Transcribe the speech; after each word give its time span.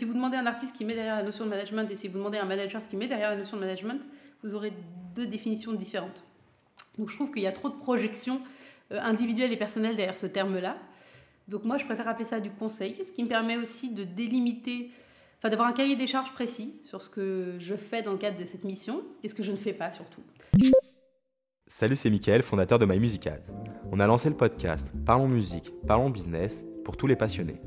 si 0.00 0.06
vous 0.06 0.14
demandez 0.14 0.38
à 0.38 0.40
un 0.40 0.46
artiste 0.46 0.74
qui 0.74 0.86
met 0.86 0.94
derrière 0.94 1.16
la 1.16 1.22
notion 1.22 1.44
de 1.44 1.50
management 1.50 1.90
et 1.90 1.94
si 1.94 2.08
vous 2.08 2.16
demandez 2.16 2.38
à 2.38 2.42
un 2.42 2.46
manager 2.46 2.80
ce 2.80 2.88
qui 2.88 2.96
met 2.96 3.06
derrière 3.06 3.28
la 3.28 3.36
notion 3.36 3.58
de 3.58 3.60
management, 3.60 4.00
vous 4.42 4.54
aurez 4.54 4.72
deux 5.14 5.26
définitions 5.26 5.74
différentes. 5.74 6.24
Donc 6.96 7.10
je 7.10 7.16
trouve 7.16 7.30
qu'il 7.30 7.42
y 7.42 7.46
a 7.46 7.52
trop 7.52 7.68
de 7.68 7.74
projections 7.74 8.40
euh, 8.92 8.98
individuelles 9.02 9.52
et 9.52 9.58
personnelles 9.58 9.96
derrière 9.96 10.16
ce 10.16 10.24
terme-là. 10.24 10.78
Donc 11.48 11.64
moi, 11.64 11.76
je 11.76 11.84
préfère 11.84 12.08
appeler 12.08 12.24
ça 12.24 12.40
du 12.40 12.48
conseil, 12.48 12.96
ce 13.04 13.12
qui 13.12 13.22
me 13.22 13.28
permet 13.28 13.58
aussi 13.58 13.90
de 13.90 14.04
délimiter, 14.04 14.90
enfin 15.36 15.50
d'avoir 15.50 15.68
un 15.68 15.74
cahier 15.74 15.96
des 15.96 16.06
charges 16.06 16.32
précis 16.32 16.80
sur 16.82 17.02
ce 17.02 17.10
que 17.10 17.56
je 17.58 17.74
fais 17.74 18.00
dans 18.00 18.12
le 18.12 18.18
cadre 18.18 18.38
de 18.38 18.46
cette 18.46 18.64
mission 18.64 19.02
et 19.22 19.28
ce 19.28 19.34
que 19.34 19.42
je 19.42 19.50
ne 19.50 19.58
fais 19.58 19.74
pas 19.74 19.90
surtout. 19.90 20.22
Salut, 21.66 21.96
c'est 21.96 22.08
Mickaël, 22.08 22.42
fondateur 22.42 22.78
de 22.78 22.86
My 22.86 22.98
Music 22.98 23.26
Ads. 23.26 23.52
On 23.92 24.00
a 24.00 24.06
lancé 24.06 24.30
le 24.30 24.36
podcast 24.36 24.90
Parlons 25.04 25.28
musique, 25.28 25.70
parlons 25.86 26.08
business 26.08 26.64
pour 26.86 26.96
tous 26.96 27.06
les 27.06 27.16
passionnés. 27.16 27.60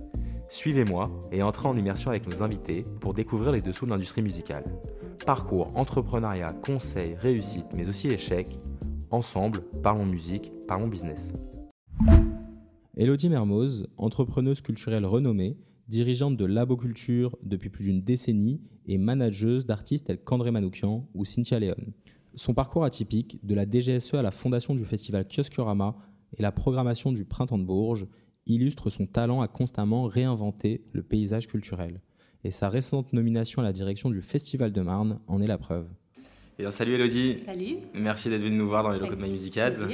Suivez-moi 0.54 1.10
et 1.32 1.42
entrez 1.42 1.68
en 1.68 1.76
immersion 1.76 2.12
avec 2.12 2.28
nos 2.28 2.44
invités 2.44 2.86
pour 3.00 3.16
découvrir 3.16 3.52
les 3.52 3.64
dessous 3.64 3.86
de 3.86 3.90
l'industrie 3.90 4.22
musicale. 4.22 4.64
Parcours, 5.26 5.76
entrepreneuriat, 5.76 6.54
conseils, 6.54 7.16
réussite, 7.16 7.66
mais 7.73 7.90
aussi 7.90 8.10
échecs. 8.10 8.55
Ensemble, 9.10 9.63
parlons 9.82 10.05
musique, 10.05 10.52
parlons 10.68 10.88
business. 10.88 11.34
Elodie 12.96 13.30
Mermoz, 13.30 13.88
entrepreneuse 13.98 14.62
culturelle 14.62 15.08
renommée, 15.08 15.58
dirigeante 15.88 16.38
de 16.38 16.46
Laboculture 16.46 17.35
depuis 17.41 17.72
plus 17.72 17.85
d'une 17.85 18.04
décennie 18.04 18.62
et 18.85 18.99
manageuse 18.99 19.66
d'artistes 19.66 20.05
tels 20.05 20.24
qu'André 20.24 20.52
Manoukian 20.52 21.10
ou 21.16 21.26
Cynthia 21.26 21.58
Léon. 21.58 21.94
Son 22.35 22.54
parcours 22.54 22.85
atypique, 22.85 23.40
de 23.44 23.55
la 23.55 23.66
DGSE 23.66 24.13
à 24.13 24.22
la 24.22 24.30
fondation 24.30 24.76
du 24.76 24.85
festival 24.85 25.27
Kioskurama 25.27 25.96
et 26.38 26.44
la 26.44 26.52
programmation 26.52 27.12
du 27.12 27.26
Printemps 27.26 27.58
de 27.58 27.66
Bourges, 27.66 28.05
illustre 28.46 28.90
son 28.90 29.06
talent 29.06 29.42
à 29.42 29.48
constamment 29.48 30.06
réinventer 30.06 30.84
le 30.92 31.04
paysage 31.04 31.48
culturel. 31.48 32.02
Et 32.44 32.52
sa 32.52 32.70
récente 32.70 33.14
nomination 33.14 33.62
à 33.62 33.66
la 33.66 33.74
direction 33.74 34.10
du 34.10 34.22
Festival 34.22 34.72
de 34.72 34.82
Marne 34.82 35.20
en 35.28 35.42
est 35.42 35.48
la 35.48 35.58
preuve. 35.58 35.88
Et 36.60 36.70
salut 36.70 36.94
Elodie. 36.94 37.40
Salut. 37.46 37.77
Merci 37.96 38.30
d'être 38.30 38.44
venue 38.44 38.58
nous 38.58 38.68
voir 38.68 38.84
dans 38.84 38.91
les 38.91 39.00
locaux 39.00 39.16
de 39.16 39.22
My 39.22 39.32
Music 39.32 39.58
Ads. 39.58 39.88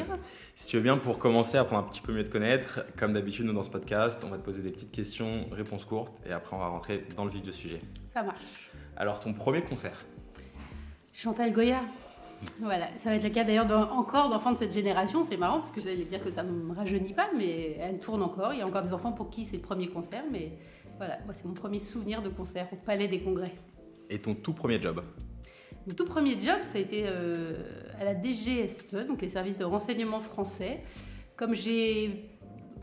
Si 0.56 0.67
tu 0.67 0.75
veux 0.75 0.83
bien, 0.83 0.97
pour 0.97 1.17
commencer, 1.17 1.58
à 1.58 1.61
apprendre 1.61 1.88
un 1.88 1.89
petit 1.89 2.02
peu 2.02 2.11
mieux 2.11 2.25
te 2.25 2.30
connaître, 2.30 2.86
comme 2.97 3.14
d'habitude, 3.14 3.45
nous 3.45 3.53
dans 3.53 3.64
ce 3.64 3.69
podcast, 3.69 4.23
on 4.25 4.30
va 4.30 4.38
te 4.38 4.44
poser 4.44 4.61
des 4.61 4.72
petites 4.72 4.91
questions, 4.91 5.45
réponses 5.52 5.86
courtes, 5.86 6.19
et 6.28 6.31
après 6.31 6.56
on 6.56 6.59
va 6.59 6.67
rentrer 6.67 7.06
dans 7.16 7.23
le 7.23 7.31
vif 7.31 7.44
du 7.44 7.53
sujet. 7.53 7.80
Ça 8.08 8.23
marche. 8.23 8.72
Alors, 8.97 9.22
ton 9.22 9.34
premier 9.34 9.61
concert? 9.61 10.06
Chantal 11.13 11.53
Goya. 11.53 11.81
Voilà, 12.61 12.87
ça 12.97 13.09
va 13.09 13.15
être 13.15 13.23
le 13.23 13.29
cas 13.29 13.43
d'ailleurs 13.43 13.69
encore 13.93 14.29
d'enfants 14.29 14.53
de 14.53 14.57
cette 14.57 14.73
génération. 14.73 15.23
C'est 15.23 15.37
marrant 15.37 15.59
parce 15.59 15.71
que 15.71 15.81
j'allais 15.81 16.05
dire 16.05 16.23
que 16.23 16.31
ça 16.31 16.43
ne 16.43 16.51
me 16.51 16.73
rajeunit 16.73 17.13
pas, 17.13 17.29
mais 17.37 17.77
elle 17.79 17.99
tourne 17.99 18.21
encore. 18.21 18.53
Il 18.53 18.59
y 18.59 18.61
a 18.61 18.67
encore 18.67 18.83
des 18.83 18.93
enfants 18.93 19.11
pour 19.11 19.29
qui 19.29 19.45
c'est 19.45 19.57
le 19.57 19.61
premier 19.61 19.87
concert, 19.87 20.23
mais 20.31 20.53
voilà, 20.97 21.19
moi 21.25 21.33
c'est 21.33 21.45
mon 21.45 21.53
premier 21.53 21.79
souvenir 21.79 22.21
de 22.21 22.29
concert 22.29 22.67
au 22.71 22.75
Palais 22.75 23.07
des 23.07 23.21
Congrès. 23.21 23.53
Et 24.09 24.19
ton 24.19 24.35
tout 24.35 24.53
premier 24.53 24.81
job 24.81 25.03
Mon 25.87 25.93
tout 25.93 26.05
premier 26.05 26.39
job, 26.39 26.59
ça 26.63 26.77
a 26.77 26.81
été 26.81 27.03
euh, 27.05 27.63
à 27.99 28.05
la 28.05 28.15
DGSE, 28.15 29.05
donc 29.07 29.21
les 29.21 29.29
services 29.29 29.57
de 29.57 29.65
renseignement 29.65 30.19
français. 30.19 30.81
Comme 31.35 31.55
j'ai 31.55 32.25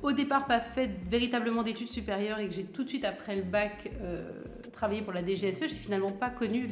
au 0.03 0.13
départ 0.13 0.47
pas 0.47 0.61
fait 0.61 0.91
véritablement 1.11 1.63
d'études 1.63 1.89
supérieures 1.89 2.39
et 2.39 2.49
que 2.49 2.55
j'ai 2.55 2.65
tout 2.65 2.85
de 2.85 2.89
suite 2.89 3.05
après 3.05 3.37
le 3.37 3.43
bac 3.43 3.91
euh, 4.01 4.31
travaillé 4.73 5.03
pour 5.03 5.13
la 5.13 5.23
DGSE, 5.27 5.63
j'ai 5.63 5.69
finalement 5.69 6.13
pas 6.13 6.31
connu 6.31 6.69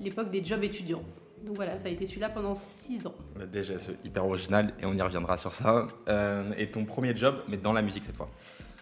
l'époque 0.00 0.30
des 0.30 0.44
jobs 0.44 0.62
étudiants. 0.62 1.02
Donc 1.44 1.56
voilà, 1.56 1.76
ça 1.76 1.88
a 1.88 1.90
été 1.90 2.06
celui-là 2.06 2.30
pendant 2.30 2.54
six 2.54 3.06
ans. 3.06 3.14
Déjà, 3.52 3.78
c'est 3.78 3.96
hyper 4.02 4.24
original 4.24 4.72
et 4.80 4.86
on 4.86 4.94
y 4.94 5.02
reviendra 5.02 5.36
sur 5.36 5.52
ça. 5.52 5.88
Euh, 6.08 6.52
et 6.56 6.70
ton 6.70 6.84
premier 6.86 7.14
job, 7.14 7.36
mais 7.48 7.58
dans 7.58 7.72
la 7.72 7.82
musique 7.82 8.04
cette 8.04 8.16
fois 8.16 8.30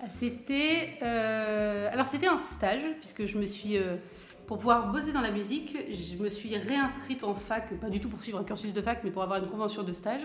ah, 0.01 0.09
C'était. 0.09 0.91
Euh, 1.03 1.89
alors, 1.93 2.07
c'était 2.07 2.29
un 2.29 2.39
stage, 2.39 2.83
puisque 3.01 3.27
je 3.27 3.37
me 3.37 3.47
suis. 3.47 3.77
Euh, 3.79 3.97
pour 4.47 4.59
pouvoir 4.59 4.93
bosser 4.93 5.13
dans 5.13 5.21
la 5.21 5.31
musique, 5.31 5.77
je 5.91 6.23
me 6.23 6.29
suis 6.29 6.55
réinscrite 6.57 7.25
en 7.25 7.35
fac, 7.35 7.73
pas 7.81 7.89
du 7.89 8.01
tout 8.01 8.09
pour 8.09 8.21
suivre 8.21 8.39
un 8.39 8.45
cursus 8.45 8.75
de 8.75 8.83
fac, 8.83 9.01
mais 9.03 9.11
pour 9.11 9.23
avoir 9.23 9.43
une 9.43 9.49
convention 9.49 9.83
de 9.83 9.93
stage, 9.93 10.23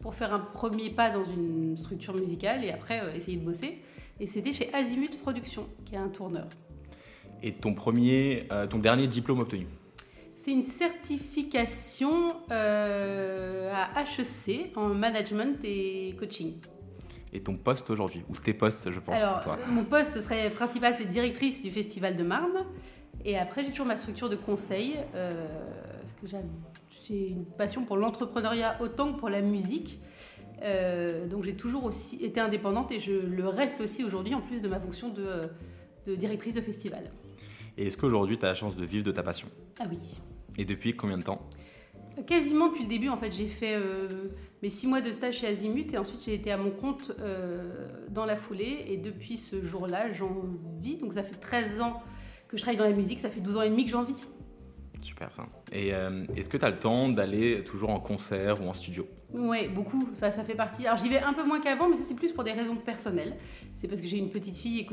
pour 0.00 0.14
faire 0.14 0.34
un 0.34 0.40
premier 0.40 0.90
pas 0.90 1.10
dans 1.10 1.24
une 1.24 1.76
structure 1.78 2.14
musicale 2.14 2.64
et 2.64 2.70
après 2.70 3.00
essayer 3.16 3.38
de 3.38 3.44
bosser. 3.44 3.80
Et 4.20 4.26
c'était 4.26 4.52
chez 4.52 4.72
Azimut 4.74 5.18
Production, 5.22 5.66
qui 5.86 5.94
est 5.94 5.98
un 5.98 6.08
tourneur. 6.08 6.48
Et 7.42 7.52
ton 7.52 7.72
premier, 7.72 8.46
ton 8.68 8.78
dernier 8.78 9.06
diplôme 9.06 9.40
obtenu 9.40 9.66
c'est 10.42 10.50
une 10.50 10.62
certification 10.62 12.34
euh, 12.50 13.72
à 13.72 14.02
HEC 14.02 14.72
en 14.74 14.88
management 14.88 15.56
et 15.62 16.16
coaching. 16.18 16.54
Et 17.32 17.40
ton 17.40 17.54
poste 17.54 17.90
aujourd'hui, 17.90 18.24
ou 18.28 18.34
tes 18.34 18.52
postes, 18.52 18.90
je 18.90 18.98
pense, 18.98 19.22
pour 19.22 19.40
toi 19.40 19.58
Mon 19.68 19.84
poste 19.84 20.20
serait 20.20 20.50
principal, 20.50 20.94
c'est 20.94 21.04
directrice 21.04 21.62
du 21.62 21.70
Festival 21.70 22.16
de 22.16 22.24
Marne. 22.24 22.66
Et 23.24 23.38
après, 23.38 23.62
j'ai 23.62 23.70
toujours 23.70 23.86
ma 23.86 23.96
structure 23.96 24.28
de 24.28 24.34
conseil, 24.34 24.96
euh, 25.14 25.46
parce 26.00 26.12
que 26.14 26.26
j'ai 27.06 27.28
une 27.28 27.44
passion 27.44 27.84
pour 27.84 27.96
l'entrepreneuriat 27.96 28.78
autant 28.80 29.12
que 29.12 29.20
pour 29.20 29.28
la 29.28 29.42
musique. 29.42 30.00
Euh, 30.62 31.28
donc 31.28 31.44
j'ai 31.44 31.54
toujours 31.54 31.84
aussi 31.84 32.16
été 32.16 32.40
indépendante 32.40 32.90
et 32.90 32.98
je 32.98 33.12
le 33.12 33.48
reste 33.48 33.80
aussi 33.80 34.02
aujourd'hui 34.02 34.34
en 34.34 34.40
plus 34.40 34.60
de 34.60 34.68
ma 34.68 34.80
fonction 34.80 35.08
de, 35.08 35.48
de 36.06 36.16
directrice 36.16 36.54
de 36.54 36.60
festival. 36.60 37.12
Et 37.78 37.86
est-ce 37.86 37.96
qu'aujourd'hui 37.96 38.38
tu 38.38 38.44
as 38.44 38.48
la 38.48 38.54
chance 38.54 38.76
de 38.76 38.84
vivre 38.84 39.04
de 39.04 39.12
ta 39.12 39.22
passion? 39.22 39.48
Ah 39.80 39.84
oui. 39.88 40.20
Et 40.58 40.64
depuis 40.64 40.94
combien 40.94 41.18
de 41.18 41.22
temps 41.22 41.48
Quasiment 42.26 42.68
depuis 42.68 42.82
le 42.82 42.88
début, 42.88 43.08
en 43.08 43.16
fait, 43.16 43.30
j'ai 43.30 43.48
fait 43.48 43.74
euh, 43.74 44.28
mes 44.62 44.68
six 44.68 44.86
mois 44.86 45.00
de 45.00 45.10
stage 45.12 45.38
chez 45.38 45.46
Azimut 45.46 45.92
et 45.92 45.98
ensuite 45.98 46.20
j'ai 46.24 46.34
été 46.34 46.52
à 46.52 46.58
mon 46.58 46.70
compte 46.70 47.12
euh, 47.20 47.88
dans 48.10 48.26
la 48.26 48.36
foulée. 48.36 48.84
Et 48.88 48.98
depuis 48.98 49.38
ce 49.38 49.64
jour-là, 49.64 50.12
j'en 50.12 50.44
vis. 50.80 50.96
Donc 50.96 51.14
ça 51.14 51.22
fait 51.22 51.36
13 51.36 51.80
ans 51.80 52.02
que 52.48 52.56
je 52.58 52.62
travaille 52.62 52.78
dans 52.78 52.84
la 52.84 52.92
musique, 52.92 53.18
ça 53.18 53.30
fait 53.30 53.40
12 53.40 53.56
ans 53.56 53.62
et 53.62 53.70
demi 53.70 53.86
que 53.86 53.90
j'en 53.90 54.04
vis. 54.04 54.26
Super. 55.00 55.30
Et 55.72 55.94
euh, 55.94 56.24
est-ce 56.36 56.48
que 56.48 56.58
tu 56.58 56.64
as 56.64 56.70
le 56.70 56.78
temps 56.78 57.08
d'aller 57.08 57.64
toujours 57.64 57.90
en 57.90 57.98
concert 57.98 58.62
ou 58.62 58.68
en 58.68 58.74
studio? 58.74 59.08
Oui, 59.32 59.66
beaucoup. 59.68 60.08
Ça, 60.12 60.30
ça 60.30 60.44
fait 60.44 60.54
partie. 60.54 60.86
Alors 60.86 60.98
j'y 60.98 61.08
vais 61.08 61.18
un 61.18 61.32
peu 61.32 61.44
moins 61.44 61.60
qu'avant, 61.60 61.88
mais 61.88 61.96
ça 61.96 62.02
c'est 62.04 62.14
plus 62.14 62.32
pour 62.32 62.44
des 62.44 62.52
raisons 62.52 62.76
personnelles. 62.76 63.36
C'est 63.74 63.88
parce 63.88 64.02
que 64.02 64.06
j'ai 64.06 64.18
une 64.18 64.30
petite 64.30 64.56
fille 64.56 64.86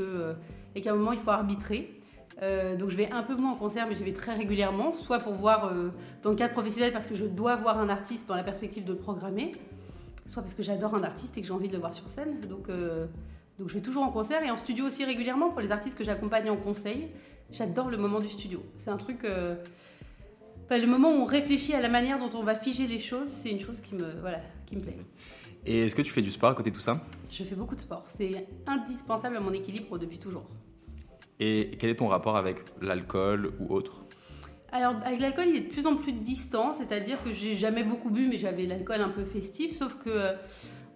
et 0.74 0.82
qu'à 0.82 0.94
un 0.94 0.96
moment 0.96 1.12
il 1.12 1.20
faut 1.20 1.32
arbitrer. 1.32 1.99
Euh, 2.42 2.78
donc 2.78 2.90
je 2.90 2.98
vais 2.98 3.12
un 3.12 3.24
peu 3.24 3.36
moins 3.36 3.52
en 3.52 3.56
concert, 3.56 3.88
mais 3.88 3.96
je 3.96 4.04
vais 4.04 4.14
très 4.14 4.34
régulièrement, 4.34 4.94
soit 4.94 5.20
pour 5.20 5.34
voir 5.34 5.66
euh, 5.66 5.90
dans 6.24 6.30
le 6.30 6.36
cadre 6.36 6.54
professionnel 6.54 6.94
parce 6.94 7.08
que 7.08 7.16
je 7.16 7.26
dois 7.26 7.56
voir 7.58 7.80
un 7.80 7.90
artiste 7.90 8.30
dans 8.30 8.36
la 8.36 8.44
perspective 8.44 8.86
de 8.86 8.94
le 8.94 8.98
programmer, 8.98 9.52
soit 10.26 10.42
parce 10.42 10.54
que 10.54 10.64
j'adore 10.64 10.96
un 10.96 11.04
artiste 11.04 11.38
et 11.38 11.42
que 11.42 11.48
j'ai 11.48 11.54
envie 11.54 11.68
de 11.68 11.74
le 11.74 11.80
voir 11.80 11.94
sur 11.94 12.10
scène. 12.10 12.40
Donc, 12.48 12.70
euh, 12.70 13.08
donc 13.58 13.70
je 13.70 13.74
vais 13.74 13.82
toujours 13.82 14.04
en 14.04 14.12
concert 14.12 14.42
et 14.44 14.52
en 14.52 14.58
studio 14.58 14.86
aussi 14.86 15.04
régulièrement 15.04 15.50
pour 15.50 15.60
les 15.60 15.72
artistes 15.72 15.98
que 15.98 16.04
j'accompagne 16.04 16.50
en 16.50 16.58
conseil. 16.58 17.10
J'adore 17.52 17.90
le 17.90 17.98
moment 17.98 18.20
du 18.20 18.30
studio. 18.30 18.64
C'est 18.78 18.90
un 18.90 18.98
truc... 18.98 19.24
le 19.24 20.86
moment 20.86 21.10
où 21.10 21.16
on 21.16 21.26
réfléchit 21.26 21.74
à 21.74 21.82
la 21.82 21.90
manière 21.90 22.20
dont 22.20 22.30
on 22.38 22.44
va 22.44 22.54
figer 22.56 22.86
les 22.86 23.00
choses, 23.00 23.28
c'est 23.28 23.50
une 23.50 23.60
chose 23.60 23.82
qui 23.82 23.96
me, 23.96 24.06
voilà, 24.22 24.40
qui 24.68 24.76
me 24.76 24.82
plaît. 24.82 24.98
Et 25.66 25.86
est-ce 25.86 25.96
que 25.96 26.04
tu 26.04 26.12
fais 26.12 26.22
du 26.22 26.32
sport 26.32 26.52
à 26.52 26.54
côté 26.54 26.70
de 26.70 26.76
tout 26.76 26.82
ça? 26.82 27.04
Je 27.30 27.44
fais 27.44 27.56
beaucoup 27.56 27.76
de 27.76 27.82
sport. 27.82 28.06
C'est 28.08 28.48
indispensable 28.66 29.36
à 29.36 29.40
mon 29.40 29.52
équilibre 29.52 29.98
depuis 29.98 30.20
toujours. 30.20 30.46
Et 31.40 31.72
quel 31.80 31.92
est 31.92 31.96
ton 31.96 32.08
rapport 32.08 32.38
avec 32.38 32.64
l'alcool 32.82 33.54
ou 33.60 33.74
autre? 33.74 34.04
Alors, 34.72 34.96
avec 35.04 35.20
l'alcool, 35.20 35.46
il 35.48 35.56
est 35.56 35.62
de 35.62 35.70
plus 35.70 35.88
en 35.88 35.96
plus 35.96 36.12
distant, 36.12 36.74
c'est-à-dire 36.74 37.24
que 37.24 37.32
j'ai 37.32 37.54
jamais 37.54 37.84
beaucoup 37.84 38.12
bu, 38.12 38.28
mais 38.28 38.38
j'avais 38.38 38.66
l'alcool 38.66 39.02
un 39.02 39.10
peu 39.10 39.24
festif, 39.24 39.76
sauf 39.76 39.98
que 40.04 40.10
euh, 40.10 40.34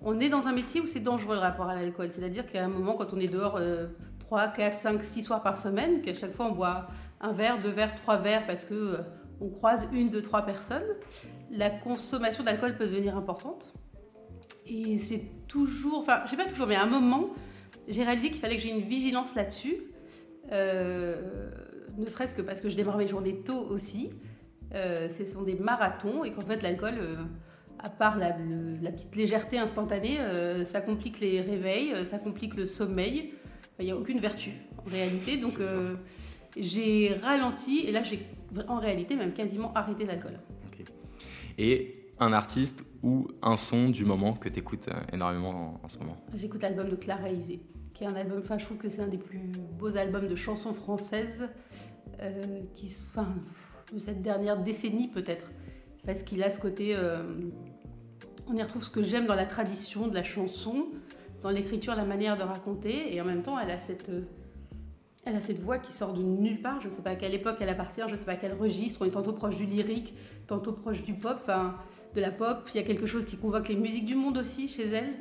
on 0.03 0.19
est 0.19 0.29
dans 0.29 0.47
un 0.47 0.51
métier 0.51 0.81
où 0.81 0.85
c'est 0.85 0.99
dangereux 0.99 1.35
le 1.35 1.41
rapport 1.41 1.69
à 1.69 1.75
l'alcool. 1.75 2.11
C'est-à-dire 2.11 2.45
qu'à 2.45 2.63
un 2.63 2.67
moment, 2.67 2.93
quand 2.93 3.13
on 3.13 3.19
est 3.19 3.27
dehors 3.27 3.59
3, 4.19 4.47
4, 4.49 4.77
5, 4.77 5.03
6 5.03 5.21
soirs 5.21 5.43
par 5.43 5.57
semaine, 5.57 6.01
qu'à 6.01 6.13
chaque 6.13 6.33
fois 6.33 6.47
on 6.47 6.51
boit 6.51 6.87
un 7.21 7.31
verre, 7.31 7.59
deux 7.61 7.69
verres, 7.69 7.95
trois 7.95 8.17
verres, 8.17 8.45
parce 8.45 8.63
que 8.63 8.73
euh, 8.73 8.97
on 9.39 9.49
croise 9.49 9.87
une, 9.93 10.09
deux, 10.09 10.21
trois 10.21 10.43
personnes, 10.43 10.83
la 11.49 11.69
consommation 11.69 12.43
d'alcool 12.43 12.75
peut 12.75 12.85
devenir 12.85 13.17
importante. 13.17 13.73
Et 14.65 14.97
c'est 14.97 15.23
toujours, 15.47 15.99
enfin, 15.99 16.21
je 16.25 16.31
sais 16.31 16.37
pas 16.37 16.45
toujours, 16.45 16.67
mais 16.67 16.75
à 16.75 16.83
un 16.83 16.87
moment, 16.87 17.29
j'ai 17.87 18.03
réalisé 18.03 18.29
qu'il 18.29 18.39
fallait 18.39 18.57
que 18.57 18.61
j'ai 18.61 18.71
une 18.71 18.85
vigilance 18.85 19.35
là-dessus 19.35 19.75
euh, 19.75 19.92
ne 20.53 22.09
serait-ce 22.09 22.33
que 22.33 22.41
parce 22.41 22.61
que 22.61 22.69
je 22.69 22.75
démarre 22.75 22.97
mes 22.97 23.07
journées 23.07 23.41
tôt 23.41 23.67
aussi. 23.69 24.11
Euh, 24.73 25.07
ce 25.09 25.25
sont 25.25 25.43
des 25.43 25.55
marathons 25.55 26.23
et 26.23 26.31
qu'en 26.31 26.41
fait 26.41 26.61
l'alcool, 26.63 26.95
euh, 26.97 27.15
à 27.79 27.89
part 27.89 28.17
la, 28.17 28.31
petite 28.31 29.15
légèreté 29.15 29.59
instantanée, 29.59 30.17
ça 30.63 30.81
complique 30.81 31.19
les 31.19 31.41
réveils, 31.41 32.05
ça 32.05 32.17
complique 32.17 32.55
le 32.55 32.65
sommeil. 32.65 33.33
Il 33.79 33.85
n'y 33.85 33.91
a 33.91 33.97
aucune 33.97 34.19
vertu 34.19 34.51
en 34.77 34.89
réalité. 34.89 35.37
Donc 35.37 35.59
j'ai 36.55 37.13
ralenti 37.21 37.85
et 37.87 37.91
là 37.91 38.03
j'ai 38.03 38.25
en 38.67 38.79
réalité 38.79 39.15
même 39.15 39.33
quasiment 39.33 39.73
arrêté 39.73 40.05
l'alcool. 40.05 40.39
Et 41.57 42.09
un 42.19 42.33
artiste 42.33 42.85
ou 43.03 43.27
un 43.41 43.57
son 43.57 43.89
du 43.89 44.05
moment 44.05 44.33
que 44.33 44.49
tu 44.49 44.59
écoutes 44.59 44.89
énormément 45.11 45.79
en, 45.83 45.87
ce 45.87 45.97
moment? 45.99 46.17
J'écoute 46.33 46.61
l'album 46.61 46.89
de 46.89 46.95
Clara 46.95 47.29
Isé 47.29 47.59
qui 47.93 48.03
est 48.03 48.07
un 48.07 48.15
album, 48.15 48.41
je 48.57 48.65
trouve 48.65 48.77
que 48.77 48.89
c'est 48.89 49.01
un 49.01 49.07
des 49.07 49.17
plus 49.17 49.51
beaux 49.77 49.95
albums 49.97 50.27
de 50.27 50.35
chansons 50.35 50.73
françaises 50.73 51.43
euh, 52.21 52.61
qui, 52.75 52.93
enfin, 53.09 53.27
de 53.93 53.99
cette 53.99 54.21
dernière 54.21 54.61
décennie 54.61 55.07
peut-être, 55.07 55.51
parce 56.05 56.23
qu'il 56.23 56.41
a 56.43 56.49
ce 56.49 56.59
côté, 56.59 56.95
euh, 56.95 57.23
on 58.47 58.55
y 58.55 58.63
retrouve 58.63 58.83
ce 58.83 58.89
que 58.89 59.03
j'aime 59.03 59.27
dans 59.27 59.35
la 59.35 59.45
tradition 59.45 60.07
de 60.07 60.13
la 60.13 60.23
chanson, 60.23 60.87
dans 61.41 61.49
l'écriture, 61.49 61.95
la 61.95 62.05
manière 62.05 62.37
de 62.37 62.43
raconter, 62.43 63.13
et 63.13 63.21
en 63.21 63.25
même 63.25 63.43
temps 63.43 63.59
elle 63.59 63.71
a 63.71 63.77
cette, 63.77 64.09
Elle 65.25 65.37
a 65.37 65.41
cette 65.41 65.61
voix 65.61 65.77
qui 65.77 65.93
sort 65.93 66.13
de 66.13 66.21
nulle 66.21 66.61
part. 66.61 66.81
Je 66.81 66.89
ne 66.89 66.91
sais 66.91 67.01
pas 67.01 67.11
à 67.11 67.15
quelle 67.15 67.33
époque 67.33 67.57
elle 67.61 67.69
appartient, 67.69 68.01
je 68.05 68.11
ne 68.11 68.17
sais 68.17 68.25
pas 68.25 68.33
à 68.33 68.35
quel 68.35 68.53
registre. 68.53 69.01
On 69.01 69.05
est 69.05 69.11
tantôt 69.11 69.31
proche 69.31 69.55
du 69.55 69.65
lyrique, 69.65 70.13
tantôt 70.47 70.73
proche 70.73 71.01
du 71.01 71.13
pop, 71.13 71.37
enfin 71.41 71.75
de 72.13 72.19
la 72.19 72.29
pop. 72.29 72.69
Il 72.73 72.77
y 72.77 72.79
a 72.79 72.83
quelque 72.83 73.05
chose 73.05 73.23
qui 73.23 73.37
convoque 73.37 73.69
les 73.69 73.77
musiques 73.77 74.05
du 74.05 74.15
monde 74.15 74.37
aussi 74.37 74.67
chez 74.67 74.87
elle. 74.89 75.13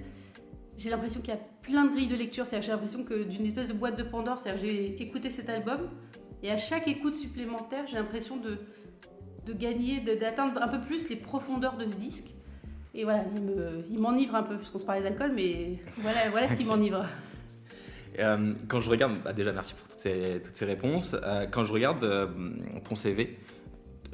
J'ai 0.76 0.90
l'impression 0.90 1.20
qu'il 1.20 1.34
y 1.34 1.36
a 1.36 1.40
plein 1.62 1.84
de 1.84 1.90
grilles 1.90 2.08
de 2.08 2.16
lecture. 2.16 2.44
J'ai 2.44 2.70
l'impression 2.70 3.04
que 3.04 3.24
d'une 3.24 3.46
espèce 3.46 3.69
de 3.69 3.74
boîte 3.74 3.96
de 3.98 4.02
Pandore. 4.02 4.38
C'est-à-dire 4.38 4.62
j'ai 4.62 5.02
écouté 5.02 5.30
cet 5.30 5.48
album 5.48 5.88
et 6.42 6.50
à 6.50 6.56
chaque 6.56 6.88
écoute 6.88 7.14
supplémentaire, 7.14 7.86
j'ai 7.86 7.96
l'impression 7.96 8.36
de, 8.36 8.58
de 9.46 9.52
gagner, 9.52 10.00
d'atteindre 10.00 10.60
un 10.60 10.69
peu 10.69 10.80
plus 10.80 11.08
les 11.08 11.16
profondeurs 11.16 11.76
de 11.76 11.84
ce 11.84 11.96
disque. 11.96 12.34
Et 12.94 13.04
voilà, 13.04 13.24
il 13.90 13.98
m'enivre 13.98 14.34
un 14.34 14.42
peu, 14.42 14.58
puisqu'on 14.58 14.78
se 14.78 14.84
parlait 14.84 15.02
d'alcool, 15.02 15.32
mais 15.34 15.78
voilà, 15.98 16.28
voilà 16.30 16.48
ce 16.48 16.54
qui 16.54 16.64
m'enivre. 16.64 17.06
Euh, 18.19 18.52
quand 18.69 18.80
je 18.80 18.90
regarde, 18.90 19.14
bah, 19.24 19.32
déjà 19.32 19.52
merci 19.52 19.74
pour 19.74 19.88
toutes 19.88 20.00
ces, 20.00 20.42
toutes 20.44 20.56
ces 20.56 20.66
réponses. 20.66 21.16
Euh, 21.22 21.46
quand 21.50 21.64
je 21.64 21.72
regarde 21.72 22.04
euh, 22.04 22.26
ton 22.84 22.94
CV, 22.94 23.38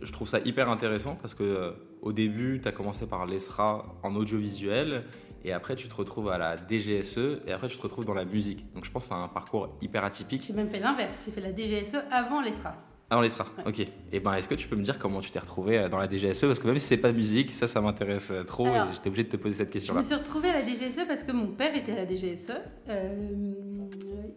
je 0.00 0.12
trouve 0.12 0.28
ça 0.28 0.38
hyper 0.44 0.68
intéressant 0.68 1.16
parce 1.20 1.34
que 1.34 1.74
au 2.02 2.12
début, 2.12 2.60
tu 2.62 2.68
as 2.68 2.72
commencé 2.72 3.08
par 3.08 3.26
l'ESRA 3.26 3.96
en 4.04 4.14
audiovisuel 4.14 5.02
et 5.44 5.52
après 5.52 5.76
tu 5.76 5.88
te 5.88 5.94
retrouves 5.94 6.28
à 6.28 6.38
la 6.38 6.56
DGSE 6.56 7.40
et 7.46 7.52
après 7.52 7.68
tu 7.68 7.76
te 7.76 7.82
retrouves 7.82 8.04
dans 8.04 8.14
la 8.14 8.24
musique. 8.24 8.72
Donc 8.74 8.84
je 8.84 8.90
pense 8.90 9.04
que 9.04 9.14
c'est 9.14 9.20
un 9.20 9.28
parcours 9.28 9.76
hyper 9.80 10.04
atypique. 10.04 10.42
J'ai 10.42 10.52
même 10.52 10.68
fait 10.68 10.80
l'inverse, 10.80 11.22
j'ai 11.24 11.32
fait 11.32 11.40
la 11.40 11.52
DGSE 11.52 11.96
avant 12.10 12.40
l'ESRA. 12.40 12.74
Avant 13.10 13.22
l'ESRA, 13.22 13.46
ok. 13.66 13.86
Et 14.12 14.20
ben 14.20 14.34
est-ce 14.34 14.48
que 14.48 14.54
tu 14.54 14.68
peux 14.68 14.76
me 14.76 14.82
dire 14.82 14.98
comment 14.98 15.20
tu 15.20 15.30
t'es 15.30 15.38
retrouvé 15.38 15.88
dans 15.88 15.96
la 15.98 16.08
DGSE 16.08 16.42
Parce 16.42 16.58
que 16.58 16.66
même 16.66 16.78
si 16.78 16.86
c'est 16.88 16.98
pas 16.98 17.12
musique, 17.12 17.50
ça, 17.50 17.66
ça 17.66 17.80
m'intéresse 17.80 18.32
trop 18.46 18.66
et 18.66 18.82
j'étais 18.92 19.08
obligé 19.08 19.24
de 19.24 19.30
te 19.30 19.36
poser 19.36 19.54
cette 19.54 19.70
question-là. 19.70 20.02
Je 20.02 20.04
me 20.04 20.10
suis 20.10 20.18
retrouvée 20.22 20.50
à 20.50 20.60
la 20.60 20.66
DGSE 20.66 21.06
parce 21.06 21.22
que 21.22 21.32
mon 21.32 21.46
père 21.46 21.74
était 21.74 21.92
à 21.92 22.04
la 22.04 22.06
DGSE. 22.06 22.52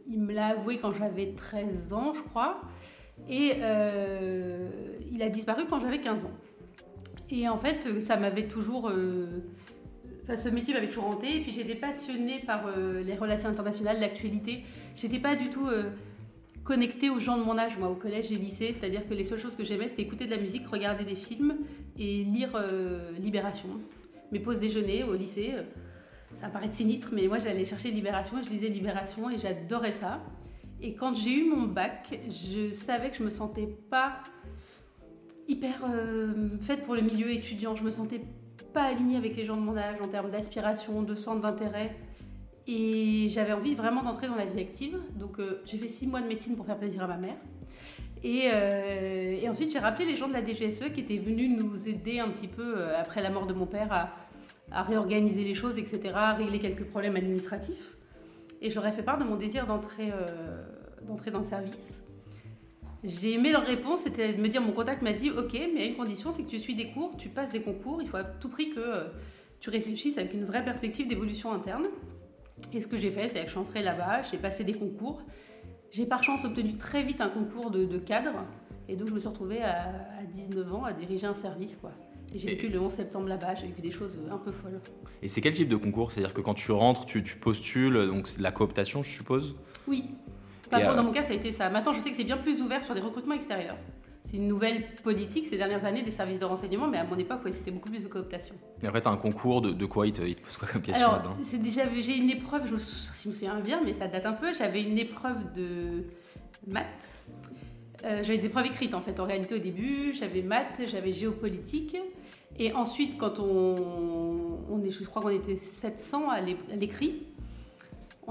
il 0.07 0.21
me 0.21 0.33
l'a 0.33 0.47
avoué 0.47 0.79
quand 0.79 0.93
j'avais 0.93 1.33
13 1.33 1.93
ans, 1.93 2.13
je 2.15 2.21
crois. 2.21 2.61
Et 3.29 3.53
euh, 3.61 4.69
il 5.11 5.21
a 5.21 5.29
disparu 5.29 5.63
quand 5.69 5.79
j'avais 5.79 5.99
15 5.99 6.25
ans. 6.25 6.31
Et 7.29 7.47
en 7.47 7.57
fait, 7.57 8.01
ça 8.01 8.17
m'avait 8.17 8.47
toujours. 8.47 8.89
Euh, 8.89 9.43
ce 10.35 10.49
métier 10.49 10.73
m'avait 10.73 10.87
toujours 10.87 11.07
hanté. 11.07 11.37
Et 11.37 11.41
puis 11.41 11.51
j'étais 11.51 11.75
passionnée 11.75 12.39
par 12.39 12.67
euh, 12.67 13.01
les 13.01 13.15
relations 13.15 13.49
internationales, 13.49 13.99
l'actualité. 13.99 14.63
J'étais 14.95 15.19
pas 15.19 15.35
du 15.35 15.49
tout 15.49 15.67
connectée 16.63 17.09
aux 17.09 17.19
gens 17.19 17.37
de 17.37 17.43
mon 17.43 17.57
âge, 17.57 17.77
moi, 17.77 17.89
au 17.89 17.95
collège 17.95 18.31
et 18.31 18.35
lycée. 18.35 18.73
C'est-à-dire 18.73 19.07
que 19.07 19.13
les 19.13 19.23
seules 19.23 19.39
choses 19.39 19.55
que 19.55 19.63
j'aimais, 19.63 19.87
c'était 19.87 20.01
écouter 20.01 20.25
de 20.25 20.31
la 20.31 20.37
musique, 20.37 20.67
regarder 20.67 21.05
des 21.05 21.15
films 21.15 21.55
et 21.97 22.23
lire 22.23 22.61
Libération. 23.19 23.69
Mes 24.33 24.39
pauses 24.39 24.59
déjeuner 24.59 25.03
au 25.03 25.15
lycée, 25.15 25.53
ça 26.37 26.49
paraît 26.49 26.69
sinistre, 26.71 27.09
mais 27.13 27.27
moi 27.27 27.37
j'allais 27.37 27.65
chercher 27.65 27.91
Libération, 27.91 28.41
je 28.41 28.49
lisais 28.49 28.67
Libération 28.67 29.29
et 29.29 29.37
j'adorais 29.37 29.91
ça. 29.93 30.21
Et 30.81 30.93
quand 30.93 31.15
j'ai 31.15 31.39
eu 31.39 31.49
mon 31.49 31.63
bac, 31.63 32.19
je 32.27 32.71
savais 32.71 33.11
que 33.11 33.17
je 33.17 33.23
me 33.23 33.29
sentais 33.29 33.67
pas 33.89 34.23
hyper 35.47 35.85
euh, 35.85 36.49
faite 36.59 36.85
pour 36.85 36.95
le 36.95 37.01
milieu 37.01 37.29
étudiant. 37.29 37.75
Je 37.75 37.83
me 37.83 37.91
sentais 37.91 38.21
pas 38.73 38.83
alignée 38.83 39.17
avec 39.17 39.35
les 39.35 39.45
gens 39.45 39.55
de 39.55 39.61
mon 39.61 39.77
âge 39.77 39.97
en 40.01 40.07
termes 40.07 40.31
d'aspiration, 40.31 41.01
de 41.01 41.15
centre 41.15 41.41
d'intérêt. 41.41 41.95
Et 42.67 43.27
j'avais 43.29 43.53
envie 43.53 43.75
vraiment 43.75 44.03
d'entrer 44.03 44.27
dans 44.27 44.35
la 44.35 44.45
vie 44.45 44.59
active. 44.59 44.97
Donc 45.15 45.39
euh, 45.39 45.61
j'ai 45.65 45.77
fait 45.77 45.87
six 45.87 46.07
mois 46.07 46.21
de 46.21 46.27
médecine 46.27 46.55
pour 46.55 46.65
faire 46.65 46.77
plaisir 46.77 47.03
à 47.03 47.07
ma 47.07 47.17
mère. 47.17 47.37
Et, 48.23 48.49
euh, 48.53 49.49
ensuite 49.49 49.71
j'ai 49.71 49.79
rappelé 49.79 50.05
les 50.05 50.15
gens 50.15 50.27
de 50.27 50.33
la 50.33 50.45
DGSE 50.45 50.93
qui 50.93 51.01
étaient 51.01 51.17
venus 51.17 51.57
nous 51.57 51.89
aider 51.89 52.19
un 52.19 52.29
petit 52.29 52.47
peu 52.47 52.83
après 52.95 53.21
la 53.21 53.31
mort 53.31 53.47
de 53.47 53.53
mon 53.53 53.65
père 53.65 53.91
à, 53.91 54.11
à 54.71 54.83
réorganiser 54.83 55.43
les 55.43 55.53
choses, 55.53 55.77
etc., 55.77 56.13
à 56.15 56.33
régler 56.33 56.59
quelques 56.59 56.85
problèmes 56.85 57.15
administratifs. 57.15 57.97
Et 58.61 58.69
je 58.69 58.75
leur 58.75 58.87
ai 58.87 58.91
fait 58.91 59.03
part 59.03 59.17
de 59.17 59.23
mon 59.23 59.35
désir 59.35 59.67
d'entrer 59.67 60.11
euh, 60.11 60.63
dans 61.31 61.39
le 61.39 61.45
service. 61.45 62.03
J'ai 63.03 63.33
aimé 63.33 63.51
leur 63.51 63.63
réponse, 63.63 64.01
c'était 64.01 64.33
de 64.33 64.41
me 64.41 64.47
dire, 64.47 64.61
mon 64.61 64.73
contact 64.73 65.01
m'a 65.01 65.13
dit, 65.13 65.31
ok, 65.31 65.59
mais 65.73 65.81
à 65.81 65.85
une 65.85 65.95
condition, 65.95 66.31
c'est 66.31 66.43
que 66.43 66.49
tu 66.49 66.59
suis 66.59 66.75
des 66.75 66.89
cours, 66.91 67.17
tu 67.17 67.29
passes 67.29 67.51
des 67.51 67.61
concours, 67.61 68.01
il 68.01 68.07
faut 68.07 68.17
à 68.17 68.23
tout 68.23 68.49
prix 68.49 68.69
que 68.69 68.79
euh, 68.79 69.07
tu 69.59 69.69
réfléchisses 69.69 70.17
avec 70.17 70.33
une 70.33 70.45
vraie 70.45 70.63
perspective 70.63 71.07
d'évolution 71.07 71.51
interne. 71.51 71.87
Et 72.73 72.79
ce 72.79 72.87
que 72.87 72.97
j'ai 72.97 73.09
fait, 73.09 73.27
c'est 73.27 73.39
que 73.39 73.45
je 73.45 73.51
suis 73.51 73.59
entrée 73.59 73.81
là-bas, 73.81 74.21
j'ai 74.29 74.37
passé 74.37 74.63
des 74.63 74.73
concours. 74.73 75.23
J'ai 75.89 76.05
par 76.05 76.23
chance 76.23 76.45
obtenu 76.45 76.77
très 76.77 77.01
vite 77.03 77.21
un 77.21 77.29
concours 77.29 77.71
de, 77.71 77.97
cadre. 77.97 78.45
Et 78.87 78.95
donc 78.95 79.09
je 79.09 79.13
me 79.13 79.19
suis 79.19 79.29
retrouvée 79.29 79.61
à, 79.61 79.89
à 80.19 80.23
19 80.31 80.73
ans 80.73 80.83
à 80.83 80.93
diriger 80.93 81.25
un 81.25 81.33
service. 81.33 81.75
quoi. 81.75 81.91
J'ai 82.35 82.49
vécu 82.49 82.69
le 82.69 82.79
11 82.79 82.91
septembre 82.91 83.27
là-bas, 83.27 83.55
j'ai 83.55 83.67
vécu 83.67 83.81
des 83.81 83.91
choses 83.91 84.17
un 84.29 84.37
peu 84.37 84.51
folles. 84.51 84.79
Et 85.21 85.27
c'est 85.27 85.41
quel 85.41 85.53
type 85.53 85.67
de 85.67 85.75
concours? 85.75 86.11
C'est-à-dire 86.11 86.33
que 86.33 86.41
quand 86.41 86.53
tu 86.53 86.71
rentres, 86.71 87.05
tu, 87.05 87.21
postules, 87.21 88.07
donc 88.07 88.29
la 88.39 88.51
cooptation, 88.51 89.03
je 89.03 89.09
suppose? 89.09 89.55
Oui. 89.87 90.05
Dans 90.71 91.03
mon 91.03 91.11
cas, 91.11 91.23
ça 91.23 91.33
a 91.33 91.35
été 91.35 91.51
ça. 91.51 91.69
Maintenant, 91.69 91.93
je 91.93 91.99
sais 91.99 92.11
que 92.11 92.17
c'est 92.17 92.23
bien 92.23 92.37
plus 92.37 92.61
ouvert 92.61 92.83
sur 92.83 92.93
des 92.93 93.01
recrutements 93.01 93.35
extérieurs. 93.35 93.77
C'est 94.23 94.37
une 94.37 94.47
nouvelle 94.47 94.85
politique 95.03 95.45
ces 95.47 95.57
dernières 95.57 95.83
années 95.83 96.03
des 96.03 96.11
services 96.11 96.39
de 96.39 96.45
renseignement, 96.45 96.87
mais 96.87 96.97
à 96.97 97.03
mon 97.03 97.17
époque, 97.17 97.41
c'était 97.51 97.71
beaucoup 97.71 97.89
plus 97.89 98.03
de 98.03 98.07
cooptation. 98.07 98.55
Et 98.81 98.87
après, 98.87 99.01
tu 99.01 99.07
as 99.09 99.11
un 99.11 99.17
concours 99.17 99.61
de, 99.61 99.85
quoi 99.85 100.07
il 100.07 100.13
te, 100.13 100.21
pose 100.21 100.55
quoi 100.55 100.69
comme 100.71 100.81
question 100.81 101.11
là-dedans 101.11 101.35
c'est 101.43 101.61
déjà, 101.61 101.81
J'ai 101.99 102.15
une 102.15 102.29
épreuve, 102.29 102.65
je 102.67 102.73
me, 102.73 102.77
si 102.77 103.23
je 103.23 103.29
me 103.29 103.33
souviens 103.33 103.59
bien, 103.59 103.81
mais 103.83 103.91
ça 103.91 104.07
date 104.07 104.25
un 104.25 104.33
peu. 104.33 104.53
J'avais 104.53 104.83
une 104.83 104.97
épreuve 104.97 105.51
de 105.53 106.05
maths. 106.65 107.19
Euh, 108.05 108.23
j'avais 108.23 108.37
des 108.37 108.45
épreuves 108.45 108.67
écrites 108.67 108.95
en 108.95 109.01
fait, 109.01 109.19
en 109.19 109.25
réalité 109.25 109.55
au 109.55 109.59
début. 109.59 110.13
J'avais 110.13 110.41
maths, 110.41 110.81
j'avais 110.85 111.11
géopolitique. 111.11 111.97
Et 112.57 112.73
ensuite, 112.73 113.17
quand 113.17 113.39
on, 113.39 114.59
on 114.69 114.81
est, 114.83 114.89
je 114.89 115.03
crois 115.03 115.21
qu'on 115.21 115.29
était 115.29 115.55
700 115.55 116.29
à 116.29 116.41
l'écrit, 116.41 117.23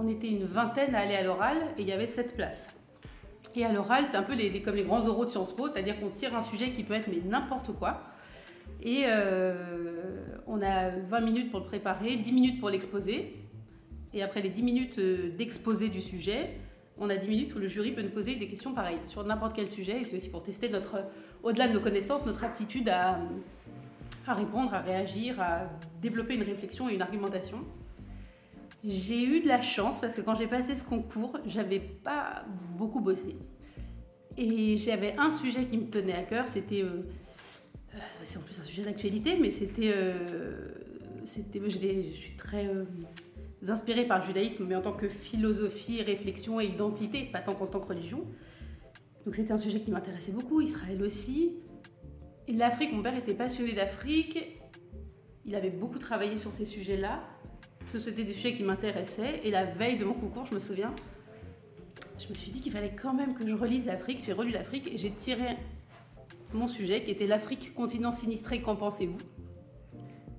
on 0.01 0.09
était 0.09 0.29
une 0.29 0.45
vingtaine 0.45 0.95
à 0.95 1.01
aller 1.01 1.15
à 1.15 1.23
l'oral 1.23 1.59
et 1.77 1.83
il 1.83 1.89
y 1.89 1.93
avait 1.93 2.07
7 2.07 2.35
places. 2.35 2.71
Et 3.55 3.65
à 3.65 3.73
l'oral, 3.73 4.07
c'est 4.07 4.17
un 4.17 4.23
peu 4.23 4.35
les, 4.35 4.63
comme 4.63 4.77
les 4.77 4.85
grands 4.85 5.07
oraux 5.07 5.25
de 5.25 5.31
Sciences 5.31 5.55
Po, 5.55 5.69
c'est-à-dire 5.69 5.99
qu'on 6.01 6.09
tire 6.09 6.35
un 6.37 6.43
sujet 6.43 6.71
qui 6.71 6.85
peut 6.85 6.95
être 6.95 7.09
mais 7.09 7.21
n'importe 7.25 7.73
quoi. 7.73 8.03
Et 8.83 9.03
euh, 9.07 10.25
on 10.47 10.63
a 10.63 10.91
20 10.91 11.21
minutes 11.21 11.51
pour 11.51 11.61
le 11.61 11.67
préparer, 11.67 12.17
10 12.17 12.33
minutes 12.33 12.61
pour 12.61 12.71
l'exposer. 12.71 13.37
Et 14.15 14.23
après 14.23 14.41
les 14.43 14.49
10 14.49 14.63
minutes 14.63 14.99
euh, 14.99 15.31
d'exposé 15.37 15.89
du 15.89 16.01
sujet, 16.01 16.51
on 16.97 17.11
a 17.11 17.17
10 17.17 17.29
minutes 17.29 17.55
où 17.55 17.59
le 17.59 17.69
jury 17.69 17.93
peut 17.93 18.03
nous 18.03 18.11
poser 18.11 18.37
des 18.37 18.47
questions 18.47 18.73
pareilles 18.73 19.01
sur 19.05 19.25
n'importe 19.25 19.55
quel 19.55 19.69
sujet. 19.69 20.01
Et 20.01 20.05
c'est 20.05 20.17
aussi 20.17 20.31
pour 20.31 20.43
tester 20.43 20.69
notre, 20.69 20.99
au-delà 21.43 21.69
de 21.69 21.75
nos 21.75 21.81
connaissances, 21.81 22.25
notre 22.25 22.45
aptitude 22.45 22.89
à 22.89 23.19
répondre, 24.29 24.73
à 24.73 24.81
réagir, 24.81 25.41
à 25.41 25.63
développer 26.01 26.37
une 26.37 26.43
réflexion 26.45 26.89
et 26.89 26.95
une 26.95 27.03
argumentation. 27.03 27.65
J'ai 28.85 29.23
eu 29.25 29.41
de 29.41 29.49
la 29.49 29.61
chance 29.61 30.01
parce 30.01 30.15
que 30.15 30.23
quand 30.23 30.35
j'ai 30.35 30.47
passé 30.47 30.75
ce 30.75 30.85
concours, 30.85 31.39
j'avais 31.47 31.81
pas 31.81 32.45
beaucoup 32.79 33.01
bossé. 33.01 33.37
Et 34.39 34.79
j'avais 34.79 35.15
un 35.19 35.31
sujet 35.31 35.67
qui 35.67 35.77
me 35.77 35.91
tenait 35.91 36.15
à 36.15 36.23
cœur, 36.23 36.49
c'était. 36.49 36.83
Euh, 36.83 37.03
euh, 37.95 37.99
c'est 38.23 38.39
en 38.39 38.43
plus 38.43 38.59
un 38.59 38.65
sujet 38.65 38.83
d'actualité, 38.83 39.37
mais 39.39 39.51
c'était. 39.51 39.93
Euh, 39.95 40.69
je 41.27 42.13
suis 42.13 42.37
très 42.37 42.67
inspirée 43.69 44.05
par 44.07 44.21
le 44.21 44.25
judaïsme, 44.25 44.65
mais 44.67 44.75
en 44.75 44.81
tant 44.81 44.93
que 44.93 45.09
philosophie, 45.09 46.03
réflexion 46.03 46.61
et 46.61 46.67
identité, 46.67 47.25
pas 47.25 47.41
tant 47.41 47.55
qu'en 47.55 47.67
tant 47.67 47.81
que 47.81 47.89
religion. 47.89 48.25
Donc 49.27 49.35
c'était 49.35 49.53
un 49.53 49.59
sujet 49.59 49.81
qui 49.81 49.91
m'intéressait 49.91 50.33
beaucoup, 50.33 50.63
Israël 50.63 51.03
aussi. 51.03 51.57
L'Afrique, 52.49 52.93
mon 52.93 53.03
père 53.03 53.17
était 53.17 53.35
passionné 53.35 53.75
d'Afrique. 53.75 54.39
Il 55.45 55.55
avait 55.55 55.71
beaucoup 55.71 55.99
travaillé 55.99 56.39
sur 56.39 56.53
ces 56.53 56.65
sujets-là. 56.65 57.23
C'était 57.99 58.25
des 58.25 58.33
sujets 58.33 58.53
qui 58.53 58.63
m'intéressaient. 58.63 59.41
Et 59.45 59.51
la 59.51 59.65
veille 59.65 59.99
de 59.99 60.05
mon 60.05 60.15
concours, 60.15 60.47
je 60.47 60.55
me 60.55 60.61
souviens, 60.61 60.95
je 62.19 62.29
me 62.29 62.35
suis 62.35 62.51
dit 62.51 62.61
qu'il 62.61 62.73
fallait 62.73 62.95
quand 62.95 63.15
même 63.15 63.35
que 63.35 63.47
je 63.47 63.55
relise 63.55 63.87
l'Afrique. 63.87 64.23
J'ai 64.25 64.33
relu 64.33 64.51
l'Afrique 64.51 64.89
et 64.93 64.99
j'ai 64.99 65.11
tiré 65.11 65.57
mon 66.53 66.69
sujet 66.69 67.03
qui 67.03 67.11
était 67.11 67.27
l'Afrique, 67.27 67.75
continent 67.75 68.13
sinistré, 68.13 68.61
qu'en 68.61 68.77
pensez-vous? 68.77 69.19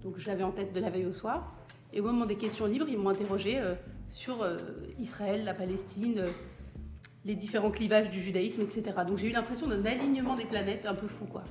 Donc 0.04 0.18
je 0.18 0.28
l'avais 0.28 0.44
en 0.44 0.52
tête 0.52 0.74
de 0.74 0.80
la 0.80 0.90
veille 0.90 1.06
au 1.06 1.12
soir. 1.12 1.56
Et 1.94 2.00
au 2.00 2.04
moment 2.04 2.26
des 2.26 2.36
questions 2.36 2.66
libres, 2.66 2.88
ils 2.90 2.98
m'ont 2.98 3.10
interrogé 3.10 3.60
euh, 3.60 3.76
sur 4.10 4.42
euh, 4.42 4.58
Israël, 5.00 5.44
la 5.44 5.54
Palestine, 5.54 6.20
euh, 6.20 6.28
les 7.26 7.36
différents 7.36 7.72
clivages 7.72 8.10
du 8.10 8.22
judaïsme, 8.22 8.62
etc. 8.62 9.00
Donc 9.08 9.18
j'ai 9.18 9.30
eu 9.30 9.34
l'impression 9.34 9.68
d'un 9.68 9.86
alignement 9.86 10.36
des 10.36 10.46
planètes 10.46 10.86
un 10.86 10.96
peu 10.96 11.08
fou, 11.08 11.26
quoi. 11.26 11.44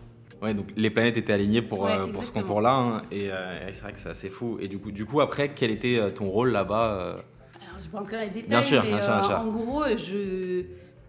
Ouais, 0.43 0.55
donc 0.55 0.69
les 0.77 0.91
planètes 0.91 1.17
étaient 1.17 1.33
alignées 1.33 1.63
pour, 1.63 1.87
euh, 1.87 2.07
pour 2.07 2.25
ce 2.25 2.33
concours-là. 2.33 2.75
Hein, 2.75 3.03
euh, 3.13 3.69
et 3.69 3.73
c'est 3.73 3.83
vrai 3.83 3.93
que 3.93 3.99
c'est 3.99 4.09
assez 4.09 4.31
fou. 4.31 4.59
Et 4.61 4.69
du 4.69 4.79
coup, 4.79 4.91
du 4.91 5.05
coup, 5.05 5.21
après, 5.21 5.53
quel 5.55 5.71
était 5.71 5.99
euh, 5.99 6.11
ton 6.11 6.29
rôle 6.31 6.51
là-bas 6.51 7.13
Alors, 7.13 7.83
je 7.83 7.89
peux 7.89 7.99
entrer 7.99 8.17
dans 8.17 8.23
les 8.23 8.31
détails, 8.31 8.49
bien 8.49 8.63
sûr, 8.63 8.83
mais 8.83 8.89
bien 8.89 9.01
sûr, 9.01 9.11
bien 9.11 9.23
sûr. 9.23 9.39
en 9.39 9.47
gros, 9.49 9.85
je, 9.85 10.65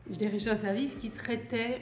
je 0.09 0.15
dirigeais 0.17 0.49
un 0.49 0.55
service 0.55 0.95
qui 0.95 1.09
traitait 1.09 1.81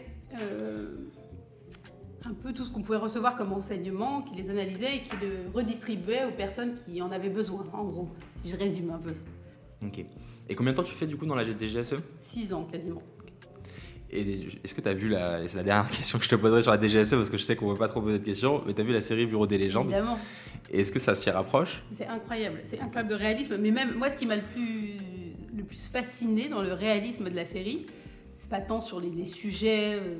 un 2.25 2.33
peu 2.33 2.53
tout 2.53 2.65
ce 2.65 2.69
qu'on 2.69 2.81
pouvait 2.81 2.97
recevoir 2.97 3.35
comme 3.35 3.53
enseignement, 3.53 4.21
qui 4.21 4.35
les 4.35 4.49
analysait 4.51 4.97
et 4.97 5.01
qui 5.01 5.15
le 5.21 5.49
redistribuait 5.53 6.25
aux 6.25 6.35
personnes 6.35 6.75
qui 6.75 7.01
en 7.01 7.11
avaient 7.11 7.29
besoin, 7.29 7.63
en 7.73 7.85
gros, 7.85 8.09
si 8.35 8.49
je 8.49 8.55
résume 8.55 8.91
un 8.91 8.99
peu. 8.99 9.13
Ok. 9.83 10.05
Et 10.49 10.55
combien 10.55 10.73
de 10.73 10.77
temps 10.77 10.83
tu 10.83 10.93
fais 10.93 11.07
du 11.07 11.15
coup 11.15 11.25
dans 11.25 11.35
la 11.35 11.45
DGSE 11.45 11.95
Six 12.19 12.53
ans 12.53 12.67
quasiment. 12.71 13.01
Est-ce 14.11 14.73
que 14.73 14.81
tu 14.81 14.87
as 14.87 14.93
vu 14.93 15.09
la. 15.09 15.47
C'est 15.47 15.57
la 15.57 15.63
dernière 15.63 15.89
question 15.95 16.17
que 16.17 16.25
je 16.25 16.29
te 16.29 16.35
poserai 16.35 16.61
sur 16.61 16.71
la 16.71 16.79
DGSE 16.79 17.11
parce 17.11 17.29
que 17.29 17.37
je 17.37 17.43
sais 17.43 17.55
qu'on 17.55 17.67
ne 17.67 17.73
veut 17.73 17.77
pas 17.77 17.87
trop 17.87 18.01
poser 18.01 18.19
de 18.19 18.23
questions, 18.23 18.63
mais 18.65 18.73
tu 18.73 18.81
as 18.81 18.83
vu 18.83 18.93
la 18.93 19.01
série 19.01 19.25
Bureau 19.25 19.47
des 19.47 19.57
légendes? 19.57 19.87
Évidemment. 19.87 20.17
Est-ce 20.71 20.91
que 20.91 20.99
ça 20.99 21.15
s'y 21.15 21.29
rapproche? 21.29 21.83
C'est 21.91 22.07
incroyable, 22.07 22.61
c'est 22.63 22.79
incroyable 22.79 23.09
de 23.09 23.15
réalisme. 23.15 23.57
Mais 23.57 23.71
même 23.71 23.95
moi, 23.95 24.09
ce 24.09 24.17
qui 24.17 24.25
m'a 24.25 24.35
le 24.35 24.43
plus, 24.43 24.97
le 25.55 25.63
plus 25.63 25.87
fasciné 25.87 26.47
dans 26.47 26.61
le 26.61 26.73
réalisme 26.73 27.29
de 27.29 27.35
la 27.35 27.45
série, 27.45 27.87
pas 28.49 28.59
tant 28.59 28.81
sur 28.81 28.99
les, 28.99 29.09
les 29.11 29.25
sujets, 29.25 29.95
euh, 29.95 30.17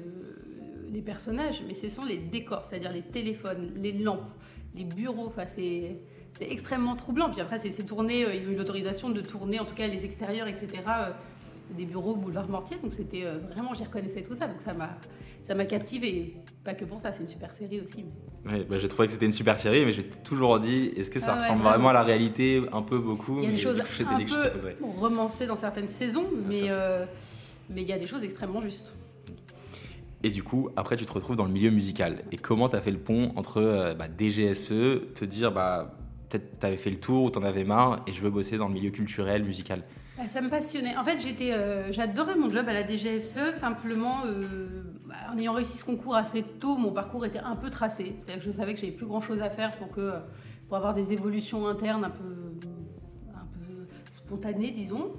les 0.91 1.01
personnages, 1.01 1.61
mais 1.67 1.73
ce 1.73 1.89
sont 1.89 2.05
les 2.05 2.17
décors, 2.17 2.65
c'est-à-dire 2.65 2.91
les 2.91 3.01
téléphones, 3.01 3.71
les 3.75 3.91
lampes, 3.91 4.31
les 4.75 4.85
bureaux. 4.85 5.27
Enfin, 5.27 5.45
c'est 5.45 5.97
c'est 6.37 6.49
extrêmement 6.49 6.95
troublant. 6.95 7.29
Puis 7.29 7.41
après, 7.41 7.57
c'est 7.57 7.83
tourné, 7.83 8.23
euh, 8.23 8.33
ils 8.33 8.47
ont 8.47 8.51
eu 8.51 8.55
l'autorisation 8.55 9.09
de 9.09 9.19
tourner, 9.19 9.59
en 9.59 9.65
tout 9.65 9.73
cas 9.73 9.87
les 9.87 10.05
extérieurs, 10.05 10.47
etc., 10.47 10.67
euh, 10.87 11.09
des 11.75 11.85
bureaux 11.85 12.15
boulevard 12.15 12.49
Mortier. 12.49 12.77
Donc 12.81 12.93
c'était 12.93 13.23
euh, 13.25 13.37
vraiment, 13.37 13.73
j'y 13.73 13.83
reconnaissais 13.83 14.23
tout 14.23 14.35
ça. 14.35 14.47
Donc 14.47 14.59
ça 14.59 14.73
m'a 14.73 14.97
ça 15.41 15.55
m'a 15.55 15.65
captivé. 15.65 16.35
Pas 16.63 16.73
que 16.73 16.85
pour 16.85 16.99
ça, 16.99 17.11
c'est 17.11 17.21
une 17.21 17.27
super 17.27 17.53
série 17.53 17.81
aussi. 17.81 18.05
Ouais, 18.45 18.63
bah, 18.69 18.77
j'ai 18.77 18.87
trouvé 18.87 19.07
que 19.07 19.13
c'était 19.13 19.25
une 19.25 19.31
super 19.31 19.59
série, 19.59 19.85
mais 19.85 19.91
j'ai 19.91 20.03
toujours 20.03 20.59
dit, 20.59 20.91
est-ce 20.95 21.09
que 21.09 21.19
ça 21.19 21.31
Ah 21.31 21.35
ouais, 21.35 21.41
ressemble 21.41 21.63
vraiment. 21.63 21.89
à 21.89 21.93
la 21.93 22.03
réalité 22.03 22.61
Un 22.71 22.81
peu 22.81 22.99
beaucoup? 22.99 23.39
Il 23.39 23.45
y 23.45 23.47
a 23.47 23.51
des 23.51 23.57
choses 23.57 23.79
un 23.79 23.83
je 23.85 24.03
peu 24.03 24.85
romancées 24.99 25.47
dans 25.47 25.55
certaines 25.55 25.87
saisons, 25.87 26.25
mais, 26.47 26.63
euh, 26.69 27.05
mais 27.69 27.81
il 27.81 27.87
y 27.87 27.93
a 27.93 27.97
des 27.97 28.07
choses 28.07 28.23
extrêmement 28.23 28.61
justes. 28.61 28.93
Et 30.21 30.29
du 30.29 30.43
coup, 30.43 30.69
après, 30.75 30.97
tu 30.97 31.05
te 31.05 31.13
retrouves 31.13 31.37
dans 31.37 31.45
le 31.45 31.51
milieu 31.51 31.71
musical. 31.71 32.25
Et 32.33 32.37
comment 32.37 32.67
tu 32.67 32.75
as 32.75 32.81
fait 32.81 32.91
le 32.91 32.99
pont 32.99 33.31
entre 33.37 33.61
euh, 33.61 33.93
bah, 33.93 34.07
DGSE, 34.07 35.13
te 35.15 35.23
dire, 35.23 35.53
bah, 35.53 35.95
peut-être 36.29 36.59
tu 36.59 36.65
avais 36.65 36.77
fait 36.77 36.89
le 36.89 36.99
tour 36.99 37.23
ou 37.23 37.31
tu 37.31 37.39
en 37.39 37.43
avais 37.43 37.63
marre 37.63 38.03
et 38.05 38.11
je 38.11 38.19
veux 38.21 38.29
bosser 38.29 38.57
dans 38.57 38.67
le 38.67 38.73
milieu 38.73 38.91
culturel, 38.91 39.43
musical? 39.43 39.83
Ça 40.27 40.41
me 40.41 40.49
passionnait. 40.49 40.97
En 40.97 41.03
fait, 41.03 41.17
euh, 41.41 41.87
j'adorais 41.91 42.35
mon 42.35 42.51
job 42.51 42.67
à 42.67 42.73
la 42.73 42.85
DGSE. 42.85 43.51
Simplement, 43.51 44.25
euh, 44.25 44.83
bah, 45.05 45.15
en 45.31 45.37
ayant 45.37 45.53
réussi 45.53 45.77
ce 45.77 45.85
concours 45.85 46.15
assez 46.15 46.43
tôt, 46.43 46.75
mon 46.75 46.91
parcours 46.91 47.25
était 47.25 47.39
un 47.39 47.55
peu 47.55 47.69
tracé. 47.69 48.15
C'est-à-dire 48.17 48.43
que 48.43 48.51
je 48.51 48.51
savais 48.51 48.73
que 48.73 48.81
j'avais 48.81 48.91
plus 48.91 49.05
grand-chose 49.05 49.41
à 49.41 49.49
faire 49.49 49.77
pour 49.77 49.89
que, 49.89 50.13
pour 50.67 50.77
avoir 50.77 50.93
des 50.93 51.13
évolutions 51.13 51.67
internes 51.67 52.03
un 52.03 52.09
peu, 52.09 52.57
un 53.33 53.45
peu 53.45 53.87
spontanées, 54.09 54.71
disons. 54.71 55.13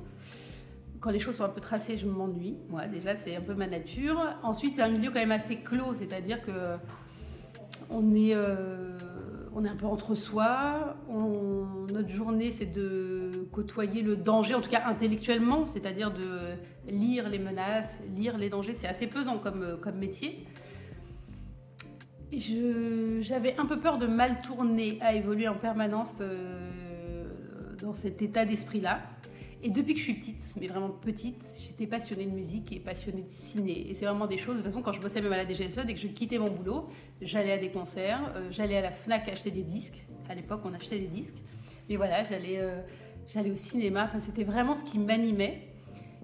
Quand 1.00 1.10
les 1.10 1.18
choses 1.18 1.36
sont 1.36 1.44
un 1.44 1.48
peu 1.48 1.62
tracées, 1.62 1.96
je 1.96 2.06
m'ennuie. 2.06 2.58
Moi, 2.68 2.86
déjà, 2.86 3.16
c'est 3.16 3.34
un 3.34 3.40
peu 3.40 3.54
ma 3.54 3.66
nature. 3.66 4.20
Ensuite, 4.42 4.74
c'est 4.74 4.82
un 4.82 4.90
milieu 4.90 5.10
quand 5.10 5.20
même 5.20 5.32
assez 5.32 5.56
clos, 5.56 5.94
c'est-à-dire 5.94 6.42
que 6.42 6.50
on 7.88 8.14
est, 8.14 8.34
euh, 8.34 8.96
on 9.54 9.64
est 9.64 9.68
un 9.68 9.76
peu 9.76 9.86
entre 9.86 10.14
soi. 10.14 10.96
Notre 11.08 12.08
journée, 12.08 12.50
c'est 12.50 12.66
de 12.66 13.48
côtoyer 13.52 14.02
le 14.02 14.16
danger, 14.16 14.54
en 14.54 14.60
tout 14.60 14.70
cas 14.70 14.82
intellectuellement, 14.86 15.66
c'est-à-dire 15.66 16.12
de 16.12 16.54
lire 16.88 17.28
les 17.28 17.38
menaces, 17.38 18.00
lire 18.16 18.38
les 18.38 18.50
dangers. 18.50 18.74
C'est 18.74 18.88
assez 18.88 19.06
pesant 19.06 19.38
comme, 19.38 19.62
euh, 19.62 19.92
métier. 19.92 20.46
J'avais 22.32 23.56
un 23.58 23.66
peu 23.66 23.80
peur 23.80 23.98
de 23.98 24.06
mal 24.06 24.40
tourner, 24.42 24.98
à 25.00 25.14
évoluer 25.14 25.48
en 25.48 25.56
permanence 25.56 26.18
euh, 26.20 27.24
dans 27.82 27.94
cet 27.94 28.22
état 28.22 28.44
d'esprit-là. 28.44 29.00
Et 29.62 29.68
depuis 29.68 29.92
que 29.92 29.98
je 29.98 30.04
suis 30.04 30.14
petite, 30.14 30.54
mais 30.58 30.68
vraiment 30.68 30.88
petite, 30.88 31.44
j'étais 31.60 31.86
passionnée 31.86 32.24
de 32.24 32.30
musique 32.30 32.72
et 32.72 32.80
passionnée 32.80 33.22
de 33.22 33.28
ciné. 33.28 33.90
Et 33.90 33.94
c'est 33.94 34.06
vraiment 34.06 34.26
des 34.26 34.38
choses, 34.38 34.56
de 34.56 34.62
toute 34.62 34.70
façon, 34.70 34.82
quand 34.82 34.94
je 34.94 35.00
bossais 35.00 35.20
même 35.20 35.32
à 35.32 35.36
la 35.36 35.46
DGSE, 35.46 35.84
dès 35.86 35.92
que 35.92 36.00
je 36.00 36.06
quittais 36.06 36.38
mon 36.38 36.50
boulot, 36.50 36.88
j'allais 37.20 37.52
à 37.52 37.58
des 37.58 37.70
concerts, 37.70 38.32
euh, 38.36 38.48
j'allais 38.50 38.78
à 38.78 38.80
la 38.80 38.90
FNAC 38.90 39.28
acheter 39.28 39.50
des 39.50 39.62
disques. 39.62 40.02
À 40.30 40.34
l'époque, 40.34 40.62
on 40.64 40.72
achetait 40.72 40.98
des 40.98 41.08
disques. 41.08 41.36
Mais 41.88 41.96
voilà, 41.96 42.24
j'allais 42.24 42.56
euh, 42.58 42.80
j'allais 43.28 43.50
au 43.50 43.56
cinéma. 43.56 44.04
Enfin, 44.04 44.20
c'était 44.20 44.44
vraiment 44.44 44.74
ce 44.74 44.82
qui 44.82 44.98
m'animait. 44.98 45.68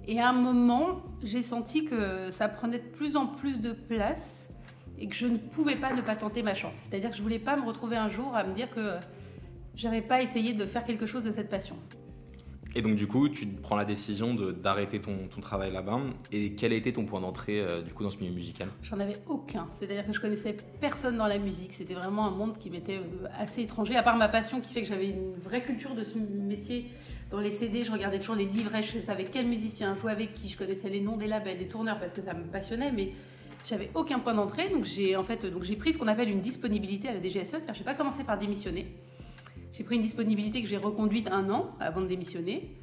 Et 0.09 0.19
à 0.19 0.31
un 0.31 0.33
moment, 0.33 1.03
j'ai 1.23 1.43
senti 1.43 1.85
que 1.85 2.31
ça 2.31 2.49
prenait 2.49 2.79
de 2.79 2.89
plus 2.89 3.17
en 3.17 3.27
plus 3.27 3.61
de 3.61 3.73
place 3.73 4.49
et 4.99 5.09
que 5.09 5.15
je 5.15 5.27
ne 5.27 5.37
pouvais 5.37 5.77
pas 5.77 5.93
ne 5.93 6.01
pas 6.01 6.17
tenter 6.17 6.43
ma 6.43 6.55
chance. 6.55 6.77
C'est-à-dire 6.83 7.11
que 7.11 7.17
je 7.17 7.23
voulais 7.23 7.39
pas 7.39 7.57
me 7.57 7.67
retrouver 7.67 7.97
un 7.97 8.09
jour 8.09 8.35
à 8.35 8.45
me 8.45 8.55
dire 8.55 8.71
que 8.71 8.95
j'avais 9.75 10.01
pas 10.01 10.23
essayé 10.23 10.55
de 10.55 10.65
faire 10.65 10.85
quelque 10.85 11.07
chose 11.07 11.25
de 11.25 11.31
cette 11.31 11.51
passion. 11.51 11.77
Et 12.77 12.83
donc, 12.83 12.95
du 12.95 13.07
coup, 13.07 13.31
tu 13.31 13.47
prends 13.47 13.75
la 13.75 13.87
décision 13.87 14.35
d'arrêter 14.35 15.01
ton, 15.01 15.29
travail 15.41 15.73
là-bas. 15.73 15.99
Et 16.31 16.53
quel 16.53 16.75
a 16.75 16.77
été 16.77 16.93
ton 16.93 17.07
point 17.07 17.23
d'entrée, 17.23 17.59
euh, 17.59 17.81
du 17.81 17.95
coup, 17.95 18.03
dans 18.03 18.11
ce 18.11 18.19
milieu 18.19 18.35
musical? 18.35 18.69
J'en 18.83 19.01
avais 19.01 19.17
aucun. 19.29 19.67
C'est-à-dire 19.73 20.07
que 20.07 20.13
je 20.13 20.21
connaissais 20.21 20.55
personne 20.79 21.17
dans 21.17 21.27
la 21.27 21.39
musique. 21.39 21.73
C'était 21.73 21.95
vraiment 21.95 22.27
un 22.27 22.33
monde 22.33 22.59
qui 22.59 22.69
m'était 22.69 22.99
euh, 22.99 23.29
assez 23.39 23.63
étranger. 23.63 23.97
À 23.97 24.03
part 24.03 24.19
ma 24.19 24.29
passion 24.29 24.61
qui 24.61 24.75
fait 24.75 24.83
que 24.83 24.89
j'avais 24.89 25.09
une 25.09 25.33
vraie 25.37 25.63
culture 25.63 25.95
de 25.95 26.05
ce 26.05 26.19
métier. 26.19 26.91
Dans 27.31 27.41
les 27.41 27.51
CD, 27.51 27.83
je 27.83 27.91
regardais 27.91 28.19
toujours 28.19 28.35
les 28.35 28.45
livrets. 28.45 28.83
Je 28.83 29.01
savais 29.01 29.25
quel 29.25 29.47
musicien 29.47 29.97
jouait 29.97 30.13
avec 30.13 30.35
qui. 30.35 30.51
Je 30.51 30.59
connaissais 30.59 30.91
les 30.91 31.01
noms 31.01 31.17
des 31.17 31.29
labels, 31.29 31.57
des 31.57 31.69
tourneurs 31.69 31.99
parce 31.99 32.13
que 32.13 32.21
ça 32.21 32.35
me 32.35 32.45
passionnait. 32.45 32.93
Mais 32.93 33.13
j'avais 33.65 33.91
aucun 33.95 34.19
point 34.19 34.35
d'entrée. 34.35 34.69
Donc 34.69 34.85
j'ai 34.85 35.17
en 35.17 35.25
fait, 35.25 35.51
pris 35.79 35.95
ce 35.95 35.99
qu'on 35.99 36.09
appelle 36.09 36.29
une 36.29 36.43
disponibilité 36.43 37.09
à 37.09 37.15
la 37.15 37.23
DGSE. 37.23 37.47
C'est-à-dire 37.47 37.69
que 37.69 37.79
j'ai 37.79 37.85
pas 37.85 37.95
commencé 37.95 38.23
par 38.23 38.39
démissionner. 38.39 38.87
J'ai 39.77 39.85
pris 39.85 39.97
une 39.97 40.03
disponibilité 40.03 40.63
que 40.63 40.69
j'ai 40.69 40.79
reconduite 40.79 41.29
un 41.31 41.51
an 41.51 41.77
avant 41.81 42.01
de 42.01 42.07
démissionner. 42.07 42.79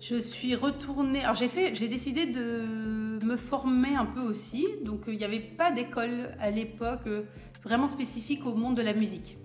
Je 0.00 0.16
suis 0.16 0.54
retournée. 0.54 1.20
Alors 1.20 1.34
j'ai 1.34 1.48
fait, 1.48 1.74
j'ai 1.74 1.88
décidé 1.88 2.26
de 2.26 3.24
me 3.24 3.36
former 3.36 3.94
un 3.94 4.04
peu 4.04 4.20
aussi. 4.20 4.66
Donc 4.84 5.08
euh, 5.08 5.14
il 5.14 5.18
n'y 5.18 5.24
avait 5.24 5.40
pas 5.40 5.72
d'école 5.72 6.36
à 6.38 6.50
l'époque 6.50 7.06
euh, 7.06 7.22
vraiment 7.62 7.88
spécifique 7.88 8.44
au 8.44 8.54
monde 8.54 8.76
de 8.76 8.82
la 8.82 8.92
musique. 8.92 9.38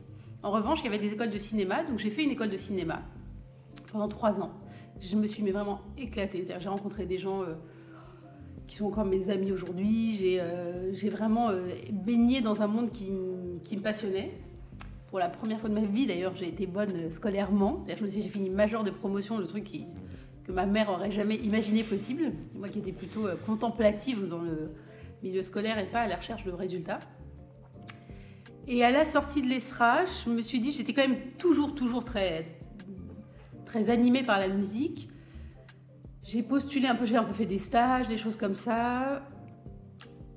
En 0.44 0.52
revanche, 0.52 0.80
il 0.82 0.86
y 0.86 0.88
avait 0.90 1.00
des 1.00 1.14
écoles 1.14 1.32
de 1.32 1.38
cinéma. 1.38 1.86
Donc 1.86 1.98
j'ai 1.98 2.10
fait 2.10 2.26
une 2.26 2.32
école 2.32 2.50
de 2.50 2.58
cinéma 2.58 3.04
pendant 3.94 4.10
trois 4.10 4.42
ans. 4.42 4.52
Je 5.00 5.16
me 5.16 5.28
suis 5.28 5.44
mais 5.44 5.52
vraiment 5.52 5.80
éclatée. 5.98 6.46
J'ai 6.60 6.68
rencontré 6.68 7.06
des 7.06 7.20
gens 7.20 7.42
euh, 7.42 7.54
qui 8.68 8.76
sont 8.76 8.88
encore 8.88 9.06
mes 9.06 9.30
amis 9.30 9.54
aujourd'hui. 9.54 10.16
J'ai 10.16 10.40
euh, 10.42 10.92
vraiment 11.10 11.52
baigné 11.90 12.42
dans 12.42 12.62
un 12.62 12.68
monde 12.68 12.92
qui, 12.92 13.14
qui 13.64 13.78
me 13.78 13.82
passionnait. 13.82 14.34
Pour 15.12 15.20
la 15.20 15.28
première 15.28 15.60
fois 15.60 15.68
de 15.68 15.76
ma 15.76 15.82
vie, 15.82 16.08
d'ailleurs, 16.08 16.38
j'ai 16.38 16.48
été 16.48 16.66
bonne 16.66 17.12
scolairement. 17.12 17.84
Je 17.86 18.02
me 18.02 18.08
suis 18.08 18.22
j'ai 18.22 18.30
fini 18.30 18.50
major 18.50 18.86
de 18.86 18.92
promotion, 18.92 19.38
le 19.38 19.46
truc 19.46 19.70
que 20.46 20.52
ma 20.54 20.66
mère 20.66 20.90
aurait 20.90 21.12
jamais 21.12 21.36
imaginé 21.36 21.84
possible. 21.84 22.32
Moi 22.56 22.70
qui 22.70 22.80
étais 22.80 22.94
plutôt 22.94 23.28
euh, 23.28 23.36
contemplative 23.46 24.30
dans 24.30 24.42
le 24.42 24.72
milieu 25.22 25.42
scolaire 25.42 25.78
et 25.80 25.88
pas 25.88 26.00
à 26.00 26.08
la 26.08 26.16
recherche 26.16 26.46
de 26.46 26.52
résultats. 26.52 27.00
Et 28.70 28.86
à 28.86 28.90
la 28.90 29.04
sortie 29.04 29.42
de 29.42 29.48
l'ESRA, 29.48 30.06
je 30.06 30.30
me 30.30 30.42
suis 30.42 30.62
dit, 30.62 30.72
j'étais 30.72 30.94
quand 30.94 31.06
même 31.06 31.20
toujours, 31.38 31.76
toujours 31.76 32.06
très, 32.06 32.46
très 33.66 33.90
animée 33.90 34.24
par 34.24 34.40
la 34.40 34.48
musique. 34.48 35.10
J'ai 36.24 36.42
postulé 36.42 36.88
un 36.88 36.96
peu, 36.96 37.06
j'ai 37.06 37.18
un 37.18 37.26
peu 37.26 37.34
fait 37.34 37.46
des 37.46 37.60
stages, 37.60 38.08
des 38.08 38.18
choses 38.18 38.38
comme 38.38 38.56
ça. 38.56 39.24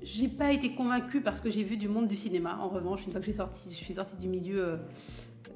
J'ai 0.05 0.27
pas 0.27 0.51
été 0.53 0.75
convaincue 0.75 1.19
parce 1.21 1.41
que 1.41 1.49
j'ai 1.49 1.63
vu 1.63 1.77
du 1.77 1.87
monde 1.87 2.07
du 2.07 2.15
cinéma. 2.15 2.59
En 2.61 2.69
revanche, 2.69 3.03
une 3.07 3.11
fois 3.11 3.19
que 3.19 3.25
j'ai 3.25 3.33
sorti, 3.33 3.69
je 3.71 3.75
suis 3.75 3.95
sortie 3.95 4.17
du 4.17 4.27
milieu 4.27 4.63
euh, 4.63 4.77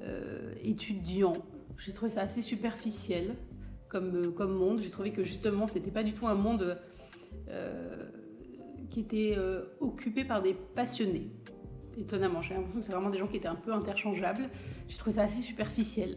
euh, 0.02 0.52
étudiant, 0.64 1.34
j'ai 1.78 1.92
trouvé 1.92 2.10
ça 2.10 2.22
assez 2.22 2.42
superficiel 2.42 3.36
comme, 3.88 4.12
euh, 4.16 4.30
comme 4.32 4.52
monde. 4.52 4.80
J'ai 4.82 4.90
trouvé 4.90 5.12
que 5.12 5.22
justement, 5.22 5.68
c'était 5.68 5.92
pas 5.92 6.02
du 6.02 6.14
tout 6.14 6.26
un 6.26 6.34
monde 6.34 6.78
qui 8.90 9.00
était 9.00 9.36
occupé 9.80 10.24
par 10.24 10.42
des 10.42 10.52
passionnés. 10.54 11.30
Étonnamment, 11.96 12.42
j'ai 12.42 12.54
l'impression 12.54 12.80
que 12.80 12.86
c'est 12.86 12.92
vraiment 12.92 13.10
des 13.10 13.18
gens 13.18 13.28
qui 13.28 13.36
étaient 13.36 13.46
un 13.48 13.54
peu 13.54 13.72
interchangeables. 13.72 14.48
J'ai 14.88 14.96
trouvé 14.98 15.14
ça 15.16 15.22
assez 15.22 15.40
superficiel. 15.42 16.16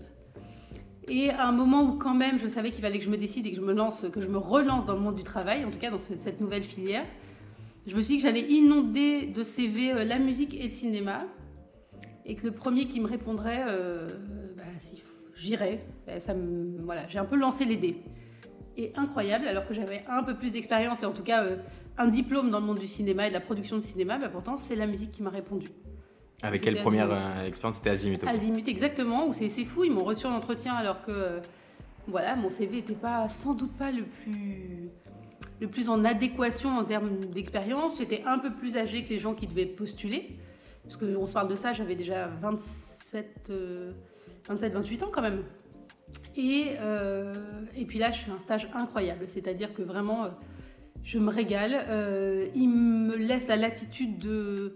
Et 1.08 1.30
à 1.30 1.48
un 1.48 1.52
moment 1.52 1.84
où 1.84 1.98
quand 2.00 2.13
même 2.16 2.40
je 2.40 2.48
savais 2.48 2.72
qu'il 2.72 2.82
fallait 2.82 2.98
que 2.98 3.06
je 3.06 3.10
me 3.12 3.18
décide 3.18 3.46
et 3.46 3.52
que 3.52 3.58
je 3.58 3.62
me 3.62 3.74
lance, 3.74 4.06
que 4.12 4.22
je 4.22 4.28
me 4.28 4.38
relance 4.40 4.86
dans 4.88 4.94
le 4.94 5.02
monde 5.02 5.16
du 5.16 5.24
travail, 5.24 5.66
en 5.66 5.70
tout 5.72 5.78
cas 5.78 5.92
dans 5.92 5.98
ce- 6.00 6.18
cette 6.18 6.40
nouvelle 6.42 6.63
filière, 6.63 7.06
je 7.88 7.96
me 7.96 8.02
suis 8.02 8.16
dit 8.16 8.22
que 8.22 8.28
j'allais 8.28 8.48
inonder 8.50 9.28
de 9.28 9.44
CV 9.44 9.92
euh, 9.92 10.04
la 10.06 10.20
musique 10.20 10.54
et 10.56 10.63
le 10.63 10.70
cinéma, 10.70 11.25
et 12.25 12.36
que 12.36 12.46
le 12.46 12.52
premier 12.54 12.86
qui 12.88 13.00
me 13.00 13.08
répondrait, 13.08 13.66
euh, 13.68 14.08
bah, 14.56 14.63
si, 14.80 15.02
j'irais. 15.36 15.84
Ça, 16.08 16.20
ça 16.20 16.34
me- 16.34 16.82
voilà, 16.82 17.08
j'ai 17.08 17.20
un 17.20 17.25
peu 17.25 17.36
lancé 17.36 17.66
les 17.66 17.75
dés. 17.78 17.98
Et 18.78 18.92
incroyable, 18.96 19.48
alors 19.48 19.66
que 19.68 19.74
j'avais 19.74 20.04
un 20.08 20.24
peu 20.24 20.36
plus 20.36 20.52
d'expérience 20.52 21.04
et 21.04 21.06
en 21.06 21.12
tout 21.12 21.22
cas 21.22 21.44
euh, 21.44 21.58
un 21.98 22.08
diplôme 22.08 22.50
dans 22.50 22.60
le 22.60 22.66
monde 22.66 22.80
du 22.80 22.88
cinéma 22.88 23.28
et 23.28 23.30
de 23.30 23.34
la 23.36 23.40
production 23.42 23.75
de 23.78 23.82
cinéma, 23.84 24.18
bah, 24.18 24.30
pourtant 24.30 24.58
c'est 24.58 24.75
la 24.75 24.88
musique 24.88 25.12
qui 25.12 25.22
m'a 25.22 25.30
répondu. 25.30 25.68
Avec 26.42 26.62
quelle 26.62 26.78
première 26.82 27.12
euh, 27.12 27.46
expérience? 27.46 27.75
C'était 27.78 27.92
Azimut. 27.92 28.24
Azimut, 28.25 28.68
exactement, 28.68 29.28
où 29.28 29.34
c'est 29.34 29.50
fou, 29.63 29.84
ils 29.84 29.92
m'ont 29.92 30.04
reçu 30.04 30.25
en 30.25 30.32
entretien 30.36 30.74
alors 30.74 31.02
que 31.06 31.40
voilà, 32.08 32.36
mon 32.36 32.50
CV 32.50 32.78
n'était 32.78 32.96
pas, 32.96 33.28
sans 33.30 33.54
doute 33.54 33.72
pas 33.78 33.92
le 33.92 34.04
plus, 34.04 34.90
le 35.63 35.70
plus 35.70 35.88
en 35.88 36.03
adéquation 36.03 36.77
en 36.77 36.84
termes 36.84 37.25
d'expérience. 37.34 37.98
J'étais 37.98 38.22
un 38.25 38.38
peu 38.38 38.51
plus 38.51 38.75
âgée 38.77 39.03
que 39.03 39.10
les 39.10 39.20
gens 39.20 39.34
qui 39.34 39.48
devaient 39.48 39.65
postuler. 39.65 40.38
Parce 40.84 40.98
qu'on 40.98 41.25
se 41.25 41.34
parle 41.34 41.48
de 41.48 41.55
ça, 41.55 41.72
j'avais 41.72 41.96
déjà 41.96 42.27
27, 42.27 43.48
euh, 43.50 43.93
27, 44.50 44.74
28 44.74 45.03
ans 45.03 45.10
quand 45.12 45.22
même. 45.22 45.43
Et, 46.36 46.72
euh, 46.82 47.34
et 47.77 47.86
puis 47.86 47.98
là, 47.98 48.12
je 48.12 48.20
fais 48.22 48.32
un 48.32 48.39
stage 48.39 48.67
incroyable. 48.74 49.25
C'est-à-dire 49.27 49.74
que 49.74 49.82
vraiment, 49.82 50.25
euh, 50.25 50.29
je 51.03 51.17
me 51.17 51.29
régale. 51.29 51.86
Euh, 51.88 52.48
ils 52.55 52.70
me 52.70 53.15
laissent 53.15 53.48
la 53.48 53.55
latitude 53.55 54.20
de 54.20 54.75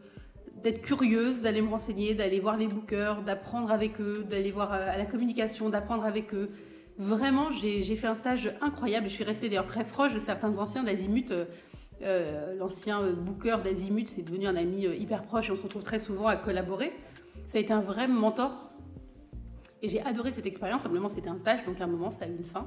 d'être 0.63 0.81
curieuse, 0.81 1.43
d'aller 1.43 1.61
me 1.61 1.69
renseigner, 1.69 2.15
d'aller 2.15 2.39
voir 2.39 2.57
les 2.57 2.67
bookers, 2.67 3.21
d'apprendre 3.21 3.71
avec 3.71 4.01
eux, 4.01 4.25
d'aller 4.27 4.51
voir 4.51 4.73
euh, 4.73 4.87
à 4.89 4.97
la 4.97 5.05
communication, 5.05 5.69
d'apprendre 5.69 6.03
avec 6.03 6.33
eux. 6.33 6.49
Vraiment, 6.97 7.51
j'ai 7.51 7.95
fait 7.95 8.07
un 8.07 8.15
stage 8.15 8.51
incroyable. 8.61 9.07
Je 9.07 9.13
suis 9.13 9.23
restée 9.23 9.49
d'ailleurs 9.49 9.67
très 9.67 9.83
proche 9.83 10.13
de 10.13 10.19
certains 10.19 10.57
anciens 10.57 10.83
d'Azimut. 10.83 11.29
Euh, 11.31 11.45
euh, 12.01 12.55
L'ancien 12.55 13.11
booker 13.11 13.57
d'Azimut, 13.63 14.07
c'est 14.09 14.23
devenu 14.23 14.47
un 14.47 14.55
ami 14.55 14.85
euh, 14.87 14.95
hyper 14.95 15.23
proche 15.23 15.49
et 15.49 15.51
on 15.51 15.55
se 15.55 15.63
retrouve 15.63 15.83
très 15.83 15.99
souvent 15.99 16.27
à 16.27 16.35
collaborer. 16.35 16.91
Ça 17.45 17.59
a 17.59 17.61
été 17.61 17.71
un 17.73 17.81
vrai 17.81 18.07
mentor. 18.07 18.71
Et 19.83 19.89
j'ai 19.89 20.01
adoré 20.01 20.31
cette 20.31 20.47
expérience. 20.47 20.81
Simplement, 20.81 21.07
c'était 21.09 21.29
un 21.29 21.37
stage, 21.37 21.63
donc 21.65 21.79
à 21.79 21.83
un 21.83 21.87
moment, 21.87 22.09
ça 22.09 22.25
a 22.25 22.27
eu 22.27 22.31
une 22.31 22.43
fin. 22.43 22.65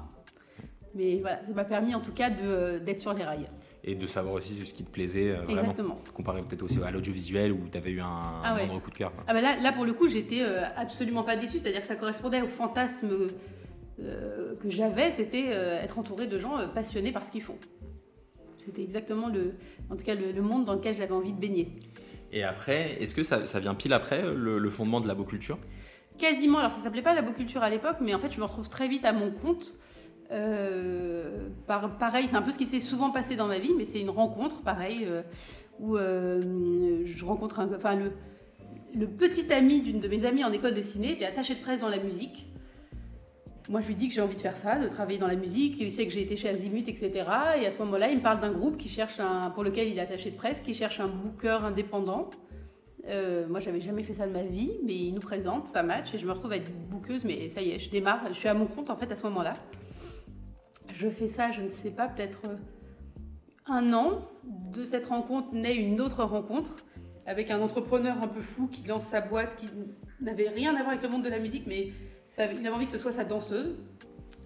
Mais 0.94 1.18
voilà, 1.20 1.42
ça 1.42 1.52
m'a 1.52 1.64
permis 1.64 1.94
en 1.94 2.00
tout 2.00 2.12
cas 2.12 2.30
d'être 2.30 2.98
sur 3.00 3.12
les 3.14 3.22
rails. 3.24 3.48
et 3.84 3.94
de 3.94 4.06
savoir 4.08 4.34
aussi 4.34 4.54
ce 4.66 4.74
qui 4.74 4.84
te 4.84 4.90
plaisait 4.90 5.30
euh, 5.30 5.42
vraiment. 5.42 5.60
Exactement. 5.60 5.98
Comparé 6.14 6.42
peut-être 6.42 6.62
aussi 6.64 6.80
à 6.82 6.90
l'audiovisuel 6.90 7.52
où 7.52 7.68
tu 7.70 7.78
avais 7.78 7.90
eu 7.90 8.00
un, 8.00 8.40
Ah 8.44 8.54
ouais. 8.56 8.68
coup 8.80 8.90
de 8.90 8.96
cœur. 8.96 9.12
Ah 9.28 9.34
bah 9.34 9.40
là, 9.40 9.56
là, 9.60 9.72
pour 9.72 9.84
le 9.84 9.92
coup, 9.92 10.08
j'étais 10.08 10.42
euh, 10.42 10.62
absolument 10.76 11.22
pas 11.24 11.36
déçue, 11.36 11.58
c'est-à-dire 11.58 11.80
que 11.80 11.86
ça 11.86 11.94
correspondait 11.96 12.42
au 12.42 12.48
fantasme 12.48 13.28
euh, 14.02 14.54
que 14.56 14.70
j'avais, 14.70 15.10
c'était 15.10 15.46
euh, 15.48 15.80
être 15.80 15.98
entouré 15.98 16.26
de 16.26 16.38
gens 16.38 16.58
euh, 16.58 16.66
passionnés 16.66 17.12
par 17.12 17.24
ce 17.24 17.30
qu'ils 17.32 17.42
font. 17.42 17.58
C'était 18.58 18.82
exactement 18.82 19.28
le, 19.28 19.54
en 19.90 19.96
tout 19.96 20.04
cas 20.04 20.14
le, 20.14 20.32
le 20.32 20.42
monde 20.42 20.64
dans 20.64 20.74
lequel 20.74 20.94
j'avais 20.94 21.12
envie 21.12 21.32
de 21.32 21.40
baigner. 21.40 21.72
Et 22.32 22.44
après, 22.44 23.02
est-ce 23.02 23.14
que 23.14 23.22
ça, 23.22 23.46
ça 23.46 23.60
vient 23.60 23.74
pile 23.74 23.92
après 23.92 24.22
le, 24.22 24.58
le 24.58 24.70
fondement 24.70 25.00
de 25.00 25.08
l'aboculture 25.08 25.58
Quasiment, 26.18 26.58
alors 26.58 26.70
ça 26.70 26.82
s'appelait 26.82 27.02
pas 27.02 27.14
l'aboculture 27.14 27.62
à 27.62 27.70
l'époque, 27.70 27.96
mais 28.00 28.14
en 28.14 28.18
fait 28.18 28.30
je 28.30 28.38
me 28.38 28.44
retrouve 28.44 28.68
très 28.68 28.88
vite 28.88 29.04
à 29.04 29.12
mon 29.12 29.30
compte. 29.30 29.74
Euh, 30.32 31.48
par, 31.66 31.98
pareil, 31.98 32.28
c'est 32.28 32.36
un 32.36 32.42
peu 32.42 32.52
ce 32.52 32.58
qui 32.58 32.66
s'est 32.66 32.80
souvent 32.80 33.10
passé 33.10 33.36
dans 33.36 33.48
ma 33.48 33.58
vie, 33.58 33.72
mais 33.76 33.84
c'est 33.84 34.00
une 34.00 34.10
rencontre, 34.10 34.62
pareil, 34.62 35.04
euh, 35.06 35.22
où 35.80 35.96
euh, 35.96 37.02
je 37.04 37.24
rencontre 37.24 37.60
un, 37.60 37.74
enfin, 37.74 37.96
le, 37.96 38.12
le 38.94 39.06
petit 39.08 39.52
ami 39.52 39.80
d'une 39.80 39.98
de 39.98 40.08
mes 40.08 40.24
amies 40.24 40.44
en 40.44 40.52
école 40.52 40.74
de 40.74 40.82
ciné 40.82 41.12
était 41.12 41.24
attaché 41.24 41.54
de 41.54 41.60
presse 41.60 41.80
dans 41.80 41.88
la 41.88 41.98
musique. 41.98 42.46
Moi, 43.70 43.80
je 43.80 43.86
lui 43.86 43.94
dis 43.94 44.08
que 44.08 44.14
j'ai 44.14 44.20
envie 44.20 44.34
de 44.34 44.40
faire 44.40 44.56
ça, 44.56 44.80
de 44.80 44.88
travailler 44.88 45.20
dans 45.20 45.28
la 45.28 45.36
musique. 45.36 45.78
Il 45.78 45.92
sait 45.92 46.04
que 46.04 46.12
j'ai 46.12 46.22
été 46.22 46.34
chez 46.34 46.48
Azimut, 46.48 46.88
etc. 46.88 47.12
Et 47.62 47.66
à 47.66 47.70
ce 47.70 47.78
moment-là, 47.78 48.10
il 48.10 48.16
me 48.16 48.20
parle 48.20 48.40
d'un 48.40 48.50
groupe 48.50 48.76
qui 48.76 48.88
cherche 48.88 49.20
pour 49.54 49.62
lequel 49.62 49.86
il 49.86 49.96
est 49.96 50.00
attaché 50.00 50.32
de 50.32 50.36
presse, 50.36 50.60
qui 50.60 50.74
cherche 50.74 50.98
un 50.98 51.06
booker 51.06 51.60
indépendant. 51.62 52.30
Euh, 53.06 53.46
moi, 53.46 53.60
j'avais 53.60 53.80
jamais 53.80 54.02
fait 54.02 54.12
ça 54.12 54.26
de 54.26 54.32
ma 54.32 54.42
vie, 54.42 54.72
mais 54.84 54.96
il 54.96 55.14
nous 55.14 55.20
présente, 55.20 55.68
ça 55.68 55.84
match, 55.84 56.12
et 56.12 56.18
je 56.18 56.26
me 56.26 56.32
retrouve 56.32 56.50
à 56.50 56.56
être 56.56 56.68
bookeuse. 56.88 57.24
Mais 57.24 57.48
ça 57.48 57.62
y 57.62 57.70
est, 57.70 57.78
je 57.78 57.90
démarre, 57.90 58.26
je 58.30 58.32
suis 58.32 58.48
à 58.48 58.54
mon 58.54 58.66
compte 58.66 58.90
en 58.90 58.96
fait 58.96 59.12
à 59.12 59.14
ce 59.14 59.22
moment-là. 59.22 59.54
Je 60.92 61.08
fais 61.08 61.28
ça, 61.28 61.52
je 61.52 61.60
ne 61.60 61.68
sais 61.68 61.92
pas, 61.92 62.08
peut-être 62.08 62.40
un 63.66 63.92
an. 63.92 64.28
De 64.42 64.84
cette 64.84 65.06
rencontre 65.06 65.54
naît 65.54 65.76
une 65.76 66.00
autre 66.00 66.24
rencontre 66.24 66.74
avec 67.24 67.52
un 67.52 67.60
entrepreneur 67.60 68.20
un 68.20 68.26
peu 68.26 68.40
fou 68.40 68.66
qui 68.66 68.84
lance 68.88 69.04
sa 69.04 69.20
boîte, 69.20 69.54
qui 69.54 69.68
n'avait 70.20 70.48
rien 70.48 70.74
à 70.74 70.78
voir 70.78 70.88
avec 70.88 71.02
le 71.02 71.08
monde 71.08 71.22
de 71.22 71.28
la 71.28 71.38
musique, 71.38 71.68
mais 71.68 71.92
ça- 72.30 72.46
il 72.52 72.58
avait 72.66 72.74
envie 72.74 72.86
que 72.86 72.92
ce 72.92 72.98
soit 72.98 73.12
sa 73.12 73.24
danseuse. 73.24 73.76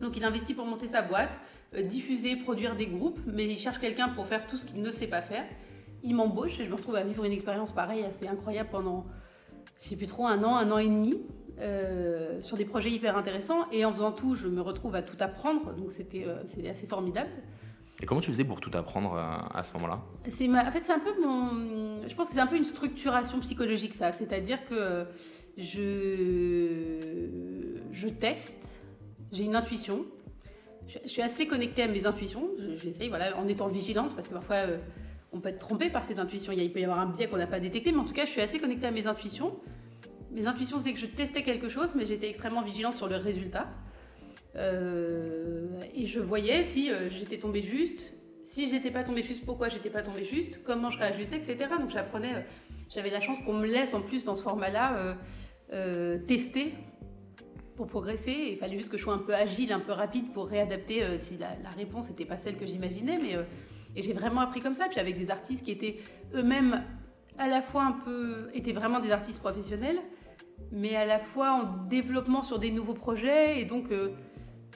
Donc 0.00 0.17
il 0.17 0.25
investit 0.25 0.55
pour 0.55 0.67
monter 0.67 0.88
sa 0.88 1.03
boîte, 1.03 1.31
euh, 1.75 1.83
diffuser, 1.83 2.37
produire 2.37 2.75
des 2.76 2.87
groupes, 2.87 3.21
mais 3.26 3.45
il 3.45 3.59
cherche 3.59 3.79
quelqu'un 3.79 4.09
pour 4.09 4.26
faire 4.26 4.47
tout 4.47 4.57
ce 4.57 4.67
qu'il 4.67 4.83
ne 4.83 4.91
sait 4.91 5.07
pas 5.07 5.21
faire. 5.23 5.45
Il 6.03 6.14
m'embauche 6.17 6.59
et 6.61 6.64
je 6.64 6.71
me 6.71 6.75
retrouve 6.76 6.97
à 6.97 7.03
vivre 7.03 7.25
une 7.25 7.33
expérience 7.33 7.73
pareille 7.73 8.05
assez 8.05 8.26
incroyable 8.26 8.71
pendant, 8.73 9.07
je 9.81 9.85
sais 9.88 9.97
plus 9.97 10.07
trop, 10.07 10.26
un 10.26 10.43
an, 10.43 10.57
un 10.57 10.71
an 10.73 10.79
et 10.79 10.87
demi, 10.88 11.23
euh, 11.61 12.41
sur 12.43 12.57
des 12.57 12.64
projets 12.64 12.91
hyper 12.91 13.17
intéressants. 13.17 13.71
Et 13.71 13.85
en 13.85 13.93
faisant 13.93 14.12
tout, 14.12 14.35
je 14.35 14.49
me 14.49 14.61
retrouve 14.61 14.95
à 14.97 15.03
tout 15.03 15.17
apprendre, 15.21 15.73
donc 15.75 15.93
c'était 15.93 16.25
euh, 16.26 16.71
assez 16.71 16.87
formidable. 16.87 17.31
Et 18.03 18.07
comment 18.07 18.21
tu 18.21 18.31
faisais 18.33 18.45
pour 18.45 18.61
tout 18.61 18.73
apprendre 18.75 19.14
à 19.17 19.62
ce 19.62 19.73
moment-là? 19.75 20.03
C'est 20.29 20.49
En 20.49 20.73
fait, 20.73 20.81
c'est 20.83 20.93
un 20.93 20.99
peu 20.99 21.12
mon. 21.23 22.07
Je 22.09 22.14
pense 22.17 22.26
que 22.26 22.35
c'est 22.35 22.41
un 22.41 22.49
peu 22.49 22.57
une 22.57 22.64
structuration 22.64 23.38
psychologique, 23.38 23.95
ça. 23.95 24.11
C'est-à-dire 24.11 24.67
que 24.67 25.07
je, 25.56 27.28
je 27.92 28.08
teste, 28.08 28.80
j'ai 29.32 29.44
une 29.44 29.56
intuition. 29.56 30.04
Je, 30.88 30.99
je 31.04 31.08
suis 31.08 31.23
assez 31.23 31.46
connectée 31.46 31.82
à 31.82 31.88
mes 31.88 32.06
intuitions. 32.06 32.49
Je- 32.58 32.76
J'essaye, 32.76 33.08
voilà, 33.08 33.37
en 33.38 33.49
étant 33.49 33.68
vigilante, 33.68 34.14
parce 34.14 34.28
que 34.28 34.34
parfois, 34.34 34.56
euh, 34.56 34.78
on 35.32 35.40
peut 35.40 35.49
être 35.49 35.58
trompé 35.58 35.90
par 35.90 36.04
y 36.58 36.61
a- 36.61 36.64
il 36.64 36.73
peut 36.73 36.80
y 36.80 36.84
avoir 36.84 37.00
un 37.00 37.06
biais 37.06 37.28
qu'on 37.28 37.37
n'a 37.38 37.46
pas 37.46 37.61
détecté, 37.61 37.92
mais 37.92 37.99
en 37.99 38.04
tout 38.04 38.12
cas, 38.12 38.25
je 38.26 38.30
suis 38.30 38.40
assez 38.40 38.58
connectée 38.58 38.87
à 38.87 38.90
mes 38.90 39.06
intuitions. 39.06 39.58
Mes 40.32 40.46
intuitions, 40.46 40.80
c'est 40.80 40.92
que 40.92 40.99
je 40.99 41.06
testais 41.06 41.42
quelque 41.42 41.68
chose, 41.68 41.94
mais 41.94 42.06
j'étais 42.06 42.28
extrêmement 42.28 42.62
vigilante 42.62 42.96
sur 42.96 43.08
le 43.08 43.16
résultat. 43.16 43.68
Euh, 44.56 45.66
et 45.94 46.06
je 46.06 46.20
voyais 46.20 46.62
si 46.64 46.90
euh, 46.92 47.08
j'étais 47.11 47.38
tombée 47.38 47.62
juste, 47.62 48.14
si 48.45 48.69
j'étais 48.69 48.91
pas 48.91 49.03
tombée 49.03 49.23
juste, 49.23 49.45
pourquoi 49.45 49.69
j'étais 49.69 49.91
pas 49.91 50.03
tombée 50.03 50.25
juste, 50.25 50.63
comment 50.63 50.91
je 50.91 50.99
réajustais, 50.99 51.37
etc. 51.37 51.57
Donc 51.81 51.91
j'apprenais, 51.91 52.35
euh, 52.35 52.41
j'avais 52.91 53.11
la 53.11 53.21
chance 53.21 53.41
qu'on 53.41 53.55
me 53.55 53.67
laisse 53.67 53.95
en 53.95 54.03
plus 54.03 54.25
dans 54.25 54.35
ce 54.35 54.43
format-là 54.43 54.99
euh, 54.99 55.15
euh, 55.73 56.19
tester 56.19 56.75
pour 57.75 57.87
progresser. 57.87 58.50
Il 58.52 58.59
fallait 58.59 58.76
juste 58.76 58.91
que 58.91 58.99
je 58.99 59.02
sois 59.02 59.15
un 59.15 59.19
peu 59.19 59.35
agile, 59.35 59.73
un 59.73 59.80
peu 59.80 59.93
rapide 59.93 60.33
pour 60.33 60.47
réadapter 60.47 61.19
si 61.19 61.39
la, 61.39 61.71
réponse 61.71 62.09
n'était 62.11 62.26
pas 62.26 62.39
celle 62.39 62.57
que 62.57 62.67
j'imaginais. 62.67 63.19
Mais 63.19 63.37
et 63.97 64.02
j'ai 64.02 64.13
vraiment 64.13 64.43
appris 64.43 64.61
comme 64.61 64.75
ça. 64.75 64.87
Puis 64.89 65.00
avec 65.00 65.19
des 65.19 65.30
artistes 65.30 65.65
qui 65.65 65.73
étaient 65.73 65.97
eux-mêmes 66.35 66.85
à 67.39 67.49
la 67.49 67.63
fois 67.63 67.83
un 67.83 67.93
peu, 67.93 68.49
étaient 68.54 68.73
vraiment 68.73 69.00
des 69.00 69.11
artistes 69.11 69.41
professionnels, 69.41 69.99
mais 70.71 70.95
à 70.95 71.04
la 71.04 71.19
fois 71.19 71.52
en 71.52 71.87
développement 71.89 72.45
sur 72.45 72.61
des 72.61 72.71
nouveaux 72.71 72.95
projets 72.95 73.61
et 73.61 73.65
donc 73.65 73.91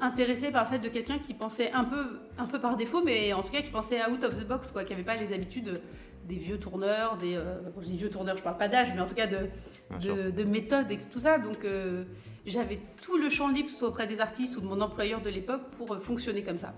intéressé 0.00 0.50
par 0.50 0.64
le 0.64 0.70
fait 0.70 0.78
de 0.78 0.88
quelqu'un 0.88 1.18
qui 1.18 1.34
pensait 1.34 1.72
un 1.72 1.84
peu, 1.84 2.20
un 2.38 2.46
peu 2.46 2.60
par 2.60 2.76
défaut, 2.76 3.02
mais 3.04 3.32
en 3.32 3.42
tout 3.42 3.50
cas 3.50 3.62
qui 3.62 3.70
pensait 3.70 4.00
out 4.08 4.22
of 4.24 4.38
the 4.38 4.46
box, 4.46 4.70
quoi, 4.70 4.84
qui 4.84 4.92
n'avait 4.92 5.04
pas 5.04 5.16
les 5.16 5.32
habitudes 5.32 5.80
des 6.28 6.36
vieux 6.36 6.58
tourneurs, 6.58 7.16
des, 7.16 7.36
euh, 7.36 7.56
quand 7.74 7.80
je 7.80 7.86
dis 7.86 7.96
vieux 7.96 8.10
tourneurs, 8.10 8.36
je 8.36 8.42
parle 8.42 8.58
pas 8.58 8.68
d'âge, 8.68 8.92
mais 8.94 9.00
en 9.00 9.06
tout 9.06 9.14
cas 9.14 9.26
de, 9.26 9.48
de, 10.02 10.30
de 10.30 10.44
méthode 10.44 10.90
et 10.92 10.98
tout 10.98 11.20
ça. 11.20 11.38
Donc 11.38 11.64
euh, 11.64 12.04
j'avais 12.46 12.78
tout 13.02 13.16
le 13.16 13.30
champ 13.30 13.48
libre, 13.48 13.70
soit 13.70 13.88
auprès 13.88 14.06
des 14.06 14.20
artistes 14.20 14.56
ou 14.56 14.60
de 14.60 14.66
mon 14.66 14.80
employeur 14.80 15.22
de 15.22 15.30
l'époque, 15.30 15.62
pour 15.78 15.92
euh, 15.92 15.98
fonctionner 15.98 16.42
comme 16.42 16.58
ça. 16.58 16.74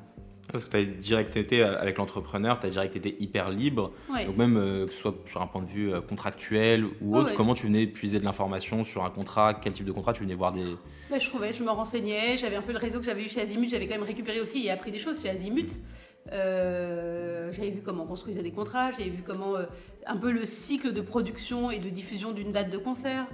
Parce 0.52 0.64
que 0.64 0.70
tu 0.70 0.76
as 0.76 0.84
direct 0.84 1.36
été 1.36 1.62
avec 1.62 1.98
l'entrepreneur, 1.98 2.58
tu 2.58 2.66
as 2.66 2.70
direct 2.70 2.96
été 2.96 3.16
hyper 3.20 3.50
libre. 3.50 3.92
Ouais. 4.12 4.26
Donc 4.26 4.36
même 4.36 4.56
euh, 4.56 4.86
que 4.86 4.92
ce 4.92 4.98
soit 4.98 5.14
sur 5.26 5.40
un 5.40 5.46
point 5.46 5.62
de 5.62 5.68
vue 5.68 5.92
euh, 5.92 6.00
contractuel 6.00 6.84
ou 7.00 7.16
autre, 7.16 7.30
ouais. 7.30 7.34
comment 7.36 7.54
tu 7.54 7.66
venais 7.66 7.86
puiser 7.86 8.18
de 8.18 8.24
l'information 8.24 8.84
sur 8.84 9.04
un 9.04 9.10
contrat? 9.10 9.54
Quel 9.54 9.72
type 9.72 9.86
de 9.86 9.92
contrat? 9.92 10.12
Tu 10.12 10.22
venais 10.22 10.34
voir 10.34 10.52
des... 10.52 10.64
Ouais, 11.10 11.20
je 11.20 11.28
trouvais, 11.28 11.52
je 11.52 11.62
me 11.62 11.70
renseignais, 11.70 12.36
j'avais 12.36 12.56
un 12.56 12.62
peu 12.62 12.72
le 12.72 12.78
réseau 12.78 12.98
que 12.98 13.04
j'avais 13.06 13.24
eu 13.24 13.28
chez 13.28 13.40
Azimut, 13.40 13.68
j'avais 13.68 13.86
quand 13.86 13.94
même 13.94 14.02
récupéré 14.02 14.40
aussi 14.40 14.66
et 14.66 14.70
appris 14.70 14.90
des 14.90 14.98
choses 14.98 15.22
chez 15.22 15.28
Azimut. 15.28 15.70
Euh, 16.32 17.50
j'avais 17.52 17.70
vu 17.70 17.82
comment 17.82 18.04
on 18.04 18.06
construisait 18.06 18.42
des 18.42 18.52
contrats, 18.52 18.90
j'avais 18.90 19.10
vu 19.10 19.22
comment 19.26 19.56
euh, 19.56 19.64
un 20.06 20.16
peu 20.16 20.30
le 20.30 20.44
cycle 20.44 20.92
de 20.92 21.00
production 21.00 21.70
et 21.70 21.78
de 21.78 21.88
diffusion 21.88 22.32
d'une 22.32 22.52
date 22.52 22.70
de 22.70 22.78
concert. 22.78 23.26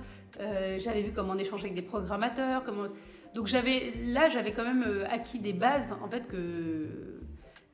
J'avais 0.78 1.00
vu 1.02 1.12
comment 1.14 1.32
on 1.32 1.38
échangeait 1.38 1.64
avec 1.64 1.74
des 1.74 1.82
programmateurs. 1.82 2.62
Comment... 2.62 2.88
Donc 3.36 3.48
j'avais 3.48 3.92
là, 4.02 4.30
j'avais 4.30 4.52
quand 4.52 4.64
même 4.64 4.82
euh, 4.86 5.04
acquis 5.10 5.38
des 5.38 5.52
bases 5.52 5.94
en 6.02 6.08
fait 6.08 6.24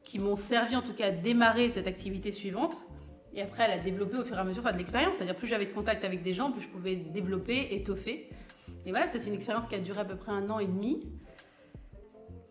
qui 0.03 0.19
m'ont 0.19 0.35
servi 0.35 0.75
en 0.75 0.83
tout 0.83 0.93
cas 0.93 1.07
à 1.07 1.11
démarrer 1.13 1.71
cette 1.71 1.87
activité 1.87 2.33
suivante 2.33 2.85
et 3.33 3.43
après 3.43 3.63
à 3.63 3.69
la 3.69 3.79
développer 3.79 4.19
au 4.19 4.25
fur 4.25 4.37
et 4.37 4.41
à 4.41 4.45
mesure 4.45 4.65
enfin, 4.65 4.73
de 4.73 4.79
l'expérience. 4.79 5.15
C'est-à-dire 5.15 5.37
plus 5.37 5.47
j'avais 5.47 5.67
de 5.67 5.73
contact 5.73 6.05
avec 6.05 6.25
des 6.25 6.35
gens, 6.35 6.51
plus 6.51 6.63
je 6.63 6.69
pouvais 6.69 6.97
développer, 6.97 7.77
étoffer. 7.77 8.29
Et 8.87 8.91
voilà, 8.91 9.07
ça 9.07 9.21
c'est 9.21 9.29
une 9.29 9.37
expérience 9.37 9.69
qui 9.69 9.77
a 9.77 9.79
duré 9.79 10.01
à 10.01 10.05
peu 10.05 10.17
près 10.17 10.33
un 10.33 10.51
an 10.51 10.59
et 10.59 10.67
demi. 10.67 11.07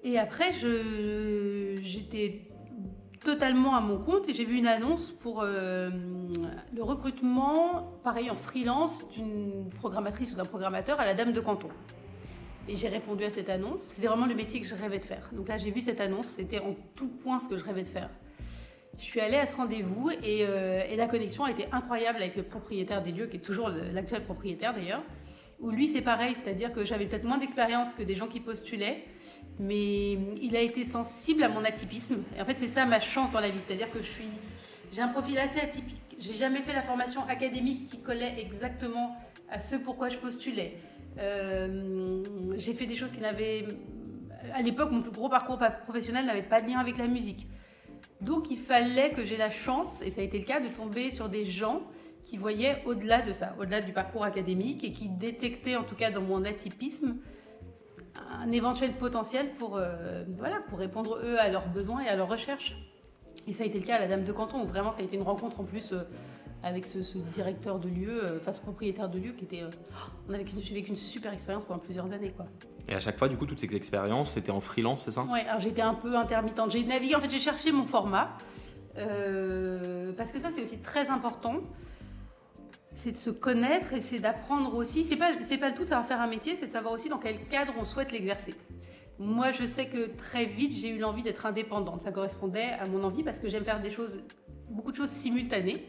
Et 0.03 0.17
après, 0.17 0.53
j'étais 0.53 2.47
totalement 3.25 3.75
à 3.75 3.81
mon 3.81 3.97
compte 3.97 4.29
et 4.29 4.33
j'ai 4.33 4.45
vu 4.45 4.55
une 4.55 4.67
annonce 4.67 5.11
pour 5.11 5.41
euh, 5.41 5.89
le 6.73 6.81
recrutement, 6.81 7.91
pareil 8.05 8.29
en 8.29 8.37
freelance, 8.37 9.03
d'une 9.11 9.69
programmatrice 9.69 10.31
ou 10.31 10.35
d'un 10.35 10.45
programmateur 10.45 11.01
à 11.01 11.05
la 11.05 11.13
Dame 11.13 11.33
de 11.33 11.41
Canton. 11.41 11.67
Et 12.67 12.75
j'ai 12.75 12.87
répondu 12.87 13.23
à 13.23 13.29
cette 13.29 13.49
annonce. 13.49 13.83
C'était 13.83 14.07
vraiment 14.07 14.27
le 14.27 14.35
métier 14.35 14.61
que 14.61 14.67
je 14.67 14.75
rêvais 14.75 14.99
de 14.99 15.05
faire. 15.05 15.29
Donc 15.33 15.47
là, 15.47 15.57
j'ai 15.57 15.71
vu 15.71 15.81
cette 15.81 15.99
annonce. 15.99 16.27
C'était 16.27 16.59
en 16.59 16.75
tout 16.95 17.07
point 17.07 17.39
ce 17.39 17.49
que 17.49 17.57
je 17.57 17.63
rêvais 17.63 17.83
de 17.83 17.87
faire. 17.87 18.09
Je 18.97 19.03
suis 19.03 19.19
allée 19.19 19.37
à 19.37 19.47
ce 19.47 19.55
rendez-vous 19.55 20.11
et, 20.23 20.45
euh, 20.47 20.83
la 20.95 21.07
connexion 21.07 21.43
a 21.43 21.51
été 21.51 21.65
incroyable 21.71 22.17
avec 22.21 22.35
le 22.35 22.43
propriétaire 22.43 23.01
des 23.01 23.11
lieux, 23.11 23.25
qui 23.25 23.37
est 23.37 23.41
toujours 23.41 23.69
l'actuel 23.69 24.23
propriétaire 24.23 24.75
d'ailleurs. 24.75 25.01
Où 25.59 25.71
lui, 25.71 25.87
c'est 25.87 26.01
pareil, 26.01 26.35
c'est-à-dire 26.35 26.71
que 26.71 26.85
j'avais 26.85 27.07
peut-être 27.07 27.23
moins 27.23 27.37
d'expérience 27.37 27.93
que 27.93 28.03
des 28.03 28.15
gens 28.15 28.27
qui 28.27 28.39
postulaient, 28.39 29.03
mais 29.59 30.13
il 30.41 30.55
a 30.55 30.61
été 30.61 30.85
sensible 30.85 31.43
à 31.43 31.49
mon 31.49 31.63
atypisme. 31.63 32.23
Et 32.37 32.41
en 32.41 32.45
fait, 32.45 32.59
c'est 32.59 32.67
ça 32.67 32.85
ma 32.85 32.99
chance 32.99 33.31
dans 33.31 33.39
la 33.39 33.49
vie, 33.49 33.59
c'est-à-dire 33.59 33.89
que 33.91 34.01
je 34.01 34.07
suis, 34.07 34.29
j'ai 34.91 35.01
un 35.01 35.07
profil 35.07 35.37
assez 35.37 35.59
atypique. 35.59 36.01
J'ai 36.19 36.33
jamais 36.33 36.61
fait 36.61 36.73
la 36.73 36.83
formation 36.83 37.27
académique 37.27 37.85
qui 37.85 37.99
collait 38.01 38.35
exactement 38.39 39.15
à 39.49 39.59
ce 39.59 39.75
pourquoi 39.75 40.09
je 40.09 40.17
postulais. 40.17 40.77
Euh, 41.19 42.23
j'ai 42.61 42.73
fait 42.73 42.85
des 42.85 42.95
choses 42.95 43.11
qui 43.11 43.21
n'avaient, 43.21 43.65
à 44.53 44.61
l'époque, 44.61 44.91
mon 44.91 45.01
plus 45.01 45.11
gros 45.11 45.29
parcours 45.29 45.57
pa- 45.57 45.71
professionnel 45.71 46.25
n'avait 46.25 46.43
pas 46.43 46.61
de 46.61 46.69
lien 46.69 46.79
avec 46.79 46.97
la 46.97 47.07
musique. 47.07 47.47
Donc, 48.21 48.51
il 48.51 48.57
fallait 48.57 49.11
que 49.11 49.25
j'ai 49.25 49.37
la 49.37 49.49
chance, 49.49 50.01
et 50.03 50.11
ça 50.11 50.21
a 50.21 50.23
été 50.23 50.37
le 50.37 50.45
cas, 50.45 50.59
de 50.59 50.67
tomber 50.67 51.09
sur 51.09 51.27
des 51.27 51.43
gens 51.43 51.81
qui 52.23 52.37
voyaient 52.37 52.83
au-delà 52.85 53.23
de 53.23 53.33
ça, 53.33 53.55
au-delà 53.59 53.81
du 53.81 53.93
parcours 53.93 54.23
académique, 54.23 54.83
et 54.83 54.93
qui 54.93 55.09
détectaient, 55.09 55.75
en 55.75 55.83
tout 55.83 55.95
cas 55.95 56.11
dans 56.11 56.21
mon 56.21 56.45
atypisme, 56.45 57.17
un 58.43 58.51
éventuel 58.51 58.93
potentiel 58.93 59.49
pour, 59.57 59.77
euh, 59.77 60.23
voilà, 60.37 60.57
pour 60.69 60.77
répondre 60.77 61.19
eux 61.23 61.37
à 61.39 61.49
leurs 61.49 61.67
besoins 61.67 62.01
et 62.01 62.07
à 62.07 62.15
leurs 62.15 62.29
recherches. 62.29 62.75
Et 63.47 63.53
ça 63.53 63.63
a 63.63 63.65
été 63.65 63.79
le 63.79 63.85
cas 63.85 63.95
à 63.95 63.99
la 63.99 64.07
Dame 64.07 64.23
de 64.23 64.31
Canton, 64.31 64.61
où 64.61 64.67
vraiment 64.67 64.91
ça 64.91 64.99
a 64.99 65.03
été 65.03 65.15
une 65.15 65.23
rencontre 65.23 65.59
en 65.59 65.63
plus 65.63 65.93
euh, 65.93 66.03
avec 66.63 66.85
ce, 66.85 67.01
ce 67.03 67.17
directeur 67.17 67.79
de 67.79 67.89
lieu, 67.89 68.23
euh, 68.23 68.37
enfin 68.39 68.53
ce 68.53 68.59
propriétaire 68.59 69.09
de 69.09 69.17
lieu 69.19 69.31
qui 69.31 69.45
était. 69.45 69.63
euh, 69.63 69.69
on 70.29 70.33
avait 70.33 70.45
j'ai 70.61 70.73
vécu 70.75 70.89
une 70.89 70.95
super 70.95 71.33
expérience 71.33 71.65
pendant 71.65 71.79
plusieurs 71.79 72.11
années 72.11 72.31
quoi. 72.31 72.45
Et 72.87 72.95
à 72.95 72.99
chaque 72.99 73.17
fois, 73.17 73.29
du 73.29 73.37
coup, 73.37 73.45
toutes 73.45 73.59
ces 73.59 73.73
expériences, 73.75 74.31
c'était 74.31 74.51
en 74.51 74.59
freelance, 74.59 75.03
c'est 75.05 75.11
ça? 75.11 75.23
Ouais, 75.23 75.45
alors 75.45 75.59
j'étais 75.59 75.81
un 75.83 75.93
peu 75.93 76.15
intermittente. 76.17 76.71
J'ai 76.71 76.83
navigué, 76.83 77.15
en 77.15 77.19
fait, 77.21 77.29
j'ai 77.29 77.39
cherché 77.39 77.71
mon 77.71 77.83
format. 77.85 78.37
euh, 78.97 80.11
parce 80.13 80.31
que 80.31 80.39
ça, 80.39 80.49
c'est 80.49 80.61
aussi 80.63 80.79
très 80.79 81.09
important. 81.09 81.57
C'est 82.93 83.11
de 83.13 83.17
se 83.17 83.29
connaître 83.29 83.93
et 83.93 84.01
c'est 84.01 84.19
d'apprendre 84.19 84.75
aussi. 84.75 85.03
C'est 85.03 85.15
pas, 85.15 85.29
c'est 85.41 85.57
pas 85.57 85.69
le 85.69 85.75
tout 85.75 85.83
de 85.83 85.87
savoir 85.87 86.05
faire 86.07 86.19
un 86.21 86.27
métier, 86.27 86.57
c'est 86.59 86.67
de 86.67 86.71
savoir 86.71 86.93
aussi 86.93 87.07
dans 87.07 87.19
quel 87.19 87.37
cadre 87.47 87.73
on 87.79 87.85
souhaite 87.85 88.11
l'exercer. 88.11 88.53
Moi, 89.19 89.51
je 89.51 89.65
sais 89.65 89.85
que 89.85 90.07
très 90.17 90.45
vite, 90.45 90.73
j'ai 90.73 90.89
eu 90.89 90.97
l'envie 90.97 91.23
d'être 91.23 91.45
indépendante. 91.45 92.01
Ça 92.01 92.11
correspondait 92.11 92.71
à 92.79 92.87
mon 92.87 93.03
envie 93.03 93.23
parce 93.23 93.39
que 93.39 93.47
j'aime 93.47 93.63
faire 93.63 93.79
des 93.81 93.91
choses, 93.91 94.21
beaucoup 94.69 94.91
de 94.91 94.97
choses 94.97 95.09
simultanées. 95.09 95.85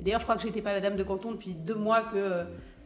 Et 0.00 0.02
d'ailleurs, 0.02 0.20
je 0.20 0.24
crois 0.24 0.36
que 0.36 0.42
j'étais 0.42 0.62
pas 0.62 0.72
la 0.72 0.80
dame 0.80 0.96
de 0.96 1.02
canton 1.02 1.32
depuis 1.32 1.52
deux 1.52 1.74
mois 1.74 2.00
que 2.00 2.16
euh, 2.16 2.44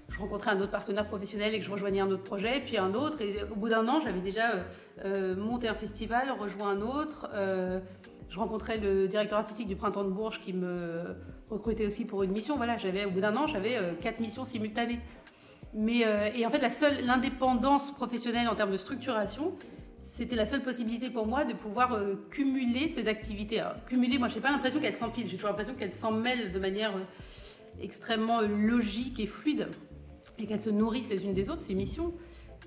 je 0.08 0.18
rencontrais 0.18 0.50
un 0.50 0.60
autre 0.60 0.72
partenaire 0.72 1.06
professionnel 1.06 1.54
et 1.54 1.60
que 1.60 1.64
je 1.64 1.70
rejoignais 1.70 2.00
un 2.00 2.10
autre 2.10 2.24
projet, 2.24 2.60
puis 2.66 2.76
un 2.76 2.92
autre. 2.92 3.20
Et 3.20 3.36
au 3.52 3.54
bout 3.54 3.68
d'un 3.68 3.86
an, 3.86 4.00
j'avais 4.00 4.18
déjà 4.18 4.50
euh, 4.50 4.62
euh, 5.04 5.36
monté 5.36 5.68
un 5.68 5.74
festival, 5.74 6.32
rejoint 6.32 6.70
un 6.70 6.80
autre. 6.80 7.30
je 8.28 8.36
rencontrais 8.36 8.78
le 8.78 9.06
directeur 9.06 9.38
artistique 9.38 9.68
du 9.68 9.76
Printemps 9.76 10.02
de 10.02 10.10
Bourges 10.10 10.40
qui 10.40 10.52
me 10.52 11.14
recrutait 11.50 11.86
aussi 11.86 12.04
pour 12.04 12.24
une 12.24 12.32
mission. 12.32 12.56
Voilà, 12.56 12.78
j'avais 12.78 13.04
au 13.04 13.10
bout 13.10 13.20
d'un 13.20 13.36
an, 13.36 13.46
j'avais 13.46 13.78
quatre 14.00 14.18
missions 14.18 14.44
simultanées. 14.44 14.98
Mais 15.72 16.04
et 16.34 16.44
en 16.44 16.50
fait, 16.50 16.58
la 16.58 16.70
seule 16.70 17.06
l'indépendance 17.06 17.92
professionnelle 17.92 18.48
en 18.48 18.56
termes 18.56 18.72
de 18.72 18.76
structuration, 18.76 19.52
c'était 20.14 20.36
la 20.36 20.46
seule 20.46 20.62
possibilité 20.62 21.10
pour 21.10 21.26
moi 21.26 21.44
de 21.44 21.54
pouvoir 21.54 21.92
euh, 21.94 22.14
cumuler 22.30 22.88
ces 22.88 23.08
activités. 23.08 23.58
Alors, 23.58 23.84
cumuler, 23.84 24.16
moi, 24.16 24.28
je 24.28 24.36
n'ai 24.36 24.40
pas 24.40 24.52
l'impression 24.52 24.78
qu'elles 24.78 24.94
s'empilent, 24.94 25.28
j'ai 25.28 25.34
toujours 25.34 25.48
l'impression 25.48 25.74
qu'elles 25.74 25.90
s'en 25.90 26.12
mêlent 26.12 26.52
de 26.52 26.58
manière 26.60 26.96
euh, 26.96 27.02
extrêmement 27.82 28.38
euh, 28.38 28.46
logique 28.46 29.18
et 29.18 29.26
fluide 29.26 29.66
et 30.38 30.46
qu'elles 30.46 30.60
se 30.60 30.70
nourrissent 30.70 31.10
les 31.10 31.24
unes 31.24 31.34
des 31.34 31.50
autres, 31.50 31.62
ces 31.62 31.74
missions. 31.74 32.14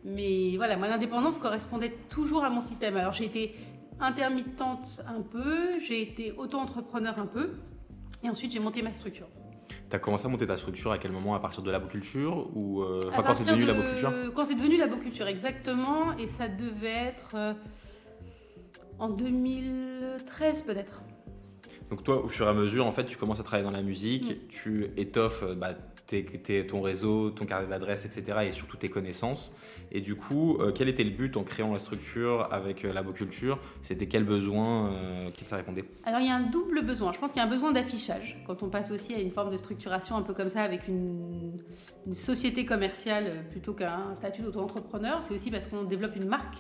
Mais 0.04 0.58
voilà, 0.58 0.76
moi, 0.76 0.90
l'indépendance 0.90 1.40
correspondait 1.40 1.94
toujours 2.10 2.44
à 2.44 2.50
mon 2.50 2.60
système. 2.60 2.98
Alors, 2.98 3.14
j'ai 3.14 3.24
été 3.24 3.56
intermittente 4.02 5.02
un 5.08 5.22
peu, 5.22 5.80
j'ai 5.80 6.02
été 6.02 6.34
auto-entrepreneur 6.34 7.18
un 7.18 7.28
peu, 7.28 7.52
et 8.26 8.30
ensuite, 8.30 8.52
j'ai 8.52 8.60
monté 8.60 8.82
ma 8.82 8.92
structure. 8.92 9.30
Tu 9.68 9.96
as 9.96 10.00
commencé 10.00 10.26
à 10.26 10.30
monter 10.30 10.46
ta 10.46 10.58
structure 10.58 10.92
à 10.92 10.98
quel 10.98 11.12
moment 11.12 11.36
À 11.36 11.40
partir 11.40 11.64
de 11.64 11.72
l'aboculture 11.72 12.50
ou 12.56 12.82
euh, 12.82 13.02
enfin, 13.10 13.24
quand 13.24 13.34
c'est 13.34 13.50
devenu 13.50 13.66
l'aboculture 13.66 14.12
Quand 14.34 14.46
c'est 14.46 14.56
devenu 14.56 14.78
l'aboculture, 14.78 15.28
exactement. 15.28 16.18
Et 16.18 16.28
ça 16.28 16.48
devait 16.48 16.88
être 16.88 17.36
euh, 17.36 17.54
en 19.00 19.10
2013 19.10 20.62
peut-être. 20.64 21.02
Donc 21.90 22.04
toi, 22.04 22.24
au 22.24 22.28
fur 22.28 22.46
et 22.46 22.50
à 22.50 22.54
mesure, 22.54 22.86
en 22.86 22.92
fait, 22.92 23.06
tu 23.06 23.18
commences 23.18 23.40
à 23.40 23.44
travailler 23.44 23.66
dans 23.66 23.76
la 23.76 23.84
musique, 23.84 24.32
mm. 24.32 24.48
tu 24.50 24.92
étoffes 24.98 25.44
euh, 26.14 26.22
bah, 26.22 26.64
ton 26.68 26.82
réseau, 26.82 27.30
ton 27.32 27.46
carnet 27.46 27.68
d'adresse, 27.68 28.06
etc. 28.06 28.40
et 28.48 28.52
surtout 28.52 28.78
tes 28.78 28.90
connaissances. 28.90 29.54
Et 29.92 30.02
du 30.02 30.16
coup, 30.16 30.58
euh, 30.60 30.72
quel 30.74 30.90
était 30.90 31.04
le 31.04 31.12
but 31.12 31.38
en 31.38 31.44
créant 31.44 31.72
la 31.72 31.80
structure 31.80 32.48
avec 32.52 32.84
euh, 32.84 32.94
l'aboculture? 32.94 33.60
C'était 33.82 34.08
quel 34.08 34.24
besoin 34.24 34.92
euh, 34.92 35.32
qu'il 35.32 35.48
ça 35.48 35.56
répondait? 35.56 35.86
Alors 36.06 36.20
il 36.20 36.28
y 36.28 36.30
a 36.30 36.36
un 36.36 36.50
double 36.50 36.82
besoin. 36.82 37.14
Je 37.14 37.20
pense 37.20 37.32
qu'il 37.32 37.40
y 37.40 37.44
a 37.44 37.48
un 37.48 37.50
besoin 37.50 37.72
d'affichage 37.72 38.38
quand 38.46 38.64
on 38.64 38.70
passe 38.70 38.92
aussi 38.92 39.14
à 39.14 39.20
une 39.20 39.32
forme 39.32 39.52
de 39.52 39.58
structuration 39.58 40.16
un 40.16 40.22
peu 40.22 40.34
comme 40.34 40.50
ça 40.50 40.62
avec 40.62 40.88
une, 40.88 41.60
une 42.06 42.14
société 42.14 42.66
commerciale 42.66 43.46
plutôt 43.52 43.74
qu'un 43.74 44.14
statut 44.16 44.42
d'auto-entrepreneur. 44.42 45.24
C'est 45.24 45.34
aussi 45.34 45.52
parce 45.52 45.68
qu'on 45.68 45.84
développe 45.84 46.16
une 46.16 46.28
marque 46.28 46.58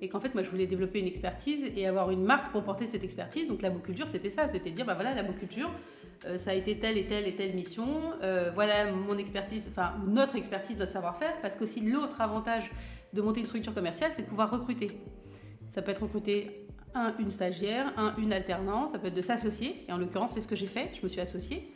et 0.00 0.08
qu'en 0.08 0.20
fait 0.20 0.34
moi 0.34 0.42
je 0.42 0.50
voulais 0.50 0.66
développer 0.66 1.00
une 1.00 1.06
expertise 1.06 1.70
et 1.76 1.86
avoir 1.86 2.10
une 2.10 2.24
marque 2.24 2.50
pour 2.52 2.62
porter 2.62 2.86
cette 2.86 3.04
expertise. 3.04 3.48
Donc 3.48 3.62
l'aboculture 3.62 4.06
c'était 4.06 4.30
ça, 4.30 4.48
c'était 4.48 4.70
dire 4.70 4.86
bah 4.86 4.94
voilà 4.94 5.14
l'aboculture 5.14 5.70
euh, 6.26 6.38
ça 6.38 6.50
a 6.50 6.54
été 6.54 6.78
telle 6.78 6.96
et 6.96 7.06
telle 7.06 7.26
et 7.26 7.34
telle 7.34 7.54
mission, 7.54 7.86
euh, 8.22 8.50
voilà 8.54 8.90
mon 8.90 9.18
expertise, 9.18 9.68
enfin 9.70 9.94
notre 10.06 10.36
expertise, 10.36 10.78
notre 10.78 10.92
savoir-faire, 10.92 11.40
parce 11.42 11.56
qu'aussi 11.56 11.80
l'autre 11.80 12.20
avantage 12.20 12.70
de 13.12 13.22
monter 13.22 13.40
une 13.40 13.46
structure 13.46 13.74
commerciale, 13.74 14.12
c'est 14.12 14.22
de 14.22 14.26
pouvoir 14.26 14.50
recruter. 14.50 15.00
Ça 15.68 15.82
peut 15.82 15.90
être 15.90 16.02
recruter 16.02 16.66
un, 16.94 17.14
une 17.18 17.30
stagiaire, 17.30 17.92
un, 17.96 18.14
une 18.16 18.32
alternante, 18.32 18.90
ça 18.90 18.98
peut 18.98 19.08
être 19.08 19.14
de 19.14 19.22
s'associer, 19.22 19.84
et 19.88 19.92
en 19.92 19.98
l'occurrence 19.98 20.32
c'est 20.32 20.40
ce 20.40 20.48
que 20.48 20.56
j'ai 20.56 20.66
fait, 20.66 20.90
je 20.94 21.02
me 21.02 21.08
suis 21.08 21.20
associée. 21.20 21.72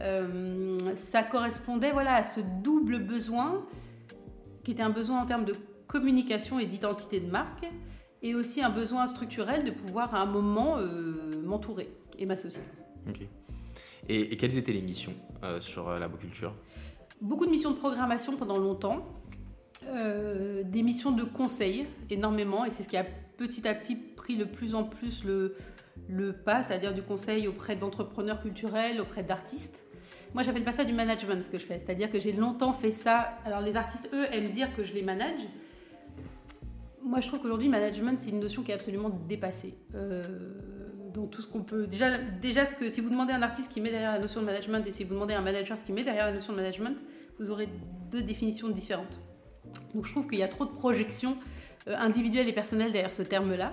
Euh, 0.00 0.78
ça 0.94 1.22
correspondait 1.22 1.92
voilà, 1.92 2.14
à 2.14 2.22
ce 2.22 2.40
double 2.62 2.98
besoin, 2.98 3.64
qui 4.64 4.72
était 4.72 4.82
un 4.82 4.90
besoin 4.90 5.22
en 5.22 5.26
termes 5.26 5.44
de 5.44 5.56
communication 5.86 6.58
et 6.58 6.66
d'identité 6.66 7.20
de 7.20 7.30
marque, 7.30 7.66
et 8.20 8.34
aussi 8.34 8.62
un 8.62 8.70
besoin 8.70 9.06
structurel 9.06 9.64
de 9.64 9.70
pouvoir 9.70 10.14
à 10.14 10.20
un 10.20 10.26
moment 10.26 10.76
m'entourer 11.44 11.88
et 12.18 12.26
m'associer. 12.26 12.60
Ok. 13.08 13.20
Et, 14.08 14.36
quelles 14.36 14.56
étaient 14.56 14.72
les 14.72 14.82
missions 14.82 15.14
euh, 15.44 15.60
sur 15.60 15.88
euh, 15.88 15.98
l'aboculture? 15.98 16.54
Beaucoup 17.20 17.46
de 17.46 17.50
missions 17.50 17.70
de 17.70 17.76
programmation 17.76 18.36
pendant 18.36 18.56
longtemps, 18.56 19.04
euh, 19.86 20.62
des 20.64 20.82
missions 20.82 21.12
de 21.12 21.24
conseil 21.24 21.86
énormément, 22.10 22.64
et 22.64 22.70
c'est 22.70 22.82
ce 22.82 22.88
qui 22.88 22.96
a 22.96 23.04
petit 23.36 23.68
à 23.68 23.74
petit 23.74 23.96
pris 23.96 24.36
le 24.36 24.46
plus 24.46 24.74
en 24.74 24.84
plus 24.84 25.24
le, 25.24 26.32
pas, 26.32 26.62
c'est-à-dire 26.62 26.94
du 26.94 27.02
conseil 27.02 27.48
auprès 27.48 27.76
d'entrepreneurs 27.76 28.40
culturels, 28.40 29.00
auprès 29.00 29.22
d'artistes. 29.22 29.84
Moi, 30.34 30.42
j'appelle 30.42 30.64
pas 30.64 30.72
ça 30.72 30.84
du 30.84 30.92
management 30.92 31.42
ce 31.42 31.50
que 31.50 31.58
je 31.58 31.66
fais, 31.66 31.78
c'est-à-dire 31.78 32.10
que 32.10 32.18
j'ai 32.18 32.32
longtemps 32.32 32.72
fait 32.72 32.90
ça. 32.90 33.34
Alors, 33.44 33.60
les 33.60 33.76
artistes, 33.76 34.08
eux, 34.12 34.26
aiment 34.32 34.50
dire 34.50 34.74
que 34.74 34.84
je 34.84 34.92
les 34.92 35.02
manage. 35.02 35.40
Moi, 37.02 37.20
je 37.20 37.28
trouve 37.28 37.40
qu'aujourd'hui, 37.40 37.68
management, 37.68 38.18
c'est 38.18 38.30
une 38.30 38.40
notion 38.40 38.62
qui 38.62 38.70
est 38.70 38.74
absolument 38.74 39.10
dépassée. 39.28 39.74
Tout 41.26 41.42
ce 41.42 41.48
qu'on 41.48 41.62
peut. 41.62 41.86
Déjà, 41.86 42.18
déjà 42.18 42.66
ce 42.66 42.74
que, 42.74 42.88
si 42.88 43.00
vous 43.00 43.10
demandez 43.10 43.32
à 43.32 43.36
un 43.36 43.42
artiste 43.42 43.72
qui 43.72 43.80
met 43.80 43.90
derrière 43.90 44.12
la 44.12 44.20
notion 44.20 44.40
de 44.40 44.46
management 44.46 44.86
et 44.86 44.92
si 44.92 45.04
vous 45.04 45.14
demandez 45.14 45.34
à 45.34 45.38
un 45.38 45.42
manager 45.42 45.76
ce 45.76 45.84
qui 45.84 45.92
met 45.92 46.04
derrière 46.04 46.26
la 46.26 46.32
notion 46.32 46.52
de 46.52 46.58
management, 46.58 46.98
vous 47.38 47.50
aurez 47.50 47.68
deux 48.10 48.22
définitions 48.22 48.68
différentes. 48.68 49.20
Donc 49.94 50.06
je 50.06 50.12
trouve 50.12 50.28
qu'il 50.28 50.38
y 50.38 50.42
a 50.42 50.48
trop 50.48 50.64
de 50.64 50.70
projections 50.70 51.36
euh, 51.88 51.94
individuelles 51.96 52.48
et 52.48 52.52
personnelles 52.52 52.92
derrière 52.92 53.12
ce 53.12 53.22
terme-là. 53.22 53.72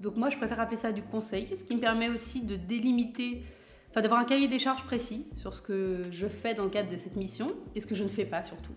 Donc 0.00 0.16
moi, 0.16 0.30
je 0.30 0.36
préfère 0.36 0.60
appeler 0.60 0.76
ça 0.76 0.92
du 0.92 1.02
conseil, 1.02 1.48
ce 1.56 1.64
qui 1.64 1.74
me 1.74 1.80
permet 1.80 2.08
aussi 2.08 2.42
de 2.42 2.56
délimiter, 2.56 3.42
enfin 3.90 4.02
d'avoir 4.02 4.20
un 4.20 4.24
cahier 4.24 4.48
des 4.48 4.58
charges 4.58 4.84
précis 4.84 5.26
sur 5.34 5.54
ce 5.54 5.62
que 5.62 6.02
je 6.10 6.26
fais 6.26 6.54
dans 6.54 6.64
le 6.64 6.70
cadre 6.70 6.90
de 6.90 6.96
cette 6.96 7.16
mission 7.16 7.52
et 7.74 7.80
ce 7.80 7.86
que 7.86 7.94
je 7.94 8.02
ne 8.02 8.08
fais 8.08 8.24
pas 8.24 8.42
surtout. 8.42 8.72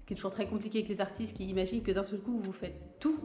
Ce 0.00 0.06
qui 0.06 0.14
est 0.14 0.16
toujours 0.16 0.32
très 0.32 0.46
compliqué 0.46 0.78
avec 0.78 0.88
les 0.88 1.00
artistes 1.00 1.36
qui 1.36 1.46
imaginent 1.46 1.82
que 1.82 1.92
d'un 1.92 2.04
seul 2.04 2.20
coup, 2.20 2.38
vous 2.38 2.52
faites 2.52 2.98
tout 3.00 3.18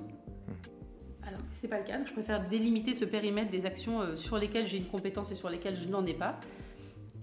alors 1.52 1.54
que 1.54 1.58
ce 1.58 1.64
n'est 1.64 1.70
pas 1.70 1.80
le 1.80 1.84
cas. 1.84 2.00
Je 2.06 2.14
préfère 2.14 2.48
délimiter 2.48 2.94
ce 2.94 3.06
périmètre 3.06 3.52
des 3.52 3.66
actions 3.66 4.02
euh, 4.02 4.16
sur 4.16 4.38
lesquelles 4.38 4.68
j'ai 4.68 4.78
une 4.78 4.88
compétence 4.88 5.32
et 5.32 5.36
sur 5.36 5.50
lesquelles 5.50 5.78
je 5.78 5.88
n'en 5.88 6.06
ai 6.06 6.14
pas. 6.14 6.40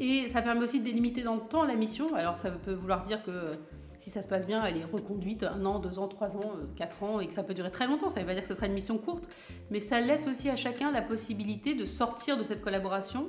Et 0.01 0.29
ça 0.29 0.43
permet 0.43 0.62
aussi 0.62 0.81
de 0.81 0.85
délimiter 0.85 1.23
dans 1.23 1.35
le 1.35 1.41
temps 1.41 1.64
la 1.64 1.75
mission. 1.75 2.14
Alors 2.14 2.38
ça 2.38 2.51
peut 2.51 2.75
vouloir 2.75 3.03
dire 3.03 3.23
que 3.23 3.31
euh, 3.31 3.55
si 3.99 4.11
ça 4.11 4.23
se 4.23 4.29
passe 4.29 4.47
bien, 4.47 4.64
elle 4.64 4.77
est 4.77 4.85
reconduite 4.85 5.43
un 5.43 5.64
an, 5.64 5.81
deux 5.81 5.99
ans, 5.99 6.09
trois 6.09 6.37
ans, 6.37 6.53
euh, 6.57 6.67
quatre 6.77 7.03
ans, 7.03 7.21
et 7.21 7.27
que 7.27 7.33
ça 7.35 7.43
peut 7.43 7.55
durer 7.55 7.71
très 7.71 7.87
longtemps. 7.87 8.09
Ça 8.09 8.21
veut 8.21 8.27
pas 8.27 8.35
dire 8.35 8.43
que 8.43 8.49
ce 8.49 8.55
sera 8.55 8.67
une 8.67 8.75
mission 8.75 8.99
courte, 8.99 9.29
mais 9.71 9.81
ça 9.81 10.01
laisse 10.01 10.29
aussi 10.29 10.49
à 10.51 10.57
chacun 10.57 10.93
la 10.93 11.03
possibilité 11.03 11.75
de 11.75 11.85
sortir 11.85 12.37
de 12.37 12.45
cette 12.45 12.61
collaboration 12.61 13.29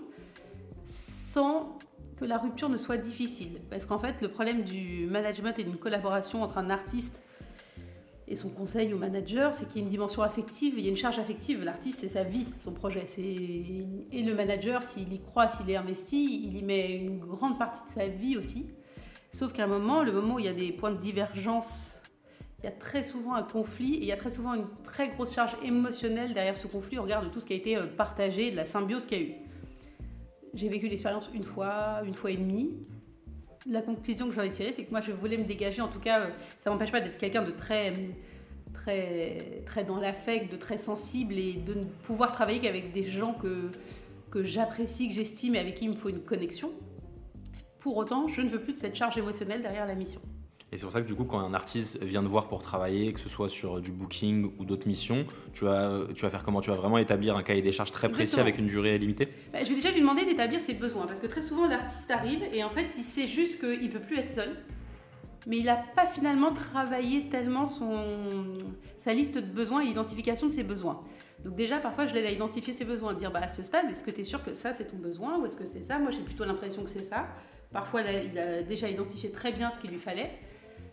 sans 0.84 1.78
que 2.18 2.26
la 2.26 2.38
rupture 2.38 2.70
ne 2.70 2.78
soit 2.78 2.98
difficile. 2.98 3.62
Parce 3.70 3.86
qu'en 3.86 4.00
fait, 4.00 4.22
le 4.22 4.28
problème 4.28 4.64
du 4.64 5.08
management 5.08 5.58
et 5.58 5.64
d'une 5.64 5.78
collaboration 5.78 6.44
entre 6.44 6.58
un 6.58 6.70
artiste 6.70 7.24
et 8.30 8.36
son 8.36 8.50
conseil 8.50 8.94
au 8.94 8.98
manager, 8.98 9.56
c'est 9.56 9.68
qu'il 9.68 9.78
y 9.78 9.80
a 9.80 9.84
une 9.84 9.90
dimension 9.90 10.22
affective, 10.22 10.76
il 10.78 10.84
y 10.84 10.88
a 10.88 10.92
une 10.92 10.98
charge 10.98 11.18
affective. 11.18 11.64
L'artiste, 11.64 12.02
c'est 12.02 12.10
sa 12.10 12.24
vie, 12.24 12.46
son 12.60 12.72
projet. 12.72 13.06
Et 13.18 14.24
le 14.24 14.36
manager, 14.36 14.84
s'il 14.84 15.12
y 15.12 15.20
croit, 15.20 15.48
s'il 15.48 15.68
est 15.72 15.76
investi, 15.76 16.44
il 16.46 16.56
y 16.56 16.62
met 16.62 16.96
une 16.96 17.18
grande 17.20 17.58
partie 17.58 17.84
de 17.86 17.90
sa 17.90 18.08
vie 18.08 18.38
aussi. 18.38 18.70
Sauf 19.32 19.52
qu'à 19.52 19.64
un 19.64 19.68
moment, 19.68 20.04
le 20.04 20.12
moment 20.12 20.36
où 20.36 20.40
il 20.40 20.46
y 20.46 20.50
a 20.50 20.54
des 20.54 20.72
points 20.72 20.92
de 20.92 21.00
divergence, 21.00 22.00
il 22.60 22.66
y 22.66 22.68
a 22.68 22.72
très 22.72 23.02
souvent 23.02 23.34
un 23.34 23.42
conflit 23.42 23.96
et 23.96 24.02
il 24.02 24.06
y 24.06 24.12
a 24.12 24.18
très 24.18 24.30
souvent 24.30 24.54
une 24.54 24.68
très 24.84 25.10
grosse 25.10 25.34
charge 25.34 25.56
émotionnelle 25.64 26.36
derrière 26.36 26.58
ce 26.58 26.68
conflit 26.68 27.00
au 27.00 27.04
regard 27.04 27.24
de 27.24 27.30
tout 27.30 27.40
ce 27.40 27.48
qui 27.48 27.54
a 27.54 27.56
été 27.56 27.78
euh, 27.78 27.88
partagé, 27.88 28.52
de 28.52 28.56
la 28.56 28.66
symbiose 28.66 29.08
qu'il 29.08 29.18
y 29.18 29.22
a 29.22 29.28
eu. 29.28 29.34
J'ai 30.54 30.70
vécu 30.70 30.88
l'expérience 30.88 31.30
une 31.34 31.44
fois, 31.44 32.02
une 32.06 32.14
fois 32.14 32.30
et 32.30 32.38
demie 32.38 32.76
la 33.70 33.82
conclusion 33.82 34.28
que 34.28 34.36
j'en 34.36 34.42
ai 34.42 34.52
tirée, 34.52 34.74
c'est 34.74 34.84
que 34.84 34.92
moi, 34.92 35.02
je 35.02 35.12
voulais 35.12 35.38
me 35.38 35.46
dégager. 35.46 35.82
En 35.82 35.88
tout 35.88 36.00
cas, 36.00 36.22
euh, 36.22 36.30
ça 36.60 36.70
m'empêche 36.70 36.92
pas 36.92 37.02
d'être 37.02 37.18
quelqu'un 37.18 37.44
de 37.44 37.52
très, 37.52 37.94
très, 38.74 39.62
très 39.66 39.84
dans 39.84 39.98
l'affect, 39.98 40.52
de 40.52 40.58
très 40.58 40.78
sensible 40.78 41.36
et 41.36 41.54
de 41.54 41.74
ne 41.74 41.86
pouvoir 41.86 42.32
travailler 42.32 42.60
qu'avec 42.60 42.92
des 42.92 43.06
gens 43.06 43.34
que, 43.34 43.72
que 44.32 44.44
j'apprécie, 44.44 45.08
que 45.08 45.14
j'estime 45.14 45.56
et 45.56 45.60
avec 45.60 45.76
qui 45.76 45.86
il 45.86 45.92
me 45.92 45.96
faut 45.96 46.10
une 46.10 46.22
connexion. 46.22 46.72
Pour 47.80 47.98
autant, 47.98 48.28
je 48.28 48.42
ne 48.42 48.50
veux 48.50 48.60
plus 48.60 48.74
de 48.74 48.80
cette 48.80 48.96
charge 48.96 49.18
émotionnelle 49.18 49.62
derrière 49.62 49.86
la 49.86 49.96
mission. 49.96 50.22
Et 50.72 50.78
c'est 50.78 50.84
pour 50.84 50.92
ça 50.92 51.02
que 51.02 51.08
du 51.08 51.16
coup, 51.16 51.26
quand 51.26 51.40
un 51.40 51.54
artiste 51.56 52.04
vient 52.04 52.22
te 52.22 52.28
voir 52.28 52.48
pour 52.48 52.62
travailler, 52.62 53.12
que 53.12 53.20
ce 53.20 53.28
soit 53.28 53.50
sur 53.50 53.82
du 53.82 53.92
booking 53.92 54.52
ou 54.60 54.66
d'autres 54.66 54.88
missions, 54.88 55.26
tu 55.52 55.66
vas, 55.66 56.02
tu 56.14 56.22
vas 56.22 56.30
faire 56.30 56.44
comment? 56.44 56.62
Tu 56.62 56.70
vas 56.70 56.76
vraiment 56.76 57.00
établir 57.00 57.36
un 57.36 57.42
cahier 57.42 57.64
des 57.64 57.72
charges 57.72 57.92
très 57.92 58.10
précis 58.10 58.40
avec 58.40 58.60
une 58.60 58.68
durée 58.68 58.98
limitée? 59.00 59.30
Bah, 59.52 59.64
Je 59.64 59.70
vais 59.70 59.76
déjà 59.76 59.90
lui 59.90 60.02
demander 60.02 60.26
d'établir 60.26 60.62
ses 60.62 60.76
besoins, 60.76 61.08
parce 61.08 61.20
que 61.20 61.28
très 61.28 61.42
souvent 61.42 61.66
l'artiste 61.66 62.12
arrive 62.12 62.44
et 62.54 62.64
en 62.64 62.70
fait 62.70 62.88
il 62.96 63.02
sait 63.02 63.26
juste 63.26 63.60
qu'il 63.60 63.88
ne 63.88 63.92
peut 63.92 64.00
plus 64.00 64.20
être 64.20 64.30
seul, 64.30 64.58
mais 65.48 65.58
il 65.58 65.66
n'a 65.66 65.76
pas 65.96 66.06
finalement 66.06 66.54
travaillé 66.54 67.30
tellement 67.30 67.68
son, 67.68 68.56
sa 68.98 69.14
liste 69.14 69.38
de 69.38 69.42
besoins 69.42 69.82
et 69.82 69.86
l'identification 69.86 70.48
de 70.48 70.52
ses 70.52 70.64
besoins. 70.64 71.02
Donc 71.44 71.56
déjà, 71.56 71.78
parfois, 71.78 72.06
je 72.06 72.14
l'aide 72.14 72.26
à 72.26 72.32
identifier 72.32 72.74
ses 72.74 72.84
besoins, 72.84 73.14
dire 73.14 73.32
bah, 73.32 73.40
à 73.42 73.48
ce 73.48 73.64
stade, 73.64 73.90
est-ce 73.90 74.04
que 74.04 74.12
tu 74.12 74.22
es 74.22 74.24
sûr 74.26 74.44
que 74.44 74.54
ça, 74.54 74.74
c'est 74.74 74.92
ton 74.92 74.98
besoin 74.98 75.40
ou 75.40 75.46
est-ce 75.46 75.56
que 75.56 75.66
c'est 75.66 75.84
ça? 75.84 75.98
Moi, 75.98 76.12
j'ai 76.12 76.20
plutôt 76.20 76.44
l'impression 76.44 76.84
que 76.84 76.90
c'est 76.90 77.02
ça. 77.02 77.28
Parfois, 77.72 78.02
il 78.02 78.38
a 78.38 78.62
déjà 78.62 78.90
identifié 78.90 79.32
très 79.32 79.54
bien 79.54 79.72
ce 79.72 79.80
qu'il 79.80 79.92
lui 79.92 80.00
fallait. 80.00 80.32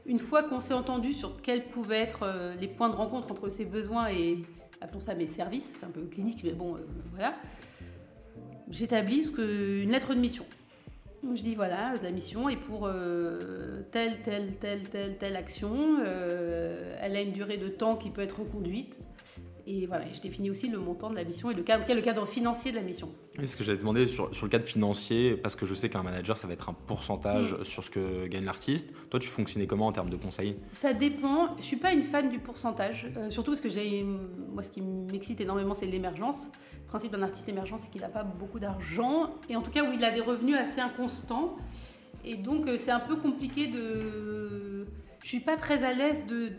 Une 0.06 0.20
fois 0.20 0.42
qu'on 0.42 0.60
s'est 0.60 0.74
entendu 0.74 1.12
sur 1.12 1.42
quels 1.42 1.64
pouvaient 1.64 1.98
être 1.98 2.22
euh, 2.22 2.54
les 2.60 2.68
points 2.68 2.88
de 2.88 2.94
rencontre 2.94 3.32
entre 3.32 3.48
ses 3.48 3.64
besoins 3.64 4.08
et, 4.08 4.38
appelons 4.80 5.00
ça 5.00 5.14
mes 5.14 5.26
services, 5.26 5.72
c'est 5.74 5.86
un 5.86 5.90
peu 5.90 6.02
clinique, 6.02 6.42
mais 6.44 6.52
bon, 6.52 6.76
euh, 6.76 6.78
voilà, 7.12 7.34
j'établis 8.70 9.30
une 9.38 9.90
lettre 9.90 10.14
de 10.14 10.20
mission. 10.20 10.44
je 11.22 11.42
dis 11.42 11.54
voilà, 11.54 11.94
la 12.02 12.10
mission 12.10 12.48
est 12.48 12.56
pour 12.56 12.86
euh, 12.86 13.82
telle, 13.92 14.22
telle, 14.22 14.56
telle, 14.56 14.88
telle, 14.88 15.16
telle 15.18 15.36
action. 15.36 15.98
Euh, 16.04 16.96
elle 17.00 17.16
a 17.16 17.22
une 17.22 17.32
durée 17.32 17.58
de 17.58 17.68
temps 17.68 17.96
qui 17.96 18.10
peut 18.10 18.22
être 18.22 18.40
reconduite. 18.40 18.98
Et 19.68 19.86
voilà, 19.86 20.04
je 20.12 20.20
définis 20.20 20.48
aussi 20.48 20.68
le 20.68 20.78
montant 20.78 21.10
de 21.10 21.16
la 21.16 21.24
mission 21.24 21.50
et 21.50 21.54
le 21.54 21.64
cadre, 21.64 21.92
le 21.92 22.00
cadre 22.00 22.24
financier 22.26 22.70
de 22.70 22.76
la 22.76 22.82
mission. 22.82 23.08
Oui, 23.36 23.48
ce 23.48 23.56
que 23.56 23.64
j'avais 23.64 23.78
demandé 23.78 24.06
sur, 24.06 24.32
sur, 24.32 24.46
le 24.46 24.50
cadre 24.50 24.64
financier, 24.64 25.36
parce 25.36 25.56
que 25.56 25.66
je 25.66 25.74
sais 25.74 25.88
qu'un 25.88 26.04
manager, 26.04 26.36
ça 26.36 26.46
va 26.46 26.52
être 26.52 26.68
un 26.68 26.72
pourcentage 26.72 27.52
mm. 27.52 27.64
sur 27.64 27.82
ce 27.82 27.90
que 27.90 28.28
gagne 28.28 28.44
l'artiste. 28.44 28.92
Toi, 29.10 29.18
tu 29.18 29.28
fonctionnais 29.28 29.66
comment 29.66 29.88
en 29.88 29.92
termes 29.92 30.08
de 30.10 30.16
conseils 30.16 30.54
Ça 30.70 30.92
dépend. 30.94 31.56
Je 31.58 31.64
suis 31.64 31.76
pas 31.76 31.92
une 31.92 32.02
fan 32.02 32.28
du 32.28 32.38
pourcentage, 32.38 33.08
euh, 33.16 33.28
surtout 33.28 33.50
parce 33.50 33.60
que 33.60 33.68
j'ai, 33.68 34.04
moi, 34.04 34.62
ce 34.62 34.70
qui 34.70 34.82
m'excite 34.82 35.40
énormément, 35.40 35.74
c'est 35.74 35.86
l'émergence. 35.86 36.48
Le 36.84 36.88
principe 36.88 37.10
d'un 37.10 37.22
artiste 37.22 37.48
émergent, 37.48 37.74
c'est 37.76 37.90
qu'il 37.90 38.02
n'a 38.02 38.08
pas 38.08 38.22
beaucoup 38.22 38.60
d'argent, 38.60 39.34
et 39.48 39.56
en 39.56 39.62
tout 39.62 39.72
cas 39.72 39.82
où 39.82 39.92
il 39.92 40.04
a 40.04 40.12
des 40.12 40.20
revenus 40.20 40.56
assez 40.56 40.80
inconstants. 40.80 41.56
Et 42.24 42.36
donc, 42.36 42.68
euh, 42.68 42.78
c'est 42.78 42.92
un 42.92 43.00
peu 43.00 43.16
compliqué 43.16 43.66
de. 43.66 44.86
Je 45.24 45.28
suis 45.28 45.40
pas 45.40 45.56
très 45.56 45.82
à 45.82 45.92
l'aise 45.92 46.24
de 46.28 46.52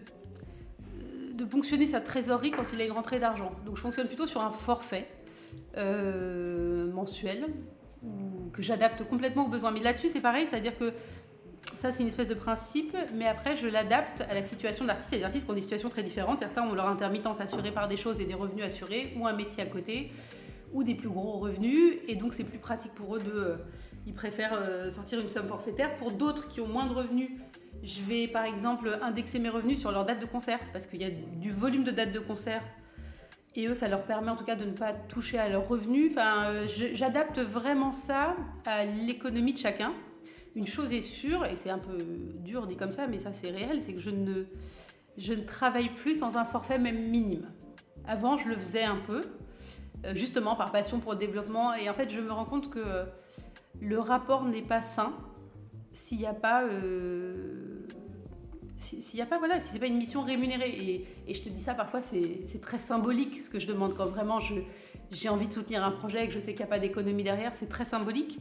de 1.37 1.45
ponctionner 1.45 1.87
sa 1.87 2.01
trésorerie 2.01 2.51
quand 2.51 2.73
il 2.73 2.81
a 2.81 2.85
une 2.85 2.91
rentrée 2.91 3.19
d'argent. 3.19 3.51
Donc 3.65 3.77
je 3.77 3.81
fonctionne 3.81 4.07
plutôt 4.07 4.27
sur 4.27 4.41
un 4.41 4.51
forfait 4.51 5.07
euh, 5.77 6.91
mensuel 6.91 7.45
que 8.53 8.61
j'adapte 8.61 9.03
complètement 9.03 9.45
aux 9.45 9.49
besoins. 9.49 9.71
Mais 9.71 9.81
là-dessus, 9.81 10.09
c'est 10.09 10.21
pareil, 10.21 10.47
c'est-à-dire 10.47 10.77
que 10.77 10.93
ça, 11.75 11.91
c'est 11.91 12.01
une 12.01 12.09
espèce 12.09 12.27
de 12.27 12.33
principe, 12.33 12.95
mais 13.13 13.27
après, 13.27 13.55
je 13.55 13.67
l'adapte 13.67 14.21
à 14.21 14.33
la 14.33 14.41
situation 14.41 14.83
de 14.83 14.87
l'artiste. 14.87 15.11
Il 15.11 15.15
y 15.15 15.17
a 15.17 15.19
des 15.19 15.25
artistes 15.25 15.45
qui 15.45 15.51
ont 15.51 15.55
des 15.55 15.61
situations 15.61 15.89
très 15.89 16.01
différentes. 16.01 16.39
Certains 16.39 16.63
ont 16.63 16.73
leur 16.73 16.87
intermittence 16.87 17.39
assurée 17.39 17.71
par 17.71 17.87
des 17.87 17.97
choses 17.97 18.19
et 18.19 18.25
des 18.25 18.33
revenus 18.33 18.63
assurés, 18.63 19.13
ou 19.17 19.27
un 19.27 19.33
métier 19.33 19.61
à 19.61 19.67
côté, 19.67 20.11
ou 20.73 20.83
des 20.83 20.95
plus 20.95 21.09
gros 21.09 21.37
revenus. 21.37 21.97
Et 22.07 22.15
donc, 22.15 22.33
c'est 22.33 22.45
plus 22.45 22.57
pratique 22.57 22.93
pour 22.93 23.15
eux 23.15 23.19
de. 23.19 23.31
Euh, 23.31 23.55
ils 24.07 24.13
préfèrent 24.13 24.53
euh, 24.53 24.89
sortir 24.89 25.19
une 25.19 25.29
somme 25.29 25.47
forfaitaire. 25.47 25.97
Pour 25.97 26.11
d'autres 26.11 26.47
qui 26.47 26.61
ont 26.61 26.67
moins 26.67 26.87
de 26.87 26.93
revenus, 26.93 27.29
je 27.83 28.01
vais 28.01 28.27
par 28.27 28.45
exemple 28.45 28.97
indexer 29.01 29.39
mes 29.39 29.49
revenus 29.49 29.79
sur 29.79 29.91
leur 29.91 30.05
date 30.05 30.19
de 30.19 30.25
concert 30.25 30.59
parce 30.73 30.85
qu'il 30.85 31.01
y 31.01 31.05
a 31.05 31.11
du 31.11 31.51
volume 31.51 31.83
de 31.83 31.91
dates 31.91 32.11
de 32.11 32.19
concert 32.19 32.63
et 33.57 33.65
eux, 33.65 33.73
ça 33.73 33.87
leur 33.87 34.03
permet 34.03 34.29
en 34.29 34.35
tout 34.35 34.43
cas 34.43 34.55
de 34.55 34.65
ne 34.65 34.71
pas 34.71 34.93
toucher 34.93 35.39
à 35.39 35.49
leurs 35.49 35.67
revenus. 35.67 36.13
Euh, 36.15 36.67
j'adapte 36.93 37.39
vraiment 37.39 37.91
ça 37.91 38.35
à 38.67 38.85
l'économie 38.85 39.51
de 39.51 39.57
chacun. 39.57 39.93
Une 40.55 40.67
chose 40.67 40.93
est 40.93 41.01
sûre, 41.01 41.43
et 41.43 41.55
c'est 41.55 41.71
un 41.71 41.79
peu 41.79 42.05
dur 42.35 42.67
dit 42.67 42.77
comme 42.77 42.91
ça, 42.91 43.07
mais 43.07 43.17
ça 43.17 43.33
c'est 43.33 43.49
réel, 43.49 43.81
c'est 43.81 43.93
que 43.93 43.99
je 43.99 44.11
ne, 44.11 45.41
travaille 45.41 45.89
plus 45.89 46.19
sans 46.19 46.37
un 46.37 46.45
forfait 46.45 46.77
même 46.77 47.09
minime. 47.09 47.49
Avant, 48.07 48.37
je 48.37 48.47
le 48.47 48.55
faisais 48.55 48.83
un 48.83 48.97
peu, 49.07 49.23
euh, 50.05 50.13
justement 50.13 50.55
par 50.55 50.71
passion 50.71 50.99
pour 50.99 51.13
le 51.13 51.17
développement, 51.17 51.73
et 51.73 51.89
en 51.89 51.93
fait, 51.95 52.11
je 52.11 52.21
me 52.21 52.31
rends 52.31 52.45
compte 52.45 52.69
que 52.69 53.05
le 53.81 53.99
rapport 53.99 54.45
n'est 54.45 54.61
pas 54.61 54.83
sain 54.83 55.13
s'il 55.97 56.19
n'y 56.19 56.27
a 56.27 56.33
pas 56.33 56.63
euh, 56.63 57.87
s'il 58.77 59.17
y 59.17 59.21
a 59.21 59.25
pas 59.25 59.39
voilà 59.39 59.59
si 59.59 59.73
c'est 59.73 59.79
pas 59.79 59.87
une 59.87 59.97
mission 59.97 60.21
rémunérée. 60.21 60.69
Et, 60.69 61.07
et, 61.27 61.33
je 61.33 61.41
te 61.41 61.49
dis 61.49 61.59
ça 61.59 61.73
parfois 61.73 62.01
c'est 62.01 62.61
très 62.61 62.77
symbolique 62.77 63.41
ce 63.41 63.49
que 63.49 63.59
je 63.59 63.65
demande. 63.65 63.95
Quand 63.95 64.05
vraiment 64.05 64.39
j'ai 65.11 65.29
envie 65.29 65.47
de 65.47 65.51
soutenir 65.51 65.83
un 65.83 65.91
projet 65.91 66.25
et 66.25 66.27
que 66.27 66.33
je 66.33 66.39
sais 66.39 66.51
qu'il 66.51 66.59
n'y 66.59 66.65
a 66.65 66.67
pas 66.67 66.79
d'économie 66.79 67.23
derrière 67.23 67.53
c'est 67.53 67.67
très 67.67 67.85
symbolique. 67.85 68.39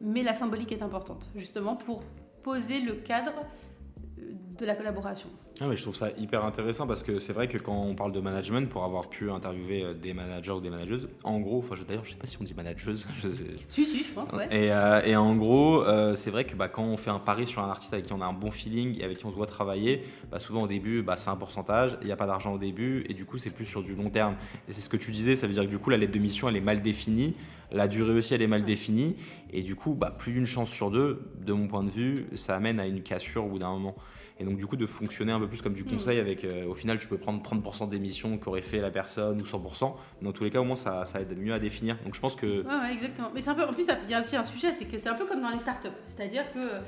Mais 0.00 0.22
la 0.22 0.34
symbolique 0.34 0.70
est 0.70 0.82
importante 0.82 1.28
justement 1.34 1.74
pour 1.74 2.04
poser 2.44 2.80
le 2.80 2.94
cadre 2.94 3.32
de 4.58 4.66
la 4.66 4.74
collaboration 4.74 5.28
ah 5.60 5.74
je 5.74 5.80
trouve 5.80 5.94
ça 5.94 6.10
hyper 6.18 6.44
intéressant 6.44 6.86
parce 6.86 7.02
que 7.02 7.18
c'est 7.18 7.32
vrai 7.32 7.48
que 7.48 7.56
quand 7.56 7.74
on 7.74 7.94
parle 7.94 8.12
de 8.12 8.20
management, 8.20 8.68
pour 8.68 8.84
avoir 8.84 9.08
pu 9.08 9.30
interviewer 9.30 9.84
euh, 9.84 9.94
des 9.94 10.12
managers 10.12 10.52
ou 10.52 10.60
des 10.60 10.68
manageuses, 10.68 11.08
en 11.24 11.40
gros, 11.40 11.58
enfin 11.58 11.74
d'ailleurs 11.88 12.04
je 12.04 12.10
sais 12.10 12.16
pas 12.16 12.26
si 12.26 12.36
on 12.40 12.44
dit 12.44 12.52
manageuse. 12.52 13.06
Je 13.22 13.30
sais. 13.30 13.44
Si, 13.68 13.86
si, 13.86 14.04
je 14.04 14.12
pense, 14.12 14.30
ouais. 14.32 14.46
Et, 14.50 14.70
euh, 14.70 15.00
et 15.02 15.16
en 15.16 15.34
gros, 15.34 15.82
euh, 15.82 16.14
c'est 16.14 16.30
vrai 16.30 16.44
que 16.44 16.54
bah, 16.54 16.68
quand 16.68 16.84
on 16.84 16.98
fait 16.98 17.10
un 17.10 17.18
pari 17.18 17.46
sur 17.46 17.62
un 17.62 17.70
artiste 17.70 17.94
avec 17.94 18.04
qui 18.04 18.12
on 18.12 18.20
a 18.20 18.26
un 18.26 18.34
bon 18.34 18.50
feeling 18.50 19.00
et 19.00 19.04
avec 19.04 19.18
qui 19.18 19.26
on 19.26 19.30
se 19.30 19.36
doit 19.36 19.46
travailler, 19.46 20.04
bah, 20.30 20.38
souvent 20.38 20.62
au 20.62 20.66
début, 20.66 21.02
bah, 21.02 21.16
c'est 21.16 21.30
un 21.30 21.36
pourcentage, 21.36 21.96
il 22.02 22.06
n'y 22.06 22.12
a 22.12 22.16
pas 22.16 22.26
d'argent 22.26 22.52
au 22.52 22.58
début 22.58 23.06
et 23.08 23.14
du 23.14 23.24
coup 23.24 23.38
c'est 23.38 23.50
plus 23.50 23.64
sur 23.64 23.82
du 23.82 23.94
long 23.94 24.10
terme. 24.10 24.36
Et 24.68 24.72
c'est 24.72 24.82
ce 24.82 24.90
que 24.90 24.98
tu 24.98 25.10
disais, 25.10 25.36
ça 25.36 25.46
veut 25.46 25.54
dire 25.54 25.64
que 25.64 25.70
du 25.70 25.78
coup 25.78 25.88
la 25.88 25.96
lettre 25.96 26.12
de 26.12 26.18
mission 26.18 26.48
elle 26.48 26.56
est 26.56 26.60
mal 26.60 26.82
définie, 26.82 27.34
la 27.72 27.88
durée 27.88 28.12
aussi 28.12 28.34
elle 28.34 28.42
est 28.42 28.46
mal 28.46 28.64
définie 28.64 29.16
et 29.50 29.62
du 29.62 29.74
coup 29.74 29.94
bah, 29.94 30.14
plus 30.16 30.32
d'une 30.32 30.46
chance 30.46 30.70
sur 30.70 30.90
deux, 30.90 31.22
de 31.40 31.52
mon 31.54 31.66
point 31.66 31.82
de 31.82 31.90
vue, 31.90 32.26
ça 32.34 32.56
amène 32.56 32.78
à 32.78 32.86
une 32.86 33.02
cassure 33.02 33.46
au 33.46 33.48
bout 33.48 33.58
d'un 33.58 33.70
moment 33.70 33.96
et 34.38 34.44
donc 34.44 34.58
du 34.58 34.66
coup 34.66 34.76
de 34.76 34.86
fonctionner 34.86 35.32
un 35.32 35.38
peu 35.38 35.48
plus 35.48 35.62
comme 35.62 35.72
du 35.72 35.84
conseil 35.84 36.18
mm. 36.18 36.20
avec 36.20 36.44
euh, 36.44 36.66
au 36.66 36.74
final 36.74 36.98
tu 36.98 37.08
peux 37.08 37.18
prendre 37.18 37.42
30% 37.42 37.88
d'émissions 37.88 38.38
qu'aurait 38.38 38.62
fait 38.62 38.80
la 38.80 38.90
personne 38.90 39.40
ou 39.40 39.44
100% 39.44 39.94
dans 40.22 40.32
tous 40.32 40.44
les 40.44 40.50
cas 40.50 40.60
au 40.60 40.64
moins 40.64 40.76
ça, 40.76 41.06
ça 41.06 41.20
aide 41.20 41.36
mieux 41.38 41.52
à 41.52 41.58
définir. 41.58 41.96
Donc 42.04 42.14
je 42.14 42.20
pense 42.20 42.36
que 42.36 42.62
ouais, 42.62 42.92
exactement. 42.92 43.30
Mais 43.34 43.40
c'est 43.40 43.50
un 43.50 43.54
peu 43.54 43.64
en 43.64 43.72
plus 43.72 43.86
il 44.04 44.10
y 44.10 44.14
a 44.14 44.20
aussi 44.20 44.36
un 44.36 44.42
sujet 44.42 44.72
c'est 44.72 44.86
que 44.86 44.98
c'est 44.98 45.08
un 45.08 45.14
peu 45.14 45.26
comme 45.26 45.40
dans 45.40 45.50
les 45.50 45.58
startups. 45.58 45.88
C'est-à-dire 46.06 46.50
que 46.52 46.58
euh, 46.58 46.80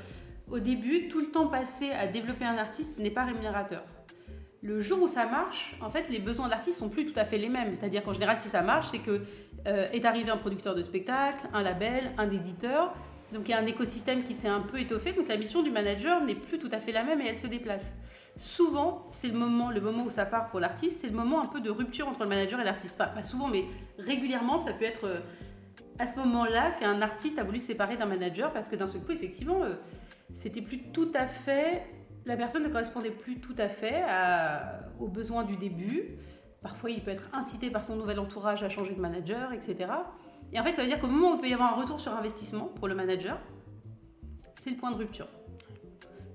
au 0.49 0.59
début 0.59 1.07
tout 1.07 1.19
le 1.19 1.27
temps 1.27 1.47
passé 1.47 1.91
à 1.91 2.07
développer 2.07 2.45
un 2.45 2.57
artiste 2.57 2.99
n'est 2.99 3.11
pas 3.11 3.25
rémunérateur. 3.25 3.83
Le 4.61 4.81
jour 4.81 5.01
où 5.01 5.07
ça 5.07 5.25
marche, 5.25 5.73
en 5.79 5.89
fait, 5.89 6.09
les 6.09 6.19
besoins 6.19 6.47
de 6.47 6.51
l'artiste 6.51 6.79
sont 6.79 6.89
plus 6.89 7.05
tout 7.05 7.17
à 7.17 7.23
fait 7.23 7.37
les 7.37 7.47
mêmes. 7.47 7.73
C'est-à-dire 7.75 8.03
qu'en 8.03 8.11
général, 8.11 8.41
si 8.41 8.49
ça 8.49 8.61
marche, 8.61 8.87
c'est 8.91 8.99
que 8.99 9.21
euh, 9.67 9.89
est 9.91 10.03
arrivé 10.03 10.29
un 10.29 10.37
producteur 10.37 10.75
de 10.75 10.81
spectacle, 10.81 11.47
un 11.53 11.61
label, 11.61 12.11
un 12.17 12.29
éditeur, 12.29 12.93
donc 13.33 13.47
il 13.47 13.51
y 13.51 13.53
a 13.53 13.59
un 13.59 13.65
écosystème 13.65 14.23
qui 14.23 14.33
s'est 14.33 14.47
un 14.47 14.61
peu 14.61 14.79
étoffé, 14.79 15.13
donc 15.13 15.27
la 15.27 15.37
mission 15.37 15.61
du 15.61 15.71
manager 15.71 16.23
n'est 16.23 16.35
plus 16.35 16.57
tout 16.57 16.69
à 16.71 16.79
fait 16.79 16.91
la 16.91 17.03
même 17.03 17.21
et 17.21 17.27
elle 17.27 17.35
se 17.35 17.47
déplace. 17.47 17.93
Souvent, 18.35 19.07
c'est 19.11 19.27
le 19.27 19.37
moment, 19.37 19.69
le 19.69 19.81
moment 19.81 20.05
où 20.05 20.09
ça 20.09 20.25
part 20.25 20.47
pour 20.49 20.59
l'artiste, 20.59 21.01
c'est 21.01 21.07
le 21.07 21.15
moment 21.15 21.41
un 21.41 21.47
peu 21.47 21.59
de 21.59 21.69
rupture 21.69 22.07
entre 22.07 22.23
le 22.23 22.29
manager 22.29 22.59
et 22.59 22.63
l'artiste. 22.63 22.97
Pas 22.97 23.21
souvent, 23.21 23.47
mais 23.47 23.65
régulièrement, 23.97 24.59
ça 24.59 24.71
peut 24.71 24.85
être 24.85 25.05
euh, 25.05 25.19
à 25.99 26.07
ce 26.07 26.15
moment-là 26.19 26.71
qu'un 26.71 27.01
artiste 27.01 27.37
a 27.37 27.43
voulu 27.43 27.59
se 27.59 27.67
séparer 27.67 27.97
d'un 27.97 28.05
manager 28.05 28.53
parce 28.53 28.67
que 28.67 28.75
d'un 28.75 28.87
seul 28.87 29.01
coup, 29.01 29.11
effectivement, 29.11 29.63
euh, 29.63 29.73
c'était 30.33 30.61
plus 30.61 30.83
tout 30.91 31.11
à 31.13 31.27
fait. 31.27 31.85
La 32.25 32.37
personne 32.37 32.63
ne 32.63 32.69
correspondait 32.69 33.11
plus 33.11 33.39
tout 33.39 33.55
à 33.57 33.67
fait 33.69 34.03
aux 34.99 35.07
besoins 35.07 35.43
du 35.43 35.57
début. 35.57 36.17
Parfois, 36.61 36.91
il 36.91 37.01
peut 37.01 37.11
être 37.11 37.29
incité 37.33 37.69
par 37.69 37.85
son 37.85 37.95
nouvel 37.95 38.19
entourage 38.19 38.63
à 38.63 38.69
changer 38.69 38.93
de 38.93 38.99
manager, 38.99 39.53
etc. 39.53 39.87
Et 40.53 40.59
en 40.59 40.63
fait, 40.63 40.73
ça 40.73 40.81
veut 40.81 40.87
dire 40.87 40.99
qu'au 40.99 41.07
moment 41.07 41.31
où 41.31 41.35
il 41.35 41.41
peut 41.41 41.49
y 41.49 41.53
avoir 41.53 41.77
un 41.77 41.81
retour 41.81 41.99
sur 41.99 42.13
investissement 42.13 42.65
pour 42.65 42.87
le 42.87 42.95
manager, 42.95 43.39
c'est 44.55 44.71
le 44.71 44.77
point 44.77 44.91
de 44.91 44.97
rupture. 44.97 45.27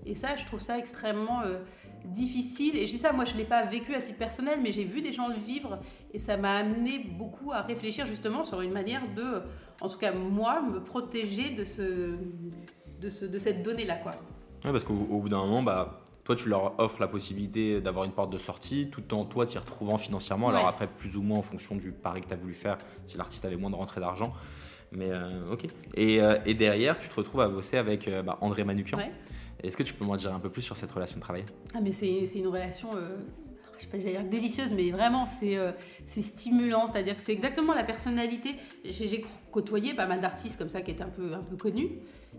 Et 0.07 0.15
ça, 0.15 0.37
je 0.37 0.45
trouve 0.45 0.61
ça 0.61 0.79
extrêmement 0.79 1.43
euh, 1.43 1.59
difficile. 2.05 2.77
Et 2.77 2.87
je 2.87 2.93
dis 2.93 2.99
ça, 2.99 3.13
moi, 3.13 3.25
je 3.25 3.33
ne 3.33 3.39
l'ai 3.39 3.45
pas 3.45 3.65
vécu 3.65 3.95
à 3.95 4.01
titre 4.01 4.19
personnel, 4.19 4.61
mais 4.63 4.71
j'ai 4.71 4.85
vu 4.85 5.03
des 5.03 5.13
gens 5.13 5.29
le 5.29 5.35
vivre. 5.35 5.79
Et 6.13 6.19
ça 6.19 6.37
m'a 6.37 6.57
amené 6.57 6.99
beaucoup 6.99 7.53
à 7.53 7.63
réfléchir 7.63 8.07
justement 8.07 8.43
sur 8.43 8.61
une 8.61 8.73
manière 8.73 9.03
de, 9.15 9.43
en 9.81 9.89
tout 9.89 9.99
cas 9.99 10.13
moi, 10.13 10.63
me 10.63 10.83
protéger 10.83 11.51
de, 11.51 11.65
ce, 11.65 12.17
de, 13.01 13.09
ce, 13.09 13.25
de 13.25 13.39
cette 13.39 13.63
donnée-là. 13.63 13.97
Quoi. 13.97 14.13
Ouais, 14.65 14.73
parce 14.73 14.85
qu'au 14.85 14.95
bout 14.95 15.29
d'un 15.29 15.45
moment, 15.45 15.63
bah, 15.63 16.04
toi, 16.25 16.35
tu 16.35 16.49
leur 16.49 16.79
offres 16.81 17.01
la 17.01 17.09
possibilité 17.09 17.83
d'avoir 17.83 18.05
une 18.05 18.13
porte 18.13 18.31
de 18.31 18.39
sortie, 18.39 18.89
tout 18.91 19.13
en 19.15 19.27
toi 19.27 19.45
t'y 19.45 19.59
retrouvant 19.59 19.99
financièrement. 19.99 20.49
Alors 20.49 20.67
après, 20.67 20.87
plus 20.87 21.17
ou 21.17 21.23
moins 21.23 21.39
en 21.39 21.43
fonction 21.43 21.77
du 21.77 21.93
pari 21.93 22.23
que 22.23 22.29
tu 22.29 22.33
as 22.33 22.37
voulu 22.37 22.55
faire, 22.55 22.79
si 23.07 23.19
l'artiste 23.19 23.45
avait 23.45 23.57
moins 23.57 23.71
de 23.71 23.77
rentrée 23.77 24.01
d'argent. 24.01 24.33
Mais 24.93 25.11
euh, 25.11 25.53
ok. 25.53 25.67
Et, 25.95 26.21
euh, 26.21 26.39
et, 26.47 26.55
derrière, 26.55 26.99
tu 26.99 27.09
te 27.09 27.15
retrouves 27.15 27.43
à 27.43 27.49
bosser 27.49 27.77
avec 27.77 28.09
euh, 28.09 28.23
bah, 28.23 28.39
André 28.41 28.65
Manukian. 28.65 28.99
Est-ce 29.63 29.77
que 29.77 29.83
tu 29.83 29.93
peux 29.93 30.05
m'en 30.05 30.17
dire 30.17 30.33
un 30.33 30.41
peu 30.41 30.51
plus 30.51 30.63
sur 30.63 30.77
cette 30.77 30.91
relation 30.91 31.17
de 31.17 31.23
travail? 31.23 31.45
Ah, 31.75 31.81
mais 31.83 31.93
c'est 31.93 32.39
une 32.39 32.49
relation 32.49 32.91
je 33.77 33.83
sais 33.83 33.89
pas 33.89 33.99
dire 33.99 34.23
délicieuse, 34.23 34.71
mais 34.71 34.93
vraiment 34.93 35.27
c'est 35.27 36.23
stimulant, 36.23 36.87
c'est-à-dire 36.87 37.17
que 37.17 37.23
c'est 37.23 37.33
exactement 37.33 37.75
la 37.75 37.83
personnalité. 37.83 38.55
J'ai 38.85 39.25
côtoyé 39.51 39.95
pas 39.95 40.07
mal 40.07 40.21
d'artistes 40.21 40.59
comme 40.59 40.69
ça 40.69 40.81
qui 40.81 40.93
étaient 40.93 41.03
un 41.03 41.09
peu, 41.09 41.33
un 41.35 41.43
peu 41.43 41.57
connus, 41.57 41.89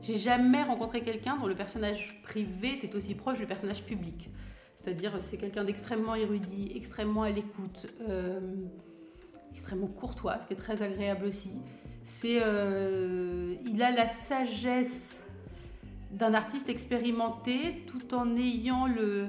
j'ai 0.01 0.17
jamais 0.17 0.63
rencontré 0.63 1.01
quelqu'un 1.01 1.37
dont 1.37 1.47
le 1.47 1.55
personnage 1.55 2.21
privé 2.23 2.73
était 2.73 2.95
aussi 2.95 3.15
proche 3.15 3.39
du 3.39 3.45
personnage 3.45 3.83
public. 3.83 4.29
C'est-à-dire, 4.75 5.17
c'est 5.21 5.37
quelqu'un 5.37 5.63
d'extrêmement 5.63 6.15
érudit, 6.15 6.71
extrêmement 6.75 7.23
à 7.23 7.31
l'écoute, 7.31 7.87
euh, 8.07 8.39
extrêmement 9.53 9.87
courtois, 9.87 10.39
ce 10.41 10.45
qui 10.45 10.53
est 10.53 10.57
très 10.57 10.83
agréable 10.83 11.25
aussi. 11.25 11.51
C'est, 12.03 12.39
euh, 12.43 13.55
il 13.65 13.81
a 13.81 13.89
la 13.89 14.05
sagesse 14.07 15.23
d'un 16.11 16.35
artiste 16.35 16.69
expérimenté, 16.69 17.83
tout 17.87 18.13
en 18.13 18.37
ayant 18.37 18.85
le, 18.85 19.25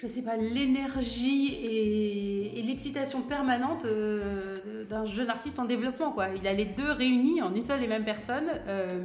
je 0.00 0.06
sais 0.06 0.22
pas, 0.22 0.36
l'énergie 0.36 1.54
et, 1.54 2.62
l'excitation 2.62 3.22
permanente 3.22 3.86
euh, 3.86 4.84
d'un 4.84 5.06
jeune 5.06 5.30
artiste 5.30 5.58
en 5.58 5.64
développement. 5.64 6.12
Quoi. 6.12 6.28
Il 6.36 6.46
a 6.46 6.52
les 6.52 6.66
deux 6.66 6.90
réunis 6.90 7.40
en 7.40 7.54
une 7.54 7.64
seule 7.64 7.82
et 7.82 7.86
même 7.86 8.04
personne, 8.04 8.44
euh, 8.66 9.02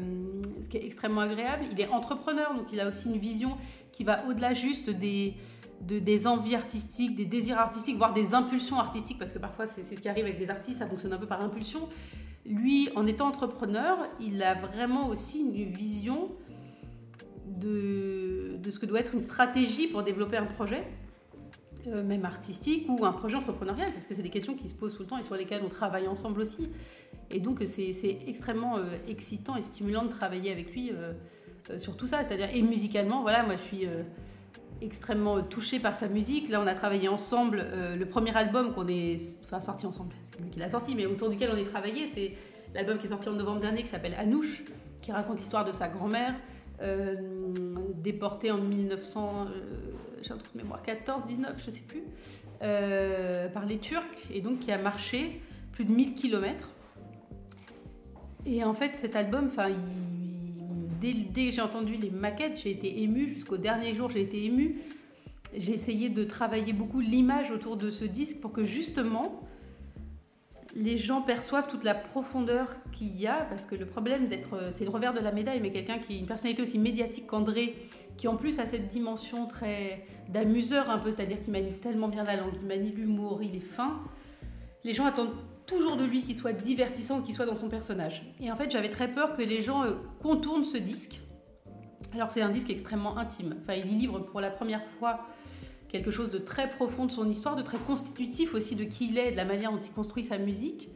ce 0.59 0.67
qui 0.67 0.77
est 0.77 0.85
extrêmement 0.85 1.21
agréable. 1.21 1.63
Il 1.71 1.79
est 1.79 1.87
entrepreneur, 1.87 2.53
donc 2.53 2.65
il 2.73 2.79
a 2.79 2.87
aussi 2.87 3.09
une 3.09 3.19
vision 3.19 3.57
qui 3.91 4.03
va 4.03 4.25
au-delà 4.27 4.53
juste 4.53 4.89
des, 4.89 5.35
des 5.81 6.27
envies 6.27 6.55
artistiques, 6.55 7.15
des 7.15 7.25
désirs 7.25 7.57
artistiques, 7.57 7.97
voire 7.97 8.13
des 8.13 8.33
impulsions 8.35 8.77
artistiques, 8.77 9.17
parce 9.17 9.31
que 9.31 9.39
parfois 9.39 9.65
c'est 9.65 9.83
ce 9.83 10.01
qui 10.01 10.09
arrive 10.09 10.25
avec 10.25 10.37
des 10.37 10.49
artistes, 10.49 10.79
ça 10.79 10.87
fonctionne 10.87 11.13
un 11.13 11.17
peu 11.17 11.27
par 11.27 11.41
impulsion. 11.41 11.87
Lui, 12.45 12.89
en 12.95 13.07
étant 13.07 13.27
entrepreneur, 13.27 13.97
il 14.19 14.43
a 14.43 14.55
vraiment 14.55 15.07
aussi 15.07 15.39
une 15.39 15.53
vision 15.71 16.29
de, 17.59 18.59
ce 18.69 18.79
que 18.79 18.85
doit 18.85 18.99
être 18.99 19.13
une 19.13 19.21
stratégie 19.21 19.87
pour 19.87 20.03
développer 20.03 20.37
un 20.37 20.45
projet. 20.45 20.83
euh, 21.87 22.01
même 22.01 22.23
artistique 22.23 22.85
ou 22.87 23.03
un 23.03 23.11
projet 23.11 23.35
entrepreneurial, 23.35 23.91
parce 23.91 24.07
que 24.07 24.13
c'est 24.13 24.21
des 24.21 24.29
questions 24.29 24.55
qui 24.55 24.69
se 24.69 24.73
posent 24.73 24.95
tout 24.95 25.03
le 25.03 25.07
temps 25.09 25.17
et 25.17 25.23
sur 25.23 25.35
lesquelles 25.35 25.63
on 25.65 25.69
travaille 25.69 26.07
ensemble 26.07 26.39
aussi. 26.39 26.69
Et 27.29 27.41
donc 27.41 27.61
c'est 27.65 28.19
extrêmement 28.25 28.77
euh, 28.77 28.95
excitant 29.07 29.57
et 29.57 29.61
stimulant 29.61 30.05
de 30.05 30.09
travailler 30.09 30.51
avec 30.51 30.73
lui 30.73 30.91
sur 31.77 31.97
tout 31.97 32.07
ça. 32.07 32.23
C'est-à-dire, 32.23 32.49
et 32.53 32.61
musicalement, 32.61 33.21
voilà, 33.21 33.43
moi 33.43 33.55
je 33.57 33.61
suis 33.61 33.87
extrêmement 34.81 35.41
touchée 35.41 35.79
par 35.79 35.95
sa 35.95 36.07
musique. 36.07 36.47
Là, 36.49 36.61
on 36.61 36.67
a 36.67 36.73
travaillé 36.73 37.09
ensemble. 37.09 37.65
le 37.97 38.05
premier 38.05 38.35
album 38.35 38.73
qu'on 38.73 38.87
est, 38.87 39.17
sorti 39.59 39.85
ensemble, 39.85 40.13
c'est 40.23 40.39
lui 40.39 40.49
qui 40.51 40.59
l'a 40.59 40.69
sorti, 40.69 40.95
mais 40.95 41.05
autour 41.05 41.29
duquel 41.29 41.51
on 41.53 41.57
est 41.57 41.65
travaillé, 41.65 42.07
c'est 42.07 42.33
l'album 42.73 42.97
qui 42.97 43.05
est 43.05 43.09
sorti 43.09 43.29
en 43.29 43.33
novembre 43.33 43.61
dernier 43.61 43.81
qui 43.81 43.89
s'appelle 43.89 44.15
Anouche, 44.17 44.63
qui 45.01 45.11
raconte 45.11 45.37
l'histoire 45.37 45.65
de 45.65 45.71
sa 45.71 45.87
grand-mère, 45.87 46.35
euh, 46.83 47.15
déportée 47.95 48.51
en 48.51 48.57
1900, 48.57 49.47
euh, 49.47 49.61
j'ai 50.21 50.31
un 50.31 50.37
truc 50.37 50.53
de 50.53 50.61
mémoire, 50.61 50.83
14, 50.83 51.25
19, 51.25 51.63
je 51.65 51.71
sais 51.71 51.81
plus, 51.81 52.03
euh, 52.61 53.47
par 53.47 53.65
les 53.65 53.77
Turcs, 53.77 54.03
et 54.33 54.41
donc 54.41 54.59
qui 54.59 54.71
a 54.71 54.77
marché 54.77 55.41
plus 55.71 55.85
de 55.85 55.91
1000 55.91 56.13
km. 56.13 56.71
Et 58.45 58.63
en 58.63 58.73
fait, 58.73 58.95
cet 58.95 59.15
album, 59.15 59.45
enfin, 59.45 59.69
dès, 60.99 61.13
dès, 61.13 61.45
que 61.45 61.51
j'ai 61.51 61.61
entendu 61.61 61.95
les 61.95 62.09
maquettes, 62.09 62.59
j'ai 62.61 62.71
été 62.71 63.01
émue. 63.01 63.29
Jusqu'au 63.29 63.57
dernier 63.57 63.93
jour, 63.93 64.09
j'ai 64.09 64.21
été 64.21 64.43
émue. 64.43 64.81
J'ai 65.55 65.71
essayé 65.71 66.09
de 66.09 66.23
travailler 66.25 66.73
beaucoup 66.73 66.99
l'image 66.99 67.51
autour 67.51 67.77
de 67.77 67.89
ce 67.89 68.03
disque 68.03 68.41
pour 68.41 68.51
que 68.51 68.65
justement, 68.65 69.41
les 70.75 70.97
gens 70.97 71.21
perçoivent 71.21 71.67
toute 71.67 71.83
la 71.83 71.93
profondeur 71.93 72.75
qu'il 72.91 73.15
y 73.15 73.27
a, 73.27 73.45
parce 73.45 73.65
que 73.65 73.75
le 73.75 73.85
problème 73.85 74.27
d'être, 74.27 74.55
euh, 74.55 74.69
c'est 74.71 74.85
le 74.85 74.89
revers 74.89 75.13
de 75.13 75.19
la 75.19 75.31
médaille, 75.31 75.59
mais 75.61 75.71
quelqu'un 75.71 75.99
qui, 75.99 76.19
une 76.19 76.25
personnalité 76.25 76.63
aussi 76.63 76.79
médiatique 76.79 77.27
qu'André, 77.27 77.75
qui 78.17 78.27
en 78.27 78.35
plus 78.35 78.59
a 78.59 78.65
cette 78.65 78.87
dimension 78.87 79.45
très 79.45 80.05
d'amuseur 80.29 80.89
un 80.89 80.97
peu, 80.97 81.11
c'est-à-dire 81.11 81.41
qu'il 81.41 81.51
manie 81.51 81.73
tellement 81.73 82.07
bien 82.07 82.23
la 82.23 82.37
langue, 82.37 82.53
il 82.59 82.67
manie 82.67 82.91
l'humour, 82.91 83.41
il 83.43 83.55
est 83.55 83.59
fin. 83.59 83.99
Les 84.83 84.93
gens 84.93 85.05
attendent 85.05 85.35
toujours 85.67 85.95
de 85.95 86.05
lui 86.05 86.23
qu'il 86.23 86.35
soit 86.35 86.53
divertissant 86.53 87.19
ou 87.19 87.21
qu'il 87.21 87.35
soit 87.35 87.45
dans 87.45 87.55
son 87.55 87.69
personnage. 87.69 88.23
Et 88.41 88.51
en 88.51 88.55
fait, 88.55 88.71
j'avais 88.71 88.89
très 88.89 89.07
peur 89.07 89.35
que 89.35 89.43
les 89.43 89.61
gens 89.61 89.83
euh, 89.83 89.93
contournent 90.21 90.65
ce 90.65 90.77
disque, 90.77 91.21
alors 92.13 92.31
c'est 92.31 92.41
un 92.41 92.49
disque 92.49 92.69
extrêmement 92.69 93.17
intime. 93.17 93.55
Enfin, 93.61 93.73
il 93.73 93.91
y 93.91 93.95
livre 93.95 94.19
pour 94.19 94.41
la 94.41 94.49
première 94.49 94.83
fois 94.99 95.23
quelque 95.93 96.09
chose 96.09 96.31
de 96.31 96.39
très 96.39 96.71
profond 96.71 97.05
de 97.05 97.11
son 97.11 97.29
histoire, 97.29 97.55
de 97.55 97.61
très 97.61 97.77
constitutif 97.77 98.55
aussi 98.55 98.75
de 98.75 98.83
qui 98.83 99.09
il 99.09 99.19
est, 99.19 99.31
de 99.31 99.37
la 99.37 99.45
manière 99.45 99.71
dont 99.71 99.79
il 99.79 99.91
construit 99.91 100.23
sa 100.23 100.39
musique. 100.39 100.89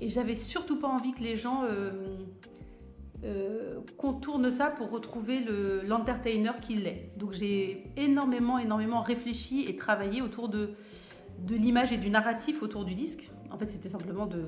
Et 0.00 0.08
j'avais 0.08 0.34
surtout 0.34 0.80
pas 0.80 0.88
envie 0.88 1.12
que 1.12 1.22
les 1.22 1.36
gens 1.36 1.62
euh, 1.62 2.16
euh, 3.22 3.78
contournent 3.96 4.50
ça 4.50 4.68
pour 4.68 4.90
retrouver 4.90 5.44
l'entertainer 5.84 6.50
qu'il 6.60 6.88
est. 6.88 7.12
Donc 7.16 7.32
j'ai 7.34 7.84
énormément, 7.96 8.58
énormément 8.58 9.00
réfléchi 9.00 9.64
et 9.68 9.76
travaillé 9.76 10.22
autour 10.22 10.48
de, 10.48 10.70
de 11.46 11.54
l'image 11.54 11.92
et 11.92 11.98
du 11.98 12.10
narratif 12.10 12.64
autour 12.64 12.84
du 12.84 12.96
disque. 12.96 13.30
En 13.52 13.58
fait, 13.58 13.68
c'était 13.68 13.88
simplement 13.88 14.26
de 14.26 14.46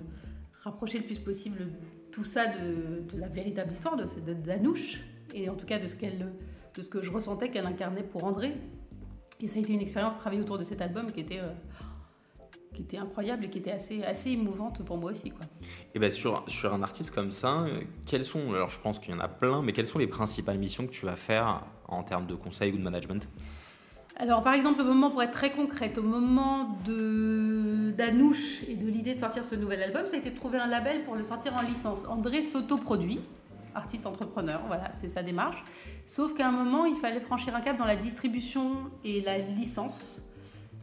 rapprocher 0.65 0.99
le 0.99 1.05
plus 1.05 1.21
possible 1.21 1.69
tout 2.11 2.25
ça 2.25 2.47
de, 2.47 3.15
de 3.15 3.21
la 3.21 3.29
véritable 3.29 3.73
histoire 3.73 3.95
de, 3.95 4.07
de, 4.27 4.35
d'Anouche, 4.35 5.03
et 5.33 5.49
en 5.49 5.55
tout 5.55 5.67
cas 5.67 5.79
de 5.79 5.87
ce, 5.87 5.95
de 5.95 6.83
ce 6.83 6.89
que 6.89 7.01
je 7.01 7.13
ressentais 7.13 7.49
qu'elle 7.49 7.67
incarnait 7.67 8.03
pour 8.03 8.25
André. 8.25 8.55
Et 9.45 9.47
ça 9.47 9.59
a 9.59 9.63
été 9.63 9.75
une 9.75 9.83
expérience 9.83 10.17
travailler 10.17 10.41
autour 10.41 10.57
de 10.57 10.65
cet 10.65 10.81
album 10.81 11.13
qui 11.13 11.21
était, 11.21 11.41
euh, 11.41 11.51
qui 12.73 12.81
était 12.81 12.97
incroyable 12.97 13.45
et 13.45 13.51
qui 13.51 13.59
était 13.59 13.73
assez, 13.73 14.03
assez 14.03 14.31
émouvante 14.31 14.83
pour 14.83 14.97
moi 14.97 15.11
aussi. 15.11 15.31
Quoi. 15.31 15.45
Et 15.95 15.99
bien 15.99 16.11
sur, 16.11 16.43
sur 16.49 16.73
un 16.73 16.83
artiste 16.83 17.15
comme 17.15 17.31
ça, 17.31 17.61
euh, 17.65 17.83
quelles 18.07 18.25
sont, 18.25 18.55
alors 18.55 18.71
je 18.71 18.81
pense 18.81 18.99
qu'il 18.99 19.11
y 19.11 19.15
en 19.15 19.21
a 19.21 19.29
plein, 19.29 19.61
mais 19.61 19.73
quelles 19.73 19.87
sont 19.87 19.99
les 19.99 20.07
principales 20.07 20.57
missions 20.57 20.87
que 20.87 20.93
tu 20.93 21.05
vas 21.05 21.17
faire 21.17 21.63
en 21.89 22.03
termes 22.03 22.27
de 22.27 22.35
conseil 22.35 22.73
ou 22.73 22.79
de 22.79 22.83
management? 22.83 23.29
Alors, 24.17 24.43
par 24.43 24.55
exemple, 24.55 24.81
au 24.81 24.85
moment, 24.85 25.11
pour 25.11 25.23
être 25.23 25.33
très 25.33 25.51
concrète, 25.51 25.99
au 25.99 26.03
moment 26.03 26.79
de 26.87 27.93
d'Anouche 27.99 28.63
et 28.67 28.77
de 28.77 28.87
l'idée 28.87 29.13
de 29.13 29.19
sortir 29.19 29.45
ce 29.45 29.57
nouvel 29.57 29.83
album, 29.83 30.07
ça 30.07 30.15
a 30.15 30.19
été 30.19 30.31
de 30.31 30.37
trouver 30.37 30.59
un 30.59 30.67
label 30.67 31.05
pour 31.05 31.17
le 31.17 31.23
sortir 31.23 31.55
en 31.55 31.61
licence. 31.61 32.07
André 32.07 32.43
s'autoproduit, 32.43 33.21
artiste 33.75 34.07
entrepreneur, 34.07 34.63
voilà, 34.69 34.91
c'est 34.95 35.09
sa 35.09 35.23
démarche. 35.23 35.63
Sauf 36.07 36.35
qu'à 36.35 36.49
un 36.49 36.53
moment, 36.53 36.85
il 36.85 36.97
fallait 36.97 37.21
franchir 37.21 37.55
un 37.57 37.61
cap 37.61 37.79
dans 37.79 37.87
la 37.87 37.97
distribution 37.97 38.91
et 39.05 39.23
la 39.23 39.39
licence. 39.39 40.21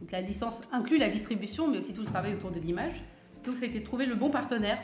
Donc 0.00 0.10
la 0.10 0.20
licence 0.20 0.62
inclut 0.72 0.98
la 0.98 1.08
distribution, 1.08 1.68
mais 1.68 1.78
aussi 1.78 1.94
tout 1.94 2.00
le 2.00 2.08
travail 2.08 2.34
autour 2.34 2.50
de 2.50 2.58
l'image. 2.58 3.04
Donc 3.44 3.56
ça 3.56 3.64
a 3.64 3.66
été 3.66 3.80
de 3.80 3.84
trouver 3.84 4.06
le 4.06 4.16
bon 4.16 4.30
partenaire, 4.30 4.78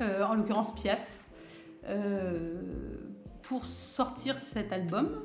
euh, 0.00 0.24
en 0.24 0.34
l'occurrence 0.34 0.74
Pias, 0.74 1.26
euh, 1.86 2.62
pour 3.42 3.64
sortir 3.64 4.38
cet 4.38 4.72
album. 4.72 5.22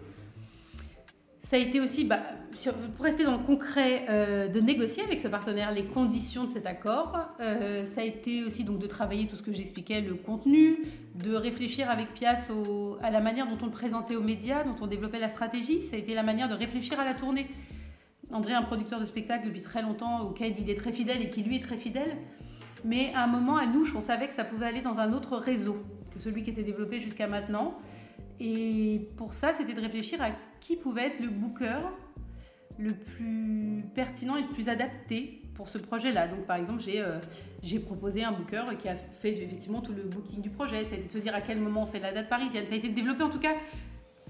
Ça 1.42 1.56
a 1.56 1.60
été 1.60 1.80
aussi, 1.82 2.06
bah, 2.06 2.20
pour 2.96 3.04
rester 3.04 3.24
dans 3.24 3.38
le 3.38 3.44
concret, 3.44 4.06
euh, 4.10 4.48
de 4.48 4.60
négocier 4.60 5.02
avec 5.04 5.20
ce 5.20 5.28
partenaire 5.28 5.72
les 5.72 5.86
conditions 5.86 6.44
de 6.44 6.50
cet 6.50 6.68
accord. 6.68 7.18
Euh, 7.40 7.84
ça 7.84 8.02
a 8.02 8.04
été 8.04 8.44
aussi 8.44 8.64
donc 8.64 8.78
de 8.78 8.86
travailler 8.86 9.26
tout 9.26 9.36
ce 9.36 9.42
que 9.42 9.52
j'expliquais, 9.52 10.02
le 10.02 10.14
contenu, 10.14 10.78
de 11.16 11.34
réfléchir 11.34 11.90
avec 11.90 12.14
Pias 12.14 12.52
à 13.02 13.10
la 13.10 13.22
manière 13.22 13.48
dont 13.48 13.58
on 13.60 13.66
le 13.66 13.72
présentait 13.72 14.16
aux 14.16 14.22
médias, 14.22 14.64
dont 14.64 14.76
on 14.82 14.88
développait 14.88 15.20
la 15.20 15.30
stratégie. 15.30 15.80
Ça 15.82 15.96
a 15.96 16.00
été 16.00 16.14
la 16.14 16.22
manière 16.22 16.48
de 16.48 16.54
réfléchir 16.54 17.00
à 17.00 17.06
la 17.06 17.16
tournée. 17.16 17.48
André, 18.32 18.54
un 18.54 18.62
producteur 18.62 19.00
de 19.00 19.06
spectacle 19.06 19.48
depuis 19.48 19.62
très 19.62 19.82
longtemps, 19.82 20.22
auquel 20.22 20.54
il 20.60 20.70
est 20.70 20.76
très 20.76 20.94
fidèle 20.94 21.24
et 21.24 21.30
qui 21.30 21.42
lui 21.42 21.56
est 21.56 21.64
très 21.64 21.78
fidèle. 21.78 22.18
Mais 22.86 23.12
à 23.16 23.24
un 23.24 23.28
moment, 23.28 23.58
à 23.58 23.66
Nouche, 23.66 23.96
on 23.96 24.02
savait 24.02 24.28
que 24.28 24.34
ça 24.36 24.44
pouvait 24.44 24.68
aller 24.68 24.82
dans 24.82 25.00
un 25.00 25.12
autre 25.12 25.38
réseau 25.38 25.78
que 26.14 26.20
celui 26.20 26.44
qui 26.44 26.52
était 26.52 26.64
développé 26.64 27.00
jusqu'à 27.00 27.28
maintenant. 27.28 27.80
Et 28.40 29.10
pour 29.18 29.34
ça, 29.34 29.54
c'était 29.54 29.74
de 29.74 29.82
réfléchir 29.82 30.22
à 30.22 30.30
qui 30.62 30.78
pouvait 30.78 31.08
être 31.08 31.20
le 31.20 31.28
booker 31.28 31.80
le 32.80 32.94
plus 32.94 33.84
pertinent 33.94 34.38
et 34.38 34.44
le 34.44 34.48
plus 34.48 34.70
adapté 34.70 35.42
pour 35.56 35.68
ce 35.68 35.78
projet-là. 35.78 36.28
Donc, 36.28 36.46
par 36.46 36.56
exemple, 36.56 36.82
j'ai 36.82 37.02
euh, 37.02 37.20
proposé 37.86 38.24
un 38.24 38.32
booker 38.32 38.64
qui 38.80 38.88
a 38.88 38.96
fait 38.96 39.32
effectivement 39.32 39.82
tout 39.82 39.94
le 39.94 40.04
booking 40.04 40.42
du 40.42 40.50
projet. 40.50 40.86
Ça 40.86 40.96
a 40.96 40.98
été 40.98 41.08
de 41.08 41.12
se 41.12 41.18
dire 41.18 41.36
à 41.36 41.42
quel 41.42 41.60
moment 41.60 41.84
on 41.84 41.86
fait 41.86 42.00
la 42.00 42.14
date 42.14 42.30
parisienne. 42.30 42.66
Ça 42.66 42.74
a 42.74 42.78
été 42.78 42.88
de 42.88 42.96
développer 42.96 43.24
en 43.24 43.30
tout 43.30 43.40
cas 43.40 43.56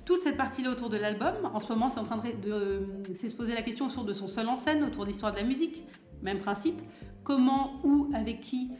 toute 0.03 0.21
cette 0.21 0.37
partie-là 0.37 0.71
autour 0.71 0.89
de 0.89 0.97
l'album. 0.97 1.35
En 1.53 1.59
ce 1.59 1.71
moment, 1.71 1.89
c'est 1.89 1.99
en 1.99 2.05
train 2.05 2.17
de, 2.17 2.31
de 2.41 2.51
euh, 2.51 3.13
se 3.13 3.33
poser 3.35 3.53
la 3.53 3.61
question 3.61 3.85
autour 3.85 4.03
de 4.03 4.13
son 4.13 4.27
seul 4.27 4.47
en 4.47 4.57
scène, 4.57 4.83
autour 4.83 5.03
de 5.03 5.09
l'histoire 5.09 5.31
de 5.31 5.37
la 5.37 5.45
musique. 5.45 5.83
Même 6.23 6.39
principe. 6.39 6.79
Comment, 7.23 7.79
où, 7.83 8.09
avec 8.15 8.41
qui 8.41 8.71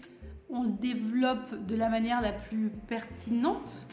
on 0.49 0.63
le 0.63 0.71
développe 0.71 1.65
de 1.65 1.75
la 1.75 1.89
manière 1.89 2.21
la 2.21 2.33
plus 2.33 2.71
pertinente 2.87 3.87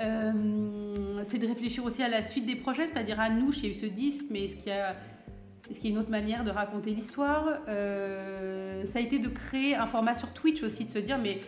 euh, 0.00 1.20
c'est 1.24 1.38
de 1.38 1.46
réfléchir 1.46 1.84
aussi 1.84 2.02
à 2.02 2.08
la 2.08 2.22
suite 2.22 2.46
des 2.46 2.56
projets, 2.56 2.86
c'est-à-dire 2.86 3.20
à 3.20 3.30
nous, 3.30 3.52
il 3.52 3.64
y 3.64 3.66
a 3.66 3.70
eu 3.70 3.74
ce 3.74 3.86
disque, 3.86 4.24
mais 4.30 4.44
est-ce 4.44 4.56
qu'il 4.56 4.68
y 4.68 4.72
a, 4.72 4.96
est-ce 5.70 5.80
qu'il 5.80 5.90
y 5.90 5.92
a 5.92 5.96
une 5.96 6.00
autre 6.00 6.10
manière 6.10 6.44
de 6.44 6.50
raconter 6.50 6.90
l'histoire 6.94 7.46
euh, 7.68 8.84
Ça 8.86 8.98
a 8.98 9.02
été 9.02 9.18
de 9.18 9.28
créer 9.28 9.74
un 9.74 9.86
format 9.86 10.14
sur 10.14 10.32
Twitch 10.32 10.62
aussi, 10.62 10.84
de 10.84 10.90
se 10.90 10.98
dire, 10.98 11.18
mais 11.18 11.40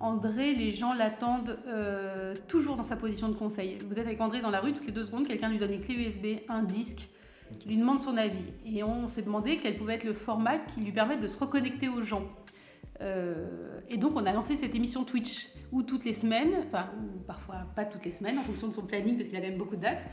André, 0.00 0.54
les 0.54 0.70
gens 0.70 0.92
l'attendent 0.92 1.58
euh, 1.66 2.34
toujours 2.48 2.76
dans 2.76 2.82
sa 2.82 2.96
position 2.96 3.28
de 3.28 3.34
conseil. 3.34 3.78
Vous 3.88 3.98
êtes 3.98 4.06
avec 4.06 4.20
André 4.20 4.42
dans 4.42 4.50
la 4.50 4.60
rue, 4.60 4.72
toutes 4.72 4.86
les 4.86 4.92
deux 4.92 5.04
secondes, 5.04 5.26
quelqu'un 5.26 5.48
lui 5.48 5.58
donne 5.58 5.72
une 5.72 5.80
clé 5.80 5.94
USB, 5.94 6.40
un 6.48 6.62
disque, 6.62 7.08
lui 7.66 7.76
demande 7.76 8.00
son 8.00 8.16
avis. 8.18 8.52
Et 8.66 8.82
on 8.82 9.08
s'est 9.08 9.22
demandé 9.22 9.58
quel 9.62 9.76
pouvait 9.76 9.94
être 9.94 10.04
le 10.04 10.12
format 10.12 10.58
qui 10.58 10.80
lui 10.80 10.92
permette 10.92 11.20
de 11.20 11.28
se 11.28 11.38
reconnecter 11.38 11.88
aux 11.88 12.02
gens. 12.02 12.24
et 13.88 13.96
donc 13.96 14.12
on 14.14 14.24
a 14.24 14.32
lancé 14.32 14.56
cette 14.56 14.74
émission 14.74 15.04
Twitch 15.04 15.48
ou 15.74 15.82
toutes 15.82 16.04
les 16.04 16.12
semaines, 16.12 16.52
enfin, 16.68 16.88
parfois 17.26 17.66
pas 17.74 17.84
toutes 17.84 18.04
les 18.04 18.12
semaines, 18.12 18.38
en 18.38 18.42
fonction 18.42 18.68
de 18.68 18.72
son 18.72 18.86
planning, 18.86 19.16
parce 19.16 19.28
qu'il 19.28 19.36
a 19.36 19.40
même 19.40 19.58
beaucoup 19.58 19.74
de 19.74 19.82
dates, 19.82 20.04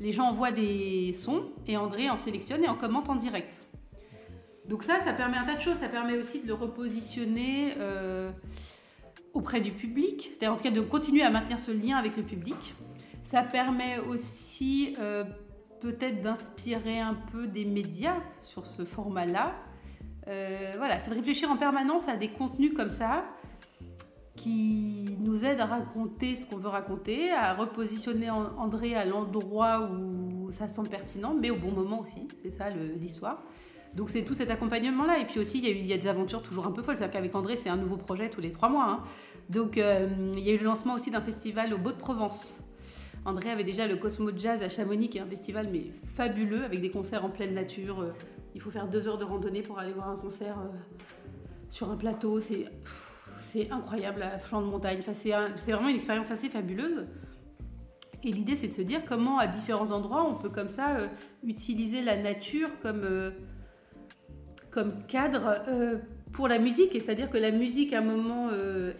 les 0.00 0.12
gens 0.12 0.24
envoient 0.24 0.52
des 0.52 1.14
sons 1.14 1.44
et 1.66 1.76
André 1.76 2.10
en 2.10 2.18
sélectionne 2.18 2.62
et 2.62 2.68
en 2.68 2.74
commente 2.74 3.08
en 3.08 3.16
direct. 3.16 3.64
Donc 4.68 4.82
ça, 4.82 5.00
ça 5.00 5.14
permet 5.14 5.38
un 5.38 5.44
tas 5.44 5.54
de 5.54 5.62
choses. 5.62 5.76
Ça 5.76 5.88
permet 5.88 6.18
aussi 6.18 6.42
de 6.42 6.46
le 6.46 6.52
repositionner 6.52 7.72
euh, 7.78 8.30
auprès 9.32 9.62
du 9.62 9.72
public, 9.72 10.28
c'est-à-dire 10.30 10.52
en 10.52 10.56
tout 10.56 10.62
cas 10.62 10.70
de 10.70 10.82
continuer 10.82 11.22
à 11.22 11.30
maintenir 11.30 11.58
ce 11.58 11.72
lien 11.72 11.96
avec 11.96 12.16
le 12.16 12.22
public. 12.22 12.74
Ça 13.22 13.42
permet 13.42 13.98
aussi 13.98 14.94
euh, 15.00 15.24
peut-être 15.80 16.20
d'inspirer 16.20 17.00
un 17.00 17.14
peu 17.14 17.46
des 17.46 17.64
médias 17.64 18.18
sur 18.42 18.66
ce 18.66 18.84
format-là. 18.84 19.54
Euh, 20.28 20.74
voilà, 20.76 20.98
c'est 20.98 21.10
de 21.10 21.16
réfléchir 21.16 21.50
en 21.50 21.56
permanence 21.56 22.06
à 22.08 22.16
des 22.16 22.28
contenus 22.28 22.74
comme 22.74 22.90
ça 22.90 23.24
qui 24.38 25.16
nous 25.20 25.44
aide 25.44 25.60
à 25.60 25.66
raconter 25.66 26.36
ce 26.36 26.46
qu'on 26.46 26.56
veut 26.56 26.68
raconter, 26.68 27.32
à 27.32 27.54
repositionner 27.54 28.30
André 28.30 28.94
à 28.94 29.04
l'endroit 29.04 29.90
où 29.90 30.50
ça 30.52 30.68
semble 30.68 30.88
pertinent, 30.88 31.34
mais 31.34 31.50
au 31.50 31.56
bon 31.56 31.72
moment 31.72 32.00
aussi, 32.00 32.28
c'est 32.42 32.50
ça 32.50 32.70
l'histoire. 32.70 33.42
Donc 33.94 34.10
c'est 34.10 34.22
tout 34.22 34.34
cet 34.34 34.50
accompagnement-là. 34.50 35.18
Et 35.18 35.24
puis 35.24 35.40
aussi, 35.40 35.58
il 35.58 35.86
y, 35.86 35.92
a 35.92 35.98
des 35.98 36.06
aventures 36.06 36.42
toujours 36.42 36.66
un 36.66 36.70
peu 36.70 36.82
folles. 36.82 36.96
C'est-à-dire 36.96 37.14
qu'avec 37.14 37.34
André, 37.34 37.56
c'est 37.56 37.68
un 37.68 37.76
nouveau 37.76 37.96
projet 37.96 38.30
tous 38.30 38.40
les 38.40 38.52
trois 38.52 38.68
mois. 38.68 38.86
Hein. 38.88 39.02
Donc 39.48 39.76
euh, 39.76 40.32
il 40.36 40.40
y 40.40 40.50
a 40.50 40.52
eu 40.52 40.58
le 40.58 40.64
lancement 40.64 40.94
aussi 40.94 41.10
d'un 41.10 41.20
festival 41.20 41.74
au 41.74 41.78
Beau 41.78 41.90
de 41.90 41.96
Provence. 41.96 42.60
André 43.24 43.50
avait 43.50 43.64
déjà 43.64 43.86
le 43.86 43.96
Cosmo 43.96 44.30
Jazz 44.36 44.62
à 44.62 44.68
Chamonix, 44.68 45.08
qui 45.08 45.18
est 45.18 45.22
un 45.22 45.26
festival 45.26 45.68
mais 45.72 45.86
fabuleux, 46.14 46.64
avec 46.64 46.80
des 46.80 46.90
concerts 46.90 47.24
en 47.24 47.30
pleine 47.30 47.54
nature. 47.54 48.00
Euh, 48.00 48.12
il 48.54 48.60
faut 48.60 48.70
faire 48.70 48.86
deux 48.88 49.08
heures 49.08 49.18
de 49.18 49.24
randonnée 49.24 49.62
pour 49.62 49.78
aller 49.78 49.92
voir 49.92 50.08
un 50.08 50.16
concert 50.16 50.58
euh, 50.58 50.68
sur 51.70 51.90
un 51.90 51.96
plateau. 51.96 52.40
C'est 52.40 52.66
c'est 53.48 53.70
incroyable 53.70 54.22
à 54.22 54.38
flanc 54.38 54.60
de 54.60 54.66
montagne. 54.66 54.98
Enfin, 55.00 55.14
c'est 55.14 55.72
vraiment 55.72 55.88
une 55.88 55.96
expérience 55.96 56.30
assez 56.30 56.48
fabuleuse. 56.48 57.06
Et 58.24 58.32
l'idée, 58.32 58.56
c'est 58.56 58.66
de 58.66 58.72
se 58.72 58.82
dire 58.82 59.04
comment, 59.06 59.38
à 59.38 59.46
différents 59.46 59.90
endroits, 59.90 60.24
on 60.28 60.34
peut 60.34 60.50
comme 60.50 60.68
ça 60.68 60.96
euh, 60.96 61.06
utiliser 61.44 62.02
la 62.02 62.16
nature 62.16 62.68
comme, 62.82 63.04
euh, 63.04 63.30
cadre 65.08 65.62
pour 66.32 66.46
la 66.46 66.58
musique, 66.58 66.92
c'est-à-dire 66.92 67.30
que 67.30 67.38
la 67.38 67.50
musique 67.50 67.92
à 67.92 67.98
un 67.98 68.02
moment 68.02 68.50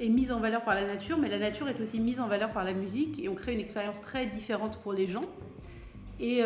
est 0.00 0.08
mise 0.08 0.32
en 0.32 0.40
valeur 0.40 0.64
par 0.64 0.74
la 0.74 0.84
nature, 0.84 1.18
mais 1.18 1.28
la 1.28 1.38
nature 1.38 1.68
est 1.68 1.80
aussi 1.80 2.00
mise 2.00 2.18
en 2.18 2.26
valeur 2.26 2.50
par 2.50 2.64
la 2.64 2.72
musique, 2.72 3.22
et 3.22 3.28
on 3.28 3.36
crée 3.36 3.52
une 3.52 3.60
expérience 3.60 4.00
très 4.00 4.26
différente 4.26 4.78
pour 4.78 4.92
les 4.92 5.06
gens. 5.06 5.22
Et, 6.18 6.42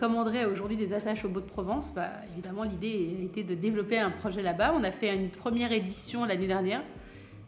comme 0.00 0.16
André 0.16 0.42
a 0.42 0.48
aujourd'hui 0.48 0.76
des 0.76 0.92
attaches 0.94 1.24
au 1.24 1.28
Beau 1.28 1.40
de 1.40 1.46
Provence, 1.46 1.92
bah, 1.94 2.10
évidemment 2.32 2.64
l'idée 2.64 3.16
a 3.20 3.24
été 3.24 3.44
de 3.44 3.54
développer 3.54 3.98
un 3.98 4.10
projet 4.10 4.42
là-bas. 4.42 4.74
On 4.76 4.82
a 4.82 4.90
fait 4.90 5.14
une 5.14 5.28
première 5.28 5.70
édition 5.70 6.24
l'année 6.24 6.48
dernière, 6.48 6.82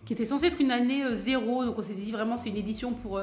qui 0.08 0.14
était 0.14 0.24
censée 0.24 0.46
être 0.46 0.58
une 0.58 0.70
année 0.70 1.04
zéro, 1.14 1.66
donc 1.66 1.78
on 1.78 1.82
s'est 1.82 1.92
dit 1.92 2.10
vraiment 2.10 2.38
c'est 2.38 2.48
une 2.48 2.56
édition 2.56 2.94
pour 2.94 3.20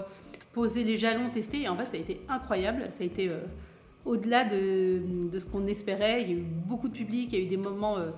poser 0.54 0.84
les 0.84 0.98
jalons, 0.98 1.32
tester. 1.32 1.64
Et 1.64 1.68
en 1.68 1.76
fait, 1.76 1.86
ça 1.86 1.98
a 1.98 2.00
été 2.00 2.22
incroyable. 2.30 2.84
Ça 2.92 3.02
a 3.02 3.06
été 3.06 3.28
euh, 3.28 3.40
au-delà 4.06 4.46
de, 4.46 5.02
ce 5.36 5.46
qu'on 5.48 5.66
espérait. 5.66 6.22
Il 6.22 6.30
y 6.30 6.34
a 6.34 6.38
eu 6.38 6.44
beaucoup 6.44 6.88
de 6.88 6.94
public, 6.94 7.30
il 7.34 7.40
y 7.40 7.42
a 7.42 7.46
eu 7.46 7.50
des 7.50 7.58
moments 7.58 7.98
euh, 7.98 8.12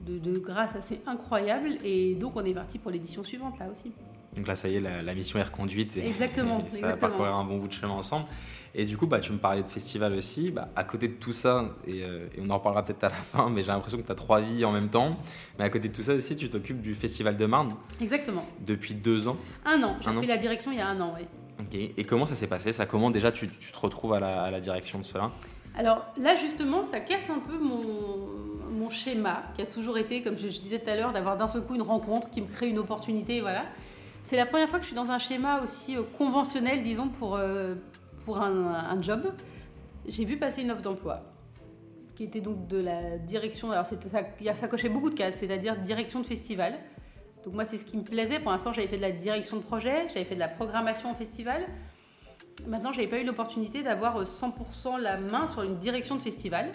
de, 0.00 0.38
grâce 0.38 0.76
assez 0.76 1.00
incroyables. 1.06 1.78
Et 1.82 2.14
donc, 2.14 2.36
on 2.36 2.44
est 2.44 2.52
parti 2.52 2.78
pour 2.78 2.90
l'édition 2.90 3.24
suivante, 3.24 3.58
là 3.58 3.66
aussi. 3.72 3.92
Donc 4.36 4.46
là, 4.46 4.56
ça 4.56 4.68
y 4.68 4.76
est, 4.76 4.80
la, 4.80 5.14
mission 5.14 5.38
est 5.38 5.42
reconduite. 5.42 5.96
Et, 5.96 6.06
exactement. 6.06 6.64
ça 6.68 6.88
va 6.88 6.96
parcourir 6.96 7.34
un 7.34 7.44
bon 7.44 7.58
bout 7.58 7.68
de 7.68 7.72
chemin 7.72 7.92
ensemble. 7.92 8.26
Et 8.74 8.86
du 8.86 8.96
coup, 8.96 9.06
bah, 9.06 9.20
tu 9.20 9.32
me 9.32 9.38
parlais 9.38 9.62
de 9.62 9.66
festival 9.66 10.14
aussi. 10.14 10.50
Bah, 10.50 10.70
à 10.74 10.84
côté 10.84 11.08
de 11.08 11.14
tout 11.14 11.32
ça, 11.32 11.72
euh, 11.88 12.28
et, 12.34 12.40
on 12.40 12.48
en 12.48 12.54
reparlera 12.54 12.84
peut-être 12.84 13.04
à 13.04 13.08
la 13.10 13.14
fin, 13.14 13.50
mais 13.50 13.62
j'ai 13.62 13.68
l'impression 13.68 13.98
que 13.98 14.06
tu 14.06 14.12
as 14.12 14.14
trois 14.14 14.40
vies 14.40 14.64
en 14.64 14.72
même 14.72 14.88
temps. 14.88 15.18
Mais 15.58 15.64
à 15.64 15.70
côté 15.70 15.88
de 15.88 15.94
tout 15.94 16.02
ça 16.02 16.14
aussi, 16.14 16.34
tu 16.36 16.48
t'occupes 16.48 16.80
du 16.80 16.94
Festival 16.94 17.36
de 17.36 17.46
Marne. 17.46 17.74
Exactement. 18.00 18.46
Depuis 18.60 18.94
deux 18.94 19.28
ans. 19.28 19.36
Un 19.66 19.82
an. 19.82 19.96
J'ai 20.00 20.12
pris 20.12 20.26
la 20.26 20.38
direction 20.38 20.72
il 20.72 20.78
y 20.78 20.80
a 20.80 20.88
un 20.88 21.00
an, 21.00 21.14
oui. 21.16 21.26
Et 21.74 22.04
comment 22.04 22.26
ça 22.26 22.34
s'est 22.34 22.46
passé? 22.46 22.72
Ça 22.72 22.86
comment 22.86 23.10
déjà 23.10 23.30
tu, 23.30 23.48
te 23.48 23.78
retrouves 23.78 24.14
à 24.14 24.20
la, 24.20 24.60
direction 24.60 24.98
de 24.98 25.04
cela? 25.04 25.30
Alors 25.76 26.04
là 26.18 26.36
justement, 26.36 26.82
ça 26.84 27.00
casse 27.00 27.30
un 27.30 27.38
peu 27.38 27.56
mon, 27.56 28.72
mon 28.72 28.90
schéma 28.90 29.44
qui 29.54 29.62
a 29.62 29.66
toujours 29.66 29.96
été, 29.96 30.22
comme 30.22 30.36
je, 30.36 30.48
disais 30.48 30.80
tout 30.80 30.90
à 30.90 30.96
l'heure, 30.96 31.12
d'avoir 31.12 31.36
d'un 31.36 31.46
seul 31.46 31.62
coup 31.62 31.74
une 31.74 31.82
rencontre 31.82 32.30
qui 32.30 32.42
me 32.42 32.48
crée 32.48 32.68
une 32.68 32.78
opportunité. 32.78 33.40
Voilà. 33.40 33.64
C'est 34.22 34.36
la 34.36 34.46
première 34.46 34.68
fois 34.68 34.78
que 34.78 34.84
je 34.84 34.88
suis 34.88 34.96
dans 34.96 35.10
un 35.10 35.18
schéma 35.18 35.60
aussi 35.62 35.96
euh, 35.96 36.02
conventionnel, 36.16 36.82
disons, 36.82 37.08
pour, 37.08 37.36
euh, 37.36 37.74
pour 38.24 38.40
un, 38.40 39.00
job. 39.02 39.32
J'ai 40.06 40.24
vu 40.24 40.36
passer 40.36 40.62
une 40.62 40.70
offre 40.70 40.82
d'emploi 40.82 41.18
qui 42.14 42.24
était 42.24 42.40
donc 42.40 42.68
de 42.68 42.78
la 42.78 43.18
direction. 43.18 43.72
Alors 43.72 43.86
ça, 43.86 43.96
ça 44.54 44.68
cochait 44.68 44.88
beaucoup 44.88 45.10
de 45.10 45.14
cases, 45.14 45.36
c'est-à-dire 45.36 45.76
direction 45.78 46.20
de 46.20 46.26
festival. 46.26 46.78
Donc 47.44 47.54
moi, 47.54 47.64
c'est 47.64 47.78
ce 47.78 47.84
qui 47.84 47.96
me 47.96 48.02
plaisait. 48.02 48.38
Pour 48.38 48.52
l'instant, 48.52 48.72
j'avais 48.72 48.86
fait 48.86 48.96
de 48.96 49.02
la 49.02 49.10
direction 49.10 49.56
de 49.56 49.62
projet, 49.62 50.06
j'avais 50.08 50.24
fait 50.24 50.34
de 50.34 50.40
la 50.40 50.48
programmation 50.48 51.10
au 51.10 51.14
festival. 51.14 51.66
Maintenant, 52.68 52.92
j'avais 52.92 53.08
pas 53.08 53.18
eu 53.18 53.24
l'opportunité 53.24 53.82
d'avoir 53.82 54.22
100% 54.22 54.50
euh, 54.50 54.98
la 55.00 55.18
main 55.18 55.46
sur 55.48 55.62
une 55.62 55.78
direction 55.78 56.14
de 56.14 56.20
festival, 56.20 56.70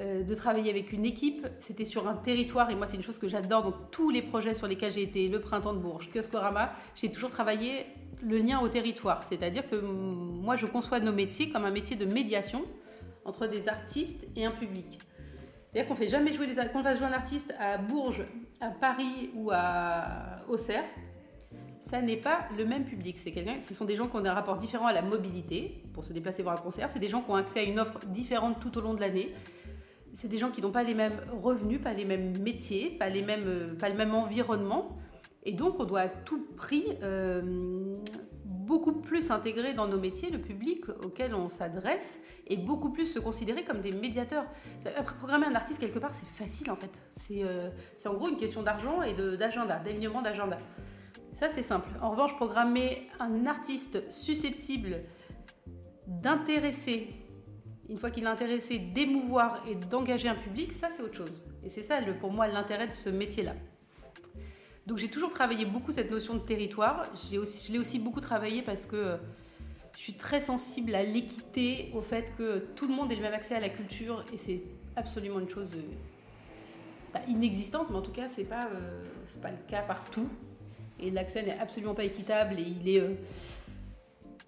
euh, 0.00 0.22
de 0.22 0.34
travailler 0.34 0.70
avec 0.70 0.92
une 0.92 1.04
équipe. 1.04 1.46
C'était 1.60 1.84
sur 1.84 2.08
un 2.08 2.14
territoire, 2.14 2.70
et 2.70 2.76
moi, 2.76 2.86
c'est 2.86 2.96
une 2.96 3.02
chose 3.02 3.18
que 3.18 3.28
j'adore 3.28 3.62
dans 3.64 3.72
tous 3.90 4.10
les 4.10 4.22
projets 4.22 4.54
sur 4.54 4.66
lesquels 4.66 4.92
j'ai 4.92 5.02
été, 5.02 5.28
le 5.28 5.40
Printemps 5.40 5.74
de 5.74 5.78
Bourges, 5.78 6.08
Kioskorama, 6.12 6.72
j'ai 6.94 7.10
toujours 7.10 7.30
travaillé 7.30 7.86
le 8.22 8.38
lien 8.38 8.60
au 8.60 8.68
territoire. 8.68 9.24
C'est-à-dire 9.24 9.68
que 9.68 9.76
moi, 9.76 10.56
je 10.56 10.66
conçois 10.66 11.00
nos 11.00 11.12
métiers 11.12 11.50
comme 11.50 11.64
un 11.64 11.70
métier 11.70 11.96
de 11.96 12.04
médiation 12.04 12.64
entre 13.24 13.46
des 13.46 13.68
artistes 13.68 14.26
et 14.36 14.44
un 14.44 14.50
public. 14.50 14.98
C'est-à-dire 15.70 15.88
qu'on 15.88 15.96
fait 15.96 16.08
jamais 16.08 16.32
jouer 16.32 16.46
des 16.46 16.54
va 16.54 16.94
jouer 16.94 17.06
un 17.06 17.12
artiste 17.12 17.54
à 17.58 17.76
Bourges, 17.76 18.24
à 18.60 18.68
Paris 18.70 19.30
ou 19.34 19.50
à 19.52 20.42
Auxerre, 20.48 20.84
ça 21.80 22.00
n'est 22.00 22.16
pas 22.16 22.48
le 22.56 22.64
même 22.64 22.84
public. 22.84 23.18
C'est 23.18 23.32
quelqu'un, 23.32 23.60
ce 23.60 23.74
sont 23.74 23.84
des 23.84 23.96
gens 23.96 24.08
qui 24.08 24.16
ont 24.16 24.24
un 24.24 24.34
rapport 24.34 24.56
différent 24.56 24.86
à 24.86 24.92
la 24.92 25.02
mobilité 25.02 25.82
pour 25.92 26.04
se 26.04 26.12
déplacer 26.12 26.42
voir 26.42 26.56
un 26.56 26.60
concert. 26.60 26.90
C'est 26.90 26.98
des 26.98 27.08
gens 27.08 27.22
qui 27.22 27.30
ont 27.30 27.36
accès 27.36 27.60
à 27.60 27.62
une 27.62 27.78
offre 27.78 27.98
différente 28.06 28.60
tout 28.60 28.76
au 28.78 28.80
long 28.80 28.94
de 28.94 29.00
l'année. 29.00 29.34
C'est 30.14 30.28
des 30.28 30.38
gens 30.38 30.50
qui 30.50 30.62
n'ont 30.62 30.72
pas 30.72 30.82
les 30.82 30.94
mêmes 30.94 31.20
revenus, 31.42 31.80
pas 31.80 31.92
les 31.92 32.04
mêmes 32.04 32.38
métiers, 32.38 32.90
pas 32.90 33.08
les 33.08 33.22
mêmes, 33.22 33.76
pas 33.78 33.88
le 33.88 33.96
même 33.96 34.14
environnement. 34.14 34.98
Et 35.44 35.52
donc, 35.52 35.78
on 35.78 35.84
doit 35.84 36.00
à 36.00 36.08
tout 36.08 36.46
prix 36.56 36.84
euh, 37.02 37.96
beaucoup 38.68 38.92
plus 38.92 39.30
intégrer 39.30 39.72
dans 39.72 39.88
nos 39.88 39.98
métiers 39.98 40.30
le 40.30 40.38
public 40.38 40.88
auquel 41.02 41.34
on 41.34 41.48
s'adresse 41.48 42.20
et 42.46 42.56
beaucoup 42.56 42.90
plus 42.90 43.06
se 43.06 43.18
considérer 43.18 43.64
comme 43.64 43.80
des 43.80 43.92
médiateurs. 43.92 44.44
Programmer 45.18 45.46
un 45.46 45.54
artiste 45.54 45.80
quelque 45.80 45.98
part, 45.98 46.14
c'est 46.14 46.26
facile 46.26 46.70
en 46.70 46.76
fait. 46.76 46.90
C'est 47.12 47.44
euh, 47.44 47.70
en 48.04 48.14
gros 48.14 48.28
une 48.28 48.36
question 48.36 48.62
d'argent 48.62 49.02
et 49.02 49.14
d'agenda, 49.14 49.78
d'alignement 49.78 50.20
d'agenda. 50.20 50.58
Ça, 51.32 51.48
c'est 51.48 51.62
simple. 51.62 51.88
En 52.02 52.10
revanche, 52.10 52.34
programmer 52.36 53.08
un 53.20 53.46
artiste 53.46 54.12
susceptible 54.12 55.04
d'intéresser, 56.06 57.08
une 57.88 57.98
fois 57.98 58.10
qu'il 58.10 58.24
est 58.24 58.28
intéressé, 58.28 58.78
d'émouvoir 58.78 59.62
et 59.66 59.74
d'engager 59.74 60.28
un 60.28 60.34
public, 60.34 60.72
ça, 60.72 60.88
c'est 60.90 61.02
autre 61.02 61.16
chose. 61.16 61.44
Et 61.64 61.68
c'est 61.68 61.82
ça, 61.82 62.00
pour 62.20 62.32
moi, 62.32 62.46
l'intérêt 62.48 62.86
de 62.86 62.92
ce 62.92 63.08
métier-là. 63.08 63.54
Donc 64.88 64.96
j'ai 64.96 65.08
toujours 65.08 65.30
travaillé 65.30 65.66
beaucoup 65.66 65.92
cette 65.92 66.10
notion 66.10 66.34
de 66.34 66.40
territoire. 66.40 67.04
Je 67.30 67.72
l'ai 67.72 67.78
aussi 67.78 67.98
beaucoup 67.98 68.22
travaillé 68.22 68.62
parce 68.62 68.86
que 68.86 69.18
je 69.94 70.00
suis 70.00 70.14
très 70.14 70.40
sensible 70.40 70.94
à 70.94 71.02
l'équité, 71.02 71.90
au 71.92 72.00
fait 72.00 72.32
que 72.38 72.60
tout 72.74 72.88
le 72.88 72.94
monde 72.94 73.12
ait 73.12 73.16
le 73.16 73.20
même 73.20 73.34
accès 73.34 73.54
à 73.54 73.60
la 73.60 73.68
culture 73.68 74.24
et 74.32 74.38
c'est 74.38 74.62
absolument 74.96 75.40
une 75.40 75.48
chose 75.50 75.68
pas 77.12 77.20
inexistante, 77.28 77.88
mais 77.90 77.96
en 77.96 78.02
tout 78.02 78.12
cas 78.12 78.28
c'est 78.28 78.44
pas 78.44 78.68
euh, 78.72 79.04
pas 79.42 79.50
le 79.50 79.58
cas 79.68 79.82
partout. 79.82 80.28
Et 81.00 81.10
l'accès 81.10 81.42
n'est 81.42 81.58
absolument 81.58 81.94
pas 81.94 82.04
équitable 82.04 82.58
et 82.58 82.62
il 82.62 82.88
est 82.88 83.00
euh, 83.00 83.14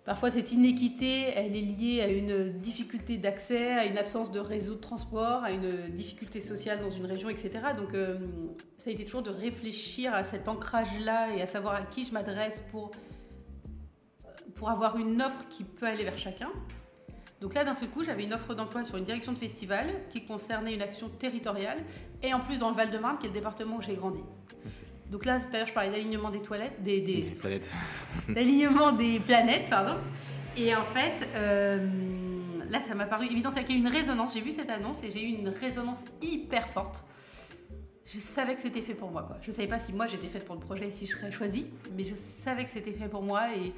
Parfois, 0.05 0.31
cette 0.31 0.51
inéquité, 0.53 1.25
elle 1.37 1.55
est 1.55 1.61
liée 1.61 2.01
à 2.01 2.09
une 2.09 2.59
difficulté 2.59 3.19
d'accès, 3.19 3.73
à 3.73 3.85
une 3.85 3.99
absence 3.99 4.33
de 4.33 4.41
réseau 4.41 4.75
de 4.75 4.81
transport, 4.81 5.45
à 5.45 5.53
une 5.53 5.91
difficulté 5.91 6.41
sociale 6.41 6.81
dans 6.81 6.89
une 6.89 7.05
région, 7.05 7.29
etc. 7.29 7.51
Donc, 7.77 7.93
euh, 7.93 8.19
ça 8.79 8.89
a 8.89 8.93
été 8.95 9.05
toujours 9.05 9.23
de 9.23 9.31
réfléchir 9.31 10.15
à 10.15 10.25
cet 10.25 10.49
ancrage-là 10.49 11.35
et 11.37 11.43
à 11.43 11.47
savoir 11.47 11.75
à 11.75 11.83
qui 11.83 12.07
je 12.07 12.13
m'adresse 12.13 12.65
pour, 12.71 12.93
pour 14.55 14.71
avoir 14.71 14.97
une 14.97 15.21
offre 15.21 15.47
qui 15.51 15.65
peut 15.65 15.87
aller 15.87 16.05
vers 16.05 16.19
chacun. 16.19 16.49
Donc 17.43 17.55
là, 17.55 17.65
d'un 17.65 17.75
seul 17.75 17.89
coup, 17.89 18.03
j'avais 18.03 18.25
une 18.25 18.33
offre 18.33 18.55
d'emploi 18.55 18.85
sur 18.85 18.97
une 18.97 19.05
direction 19.05 19.33
de 19.33 19.39
festival 19.39 19.93
qui 20.09 20.25
concernait 20.25 20.75
une 20.75 20.83
action 20.83 21.09
territoriale 21.09 21.79
et 22.23 22.33
en 22.33 22.41
plus 22.41 22.59
dans 22.59 22.71
le 22.71 22.77
Val-de-Marne, 22.77 23.19
qui 23.19 23.27
est 23.27 23.31
le 23.31 23.35
département 23.35 23.77
où 23.77 23.83
j'ai 23.83 23.95
grandi. 23.95 24.21
Donc 25.11 25.25
là, 25.25 25.41
tout 25.41 25.49
à 25.53 25.59
l'heure, 25.59 25.67
je 25.67 25.73
parlais 25.73 25.91
d'alignement 25.91 26.31
des 26.31 26.41
toilettes, 26.41 26.81
des, 26.83 27.01
des, 27.01 27.23
planètes. 27.23 27.69
d'alignement 28.29 28.93
des 28.93 29.19
planètes, 29.19 29.69
pardon. 29.69 29.99
Et 30.57 30.75
en 30.75 30.85
fait, 30.85 31.29
euh, 31.35 31.89
là, 32.69 32.81
ça 32.81 32.95
m'a 32.95 33.07
paru 33.07 33.27
évident, 33.27 33.51
c'est 33.51 33.65
qu'il 33.65 33.77
y 33.77 33.79
a 33.79 33.83
eu 33.83 33.85
une 33.87 33.93
résonance. 33.93 34.35
J'ai 34.35 34.41
vu 34.41 34.53
cette 34.53 34.71
annonce 34.71 35.03
et 35.03 35.11
j'ai 35.11 35.23
eu 35.23 35.39
une 35.39 35.49
résonance 35.49 36.05
hyper 36.23 36.69
forte. 36.69 37.05
Je 38.05 38.21
savais 38.21 38.55
que 38.55 38.61
c'était 38.61 38.83
fait 38.83 38.95
pour 38.95 39.11
moi. 39.11 39.25
Quoi. 39.25 39.39
Je 39.43 39.51
ne 39.51 39.53
savais 39.53 39.69
pas 39.69 39.81
si 39.81 39.93
moi 39.93 40.07
j'étais 40.07 40.29
faite 40.29 40.45
pour 40.45 40.55
le 40.55 40.61
projet 40.61 40.89
et 40.89 40.91
si 40.91 41.07
je 41.07 41.17
serais 41.17 41.33
choisie, 41.33 41.67
mais 41.97 42.05
je 42.05 42.15
savais 42.15 42.65
que 42.65 42.71
c'était 42.71 42.93
fait 42.93 43.09
pour 43.09 43.23
moi 43.23 43.55
et 43.55 43.73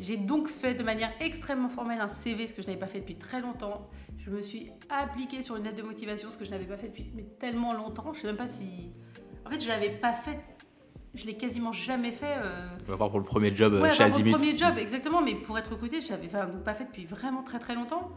j'ai 0.00 0.16
donc 0.16 0.48
fait 0.48 0.74
de 0.74 0.82
manière 0.82 1.12
extrêmement 1.20 1.68
formelle 1.68 2.00
un 2.00 2.08
CV, 2.08 2.46
ce 2.46 2.54
que 2.54 2.62
je 2.62 2.66
n'avais 2.66 2.78
pas 2.78 2.86
fait 2.86 3.00
depuis 3.00 3.16
très 3.16 3.40
longtemps. 3.40 3.88
Je 4.18 4.30
me 4.30 4.42
suis 4.42 4.70
appliquée 4.90 5.42
sur 5.42 5.56
une 5.56 5.64
lettre 5.64 5.76
de 5.76 5.82
motivation, 5.82 6.30
ce 6.30 6.36
que 6.36 6.44
je 6.44 6.50
n'avais 6.50 6.66
pas 6.66 6.76
fait 6.76 6.88
depuis 6.88 7.10
mais 7.14 7.24
tellement 7.38 7.72
longtemps. 7.72 8.12
Je 8.12 8.18
ne 8.18 8.22
sais 8.22 8.26
même 8.28 8.36
pas 8.36 8.48
si. 8.48 8.90
En 9.46 9.50
fait, 9.50 9.60
je 9.60 9.66
ne 9.66 9.70
l'avais 9.70 9.90
pas 9.90 10.12
fait 10.12 10.38
je 11.14 11.26
l'ai 11.26 11.34
quasiment 11.34 11.72
jamais 11.72 12.10
fait. 12.10 12.36
Euh... 12.42 12.92
À 12.92 12.96
part 12.96 13.10
pour 13.10 13.18
le 13.18 13.24
premier 13.24 13.54
job 13.54 13.74
ouais, 13.74 13.92
chez 13.92 14.02
Azimut. 14.02 14.32
Pour 14.32 14.40
le 14.40 14.46
premier 14.46 14.58
job, 14.58 14.74
exactement. 14.78 15.22
Mais 15.22 15.34
pour 15.34 15.58
être 15.58 15.72
recrutée, 15.72 16.00
je 16.00 16.10
l'avais 16.10 16.28
pas 16.28 16.74
fait 16.74 16.84
depuis 16.84 17.04
vraiment 17.04 17.42
très 17.42 17.58
très 17.58 17.74
longtemps. 17.74 18.10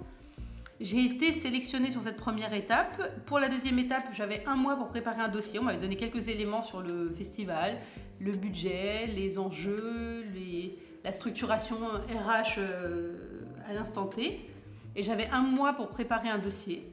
J'ai 0.80 1.06
été 1.06 1.34
sélectionnée 1.34 1.90
sur 1.90 2.04
cette 2.04 2.18
première 2.18 2.54
étape. 2.54 3.02
Pour 3.26 3.40
la 3.40 3.50
deuxième 3.50 3.80
étape, 3.80 4.04
j'avais 4.14 4.44
un 4.46 4.56
mois 4.56 4.76
pour 4.76 4.90
préparer 4.90 5.22
un 5.22 5.28
dossier. 5.30 5.60
On 5.60 5.64
m'avait 5.64 5.82
donné 5.82 5.96
quelques 5.96 6.28
éléments 6.28 6.62
sur 6.62 6.82
le 6.82 7.10
festival, 7.10 7.78
le 8.20 8.34
budget, 8.34 9.08
les 9.08 9.40
enjeux, 9.40 10.24
les... 10.36 10.78
la 11.04 11.14
structuration 11.14 11.78
RH 11.78 12.60
euh, 12.60 13.16
à 13.68 13.74
l'instant 13.74 14.06
T. 14.06 14.48
Et 14.96 15.04
j'avais 15.04 15.28
un 15.32 15.42
mois 15.42 15.74
pour 15.74 15.90
préparer 15.90 16.30
un 16.30 16.38
dossier, 16.38 16.88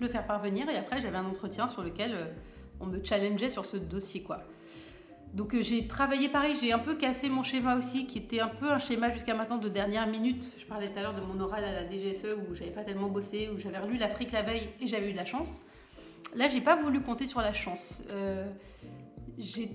le 0.00 0.08
faire 0.08 0.26
parvenir. 0.26 0.68
Et 0.68 0.76
après, 0.76 1.00
j'avais 1.00 1.18
un 1.18 1.26
entretien 1.26 1.68
sur 1.68 1.82
lequel 1.82 2.12
euh, 2.12 2.26
on 2.80 2.86
me 2.86 3.02
challengeait 3.04 3.50
sur 3.50 3.66
ce 3.66 3.76
dossier. 3.76 4.22
quoi. 4.24 4.42
Donc 5.36 5.54
euh, 5.54 5.60
j'ai 5.60 5.86
travaillé 5.86 6.30
pareil, 6.30 6.54
j'ai 6.58 6.72
un 6.72 6.78
peu 6.78 6.94
cassé 6.94 7.28
mon 7.28 7.42
schéma 7.42 7.76
aussi, 7.76 8.06
qui 8.06 8.16
était 8.16 8.40
un 8.40 8.48
peu 8.48 8.70
un 8.70 8.78
schéma 8.78 9.10
jusqu'à 9.10 9.34
maintenant 9.34 9.58
de 9.58 9.68
dernière 9.68 10.06
minute. 10.06 10.50
Je 10.58 10.64
parlais 10.64 10.88
tout 10.88 10.98
à 10.98 11.02
l'heure 11.02 11.14
de 11.14 11.20
mon 11.20 11.38
oral 11.38 11.62
à 11.62 11.72
la 11.72 11.86
DGSE 11.86 12.28
où 12.48 12.54
j'avais 12.54 12.70
pas 12.70 12.84
tellement 12.84 13.10
bossé, 13.10 13.50
où 13.54 13.58
j'avais 13.58 13.76
relu 13.76 13.98
l'Afrique 13.98 14.32
la 14.32 14.40
veille 14.40 14.70
et 14.80 14.86
j'avais 14.86 15.10
eu 15.10 15.12
de 15.12 15.18
la 15.18 15.26
chance. 15.26 15.60
Là, 16.34 16.48
j'ai 16.48 16.62
pas 16.62 16.74
voulu 16.74 17.02
compter 17.02 17.26
sur 17.26 17.42
la 17.42 17.52
chance. 17.52 18.02
Euh, 18.10 18.50
j'ai, 19.36 19.68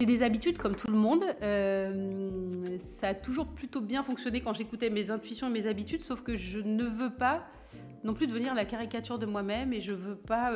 des 0.00 0.22
habitudes 0.22 0.58
comme 0.58 0.76
tout 0.76 0.92
le 0.92 0.96
monde. 0.96 1.24
Euh, 1.42 2.78
ça 2.78 3.08
a 3.08 3.14
toujours 3.14 3.48
plutôt 3.48 3.80
bien 3.80 4.04
fonctionné 4.04 4.42
quand 4.42 4.54
j'écoutais 4.54 4.90
mes 4.90 5.10
intuitions 5.10 5.48
et 5.48 5.50
mes 5.50 5.66
habitudes, 5.66 6.02
sauf 6.02 6.22
que 6.22 6.36
je 6.36 6.60
ne 6.60 6.84
veux 6.84 7.10
pas 7.10 7.48
non 8.04 8.14
plus 8.14 8.28
devenir 8.28 8.54
la 8.54 8.64
caricature 8.64 9.18
de 9.18 9.26
moi-même 9.26 9.72
et 9.72 9.80
je 9.80 9.92
veux 9.92 10.16
pas 10.16 10.52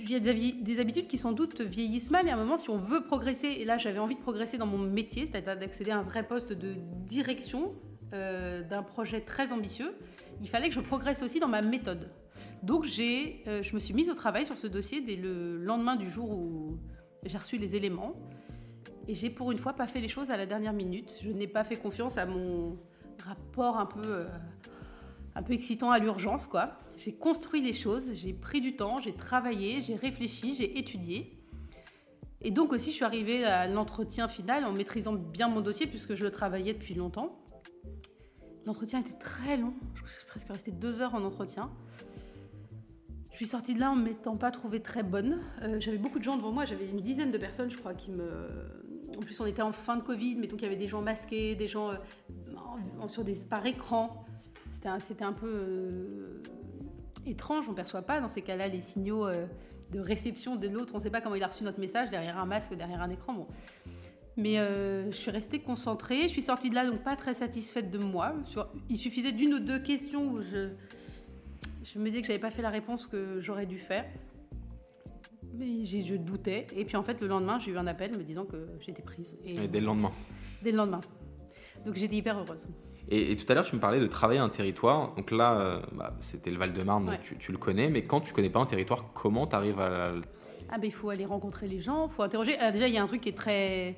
il 0.00 0.10
y 0.10 0.14
a 0.14 0.20
des, 0.20 0.80
habitudes 0.80 1.06
qui 1.06 1.18
sans 1.18 1.32
doute 1.32 1.60
vieillissent 1.60 2.10
mal 2.10 2.26
et 2.26 2.30
à 2.30 2.34
un 2.34 2.36
moment, 2.36 2.56
si 2.56 2.70
on 2.70 2.76
veut 2.76 3.02
progresser, 3.02 3.48
et 3.48 3.64
là 3.64 3.78
j'avais 3.78 3.98
envie 3.98 4.16
de 4.16 4.20
progresser 4.20 4.58
dans 4.58 4.66
mon 4.66 4.78
métier, 4.78 5.26
c'est-à-dire 5.26 5.56
d'accéder 5.56 5.90
à 5.90 5.98
un 5.98 6.02
vrai 6.02 6.26
poste 6.26 6.52
de 6.52 6.74
direction, 7.06 7.74
d'un 8.12 8.82
projet 8.82 9.20
très 9.20 9.52
ambitieux, 9.52 9.94
il 10.40 10.48
fallait 10.48 10.68
que 10.68 10.74
je 10.74 10.80
progresse 10.80 11.22
aussi 11.22 11.40
dans 11.40 11.48
ma 11.48 11.62
méthode. 11.62 12.10
Donc 12.62 12.84
j'ai, 12.84 13.42
je 13.46 13.74
me 13.74 13.78
suis 13.78 13.92
mise 13.94 14.08
au 14.08 14.14
travail 14.14 14.46
sur 14.46 14.56
ce 14.56 14.66
dossier 14.66 15.00
dès 15.00 15.16
le 15.16 15.58
lendemain 15.58 15.96
du 15.96 16.08
jour 16.08 16.30
où 16.30 16.78
j'ai 17.24 17.38
reçu 17.38 17.58
les 17.58 17.76
éléments. 17.76 18.14
Et 19.06 19.14
j'ai 19.14 19.30
pour 19.30 19.50
une 19.52 19.58
fois 19.58 19.72
pas 19.72 19.86
fait 19.86 20.00
les 20.00 20.08
choses 20.08 20.30
à 20.30 20.36
la 20.36 20.46
dernière 20.46 20.74
minute. 20.74 21.18
Je 21.22 21.30
n'ai 21.30 21.46
pas 21.48 21.64
fait 21.64 21.76
confiance 21.76 22.18
à 22.18 22.26
mon 22.26 22.78
rapport 23.18 23.78
un 23.78 23.86
peu, 23.86 24.02
euh, 24.04 24.26
un 25.38 25.42
peu 25.42 25.52
excitant 25.52 25.92
à 25.92 26.00
l'urgence, 26.00 26.48
quoi. 26.48 26.72
J'ai 26.96 27.12
construit 27.12 27.60
les 27.60 27.72
choses, 27.72 28.12
j'ai 28.14 28.32
pris 28.32 28.60
du 28.60 28.74
temps, 28.74 28.98
j'ai 28.98 29.14
travaillé, 29.14 29.80
j'ai 29.82 29.94
réfléchi, 29.94 30.56
j'ai 30.56 30.78
étudié. 30.78 31.32
Et 32.40 32.50
donc 32.50 32.72
aussi, 32.72 32.90
je 32.90 32.96
suis 32.96 33.04
arrivée 33.04 33.44
à 33.44 33.68
l'entretien 33.68 34.26
final 34.26 34.64
en 34.64 34.72
maîtrisant 34.72 35.12
bien 35.12 35.48
mon 35.48 35.60
dossier 35.60 35.86
puisque 35.86 36.16
je 36.16 36.24
le 36.24 36.32
travaillais 36.32 36.74
depuis 36.74 36.94
longtemps. 36.94 37.38
L'entretien 38.66 38.98
était 38.98 39.16
très 39.16 39.56
long, 39.56 39.74
je 39.94 40.12
suis 40.12 40.26
presque 40.26 40.48
restée 40.48 40.72
deux 40.72 41.02
heures 41.02 41.14
en 41.14 41.22
entretien. 41.22 41.70
Je 43.30 43.36
suis 43.36 43.46
sortie 43.46 43.74
de 43.74 43.80
là 43.80 43.92
en 43.92 43.96
ne 43.96 44.02
m'étant 44.02 44.36
pas 44.36 44.50
trouvée 44.50 44.82
très 44.82 45.04
bonne. 45.04 45.38
Euh, 45.62 45.78
j'avais 45.78 45.98
beaucoup 45.98 46.18
de 46.18 46.24
gens 46.24 46.36
devant 46.36 46.50
moi, 46.50 46.64
j'avais 46.64 46.88
une 46.88 47.00
dizaine 47.00 47.30
de 47.30 47.38
personnes, 47.38 47.70
je 47.70 47.78
crois, 47.78 47.94
qui 47.94 48.10
me, 48.10 48.26
en 49.16 49.20
plus, 49.20 49.40
on 49.40 49.46
était 49.46 49.62
en 49.62 49.70
fin 49.70 49.96
de 49.96 50.02
Covid, 50.02 50.34
mais 50.34 50.48
donc 50.48 50.60
il 50.60 50.64
y 50.64 50.66
avait 50.66 50.76
des 50.76 50.88
gens 50.88 51.00
masqués, 51.00 51.54
des 51.54 51.68
gens 51.68 51.90
euh, 51.90 51.96
sur 53.06 53.22
des, 53.22 53.36
par 53.48 53.64
écran. 53.64 54.24
C'était 54.70 55.24
un, 55.24 55.32
peu 55.32 55.46
euh, 55.46 56.42
étrange, 57.26 57.66
on 57.68 57.72
ne 57.72 57.76
perçoit 57.76 58.02
pas 58.02 58.20
dans 58.20 58.28
ces 58.28 58.42
cas-là 58.42 58.68
les 58.68 58.80
signaux 58.80 59.26
euh, 59.26 59.46
de 59.92 60.00
réception 60.00 60.56
de 60.56 60.68
l'autre. 60.68 60.94
On 60.94 60.98
ne 60.98 61.02
sait 61.02 61.10
pas 61.10 61.20
comment 61.20 61.34
il 61.34 61.42
a 61.42 61.48
reçu 61.48 61.64
notre 61.64 61.80
message 61.80 62.10
derrière 62.10 62.38
un 62.38 62.46
masque, 62.46 62.74
derrière 62.74 63.02
un 63.02 63.10
écran. 63.10 63.32
Bon. 63.32 63.46
Mais 64.36 64.54
je 64.56 65.16
suis 65.16 65.32
restée 65.32 65.58
concentrée. 65.58 66.22
Je 66.22 66.28
suis 66.28 66.42
sortie 66.42 66.70
de 66.70 66.76
là 66.76 66.88
donc 66.88 67.02
pas 67.02 67.16
très 67.16 67.34
satisfaite 67.34 67.90
de 67.90 67.98
moi. 67.98 68.34
Il 68.88 68.96
suffisait 68.96 69.32
d'une 69.32 69.54
ou 69.54 69.58
deux 69.58 69.80
questions 69.80 70.30
où 70.30 70.42
je, 70.42 70.68
je 71.82 71.98
me 71.98 72.08
disais 72.08 72.20
que 72.20 72.26
j'avais 72.26 72.38
pas 72.38 72.50
fait 72.50 72.62
la 72.62 72.70
réponse 72.70 73.06
que 73.06 73.40
j'aurais 73.40 73.66
dû 73.66 73.78
faire. 73.78 74.04
Mais 75.54 75.82
je 75.84 76.14
doutais. 76.16 76.66
Et 76.74 76.84
puis 76.84 76.96
en 76.96 77.02
fait, 77.02 77.20
le 77.20 77.26
lendemain, 77.26 77.58
j'ai 77.58 77.72
eu 77.72 77.78
un 77.78 77.86
appel 77.86 78.16
me 78.16 78.22
disant 78.22 78.44
que 78.44 78.68
j'étais 78.80 79.02
prise. 79.02 79.38
Et, 79.44 79.66
dès 79.66 79.80
le 79.80 79.86
lendemain 79.86 80.12
Dès 80.62 80.70
le 80.70 80.76
lendemain. 80.76 81.00
Donc 81.86 81.96
j'étais 81.96 82.16
hyper 82.16 82.38
heureuse. 82.38 82.68
Et, 83.10 83.34
tout 83.36 83.50
à 83.50 83.54
l'heure, 83.54 83.64
tu 83.64 83.74
me 83.74 83.80
parlais 83.80 84.00
de 84.00 84.06
travailler 84.06 84.40
un 84.40 84.48
territoire. 84.48 85.14
Donc 85.14 85.30
là, 85.30 85.58
euh, 85.58 85.80
bah, 85.92 86.14
c'était 86.20 86.50
le 86.50 86.58
Val-de-Marne, 86.58 87.06
donc 87.06 87.38
tu, 87.38 87.52
le 87.52 87.58
connais. 87.58 87.88
Mais 87.88 88.04
quand 88.04 88.20
tu 88.20 88.32
connais 88.32 88.50
pas 88.50 88.60
un 88.60 88.66
territoire, 88.66 89.12
comment 89.14 89.46
tu 89.46 89.56
arrives 89.56 89.80
à, 89.80 90.12
ah 90.70 90.76
ben, 90.76 90.86
il 90.86 90.92
faut 90.92 91.08
aller 91.08 91.24
rencontrer 91.24 91.66
les 91.66 91.80
gens, 91.80 92.08
il 92.08 92.12
faut 92.12 92.22
interroger. 92.22 92.56
Ah, 92.60 92.70
déjà, 92.70 92.88
il 92.88 92.94
y 92.94 92.98
a 92.98 93.02
un 93.02 93.06
truc 93.06 93.22
qui 93.22 93.30
est 93.30 93.36
très, 93.36 93.96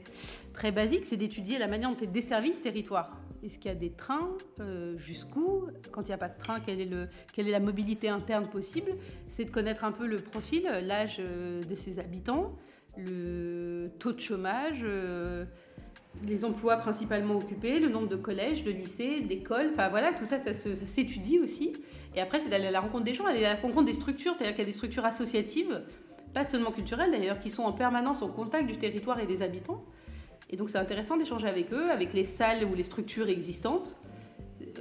très 0.53 0.71
basique, 0.71 1.05
c'est 1.05 1.17
d'étudier 1.17 1.59
la 1.59 1.67
manière 1.67 1.91
dont 1.91 1.97
est 1.97 2.07
desservi 2.07 2.55
ce 2.55 2.63
territoire. 2.63 3.11
Est-ce 3.43 3.59
qu'il 3.59 3.71
y 3.71 3.75
a 3.75 3.77
des 3.77 3.91
trains 3.91 4.31
euh, 4.61 4.97
Jusqu'où? 4.99 5.67
Quand 5.91 6.03
il 6.03 6.09
n'y 6.09 6.15
a 6.15 6.19
pas 6.19 6.29
de 6.29 6.39
train, 6.39 6.61
quelle 6.61 6.81
est, 6.81 6.87
le, 6.87 7.09
quelle 7.33 7.49
est 7.49 7.53
la 7.53 7.61
mobilité 7.61 8.09
interne 8.09 8.49
possible? 8.49 8.93
C'est 9.27 9.47
de 9.47 9.51
connaître 9.51 9.85
un 9.85 9.93
peu 9.93 10.07
le 10.07 10.21
profil, 10.21 10.63
l'âge 10.83 11.17
euh, 11.19 11.65
de 11.65 11.75
ses 11.75 11.99
habitants, 11.99 12.57
le 12.97 13.91
taux 13.99 14.13
de 14.13 14.21
chômage, 14.21 14.81
euh, 14.83 15.47
les 16.27 16.45
emplois 16.45 16.77
principalement 16.77 17.37
occupés, 17.37 17.79
le 17.79 17.89
nombre 17.89 18.09
de 18.09 18.17
collèges, 18.17 18.65
de 18.65 18.71
lycées, 18.71 19.21
d'écoles. 19.21 19.71
Enfin 19.73 19.89
voilà, 19.89 20.13
tout 20.13 20.25
ça, 20.25 20.39
ça, 20.39 20.53
s'étudie 20.53 21.39
aussi. 21.39 21.73
Et 22.15 22.21
après, 22.21 22.41
c'est 22.41 22.49
d'aller 22.49 22.67
à 22.67 22.71
la 22.71 22.81
rencontre 22.81 23.05
des 23.05 23.15
gens, 23.15 23.27
aller 23.27 23.45
à 23.45 23.55
la 23.55 23.61
rencontre 23.61 23.87
des 23.87 23.95
structures, 23.95 24.35
c'est-à-dire 24.35 24.55
qu'il 24.55 24.63
y 24.63 24.67
a 24.69 24.71
des 24.71 24.77
structures 24.77 25.05
associatives, 25.05 25.83
pas 26.35 26.45
seulement 26.45 26.73
culturelles 26.73 27.11
d'ailleurs, 27.11 27.39
qui 27.39 27.51
sont 27.51 27.63
en 27.63 27.73
permanence 27.73 28.23
au 28.23 28.29
contact 28.29 28.67
du 28.67 28.77
territoire 28.77 29.21
et 29.21 29.27
des 29.27 29.43
habitants. 29.43 29.85
Et 30.51 30.57
donc 30.57 30.69
c'est 30.69 30.79
intéressant 30.79 31.17
d'échanger 31.17 31.47
avec 31.47 31.73
eux, 31.73 31.91
avec 31.91 32.13
les 32.13 32.25
salles 32.25 32.65
ou 32.65 32.75
les 32.75 32.83
structures 32.83 33.29
existantes. 33.29 33.97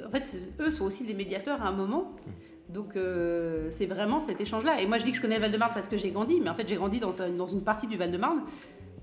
En 0.06 0.10
fait, 0.10 0.28
eux 0.60 0.72
sont 0.72 0.86
aussi 0.86 1.04
des 1.06 1.14
médiateurs 1.14 1.62
à 1.62 1.68
un 1.68 1.72
moment. 1.72 2.16
Donc 2.70 2.96
euh, 2.96 3.68
c'est 3.70 3.86
vraiment 3.86 4.20
cet 4.20 4.42
échange-là. 4.42 4.82
Et 4.82 4.88
moi 4.88 4.98
je 4.98 5.04
dis 5.04 5.12
que 5.12 5.18
je 5.18 5.22
connais 5.22 5.36
le 5.36 5.42
Val-de-Marne 5.42 5.72
parce 5.74 5.88
que 5.88 5.98
j'ai 5.98 6.12
grandi, 6.12 6.40
mais 6.42 6.50
en 6.50 6.56
fait 6.56 6.68
j'ai 6.68 6.76
grandi 6.76 7.00
dans, 7.00 7.12
dans, 7.36 7.46
une 7.46 7.64
partie 7.64 7.88
du 7.88 7.98
Val-de-Marne 7.98 8.44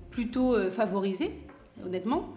plutôt 0.09 0.55
euh, 0.55 0.71
favorisée, 0.71 1.31
honnêtement. 1.85 2.29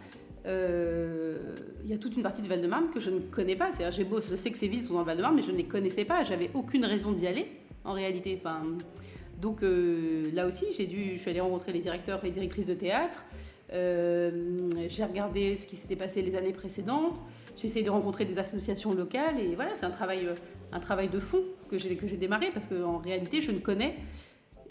Euh, 0.47 1.57
il 1.85 1.91
y 1.91 1.93
a 1.93 1.99
toute 1.99 2.17
une 2.17 2.23
partie 2.23 2.43
du 2.43 2.49
Val-de-Marne 2.49 2.91
que 2.93 3.01
je 3.01 3.11
ne 3.11 3.21
connais 3.21 3.57
pas. 3.57 3.73
C'est-à-dire, 3.73 4.07
je 4.21 4.37
sais 4.37 4.51
que 4.51 4.59
ces 4.59 4.69
villes 4.69 4.85
sont 4.85 4.95
dans 4.95 5.01
le 5.01 5.07
Val-de-Marne, 5.07 5.37
mais 5.37 5.43
je 5.43 5.53
ne 5.53 5.57
les 5.57 5.65
connaissais 5.65 6.05
pas. 6.05 6.25
J'avais 6.25 6.51
aucune 6.55 6.85
raison 6.85 7.13
d'y 7.13 7.27
aller, 7.27 7.47
en 7.85 7.93
réalité. 7.93 8.41
Enfin, 8.41 8.63
donc 9.41 9.61
là 9.63 10.47
aussi, 10.47 10.67
j'ai 10.77 10.87
dû, 10.87 11.13
je 11.17 11.21
suis 11.21 11.31
allée 11.31 11.41
rencontrer 11.41 11.73
les 11.73 11.81
directeurs 11.81 12.25
et 12.25 12.31
directrices 12.31 12.67
de 12.67 12.75
théâtre. 12.75 13.25
Euh, 13.73 14.69
j'ai 14.89 15.05
regardé 15.05 15.57
ce 15.57 15.67
qui 15.67 15.77
s'était 15.77 15.97
passé 15.97 16.23
les 16.23 16.35
années 16.37 16.53
précédentes. 16.53 17.23
J'ai 17.57 17.69
essayé 17.69 17.85
de 17.85 17.91
rencontrer 17.91 18.25
des 18.25 18.39
associations 18.39 18.95
locales. 18.95 19.39
Et 19.39 19.55
voilà, 19.55 19.75
c'est 19.75 19.87
un 19.87 19.91
travail, 19.91 20.27
euh, 20.27 20.35
un 20.73 20.81
travail 20.81 21.09
de 21.09 21.21
fond 21.21 21.43
que 21.71 21.79
j'ai 21.79 21.95
démarré 21.95 22.51
parce 22.53 22.67
qu'en 22.67 22.99
réalité, 22.99 23.41
je 23.41 23.53
ne 23.53 23.59
connais, 23.59 23.95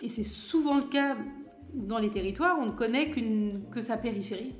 et 0.01 0.09
c'est 0.09 0.23
souvent 0.23 0.77
le 0.77 0.83
cas 0.83 1.15
dans 1.73 1.99
les 1.99 2.09
territoires, 2.09 2.57
on 2.59 2.67
ne 2.67 2.71
connaît 2.71 3.09
qu'une, 3.09 3.63
que 3.71 3.81
sa 3.81 3.97
périphérie. 3.97 4.53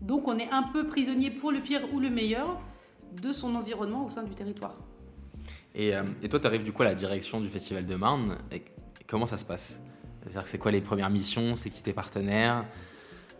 Donc 0.00 0.28
on 0.28 0.38
est 0.38 0.50
un 0.50 0.62
peu 0.62 0.86
prisonnier 0.86 1.30
pour 1.30 1.52
le 1.52 1.60
pire 1.60 1.82
ou 1.92 2.00
le 2.00 2.10
meilleur 2.10 2.60
de 3.20 3.32
son 3.32 3.54
environnement 3.54 4.06
au 4.06 4.10
sein 4.10 4.22
du 4.22 4.34
territoire. 4.34 4.76
Et, 5.74 5.94
euh, 5.94 6.02
et 6.22 6.28
toi, 6.28 6.40
tu 6.40 6.46
arrives 6.46 6.64
du 6.64 6.72
coup 6.72 6.82
à 6.82 6.86
la 6.86 6.94
direction 6.94 7.40
du 7.40 7.48
Festival 7.48 7.86
de 7.86 7.94
Marne. 7.94 8.38
Et 8.50 8.62
comment 9.06 9.26
ça 9.26 9.36
se 9.36 9.44
passe? 9.44 9.80
C'est-à-dire 10.20 10.42
que 10.42 10.48
c'est 10.48 10.58
quoi 10.58 10.70
les 10.70 10.80
premières 10.80 11.10
missions? 11.10 11.54
C'est 11.54 11.70
qui 11.70 11.82
tes 11.82 11.92
partenaires? 11.92 12.64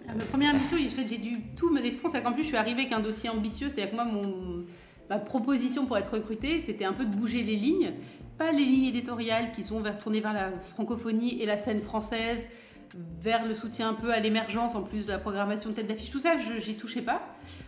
Ah, 0.08 0.14
ma 0.14 0.24
première 0.24 0.54
mission, 0.54 0.76
j'ai 0.78 1.18
dû 1.18 1.40
tout 1.56 1.70
mener 1.70 1.90
de 1.90 1.96
front. 1.96 2.08
C'est 2.08 2.22
qu'en 2.22 2.32
plus, 2.32 2.42
je 2.42 2.48
suis 2.48 2.56
arrivée 2.56 2.82
avec 2.82 2.92
un 2.92 3.00
dossier 3.00 3.28
ambitieux. 3.28 3.68
C'est-à-dire 3.68 3.90
que 3.90 3.96
moi, 3.96 4.04
mon, 4.04 4.64
ma 5.08 5.18
proposition 5.18 5.86
pour 5.86 5.98
être 5.98 6.14
recrutée, 6.14 6.58
c'était 6.60 6.84
un 6.84 6.92
peu 6.92 7.04
de 7.04 7.14
bouger 7.14 7.42
les 7.42 7.56
lignes. 7.56 7.92
Pas 8.38 8.52
les 8.52 8.64
lignes 8.64 8.86
éditoriales 8.86 9.52
qui 9.52 9.62
sont 9.62 9.80
vers, 9.80 9.98
tournées 9.98 10.20
vers 10.20 10.32
la 10.32 10.52
francophonie 10.62 11.42
et 11.42 11.46
la 11.46 11.58
scène 11.58 11.82
française, 11.82 12.48
vers 12.94 13.46
le 13.46 13.54
soutien 13.54 13.88
un 13.90 13.94
peu 13.94 14.12
à 14.12 14.20
l'émergence, 14.20 14.74
en 14.74 14.82
plus 14.82 15.06
de 15.06 15.10
la 15.10 15.18
programmation 15.18 15.70
de 15.70 15.74
tête 15.74 15.86
d'affiche. 15.86 16.10
Tout 16.10 16.18
ça, 16.18 16.38
je 16.38 16.68
n'y 16.68 16.76
touchais 16.76 17.02
pas. 17.02 17.22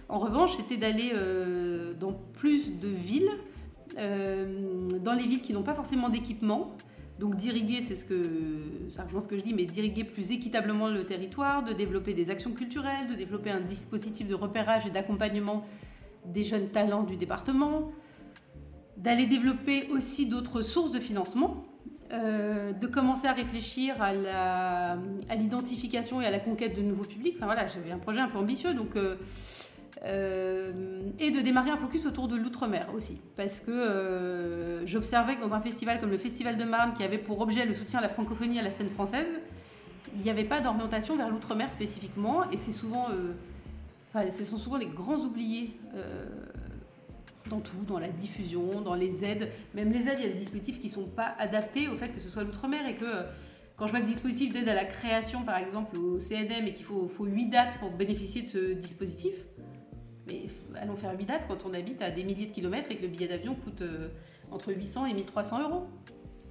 En 0.08 0.18
revanche, 0.18 0.56
c'était 0.56 0.76
d'aller 0.76 1.12
euh, 1.14 1.94
dans 1.94 2.12
plus 2.12 2.78
de 2.78 2.88
villes, 2.88 3.30
euh, 3.98 4.88
dans 5.00 5.14
les 5.14 5.26
villes 5.26 5.42
qui 5.42 5.52
n'ont 5.52 5.62
pas 5.62 5.74
forcément 5.74 6.08
d'équipement 6.08 6.76
donc 7.22 7.36
d'irriguer, 7.36 7.82
c'est 7.82 7.94
ce 7.94 8.04
que, 8.04 8.14
ce 8.90 9.28
que 9.28 9.38
je 9.38 9.42
dis, 9.42 9.54
mais 9.54 9.64
d'irriguer 9.64 10.02
plus 10.02 10.32
équitablement 10.32 10.88
le 10.88 11.04
territoire, 11.04 11.62
de 11.62 11.72
développer 11.72 12.14
des 12.14 12.30
actions 12.30 12.52
culturelles, 12.52 13.06
de 13.08 13.14
développer 13.14 13.50
un 13.50 13.60
dispositif 13.60 14.26
de 14.26 14.34
repérage 14.34 14.86
et 14.86 14.90
d'accompagnement 14.90 15.64
des 16.26 16.42
jeunes 16.42 16.70
talents 16.70 17.04
du 17.04 17.16
département, 17.16 17.92
d'aller 18.96 19.26
développer 19.26 19.88
aussi 19.90 20.26
d'autres 20.26 20.62
sources 20.62 20.90
de 20.90 20.98
financement, 20.98 21.64
euh, 22.12 22.72
de 22.72 22.86
commencer 22.86 23.26
à 23.26 23.32
réfléchir 23.32 23.94
à 24.02 24.96
l'identification 25.34 26.20
et 26.20 26.26
à 26.26 26.30
la 26.30 26.40
conquête 26.40 26.76
de 26.76 26.82
nouveaux 26.82 27.04
publics. 27.04 27.36
Enfin 27.36 27.46
voilà, 27.46 27.66
j'avais 27.66 27.90
un 27.90 27.96
projet 27.96 28.18
un 28.18 28.28
peu 28.28 28.36
ambitieux, 28.36 28.74
donc 28.74 28.96
euh, 28.96 29.16
euh, 30.04 31.04
et 31.18 31.30
de 31.30 31.40
démarrer 31.40 31.70
un 31.70 31.78
focus 31.78 32.04
autour 32.04 32.28
de 32.28 32.36
l'outre-mer 32.36 32.88
aussi. 32.94 33.18
Parce 33.34 33.60
que 33.60 34.82
j'observais 34.84 35.36
que 35.36 35.40
dans 35.40 35.54
un 35.54 35.62
festival 35.62 36.00
comme 36.00 36.10
le 36.10 36.18
Festival 36.18 36.58
de 36.58 36.64
Marne, 36.64 36.92
qui 36.92 37.02
avait 37.02 37.16
pour 37.16 37.40
objet 37.40 37.64
le 37.64 37.72
soutien 37.72 38.00
à 38.00 38.02
la 38.02 38.10
francophonie 38.10 38.58
à 38.58 38.62
la 38.62 38.72
scène 38.72 38.90
française, 38.90 39.28
il 40.14 40.20
n'y 40.20 40.28
avait 40.28 40.44
pas 40.44 40.60
d'orientation 40.60 41.16
vers 41.16 41.30
l'outre-mer 41.30 41.70
spécifiquement. 41.70 42.50
Et 42.50 42.58
c'est 42.58 42.72
souvent, 42.72 43.06
ce 44.14 44.44
sont 44.44 44.58
souvent 44.58 44.76
les 44.76 44.84
grands 44.84 45.20
oubliés 45.20 45.78
dans 47.52 47.60
tout, 47.60 47.84
dans 47.86 47.98
la 47.98 48.08
diffusion, 48.08 48.80
dans 48.80 48.94
les 48.94 49.24
aides. 49.24 49.50
Même 49.74 49.92
les 49.92 50.08
aides, 50.08 50.18
il 50.18 50.26
y 50.26 50.28
a 50.28 50.32
des 50.32 50.38
dispositifs 50.38 50.80
qui 50.80 50.86
ne 50.86 50.92
sont 50.92 51.06
pas 51.06 51.34
adaptés 51.38 51.88
au 51.88 51.96
fait 51.96 52.08
que 52.08 52.20
ce 52.20 52.28
soit 52.28 52.44
l'outre-mer 52.44 52.86
et 52.86 52.94
que 52.94 53.26
quand 53.76 53.86
je 53.86 53.92
vois 53.92 54.00
le 54.00 54.06
dispositif 54.06 54.52
d'aide 54.52 54.68
à 54.68 54.74
la 54.74 54.84
création, 54.84 55.42
par 55.42 55.56
exemple, 55.58 55.96
au 55.96 56.18
CNM, 56.18 56.66
et 56.66 56.72
qu'il 56.72 56.84
faut, 56.84 57.08
faut 57.08 57.24
8 57.24 57.46
dates 57.46 57.78
pour 57.78 57.90
bénéficier 57.90 58.42
de 58.42 58.48
ce 58.48 58.72
dispositif, 58.74 59.34
mais 60.26 60.46
allons 60.80 60.96
faire 60.96 61.16
8 61.16 61.26
dates 61.26 61.48
quand 61.48 61.64
on 61.66 61.74
habite 61.74 62.00
à 62.02 62.10
des 62.10 62.24
milliers 62.24 62.46
de 62.46 62.52
kilomètres 62.52 62.90
et 62.90 62.96
que 62.96 63.02
le 63.02 63.08
billet 63.08 63.28
d'avion 63.28 63.54
coûte 63.54 63.82
euh, 63.82 64.08
entre 64.50 64.72
800 64.72 65.06
et 65.06 65.14
1300 65.14 65.62
euros. 65.62 65.86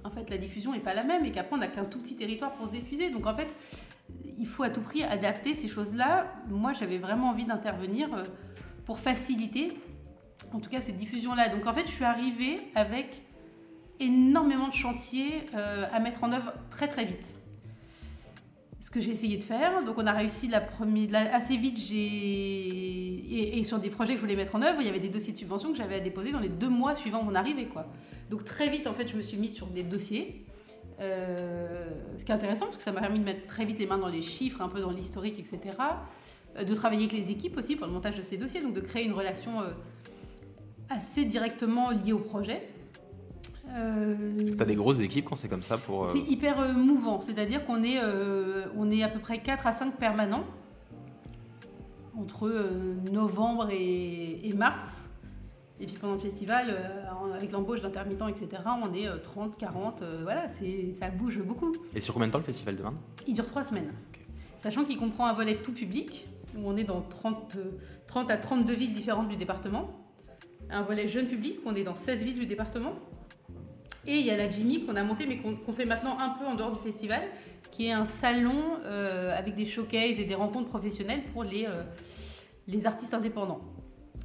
En 0.04 0.10
fait, 0.10 0.30
la 0.30 0.38
diffusion 0.38 0.72
n'est 0.72 0.80
pas 0.80 0.94
la 0.94 1.04
même 1.04 1.24
et 1.24 1.30
qu'après, 1.30 1.54
on 1.54 1.58
n'a 1.58 1.68
qu'un 1.68 1.84
tout 1.84 2.00
petit 2.00 2.16
territoire 2.16 2.52
pour 2.52 2.66
se 2.66 2.72
diffuser. 2.72 3.10
Donc, 3.10 3.26
en 3.26 3.34
fait, 3.34 3.54
il 4.38 4.46
faut 4.46 4.64
à 4.64 4.70
tout 4.70 4.80
prix 4.80 5.04
adapter 5.04 5.54
ces 5.54 5.68
choses-là. 5.68 6.34
Moi, 6.48 6.72
j'avais 6.72 6.98
vraiment 6.98 7.28
envie 7.30 7.44
d'intervenir 7.44 8.12
euh, 8.12 8.24
pour 8.84 8.98
faciliter, 8.98 9.72
en 10.54 10.60
tout 10.60 10.70
cas, 10.70 10.80
cette 10.80 10.96
diffusion-là. 10.96 11.48
Donc, 11.48 11.66
en 11.66 11.72
fait, 11.72 11.86
je 11.86 11.92
suis 11.92 12.04
arrivée 12.04 12.60
avec 12.74 13.22
énormément 14.00 14.68
de 14.68 14.74
chantiers 14.74 15.46
euh, 15.54 15.86
à 15.92 16.00
mettre 16.00 16.24
en 16.24 16.32
œuvre 16.32 16.52
très, 16.70 16.88
très 16.88 17.04
vite 17.04 17.34
ce 18.82 18.90
que 18.90 19.00
j'ai 19.00 19.12
essayé 19.12 19.36
de 19.36 19.44
faire. 19.44 19.84
Donc 19.84 19.94
on 19.96 20.06
a 20.06 20.12
réussi 20.12 20.48
la 20.48 20.60
première, 20.60 21.32
assez 21.32 21.56
vite. 21.56 21.78
J'ai 21.78 23.58
et, 23.58 23.64
sur 23.64 23.78
des 23.78 23.90
projets 23.90 24.14
que 24.14 24.18
je 24.18 24.22
voulais 24.22 24.36
mettre 24.36 24.56
en 24.56 24.62
œuvre, 24.62 24.80
il 24.80 24.86
y 24.86 24.90
avait 24.90 24.98
des 24.98 25.08
dossiers 25.08 25.32
de 25.32 25.38
subvention 25.38 25.70
que 25.70 25.78
j'avais 25.78 25.94
à 25.94 26.00
déposer 26.00 26.32
dans 26.32 26.40
les 26.40 26.48
deux 26.48 26.68
mois 26.68 26.96
suivant 26.96 27.22
mon 27.22 27.34
arrivée. 27.36 27.68
Donc 28.28 28.44
très 28.44 28.68
vite, 28.68 28.88
en 28.88 28.92
fait, 28.92 29.06
je 29.06 29.16
me 29.16 29.22
suis 29.22 29.36
mise 29.36 29.54
sur 29.54 29.68
des 29.68 29.84
dossiers. 29.84 30.44
Euh, 31.00 31.88
ce 32.18 32.24
qui 32.24 32.32
est 32.32 32.34
intéressant 32.34 32.66
parce 32.66 32.76
que 32.76 32.82
ça 32.82 32.92
m'a 32.92 33.00
permis 33.00 33.18
de 33.20 33.24
mettre 33.24 33.46
très 33.46 33.64
vite 33.64 33.78
les 33.78 33.86
mains 33.86 33.98
dans 33.98 34.08
les 34.08 34.20
chiffres, 34.20 34.60
un 34.60 34.68
peu 34.68 34.80
dans 34.80 34.90
l'historique, 34.90 35.38
etc. 35.38 35.60
Euh, 36.56 36.64
de 36.64 36.74
travailler 36.74 37.06
avec 37.06 37.12
les 37.12 37.30
équipes 37.30 37.56
aussi 37.56 37.76
pour 37.76 37.86
le 37.86 37.92
montage 37.92 38.16
de 38.16 38.22
ces 38.22 38.36
dossiers, 38.36 38.62
donc 38.62 38.74
de 38.74 38.80
créer 38.80 39.04
une 39.04 39.12
relation 39.12 39.62
assez 40.92 41.24
directement 41.24 41.90
liés 41.90 42.12
au 42.12 42.18
projet. 42.18 42.68
Est-ce 43.68 44.50
que 44.52 44.56
tu 44.56 44.62
as 44.62 44.66
des 44.66 44.74
grosses 44.74 45.00
équipes 45.00 45.24
quand 45.24 45.36
c'est 45.36 45.48
comme 45.48 45.62
ça 45.62 45.78
pour... 45.78 46.06
C'est 46.06 46.18
hyper 46.18 46.74
mouvant, 46.74 47.20
c'est-à-dire 47.22 47.64
qu'on 47.64 47.82
est, 47.82 47.98
on 48.76 48.90
est 48.90 49.02
à 49.02 49.08
peu 49.08 49.18
près 49.18 49.38
4 49.38 49.66
à 49.66 49.72
5 49.72 49.96
permanents 49.96 50.44
entre 52.18 52.52
novembre 53.10 53.68
et, 53.70 54.52
mars. 54.54 55.08
Et 55.80 55.86
puis 55.86 55.96
pendant 55.96 56.14
le 56.14 56.20
festival, 56.20 56.76
avec 57.34 57.50
l'embauche 57.50 57.80
d'intermittents, 57.80 58.28
etc., 58.28 58.48
on 58.82 58.92
est 58.92 59.08
30, 59.22 59.56
40, 59.56 60.02
voilà, 60.22 60.48
ça 60.48 61.08
bouge 61.08 61.40
beaucoup. 61.40 61.74
Et 61.94 62.00
sur 62.00 62.12
combien 62.12 62.28
de 62.28 62.32
temps 62.32 62.38
le 62.38 62.44
festival 62.44 62.76
de 62.76 62.82
Marne 62.82 62.98
Il 63.26 63.32
dure 63.32 63.46
3 63.46 63.64
semaines. 63.64 63.90
Sachant 64.58 64.84
qu'il 64.84 64.98
comprend 64.98 65.26
un 65.26 65.32
volet 65.32 65.56
tout 65.62 65.72
public, 65.72 66.28
où 66.56 66.68
on 66.68 66.76
est 66.76 66.84
dans 66.84 67.00
30, 67.00 67.56
30 68.06 68.30
à 68.30 68.36
32 68.36 68.74
villes 68.74 68.92
différentes 68.92 69.28
du 69.28 69.36
département. 69.36 69.90
Un 70.72 70.82
volet 70.82 71.06
jeune 71.06 71.28
public, 71.28 71.58
on 71.66 71.74
est 71.74 71.82
dans 71.82 71.94
16 71.94 72.24
villes 72.24 72.38
du 72.38 72.46
département. 72.46 72.94
Et 74.06 74.16
il 74.18 74.26
y 74.26 74.30
a 74.30 74.36
la 74.36 74.48
Jimmy 74.48 74.84
qu'on 74.84 74.96
a 74.96 75.04
montée, 75.04 75.26
mais 75.26 75.38
qu'on 75.38 75.72
fait 75.72 75.84
maintenant 75.84 76.18
un 76.18 76.30
peu 76.30 76.46
en 76.46 76.54
dehors 76.54 76.74
du 76.74 76.82
festival, 76.82 77.22
qui 77.70 77.86
est 77.86 77.92
un 77.92 78.04
salon 78.04 78.78
euh, 78.84 79.36
avec 79.36 79.54
des 79.54 79.64
showcases 79.64 80.18
et 80.18 80.24
des 80.24 80.34
rencontres 80.34 80.68
professionnelles 80.68 81.22
pour 81.32 81.44
les, 81.44 81.66
euh, 81.66 81.82
les 82.66 82.86
artistes 82.86 83.14
indépendants. 83.14 83.60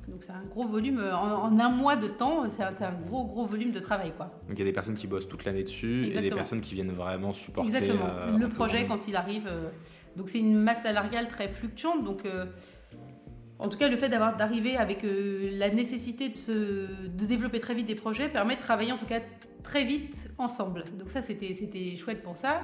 Donc 0.08 0.24
c'est 0.24 0.32
un 0.32 0.44
gros 0.50 0.66
volume, 0.66 1.00
euh, 1.00 1.16
en, 1.16 1.60
un 1.60 1.70
mois 1.70 1.98
de 1.98 2.08
temps, 2.08 2.50
c'est 2.50 2.64
un, 2.64 2.94
gros 2.94 3.26
gros 3.26 3.46
volume 3.46 3.72
de 3.72 3.80
travail. 3.80 4.14
Quoi. 4.16 4.32
Donc 4.48 4.58
il 4.58 4.60
y 4.60 4.62
a 4.62 4.66
des 4.66 4.74
personnes 4.74 4.96
qui 4.96 5.06
bossent 5.06 5.28
toute 5.28 5.44
l'année 5.44 5.64
dessus 5.64 6.08
et 6.08 6.22
des 6.22 6.30
personnes 6.30 6.62
qui 6.62 6.76
viennent 6.76 6.94
vraiment 6.94 7.34
supporter 7.34 7.76
Exactement. 7.76 8.38
le 8.38 8.48
projet 8.48 8.88
quand 8.88 9.08
il 9.08 9.18
arrive. 9.18 9.50
donc 10.16 10.30
c'est 10.30 10.40
une 10.40 10.56
masse 10.58 10.84
salariale 10.84 11.28
très 11.28 11.50
fluctuante. 11.50 12.06
Donc 12.06 12.24
en 13.60 13.70
tout 13.70 13.78
cas, 13.78 13.88
le 13.88 13.98
fait 13.98 14.10
d'avoir 14.10 14.38
d'arriver 14.38 14.78
avec 14.78 15.00
la 15.04 15.70
nécessité 15.70 16.30
de, 16.30 16.36
se, 16.36 16.52
de 16.52 17.26
développer 17.26 17.60
très 17.60 17.74
vite 17.74 17.88
des 17.88 17.96
projets 17.96 18.30
permet 18.30 18.56
de 18.56 18.62
travailler 18.62 18.92
en 18.92 18.98
tout 18.98 19.06
cas 19.08 19.20
très 19.64 19.84
vite 19.84 20.30
ensemble. 20.38 20.86
Donc 20.98 21.10
ça, 21.10 21.22
c'était 21.22 21.54
chouette 21.98 22.24
pour 22.24 22.38
ça. 22.38 22.62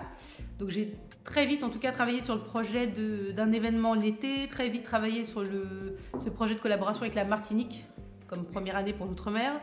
Donc 0.59 0.69
j'ai 0.69 0.93
très 1.23 1.45
vite, 1.45 1.63
en 1.63 1.69
tout 1.69 1.79
cas, 1.79 1.91
travaillé 1.91 2.21
sur 2.21 2.35
le 2.35 2.41
projet 2.41 2.87
d'un 2.87 3.51
événement 3.51 3.93
l'été, 3.93 4.47
très 4.47 4.69
vite 4.69 4.83
travaillé 4.83 5.25
sur 5.25 5.41
le, 5.41 5.97
ce 6.23 6.29
projet 6.29 6.55
de 6.55 6.59
collaboration 6.59 7.01
avec 7.01 7.15
la 7.15 7.25
Martinique, 7.25 7.85
comme 8.27 8.45
première 8.45 8.77
année 8.77 8.93
pour 8.93 9.05
l'outre-mer. 9.05 9.53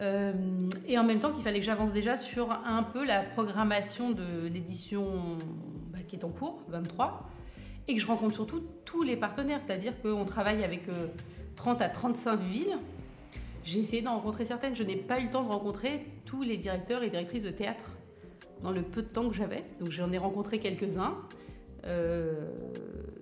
Euh, 0.00 0.32
et 0.86 0.98
en 0.98 1.04
même 1.04 1.20
temps 1.20 1.32
qu'il 1.32 1.42
fallait 1.42 1.60
que 1.60 1.64
j'avance 1.64 1.92
déjà 1.92 2.16
sur 2.16 2.52
un 2.52 2.82
peu 2.82 3.04
la 3.04 3.22
programmation 3.22 4.10
de 4.10 4.46
l'édition 4.46 5.38
bah, 5.90 5.98
qui 6.06 6.16
est 6.16 6.24
en 6.24 6.30
cours, 6.30 6.62
23, 6.68 7.28
et 7.88 7.94
que 7.94 8.00
je 8.00 8.06
rencontre 8.06 8.34
surtout 8.34 8.62
tous 8.84 9.02
les 9.02 9.16
partenaires, 9.16 9.60
c'est-à-dire 9.60 9.92
qu'on 10.02 10.24
travaille 10.24 10.64
avec 10.64 10.82
30 11.56 11.80
euh, 11.80 11.84
à 11.84 11.88
35 11.88 12.40
villes 12.40 12.78
j'ai 13.66 13.80
essayé 13.80 14.00
d'en 14.00 14.14
rencontrer 14.14 14.44
certaines. 14.44 14.76
Je 14.76 14.84
n'ai 14.84 14.94
pas 14.94 15.18
eu 15.18 15.24
le 15.24 15.30
temps 15.30 15.42
de 15.42 15.48
rencontrer 15.48 16.06
tous 16.24 16.42
les 16.42 16.56
directeurs 16.56 17.02
et 17.02 17.10
directrices 17.10 17.42
de 17.42 17.50
théâtre 17.50 17.90
dans 18.62 18.70
le 18.70 18.80
peu 18.80 19.02
de 19.02 19.08
temps 19.08 19.28
que 19.28 19.34
j'avais. 19.34 19.64
Donc 19.80 19.90
j'en 19.90 20.12
ai 20.12 20.18
rencontré 20.18 20.60
quelques-uns. 20.60 21.16
Euh, 21.84 22.48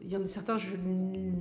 il 0.02 0.12
y 0.12 0.16
en 0.18 0.22
a 0.22 0.26
certains, 0.26 0.58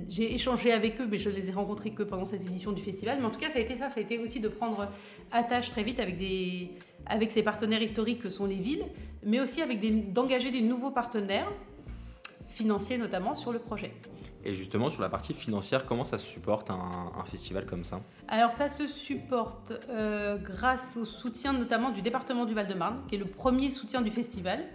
j'ai 0.08 0.34
échangé 0.34 0.72
avec 0.72 0.98
eux, 1.02 1.06
mais 1.06 1.18
je 1.18 1.28
ne 1.28 1.34
les 1.34 1.50
ai 1.50 1.52
rencontrés 1.52 1.90
que 1.90 2.02
pendant 2.02 2.24
cette 2.24 2.40
édition 2.40 2.72
du 2.72 2.82
festival. 2.82 3.18
Mais 3.20 3.26
en 3.26 3.30
tout 3.30 3.38
cas, 3.38 3.50
ça 3.50 3.58
a 3.58 3.62
été 3.62 3.76
ça. 3.76 3.90
Ça 3.90 4.00
a 4.00 4.02
été 4.02 4.18
aussi 4.18 4.40
de 4.40 4.48
prendre 4.48 4.88
attache 5.32 5.70
très 5.70 5.82
vite 5.82 6.00
avec, 6.00 6.16
des, 6.16 6.70
ces 7.28 7.42
partenaires 7.42 7.82
historiques 7.82 8.20
que 8.20 8.30
sont 8.30 8.46
les 8.46 8.56
villes, 8.56 8.84
mais 9.22 9.38
aussi 9.38 9.60
d'engager 10.14 10.50
des 10.50 10.62
nouveaux 10.62 10.90
partenaires, 10.90 11.50
financiers 12.54 12.98
notamment, 12.98 13.34
sur 13.34 13.52
le 13.52 13.58
projet. 13.58 13.92
Et 14.44 14.54
justement, 14.54 14.90
sur 14.90 15.02
la 15.02 15.08
partie 15.08 15.34
financière, 15.34 15.86
comment 15.86 16.04
ça 16.04 16.18
se 16.18 16.26
supporte 16.26 16.70
un, 16.70 17.24
festival 17.24 17.66
comme 17.66 17.82
ça? 17.82 18.00
Alors 18.28 18.52
ça 18.52 18.68
se 18.68 18.86
supporte 18.86 19.72
euh, 19.88 20.36
grâce 20.36 20.96
au 20.96 21.04
soutien 21.04 21.52
notamment 21.52 21.90
du 21.90 22.02
département 22.02 22.44
du 22.44 22.54
Val-de-Marne, 22.54 23.00
qui 23.08 23.16
est 23.16 23.18
le 23.18 23.24
premier 23.24 23.70
soutien 23.70 24.02
du 24.02 24.10
festival. 24.10 24.66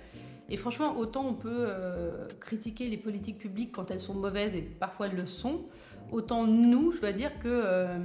Et 0.49 0.57
franchement, 0.57 0.97
autant 0.97 1.23
on 1.25 1.35
peut 1.35 1.65
euh, 1.67 2.27
critiquer 2.39 2.89
les 2.89 2.97
politiques 2.97 3.37
publiques 3.37 3.71
quand 3.71 3.91
elles 3.91 3.99
sont 3.99 4.15
mauvaises, 4.15 4.55
et 4.55 4.61
parfois 4.61 5.07
elles 5.07 5.15
le 5.15 5.27
sont, 5.27 5.61
autant 6.11 6.47
nous, 6.47 6.91
je 6.91 6.99
dois 6.99 7.13
dire 7.13 7.37
que, 7.37 7.47
euh, 7.47 7.99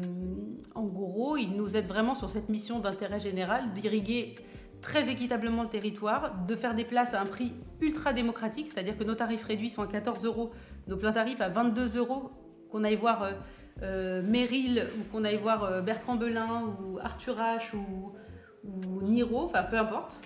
en 0.74 0.84
gros, 0.84 1.38
ils 1.38 1.56
nous 1.56 1.74
aident 1.76 1.88
vraiment 1.88 2.14
sur 2.14 2.28
cette 2.28 2.50
mission 2.50 2.78
d'intérêt 2.78 3.18
général 3.18 3.72
d'irriguer 3.72 4.36
très 4.84 5.08
équitablement 5.10 5.62
le 5.62 5.68
territoire, 5.70 6.34
de 6.46 6.54
faire 6.54 6.74
des 6.74 6.84
places 6.84 7.14
à 7.14 7.20
un 7.22 7.24
prix 7.24 7.54
ultra 7.80 8.12
démocratique, 8.12 8.68
c'est-à-dire 8.68 8.98
que 8.98 9.02
nos 9.02 9.14
tarifs 9.14 9.44
réduits 9.44 9.70
sont 9.70 9.80
à 9.80 9.86
14 9.86 10.26
euros 10.26 10.52
nos 10.86 10.98
plein 10.98 11.10
tarif 11.10 11.40
à 11.40 11.48
22 11.48 11.96
euros, 11.96 12.30
qu'on 12.70 12.84
aille 12.84 12.96
voir 12.96 13.22
euh, 13.22 13.32
euh 13.82 14.22
Meryl 14.22 14.86
ou 14.98 15.10
qu'on 15.10 15.24
aille 15.24 15.38
voir 15.38 15.64
euh, 15.64 15.80
Bertrand 15.80 16.16
Belin 16.16 16.76
ou 16.82 16.98
Arthur 16.98 17.36
H 17.38 17.74
ou, 17.74 18.12
Niro, 19.00 19.44
enfin 19.44 19.62
peu 19.62 19.78
importe, 19.78 20.20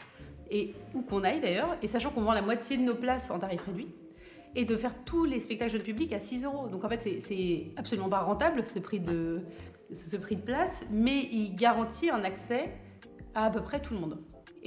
et 0.50 0.74
où 0.92 1.02
qu'on 1.02 1.22
aille 1.22 1.40
d'ailleurs, 1.40 1.76
et 1.80 1.86
sachant 1.86 2.10
qu'on 2.10 2.22
vend 2.22 2.32
la 2.32 2.42
moitié 2.42 2.76
de 2.78 2.82
nos 2.82 2.96
places 2.96 3.30
en 3.30 3.38
tarif 3.38 3.62
réduit, 3.64 3.94
et 4.56 4.64
de 4.64 4.76
faire 4.76 4.94
tous 5.04 5.24
les 5.24 5.38
spectacles 5.38 5.72
jeunes 5.72 5.82
public 5.82 6.12
à 6.12 6.18
6 6.18 6.44
euros. 6.44 6.66
Donc 6.66 6.84
en 6.84 6.88
fait, 6.88 7.08
c'est 7.20 7.66
absolument 7.76 8.08
pas 8.08 8.20
rentable 8.20 8.64
ce 8.66 8.80
prix, 8.80 8.98
de, 8.98 9.40
ce 9.92 10.16
prix 10.16 10.34
de 10.34 10.42
place, 10.42 10.84
mais 10.90 11.28
il 11.30 11.54
garantit 11.54 12.10
un 12.10 12.24
accès 12.24 12.72
à 13.36 13.44
à 13.44 13.50
peu 13.50 13.60
près 13.60 13.80
tout 13.80 13.94
le 13.94 14.00
monde. 14.00 14.18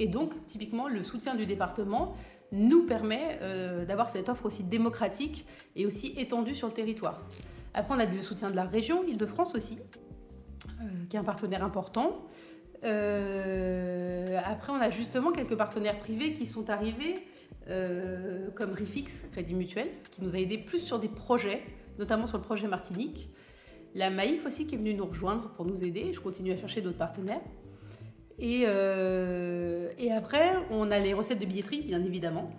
Et 0.02 0.08
donc, 0.08 0.32
typiquement, 0.46 0.88
le 0.88 1.04
soutien 1.04 1.36
du 1.36 1.46
département 1.46 2.16
nous 2.50 2.86
permet 2.86 3.38
euh, 3.40 3.84
d'avoir 3.84 4.10
cette 4.10 4.28
offre 4.28 4.46
aussi 4.46 4.64
démocratique 4.64 5.46
et 5.76 5.86
aussi 5.86 6.12
étendue 6.18 6.56
sur 6.56 6.66
le 6.66 6.74
territoire. 6.74 7.22
Après, 7.72 7.94
on 7.94 8.00
a 8.00 8.06
du 8.06 8.20
soutien 8.20 8.50
de 8.50 8.56
la 8.56 8.64
région, 8.64 9.04
Île-de-France 9.04 9.54
aussi, 9.54 9.78
euh, 10.66 10.84
qui 11.08 11.14
est 11.14 11.20
un 11.20 11.24
partenaire 11.24 11.62
important. 11.62 12.26
Euh, 12.82 14.40
après, 14.44 14.72
on 14.72 14.80
a 14.80 14.90
justement 14.90 15.30
quelques 15.30 15.56
partenaires 15.56 16.00
privés 16.00 16.34
qui 16.34 16.46
sont 16.46 16.68
arrivés, 16.68 17.24
comme 18.56 18.72
Rifix, 18.72 19.22
Crédit 19.30 19.54
Mutuel, 19.54 19.86
qui 20.10 20.20
nous 20.24 20.34
a 20.34 20.38
aidés 20.38 20.58
plus 20.58 20.80
sur 20.80 20.98
des 20.98 21.06
projets, 21.06 21.62
notamment 22.00 22.26
sur 22.26 22.38
le 22.38 22.42
projet 22.42 22.66
Martinique. 22.66 23.30
La 23.94 24.10
Maïf 24.10 24.44
aussi 24.46 24.66
qui 24.66 24.74
est 24.74 24.78
venue 24.78 24.94
nous 24.94 25.06
rejoindre 25.06 25.50
pour 25.50 25.64
nous 25.64 25.84
aider. 25.84 26.12
Je 26.12 26.18
continue 26.18 26.50
à 26.50 26.56
chercher 26.56 26.82
d'autres 26.82 26.98
partenaires. 26.98 27.40
Et, 28.38 28.64
euh, 28.66 29.90
et 29.98 30.12
après, 30.12 30.54
on 30.70 30.90
a 30.90 30.98
les 30.98 31.14
recettes 31.14 31.38
de 31.38 31.46
billetterie, 31.46 31.82
bien 31.82 32.02
évidemment, 32.04 32.50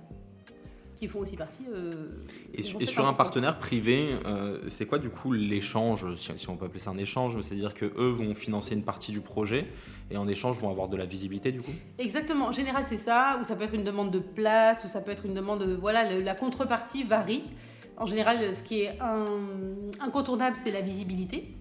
qui 0.96 1.08
font 1.08 1.20
aussi 1.20 1.36
partie. 1.36 1.66
Euh, 1.74 2.08
et, 2.54 2.62
sur 2.62 3.08
un 3.08 3.14
partenaire 3.14 3.60
privé, 3.60 4.16
euh, 4.26 4.60
c'est 4.68 4.86
quoi 4.86 5.00
du 5.00 5.10
coup 5.10 5.32
l'échange, 5.34 6.06
si, 6.16 6.50
on 6.50 6.56
peut 6.56 6.66
appeler 6.66 6.80
ça 6.80 6.92
un 6.92 6.98
échange, 6.98 7.40
c'est-à-dire 7.42 7.74
que 7.74 7.86
eux 7.86 8.10
vont 8.10 8.36
financer 8.36 8.76
une 8.76 8.84
partie 8.84 9.12
du 9.12 9.22
projet 9.22 9.68
et 10.12 10.18
en 10.18 10.28
échange 10.28 10.58
vont 10.60 10.70
avoir 10.70 10.88
de 10.88 10.98
la 10.98 11.06
visibilité 11.06 11.52
du 11.52 11.62
coup? 11.62 11.74
Exactement. 11.98 12.48
En 12.48 12.52
général, 12.52 12.86
c'est 12.86 12.98
ça, 12.98 13.38
ou 13.42 13.44
ça 13.44 13.56
peut 13.56 13.64
être 13.64 13.76
une 13.76 13.84
demande 13.84 14.12
de 14.12 14.20
place, 14.20 14.84
ou 14.86 14.88
ça 14.88 15.02
peut 15.02 15.12
être 15.12 15.26
une 15.26 15.34
demande 15.34 15.66
de 15.66 15.74
voilà, 15.76 16.20
la 16.20 16.36
contrepartie 16.36 17.04
varie. 17.04 17.44
En 17.98 18.06
général, 18.06 18.56
ce 18.56 18.64
qui 18.64 18.82
est 18.82 18.98
incontournable, 20.00 20.56
c'est 20.56 20.72
la 20.72 20.82
visibilité 20.82 21.56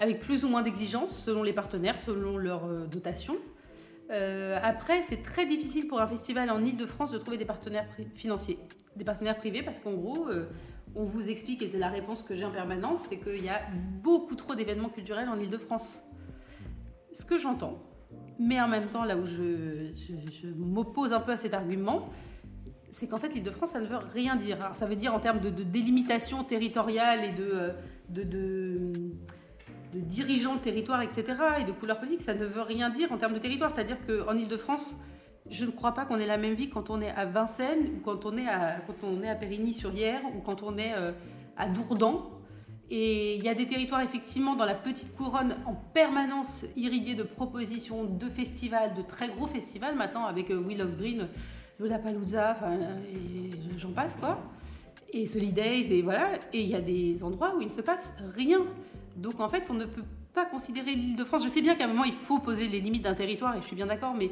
avec 0.00 0.18
plus 0.18 0.44
ou 0.44 0.48
moins 0.48 0.62
d'exigences 0.62 1.14
selon 1.24 1.42
les 1.42 1.52
partenaires, 1.52 1.98
selon 1.98 2.38
leur 2.38 2.64
euh, 2.64 2.86
dotation. 2.86 3.36
Euh, 4.10 4.58
après, 4.62 5.02
c'est 5.02 5.22
très 5.22 5.46
difficile 5.46 5.86
pour 5.86 6.00
un 6.00 6.06
festival 6.06 6.50
en 6.50 6.64
Ile-de-France 6.64 7.10
de 7.12 7.18
trouver 7.18 7.38
des 7.38 7.44
partenaires 7.44 7.86
financiers, 8.14 8.58
des 8.96 9.04
partenaires 9.04 9.36
privés, 9.36 9.62
parce 9.62 9.78
qu'en 9.78 9.92
gros, 9.92 10.28
euh, 10.28 10.48
on 10.96 11.04
vous 11.04 11.28
explique, 11.28 11.62
et 11.62 11.68
c'est 11.68 11.78
la 11.78 11.88
réponse 11.88 12.22
que 12.22 12.34
j'ai 12.34 12.44
en 12.44 12.50
permanence, 12.50 13.06
c'est 13.08 13.18
qu'il 13.18 13.44
y 13.44 13.48
a 13.48 13.60
beaucoup 14.02 14.34
trop 14.34 14.54
d'événements 14.54 14.88
culturels 14.88 15.28
en 15.28 15.38
Ile-de-France. 15.38 16.02
Ce 17.12 17.24
que 17.24 17.38
j'entends, 17.38 17.82
mais 18.38 18.60
en 18.60 18.68
même 18.68 18.86
temps, 18.86 19.04
là 19.04 19.16
où 19.16 19.26
je, 19.26 20.48
m'oppose 20.56 21.12
un 21.12 21.20
peu 21.20 21.32
à 21.32 21.36
cet 21.36 21.54
argument, 21.54 22.08
c'est 22.90 23.06
qu'en 23.06 23.18
fait, 23.18 23.32
l'Île-de-France, 23.32 23.70
ça 23.70 23.80
ne 23.80 23.86
veut 23.86 23.98
rien 23.98 24.34
dire. 24.34 24.70
ça 24.74 24.86
veut 24.86 24.96
dire 24.96 25.14
en 25.14 25.20
termes 25.20 25.38
de, 25.38 25.50
délimitation 25.50 26.42
territoriale 26.42 27.24
et 27.24 27.30
de, 27.30 27.72
de 28.08 28.24
dirigeants 30.10 30.56
de 30.56 30.60
territoire, 30.60 31.00
etc., 31.02 31.24
et 31.60 31.64
de 31.64 31.72
couleurs 31.72 31.98
politiques, 31.98 32.22
ça 32.22 32.34
ne 32.34 32.44
veut 32.44 32.62
rien 32.62 32.90
dire 32.90 33.12
en 33.12 33.16
termes 33.16 33.32
de 33.32 33.38
territoire. 33.38 33.70
C'est-à-dire 33.70 33.98
qu'en 34.06 34.36
Ile-de-France, 34.36 34.96
je 35.48 35.64
ne 35.64 35.70
crois 35.70 35.92
pas 35.92 36.04
qu'on 36.04 36.18
ait 36.18 36.26
la 36.26 36.36
même 36.36 36.54
vie 36.54 36.68
quand 36.68 36.90
on 36.90 37.00
est 37.00 37.10
à 37.10 37.24
Vincennes, 37.24 37.90
ou 37.96 38.00
quand 38.04 38.26
on 38.26 38.36
est 38.36 38.48
à, 38.48 38.78
à 38.78 39.34
Périgny-sur-Yerre, 39.34 40.22
ou 40.36 40.40
quand 40.40 40.62
on 40.62 40.76
est 40.76 40.94
euh, 40.96 41.12
à 41.56 41.68
Dourdan. 41.68 42.28
Et 42.90 43.36
il 43.36 43.44
y 43.44 43.48
a 43.48 43.54
des 43.54 43.68
territoires, 43.68 44.02
effectivement, 44.02 44.56
dans 44.56 44.64
la 44.64 44.74
petite 44.74 45.14
couronne, 45.16 45.56
en 45.64 45.74
permanence 45.74 46.64
irrigués 46.76 47.14
de 47.14 47.22
propositions 47.22 48.04
de 48.04 48.28
festivals, 48.28 48.94
de 48.94 49.02
très 49.02 49.28
gros 49.28 49.46
festivals, 49.46 49.94
maintenant, 49.94 50.26
avec 50.26 50.50
euh, 50.50 50.58
Will 50.58 50.82
of 50.82 50.96
Green, 50.96 51.28
Lollapalooza, 51.78 52.52
enfin, 52.52 52.78
j'en 53.78 53.92
passe, 53.92 54.16
quoi. 54.16 54.38
Et 55.12 55.26
Solidays, 55.26 55.92
et 55.92 56.02
voilà. 56.02 56.32
Et 56.52 56.62
il 56.62 56.68
y 56.68 56.74
a 56.74 56.80
des 56.80 57.24
endroits 57.24 57.54
où 57.56 57.60
il 57.60 57.68
ne 57.68 57.72
se 57.72 57.80
passe 57.80 58.12
rien. 58.36 58.60
Donc 59.16 59.40
en 59.40 59.48
fait, 59.48 59.68
on 59.70 59.74
ne 59.74 59.86
peut 59.86 60.04
pas 60.32 60.44
considérer 60.44 60.94
l'île 60.94 61.16
de 61.16 61.24
France. 61.24 61.44
Je 61.44 61.48
sais 61.48 61.62
bien 61.62 61.74
qu'à 61.74 61.84
un 61.84 61.88
moment, 61.88 62.04
il 62.04 62.12
faut 62.12 62.38
poser 62.38 62.68
les 62.68 62.80
limites 62.80 63.02
d'un 63.02 63.14
territoire, 63.14 63.56
et 63.56 63.60
je 63.60 63.66
suis 63.66 63.76
bien 63.76 63.86
d'accord, 63.86 64.14
mais 64.14 64.30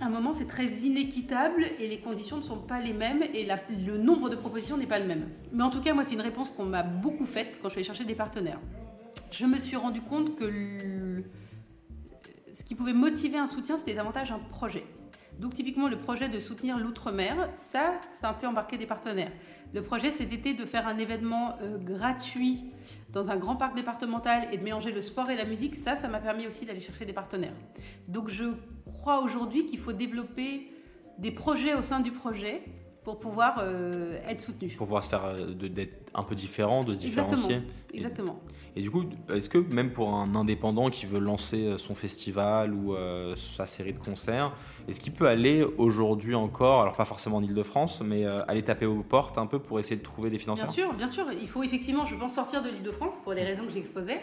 à 0.00 0.06
un 0.06 0.10
moment, 0.10 0.32
c'est 0.32 0.46
très 0.46 0.66
inéquitable 0.66 1.66
et 1.78 1.88
les 1.88 1.98
conditions 1.98 2.38
ne 2.38 2.42
sont 2.42 2.58
pas 2.58 2.80
les 2.80 2.92
mêmes 2.92 3.22
et 3.32 3.46
le 3.70 3.96
nombre 3.96 4.28
de 4.28 4.36
propositions 4.36 4.76
n'est 4.76 4.86
pas 4.86 4.98
le 4.98 5.06
même. 5.06 5.28
Mais 5.52 5.62
en 5.62 5.70
tout 5.70 5.80
cas, 5.80 5.94
moi, 5.94 6.04
c'est 6.04 6.14
une 6.14 6.20
réponse 6.20 6.50
qu'on 6.50 6.64
m'a 6.64 6.82
beaucoup 6.82 7.26
faite 7.26 7.60
quand 7.62 7.68
je 7.68 7.76
vais 7.76 7.84
chercher 7.84 8.04
des 8.04 8.14
partenaires. 8.14 8.60
je 9.30 9.46
me 9.46 9.58
suis 9.58 9.76
rendu 9.76 10.00
compte 10.00 10.36
que 10.36 11.22
ce 12.52 12.62
qui 12.64 12.74
pouvait 12.74 12.92
motiver 12.92 13.38
un 13.38 13.46
soutien, 13.46 13.78
c'était 13.78 13.94
davantage 13.94 14.32
un 14.32 14.38
projet. 14.38 14.84
Donc 15.38 15.54
typiquement 15.54 15.88
le 15.88 15.98
projet 15.98 16.28
de 16.28 16.38
soutenir 16.38 16.78
l'outre-mer, 16.78 17.50
ça, 17.54 18.00
ça 18.10 18.28
a 18.28 18.30
un 18.30 18.34
peu 18.34 18.46
embarqué 18.46 18.78
des 18.78 18.86
partenaires. 18.86 19.32
Le 19.72 19.82
projet 19.82 20.12
cet 20.12 20.32
été 20.32 20.54
de 20.54 20.64
faire 20.64 20.86
un 20.86 20.98
événement 20.98 21.56
euh, 21.60 21.78
gratuit 21.78 22.64
dans 23.12 23.30
un 23.30 23.36
grand 23.36 23.56
parc 23.56 23.74
départemental 23.74 24.46
et 24.52 24.58
de 24.58 24.62
mélanger 24.62 24.92
le 24.92 25.02
sport 25.02 25.30
et 25.30 25.36
la 25.36 25.44
musique, 25.44 25.74
ça, 25.74 25.96
ça 25.96 26.08
m'a 26.08 26.20
permis 26.20 26.46
aussi 26.46 26.64
d'aller 26.64 26.80
chercher 26.80 27.04
des 27.04 27.12
partenaires. 27.12 27.54
Donc 28.06 28.28
je 28.28 28.44
crois 28.84 29.20
aujourd'hui 29.20 29.66
qu'il 29.66 29.78
faut 29.78 29.92
développer 29.92 30.70
des 31.18 31.30
projets 31.30 31.74
au 31.74 31.82
sein 31.82 32.00
du 32.00 32.12
projet 32.12 32.62
pour 33.04 33.20
pouvoir 33.20 33.56
euh, 33.58 34.18
être 34.26 34.40
soutenu. 34.40 34.68
Pour 34.70 34.86
pouvoir 34.86 35.04
se 35.04 35.10
faire 35.10 35.24
euh, 35.26 35.52
d'être 35.52 36.10
un 36.14 36.22
peu 36.22 36.34
différent, 36.34 36.84
de 36.84 36.94
se 36.94 37.00
différencier. 37.00 37.60
Exactement. 37.92 38.40
Et 38.76 38.80
du 38.80 38.90
coup, 38.90 39.04
est-ce 39.32 39.50
que 39.50 39.58
même 39.58 39.92
pour 39.92 40.14
un 40.14 40.34
indépendant 40.34 40.88
qui 40.88 41.04
veut 41.04 41.20
lancer 41.20 41.66
euh, 41.66 41.78
son 41.78 41.94
festival 41.94 42.72
ou 42.72 42.94
euh, 42.94 43.36
sa 43.36 43.66
série 43.66 43.92
de 43.92 43.98
concerts, 43.98 44.52
est-ce 44.88 45.00
qu'il 45.00 45.12
peut 45.12 45.28
aller 45.28 45.64
aujourd'hui 45.76 46.34
encore, 46.34 46.80
alors 46.80 46.96
pas 46.96 47.04
forcément 47.04 47.36
en 47.36 47.42
Ile-de-France, 47.42 48.00
mais 48.02 48.24
aller 48.24 48.62
taper 48.62 48.86
aux 48.86 49.02
portes 49.02 49.38
un 49.38 49.46
peu 49.46 49.58
pour 49.58 49.78
essayer 49.78 49.96
de 49.96 50.02
trouver 50.02 50.30
des 50.30 50.38
financeurs 50.38 50.66
Bien 50.66 50.74
sûr, 50.74 50.94
bien 50.94 51.08
sûr. 51.08 51.26
Il 51.40 51.48
faut 51.48 51.62
effectivement, 51.62 52.06
je 52.06 52.16
pense, 52.16 52.34
sortir 52.34 52.62
de 52.62 52.70
l'île 52.70 52.82
de 52.82 52.90
France 52.90 53.14
pour 53.22 53.34
les 53.34 53.44
raisons 53.44 53.66
que 53.66 53.72
j'exposais. 53.72 54.20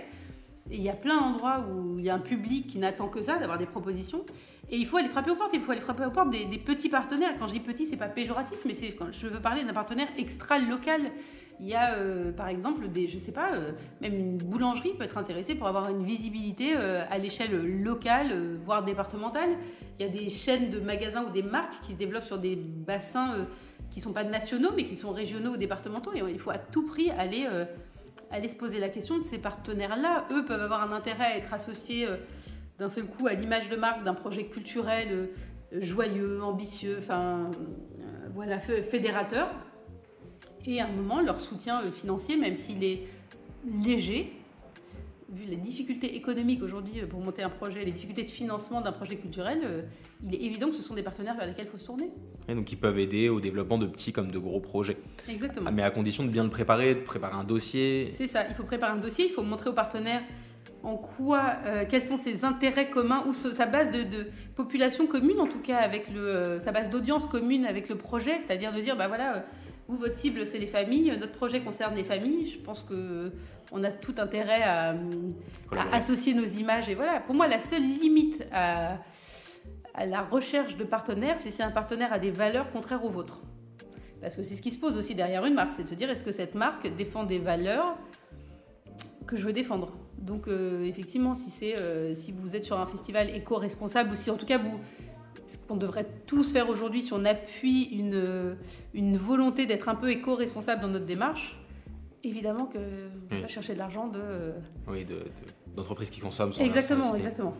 Il 0.69 0.81
y 0.81 0.89
a 0.89 0.93
plein 0.93 1.19
d'endroits 1.19 1.65
où 1.69 1.97
il 1.97 2.05
y 2.05 2.09
a 2.09 2.15
un 2.15 2.19
public 2.19 2.67
qui 2.67 2.77
n'attend 2.77 3.07
que 3.07 3.21
ça, 3.21 3.37
d'avoir 3.37 3.57
des 3.57 3.65
propositions. 3.65 4.23
Et 4.69 4.77
il 4.77 4.85
faut 4.85 4.97
aller 4.97 5.09
frapper 5.09 5.31
aux 5.31 5.35
portes. 5.35 5.51
Il 5.53 5.61
faut 5.61 5.71
aller 5.71 5.81
frapper 5.81 6.05
aux 6.05 6.11
portes 6.11 6.29
des, 6.29 6.45
petits 6.57 6.89
partenaires. 6.89 7.33
Quand 7.39 7.47
je 7.47 7.53
dis 7.53 7.59
petit, 7.59 7.85
c'est 7.85 7.97
pas 7.97 8.07
péjoratif, 8.07 8.59
mais 8.65 8.73
c'est 8.73 8.93
quand 8.93 9.11
je 9.11 9.27
veux 9.27 9.39
parler 9.39 9.63
d'un 9.63 9.73
partenaire 9.73 10.07
extra-local. 10.17 11.11
Il 11.59 11.67
y 11.67 11.75
a, 11.75 11.95
euh, 11.95 12.31
par 12.31 12.47
exemple, 12.47 12.87
des, 12.87 13.07
je 13.07 13.17
sais 13.17 13.33
pas, 13.33 13.53
euh, 13.53 13.73
même 14.01 14.15
une 14.15 14.37
boulangerie 14.37 14.93
peut 14.97 15.03
être 15.03 15.17
intéressée 15.17 15.53
pour 15.55 15.67
avoir 15.67 15.89
une 15.89 16.03
visibilité 16.03 16.73
euh, 16.75 17.03
à 17.09 17.17
l'échelle 17.17 17.83
locale, 17.83 18.55
voire 18.65 18.83
départementale. 18.83 19.49
Il 19.99 20.05
y 20.05 20.09
a 20.09 20.11
des 20.11 20.29
chaînes 20.29 20.71
de 20.71 20.79
magasins 20.79 21.25
ou 21.25 21.31
des 21.31 21.43
marques 21.43 21.79
qui 21.83 21.91
se 21.91 21.97
développent 21.97 22.25
sur 22.25 22.39
des 22.39 22.55
bassins 22.55 23.45
qui 23.91 23.99
sont 23.99 24.13
pas 24.13 24.23
nationaux, 24.23 24.69
mais 24.75 24.85
qui 24.85 24.95
sont 24.95 25.11
régionaux 25.11 25.51
ou 25.51 25.57
départementaux. 25.57 26.13
Et 26.15 26.23
il 26.31 26.39
faut 26.39 26.49
à 26.49 26.57
tout 26.57 26.85
prix 26.87 27.11
aller, 27.11 27.45
aller 28.31 28.47
se 28.47 28.55
poser 28.55 28.79
la 28.79 28.89
question 28.89 29.17
de 29.19 29.23
ces 29.23 29.37
partenaires-là. 29.37 30.25
Eux 30.31 30.45
peuvent 30.45 30.61
avoir 30.61 30.81
un 30.81 30.91
intérêt 30.91 31.25
à 31.25 31.37
être 31.37 31.53
associés 31.53 32.07
euh, 32.07 32.17
d'un 32.79 32.89
seul 32.89 33.05
coup 33.05 33.27
à 33.27 33.33
l'image 33.33 33.69
de 33.69 33.75
marque 33.75 34.03
d'un 34.03 34.13
projet 34.13 34.45
culturel 34.45 35.09
euh, 35.11 35.81
joyeux, 35.81 36.41
ambitieux, 36.43 36.97
enfin 36.99 37.51
euh, 37.99 38.03
voilà, 38.33 38.59
fédérateur. 38.59 39.49
Et 40.65 40.79
à 40.79 40.85
un 40.85 40.91
moment, 40.91 41.21
leur 41.21 41.41
soutien 41.41 41.81
financier, 41.91 42.37
même 42.37 42.55
s'il 42.55 42.83
est 42.83 43.07
léger, 43.65 44.33
vu 45.31 45.45
les 45.45 45.55
difficultés 45.55 46.15
économiques 46.15 46.61
aujourd'hui 46.63 47.01
euh, 47.01 47.07
pour 47.07 47.19
monter 47.21 47.41
un 47.43 47.49
projet, 47.49 47.83
les 47.85 47.91
difficultés 47.91 48.23
de 48.23 48.29
financement 48.29 48.81
d'un 48.81 48.91
projet 48.91 49.15
culturel, 49.17 49.59
euh, 49.63 49.81
il 50.23 50.35
est 50.35 50.41
évident 50.43 50.67
que 50.67 50.75
ce 50.75 50.81
sont 50.81 50.93
des 50.93 51.03
partenaires 51.03 51.35
vers 51.37 51.47
lesquels 51.47 51.65
il 51.65 51.71
faut 51.71 51.77
se 51.77 51.85
tourner. 51.85 52.09
Et 52.47 52.55
donc 52.55 52.71
ils 52.71 52.77
peuvent 52.77 52.99
aider 52.99 53.29
au 53.29 53.39
développement 53.39 53.77
de 53.77 53.87
petits 53.87 54.11
comme 54.13 54.31
de 54.31 54.37
gros 54.39 54.59
projets. 54.59 54.97
Exactement. 55.29 55.65
Ah, 55.67 55.71
mais 55.71 55.83
à 55.83 55.89
condition 55.91 56.23
de 56.23 56.29
bien 56.29 56.43
le 56.43 56.49
préparer, 56.49 56.95
de 56.95 56.99
préparer 57.01 57.35
un 57.35 57.43
dossier. 57.43 58.09
C'est 58.11 58.27
ça, 58.27 58.45
il 58.47 58.55
faut 58.55 58.63
préparer 58.63 58.93
un 58.93 59.01
dossier, 59.01 59.25
il 59.27 59.31
faut 59.31 59.43
montrer 59.43 59.69
aux 59.69 59.73
partenaires 59.73 60.21
en 60.83 60.97
quoi, 60.97 61.57
euh, 61.65 61.85
quels 61.87 62.01
sont 62.01 62.17
ses 62.17 62.43
intérêts 62.43 62.89
communs 62.89 63.23
ou 63.27 63.33
ce- 63.33 63.51
sa 63.51 63.67
base 63.67 63.91
de, 63.91 64.01
de 64.01 64.25
population 64.55 65.05
commune 65.05 65.39
en 65.39 65.45
tout 65.47 65.59
cas 65.59 65.77
avec 65.77 66.11
le, 66.11 66.19
euh, 66.19 66.59
sa 66.59 66.71
base 66.71 66.89
d'audience 66.89 67.27
commune 67.27 67.65
avec 67.65 67.87
le 67.87 67.95
projet, 67.95 68.39
c'est-à-dire 68.39 68.73
de 68.73 68.81
dire 68.81 68.97
bah 68.97 69.07
voilà, 69.07 69.45
vous 69.91 69.97
votre 69.97 70.15
cible 70.15 70.45
c'est 70.45 70.57
les 70.57 70.67
familles, 70.67 71.11
notre 71.19 71.33
projet 71.33 71.61
concerne 71.61 71.95
les 71.95 72.05
familles. 72.05 72.45
Je 72.45 72.59
pense 72.59 72.81
que 72.81 73.33
on 73.73 73.83
a 73.83 73.91
tout 73.91 74.15
intérêt 74.17 74.63
à, 74.63 74.95
associer 75.91 76.33
nos 76.33 76.45
images 76.45 76.87
et 76.87 76.95
voilà. 76.95 77.19
Pour 77.19 77.35
moi 77.35 77.47
la 77.47 77.59
seule 77.59 77.81
limite 77.81 78.45
à, 78.53 78.97
à 79.93 80.05
la 80.05 80.21
recherche 80.21 80.77
de 80.77 80.85
partenaires, 80.85 81.39
c'est 81.39 81.51
si 81.51 81.61
un 81.61 81.71
partenaire 81.71 82.13
a 82.13 82.19
des 82.19 82.31
valeurs 82.31 82.71
contraires 82.71 83.03
aux 83.03 83.09
vôtres. 83.09 83.41
Parce 84.21 84.37
que 84.37 84.43
c'est 84.43 84.55
ce 84.55 84.61
qui 84.61 84.71
se 84.71 84.77
pose 84.77 84.97
aussi 84.97 85.13
derrière 85.13 85.45
une 85.45 85.55
marque, 85.55 85.73
c'est 85.73 85.83
de 85.83 85.89
se 85.89 85.95
dire 85.95 86.09
est-ce 86.09 86.23
que 86.23 86.31
cette 86.31 86.55
marque 86.55 86.87
défend 86.95 87.25
des 87.25 87.39
valeurs 87.39 87.97
que 89.27 89.35
je 89.35 89.45
veux 89.45 89.53
défendre? 89.53 89.91
Donc 90.19 90.47
euh, 90.47 90.83
effectivement, 90.85 91.35
si 91.35 91.49
c'est 91.49 91.77
euh, 91.77 92.15
si 92.15 92.31
vous 92.31 92.55
êtes 92.55 92.63
sur 92.63 92.79
un 92.79 92.85
festival 92.85 93.29
éco-responsable 93.35 94.11
ou 94.11 94.15
si 94.15 94.29
en 94.29 94.37
tout 94.37 94.45
cas 94.45 94.57
vous 94.57 94.79
ce 95.51 95.57
qu'on 95.57 95.75
devrait 95.77 96.07
tous 96.27 96.51
faire 96.51 96.69
aujourd'hui, 96.69 97.01
si 97.03 97.13
on 97.13 97.25
appuie 97.25 97.83
une, 97.85 98.55
une 98.93 99.17
volonté 99.17 99.65
d'être 99.65 99.89
un 99.89 99.95
peu 99.95 100.09
éco-responsable 100.09 100.81
dans 100.81 100.87
notre 100.87 101.05
démarche, 101.05 101.57
évidemment 102.23 102.65
que 102.65 102.77
on 102.77 103.35
Oui. 103.35 103.41
va 103.41 103.47
chercher 103.47 103.73
de 103.73 103.79
l'argent 103.79 104.07
de 104.07 104.19
Oui, 104.87 105.03
de- 105.05 105.15
de- 105.15 105.21
d'entreprises 105.75 106.09
qui 106.09 106.21
consomment. 106.21 106.53
sans 106.53 106.63
exactement, 106.63 107.15
exactement. 107.15 107.53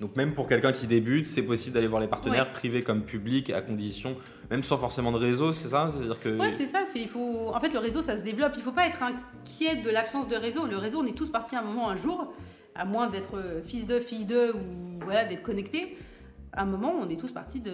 Donc 0.00 0.14
même 0.16 0.34
pour 0.34 0.48
quelqu'un 0.48 0.70
qui 0.72 0.86
débute, 0.86 1.26
c'est 1.26 1.42
possible 1.42 1.74
d'aller 1.74 1.86
voir 1.86 2.00
les 2.00 2.08
partenaires 2.08 2.52
privés 2.52 2.82
comme 2.82 3.02
publics 3.04 3.48
à 3.50 3.62
condition, 3.62 4.14
même 4.50 4.62
sans 4.62 4.76
forcément 4.76 5.10
de 5.12 5.16
réseau, 5.16 5.52
c'est 5.54 5.68
ça? 5.68 5.92
C'est-à-dire 5.96 6.20
que 6.20 6.28
Ouais, 6.38 6.52
c'est 6.52 6.66
ça. 6.66 6.84
Il 6.94 7.08
faut. 7.08 7.48
En 7.54 7.58
fait, 7.60 7.72
le 7.72 7.78
réseau, 7.78 8.02
ça 8.02 8.16
se 8.18 8.22
développe. 8.22 8.52
Il 8.56 8.62
faut 8.62 8.70
pas 8.72 8.86
être 8.86 9.02
inquiet 9.02 9.76
de 9.76 9.88
l'absence 9.90 10.28
de 10.28 10.36
réseau. 10.36 10.66
Le 10.66 10.76
réseau, 10.76 10.98
on 11.00 11.06
est 11.06 11.16
tous 11.16 11.30
partis 11.30 11.56
à 11.56 11.60
un 11.60 11.64
moment, 11.64 11.88
un 11.88 11.96
jour, 11.96 12.32
à 12.74 12.84
moins 12.84 13.08
d'être 13.08 13.38
euh, 13.38 13.62
fils 13.62 13.86
de, 13.86 13.98
fille 13.98 14.26
de, 14.26 14.52
ou 14.52 15.00
voilà, 15.04 15.24
d'être 15.24 15.42
connecté. 15.42 15.96
À 16.56 16.62
un 16.62 16.66
moment, 16.66 16.92
on 16.98 17.08
est 17.08 17.20
tous 17.20 17.30
partis 17.32 17.60
d'un- 17.60 17.72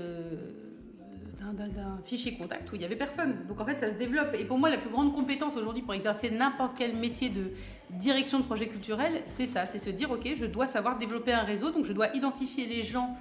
fichier 2.05 2.37
contact 2.37 2.71
où 2.73 2.77
il 2.77 2.83
y 2.83 2.85
avait 2.85 2.97
personne. 2.97 3.47
Donc 3.49 3.61
en 3.61 3.65
fait, 3.65 3.79
ça 3.79 3.93
se 3.93 3.99
développe. 3.99 4.35
Et 4.39 4.45
pour 4.45 4.59
moi, 4.59 4.71
la 4.71 4.79
plus 4.79 4.91
grande 4.91 5.13
compétence 5.13 5.57
aujourd'hui 5.57 5.83
pour 5.83 5.93
exercer 5.95 6.31
n'importe 6.31 6.73
quel 6.79 6.97
métier 6.97 7.29
de 7.31 7.51
direction 7.91 8.39
de 8.39 8.45
projet 8.45 8.69
culturel, 8.69 9.23
c'est 9.27 9.47
ça. 9.47 9.67
C'est 9.67 9.79
se 9.79 9.91
dire, 9.91 10.11
ok, 10.11 10.29
je 10.37 10.47
dois 10.47 10.67
savoir 10.67 10.99
développer 10.99 11.33
un 11.33 11.43
réseau. 11.43 11.71
Donc 11.71 11.85
je 11.85 11.93
dois 11.93 12.09
identifier 12.15 12.67
les 12.67 12.83
gens 12.83 13.17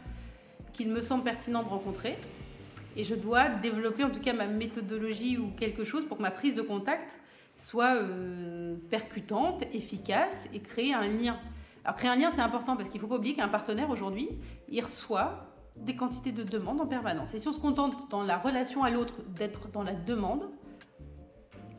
qu'il 0.73 0.89
me 0.89 1.01
semble 1.01 1.23
pertinent 1.23 1.61
de 1.63 1.67
rencontrer. 1.67 2.17
Et 2.95 3.03
je 3.03 3.15
dois 3.15 3.49
développer 3.49 4.03
en 4.03 4.09
tout 4.09 4.19
cas 4.19 4.33
ma 4.33 4.47
méthodologie 4.47 5.37
ou 5.37 5.49
quelque 5.57 5.83
chose 5.83 6.05
pour 6.05 6.17
que 6.17 6.21
ma 6.21 6.31
prise 6.31 6.55
de 6.55 6.61
contact 6.61 7.19
soit 7.55 7.95
euh, 7.95 8.75
percutante, 8.89 9.63
efficace 9.73 10.49
et 10.53 10.59
créer 10.59 10.93
un 10.93 11.07
lien. 11.07 11.37
Alors 11.83 11.95
créer 11.97 12.09
un 12.11 12.15
lien, 12.15 12.31
c'est 12.31 12.41
important 12.41 12.75
parce 12.77 12.89
qu'il 12.89 12.99
ne 12.99 13.01
faut 13.01 13.09
pas 13.09 13.17
oublier 13.17 13.35
qu'un 13.35 13.47
partenaire 13.47 13.89
aujourd'hui, 13.89 14.29
il 14.69 14.81
reçoit 14.81 15.50
des 15.75 15.95
quantités 15.95 16.31
de 16.31 16.43
demandes 16.43 16.81
en 16.81 16.87
permanence. 16.87 17.33
Et 17.33 17.39
si 17.39 17.47
on 17.47 17.53
se 17.53 17.59
contente 17.59 18.09
dans 18.09 18.23
la 18.23 18.37
relation 18.37 18.83
à 18.83 18.89
l'autre 18.89 19.15
d'être 19.35 19.69
dans 19.71 19.83
la 19.83 19.93
demande, 19.93 20.49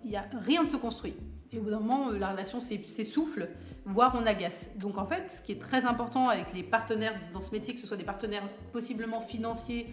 il 0.04 0.16
a 0.16 0.24
rien 0.32 0.62
ne 0.62 0.68
se 0.68 0.76
construit. 0.76 1.14
Et 1.52 1.58
au 1.58 1.62
bout 1.62 1.70
d'un 1.70 1.80
moment, 1.80 2.10
euh, 2.10 2.18
la 2.18 2.30
relation 2.30 2.60
s'ess- 2.60 2.88
s'essouffle, 2.88 3.50
voire 3.84 4.14
on 4.18 4.26
agace. 4.26 4.70
Donc 4.78 4.96
en 4.98 5.06
fait, 5.06 5.30
ce 5.30 5.42
qui 5.42 5.52
est 5.52 5.60
très 5.60 5.84
important 5.84 6.28
avec 6.28 6.52
les 6.54 6.62
partenaires 6.62 7.14
dans 7.32 7.42
ce 7.42 7.52
métier, 7.52 7.74
que 7.74 7.80
ce 7.80 7.86
soit 7.86 7.98
des 7.98 8.04
partenaires 8.04 8.48
possiblement 8.72 9.20
financiers 9.20 9.92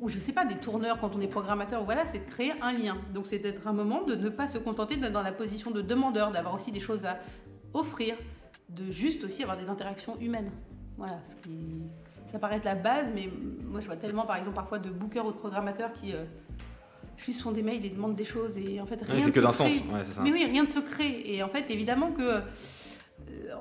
ou 0.00 0.08
je 0.08 0.18
sais 0.18 0.32
pas, 0.32 0.46
des 0.46 0.56
tourneurs 0.56 0.98
quand 0.98 1.14
on 1.14 1.20
est 1.20 1.28
programmateur, 1.28 1.84
voilà, 1.84 2.06
c'est 2.06 2.20
de 2.20 2.30
créer 2.30 2.54
un 2.62 2.72
lien. 2.72 2.96
Donc 3.12 3.26
c'est 3.26 3.38
d'être 3.38 3.66
un 3.68 3.74
moment 3.74 4.02
de 4.02 4.14
ne 4.14 4.30
pas 4.30 4.48
se 4.48 4.56
contenter 4.56 4.96
d'être 4.96 5.12
dans 5.12 5.22
la 5.22 5.32
position 5.32 5.70
de 5.70 5.82
demandeur, 5.82 6.32
d'avoir 6.32 6.54
aussi 6.54 6.72
des 6.72 6.80
choses 6.80 7.04
à 7.04 7.18
offrir, 7.74 8.16
de 8.70 8.90
juste 8.90 9.24
aussi 9.24 9.42
avoir 9.42 9.58
des 9.58 9.68
interactions 9.68 10.18
humaines. 10.18 10.50
Voilà, 10.96 11.20
ce 11.24 11.34
qui, 11.42 11.82
ça 12.30 12.38
paraît 12.38 12.56
être 12.56 12.64
la 12.64 12.74
base, 12.74 13.10
mais 13.14 13.28
moi 13.64 13.80
je 13.80 13.86
vois 13.86 13.96
tellement 13.96 14.24
par 14.26 14.36
exemple 14.36 14.56
parfois 14.56 14.78
de 14.78 14.90
bookers 14.90 15.26
ou 15.26 15.32
de 15.32 15.36
programmateurs 15.36 15.92
qui 15.92 16.12
euh, 16.12 16.24
juste 17.16 17.40
font 17.42 17.52
des 17.52 17.62
mails 17.62 17.84
et 17.84 17.90
demandent 17.90 18.14
des 18.14 18.24
choses 18.24 18.56
et 18.58 18.80
en 18.80 18.86
fait 18.86 19.02
rien 19.02 19.14
Ouais, 19.16 19.20
c'est 19.20 19.30
que 19.32 19.40
d'un 19.40 19.52
sens. 19.52 19.70
Ouais, 19.92 20.04
ça. 20.04 20.22
Mais 20.22 20.32
oui, 20.32 20.44
rien 20.44 20.62
ne 20.62 20.68
se 20.68 20.78
crée. 20.78 21.22
Et 21.26 21.42
en 21.42 21.48
fait, 21.48 21.70
évidemment 21.70 22.12
que 22.12 22.22
euh, 22.22 22.40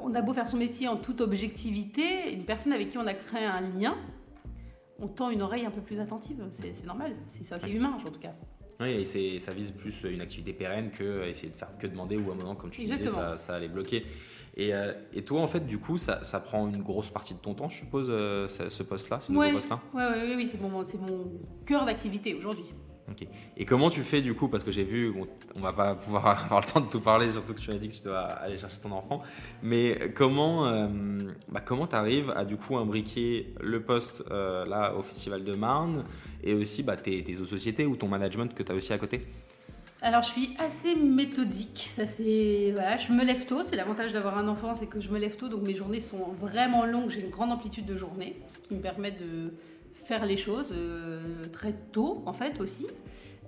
on 0.04 0.14
a 0.16 0.22
beau 0.22 0.34
faire 0.34 0.48
son 0.48 0.58
métier 0.58 0.88
en 0.88 0.98
toute 0.98 1.22
objectivité, 1.22 2.32
une 2.34 2.46
personne 2.46 2.74
avec 2.74 2.90
qui 2.90 2.98
on 2.98 3.08
a 3.08 3.14
créé 3.14 3.44
un 3.46 3.62
lien, 3.62 3.96
on 5.00 5.08
tend 5.08 5.30
une 5.30 5.42
oreille 5.42 5.66
un 5.66 5.72
peu 5.72 5.82
plus 5.82 6.00
attentive. 6.00 6.44
C'est 6.52 6.86
normal. 6.86 7.14
C'est 7.28 7.44
c'est 7.44 7.72
humain 7.72 7.98
en 8.06 8.10
tout 8.12 8.20
cas. 8.20 8.34
Oui, 8.82 8.92
et 8.92 9.04
c'est- 9.06 9.40
ça 9.40 9.52
vise 9.54 9.72
plus 9.72 10.04
une 10.06 10.22
activité 10.22 10.54
pérenne 10.54 10.90
que 10.92 11.28
essayer 11.28 11.52
de 11.52 11.58
faire 11.58 11.78
que 11.78 11.86
demander 11.88 12.16
ou 12.16 12.30
à 12.30 12.34
un 12.34 12.38
moment, 12.38 12.56
comme 12.56 12.70
tu 12.70 12.84
disais, 12.84 13.08
ça 13.08 13.56
allait 13.56 13.68
bloquer. 13.68 14.06
Et, 14.60 14.74
euh, 14.74 14.92
et 15.14 15.22
toi, 15.24 15.40
en 15.40 15.48
fait, 15.48 15.66
du 15.66 15.78
coup, 15.78 15.98
ça, 15.98 16.22
ça 16.26 16.42
prend 16.42 16.68
une 16.68 16.84
grosse 16.84 17.10
partie 17.10 17.34
de 17.34 17.40
ton 17.40 17.54
temps, 17.54 17.70
je 17.70 17.78
suppose, 17.78 18.08
euh, 18.10 18.46
ce, 18.50 18.84
poste-là, 18.84 19.22
ce 19.22 19.32
Ouais. 19.32 19.46
nouveau 19.46 19.54
poste-là? 19.54 19.80
Ouais, 19.94 20.04
ouais, 20.04 20.28
ouais, 20.32 20.36
oui, 20.36 20.46
c'est 20.46 20.60
mon, 21.00 21.32
cœur 21.66 21.86
d'activité 21.86 22.36
aujourd'hui. 22.36 22.66
Ok. 23.10 23.26
Et 23.56 23.64
comment 23.64 23.90
tu 23.90 24.02
fais 24.02 24.22
du 24.22 24.34
coup 24.34 24.50
Parce 24.50 24.66
que 24.66 24.72
j'ai 24.72 24.84
vu, 24.84 25.14
bon, 25.14 25.28
on 25.56 25.62
va 25.62 25.72
pas 25.72 25.96
pouvoir 25.96 26.28
avoir 26.44 26.60
le 26.60 26.68
temps 26.68 26.82
de 26.82 26.90
tout 26.90 27.00
parler, 27.00 27.30
surtout 27.30 27.54
que 27.54 27.62
tu 27.62 27.72
as 27.72 27.78
dit 27.78 27.88
que 27.88 27.94
tu 27.94 28.04
dois 28.04 28.20
aller 28.20 28.58
chercher 28.58 28.80
ton 28.80 28.92
enfant. 28.92 29.22
Mais 29.64 30.12
comment, 30.14 30.68
euh, 30.68 30.88
bah, 31.48 31.62
comment 31.62 31.88
tu 31.88 31.96
arrives 31.96 32.30
à 32.36 32.44
du 32.44 32.58
coup 32.58 32.76
imbriquer 32.76 33.54
le 33.62 33.82
poste 33.82 34.26
euh, 34.30 34.66
là 34.66 34.94
au 34.94 35.02
Festival 35.04 35.46
de 35.46 35.56
Marne 35.56 36.04
et 36.44 36.54
aussi 36.54 36.84
bah, 36.84 36.98
tes, 36.98 37.24
tes 37.24 37.40
autres 37.40 37.52
sociétés 37.52 37.86
ou 37.86 37.96
ton 37.96 38.10
management 38.10 38.54
que 38.54 38.62
tu 38.62 38.74
as 38.74 38.76
aussi 38.76 38.92
à 38.92 38.98
côté? 38.98 39.22
Alors, 40.02 40.22
je 40.22 40.30
suis 40.30 40.56
assez 40.60 40.96
méthodique. 40.96 41.90
C'est 41.92 42.06
je 42.06 43.12
me 43.12 43.26
lève 43.26 43.46
tôt. 43.46 43.64
C'est 43.64 43.76
l'avantage 43.76 44.14
d'avoir 44.14 44.38
un 44.38 44.48
enfant, 44.48 44.74
c'est 44.74 44.88
que 44.88 45.02
je 45.02 45.10
me 45.10 45.20
lève 45.20 45.36
tôt, 45.36 45.50
donc 45.50 45.64
mes 45.64 45.76
journées 45.76 46.00
sont 46.00 46.32
vraiment 46.40 46.86
longues. 46.86 47.10
J'ai 47.10 47.20
une 47.20 47.30
grande 47.30 47.52
amplitude 47.52 47.86
de 47.86 47.98
journée, 47.98 48.36
ce 48.48 48.60
qui 48.60 48.76
me 48.76 48.80
permet 48.80 49.12
de 49.12 49.54
faire 49.94 50.26
les 50.26 50.38
choses 50.38 50.74
euh, 50.74 51.48
très 51.52 51.74
tôt, 51.74 52.24
en 52.26 52.34
fait 52.34 52.62
aussi. 52.62 52.88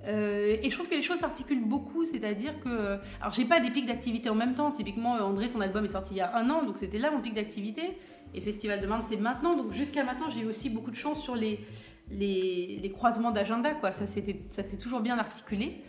Euh, 0.07 0.57
et 0.61 0.69
je 0.69 0.75
trouve 0.75 0.89
que 0.89 0.95
les 0.95 1.01
choses 1.01 1.19
s'articulent 1.19 1.63
beaucoup, 1.63 2.03
c'est-à-dire 2.03 2.59
que. 2.59 2.99
Alors, 3.21 3.31
j'ai 3.31 3.45
pas 3.45 3.61
des 3.61 3.71
pics 3.71 3.85
d'activité 3.85 4.29
en 4.29 4.35
même 4.35 4.55
temps. 4.55 4.71
Typiquement, 4.71 5.13
André, 5.13 5.47
son 5.47 5.61
album 5.61 5.85
est 5.85 5.89
sorti 5.89 6.15
il 6.15 6.17
y 6.17 6.21
a 6.21 6.35
un 6.35 6.49
an, 6.49 6.63
donc 6.65 6.79
c'était 6.79 6.97
là 6.97 7.11
mon 7.11 7.21
pic 7.21 7.33
d'activité. 7.33 7.97
Et 8.33 8.39
le 8.39 8.43
Festival 8.43 8.81
de 8.81 8.87
Marne, 8.87 9.03
c'est 9.07 9.17
maintenant. 9.17 9.55
Donc, 9.55 9.71
jusqu'à 9.71 10.03
maintenant, 10.03 10.29
j'ai 10.29 10.41
eu 10.41 10.45
aussi 10.45 10.69
beaucoup 10.69 10.91
de 10.91 10.97
chance 10.97 11.23
sur 11.23 11.37
les 11.37 12.91
croisements 12.93 13.31
d'agenda, 13.31 13.71
quoi. 13.71 13.93
Ça 13.93 14.05
s'est 14.05 14.77
toujours 14.81 14.99
bien 14.99 15.17
articulé. 15.17 15.81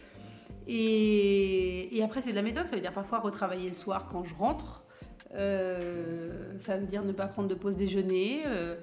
Et, 0.68 2.00
après, 2.04 2.20
c'est 2.20 2.30
de 2.30 2.36
la 2.36 2.42
méthode. 2.42 2.66
Ça 2.66 2.74
veut 2.74 2.82
dire 2.82 2.92
parfois 2.92 3.20
retravailler 3.20 3.68
le 3.68 3.74
soir 3.74 4.08
quand 4.08 4.24
je 4.24 4.34
rentre. 4.34 4.84
Euh, 5.34 6.58
ça 6.58 6.76
veut 6.76 6.86
dire 6.86 7.04
ne 7.04 7.12
pas 7.12 7.26
prendre 7.26 7.48
de 7.48 7.54
pause 7.54 7.76
déjeuner. 7.76 8.42
Euh, 8.46 8.76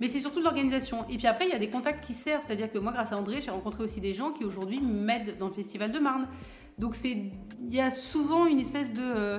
mais 0.00 0.08
c'est 0.08 0.20
surtout 0.20 0.40
de 0.40 0.44
l'organisation. 0.44 1.04
Et 1.08 1.16
puis 1.16 1.26
après, 1.26 1.46
il 1.46 1.50
y 1.50 1.54
a 1.54 1.58
des 1.58 1.70
contacts 1.70 2.04
qui 2.04 2.14
servent. 2.14 2.44
C'est-à-dire 2.46 2.70
que 2.70 2.78
moi, 2.78 2.92
grâce 2.92 3.12
à 3.12 3.18
André, 3.18 3.40
j'ai 3.42 3.50
rencontré 3.50 3.82
aussi 3.82 4.00
des 4.00 4.12
gens 4.12 4.30
qui 4.32 4.44
aujourd'hui 4.44 4.80
m'aident 4.80 5.36
dans 5.38 5.48
le 5.48 5.54
Festival 5.54 5.92
de 5.92 5.98
Marne. 5.98 6.28
Donc 6.78 6.96
il 7.04 7.32
y 7.70 7.80
a 7.80 7.90
souvent 7.90 8.46
une 8.46 8.60
espèce 8.60 8.92
de... 8.92 9.00
Euh, 9.00 9.38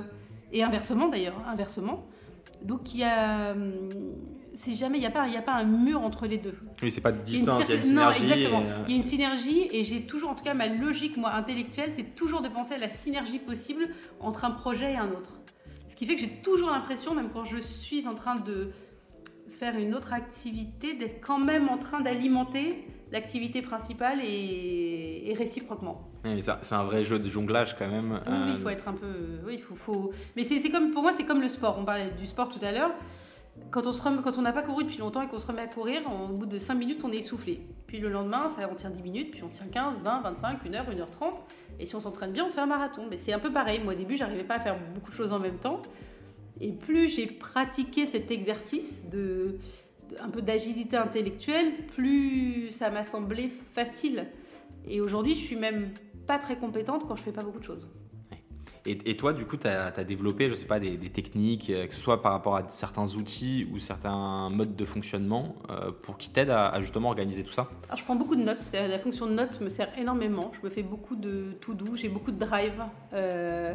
et 0.52 0.62
inversement 0.62 1.08
d'ailleurs, 1.08 1.40
inversement. 1.46 2.06
Donc 2.62 2.94
il 2.94 3.00
y 3.00 3.04
a... 3.04 3.54
C'est 4.58 4.72
jamais, 4.72 4.98
il 4.98 5.02
n'y 5.02 5.06
a, 5.06 5.12
pas, 5.12 5.22
a 5.22 5.40
pas 5.40 5.52
un 5.52 5.62
mur 5.62 6.02
entre 6.02 6.26
les 6.26 6.36
deux. 6.36 6.56
Oui, 6.82 6.90
c'est 6.90 7.00
pas 7.00 7.12
de 7.12 7.22
distance, 7.22 7.62
il 7.68 7.70
y 7.70 7.72
a 7.74 7.76
une, 7.76 7.82
synergie. 7.84 8.26
Non, 8.26 8.32
exactement. 8.32 8.62
Il 8.88 8.90
y 8.90 8.94
a 8.94 8.96
une 8.96 9.08
synergie 9.08 9.68
et 9.70 9.84
j'ai 9.84 10.02
toujours, 10.02 10.30
en 10.30 10.34
tout 10.34 10.42
cas, 10.42 10.52
ma 10.52 10.66
logique, 10.66 11.16
moi, 11.16 11.32
intellectuelle, 11.32 11.92
c'est 11.92 12.16
toujours 12.16 12.40
de 12.40 12.48
penser 12.48 12.74
à 12.74 12.78
la 12.78 12.88
synergie 12.88 13.38
possible 13.38 13.86
entre 14.18 14.44
un 14.44 14.50
projet 14.50 14.94
et 14.94 14.96
un 14.96 15.10
autre. 15.10 15.38
Ce 15.88 15.94
qui 15.94 16.06
fait 16.06 16.16
que 16.16 16.22
j'ai 16.22 16.40
toujours 16.42 16.70
l'impression, 16.70 17.14
même 17.14 17.30
quand 17.32 17.44
je 17.44 17.58
suis 17.58 18.08
en 18.08 18.16
train 18.16 18.34
de 18.34 18.72
faire 19.48 19.76
une 19.76 19.94
autre 19.94 20.12
activité, 20.12 20.94
d'être 20.94 21.24
quand 21.24 21.38
même 21.38 21.68
en 21.68 21.78
train 21.78 22.00
d'alimenter 22.00 22.84
l'activité 23.12 23.62
principale 23.62 24.18
et, 24.24 25.32
récipiproquement. 25.38 26.10
c'est 26.24 26.74
un 26.74 26.82
vrai 26.82 27.04
jeu 27.04 27.20
de 27.20 27.28
jonglage 27.28 27.76
quand 27.78 27.88
même. 27.88 28.20
Oui, 28.26 28.54
il 28.54 28.56
faut 28.56 28.66
euh, 28.66 28.72
être 28.72 28.88
un 28.88 28.94
peu. 28.94 29.38
Oui, 29.46 29.58
faut, 29.58 29.76
faut... 29.76 30.12
Mais 30.34 30.42
c'est 30.42 30.68
comme 30.68 30.90
pour 30.90 31.02
moi, 31.02 31.12
c'est 31.12 31.24
comme 31.24 31.42
le 31.42 31.48
sport. 31.48 31.76
On 31.78 31.84
parlait 31.84 32.10
du 32.18 32.26
sport 32.26 32.48
tout 32.48 32.58
à 32.60 32.72
l'heure. 32.72 32.90
Quand 33.70 33.86
on 33.86 33.92
on 34.38 34.42
n'a 34.42 34.52
pas 34.52 34.62
couru 34.62 34.84
depuis 34.84 34.98
longtemps 34.98 35.22
et 35.22 35.28
qu'on 35.28 35.38
se 35.38 35.46
remet 35.46 35.62
à 35.62 35.66
courir, 35.66 36.00
au 36.06 36.32
bout 36.32 36.46
de 36.46 36.58
5 36.58 36.74
minutes, 36.74 37.02
on 37.04 37.12
est 37.12 37.18
essoufflé. 37.18 37.60
Puis 37.86 38.00
le 38.00 38.08
lendemain, 38.08 38.48
ça, 38.48 38.68
on 38.70 38.74
tient 38.74 38.90
10 38.90 39.02
minutes, 39.02 39.30
puis 39.30 39.42
on 39.42 39.48
tient 39.48 39.66
15, 39.66 40.00
20, 40.00 40.20
25, 40.22 40.66
1 40.66 40.74
heure, 40.74 40.86
1 40.88 40.98
heure 40.98 41.10
30. 41.10 41.44
Et 41.78 41.86
si 41.86 41.94
on 41.94 42.00
s'entraîne 42.00 42.32
bien, 42.32 42.46
on 42.46 42.50
fait 42.50 42.60
un 42.60 42.66
marathon. 42.66 43.06
Mais 43.10 43.18
c'est 43.18 43.32
un 43.32 43.38
peu 43.38 43.52
pareil. 43.52 43.80
Moi, 43.82 43.94
au 43.94 43.96
début, 43.96 44.16
j'arrivais 44.16 44.44
pas 44.44 44.54
à 44.54 44.60
faire 44.60 44.76
beaucoup 44.94 45.10
de 45.10 45.16
choses 45.16 45.32
en 45.32 45.38
même 45.38 45.58
temps. 45.58 45.82
Et 46.60 46.72
plus 46.72 47.08
j'ai 47.08 47.26
pratiqué 47.26 48.06
cet 48.06 48.30
exercice 48.30 49.08
de, 49.08 49.58
un 50.20 50.28
peu 50.28 50.42
d'agilité 50.42 50.96
intellectuelle, 50.96 51.86
plus 51.86 52.70
ça 52.70 52.90
m'a 52.90 53.04
semblé 53.04 53.48
facile. 53.48 54.26
Et 54.86 55.00
aujourd'hui, 55.00 55.34
je 55.34 55.40
suis 55.40 55.56
même 55.56 55.90
pas 56.26 56.38
très 56.38 56.56
compétente 56.56 57.06
quand 57.06 57.16
je 57.16 57.22
fais 57.22 57.32
pas 57.32 57.42
beaucoup 57.42 57.60
de 57.60 57.64
choses. 57.64 57.86
Et, 58.90 59.16
toi, 59.18 59.34
du 59.34 59.44
coup, 59.44 59.58
tu 59.58 59.66
as, 59.66 59.90
développé, 60.04 60.48
je 60.48 60.54
sais 60.54 60.66
pas, 60.66 60.80
des, 60.80 60.96
techniques, 61.10 61.68
euh, 61.68 61.86
que 61.86 61.94
ce 61.94 62.00
soit 62.00 62.22
par 62.22 62.32
rapport 62.32 62.56
à 62.56 62.64
certains 62.70 63.04
outils 63.16 63.68
ou 63.70 63.78
certains 63.78 64.48
modes 64.48 64.76
de 64.76 64.84
fonctionnement, 64.86 65.56
euh, 65.68 65.90
pour 65.90 66.16
qui 66.16 66.30
t'aident 66.30 66.50
à, 66.50 66.80
justement 66.80 67.10
organiser 67.10 67.44
tout 67.44 67.52
ça? 67.52 67.68
Alors, 67.88 67.98
je 67.98 68.04
prends 68.04 68.16
beaucoup 68.16 68.34
de 68.34 68.42
notes. 68.42 68.64
La 68.72 68.98
fonction 68.98 69.26
de 69.26 69.32
notes 69.32 69.60
me 69.60 69.68
sert 69.68 69.90
énormément. 69.98 70.52
Je 70.58 70.66
me 70.66 70.72
fais 70.72 70.82
beaucoup 70.82 71.16
de 71.16 71.52
tout 71.60 71.74
doux, 71.74 71.96
j'ai 71.96 72.08
beaucoup 72.08 72.30
de 72.30 72.38
drive. 72.38 72.82
Euh, 73.12 73.74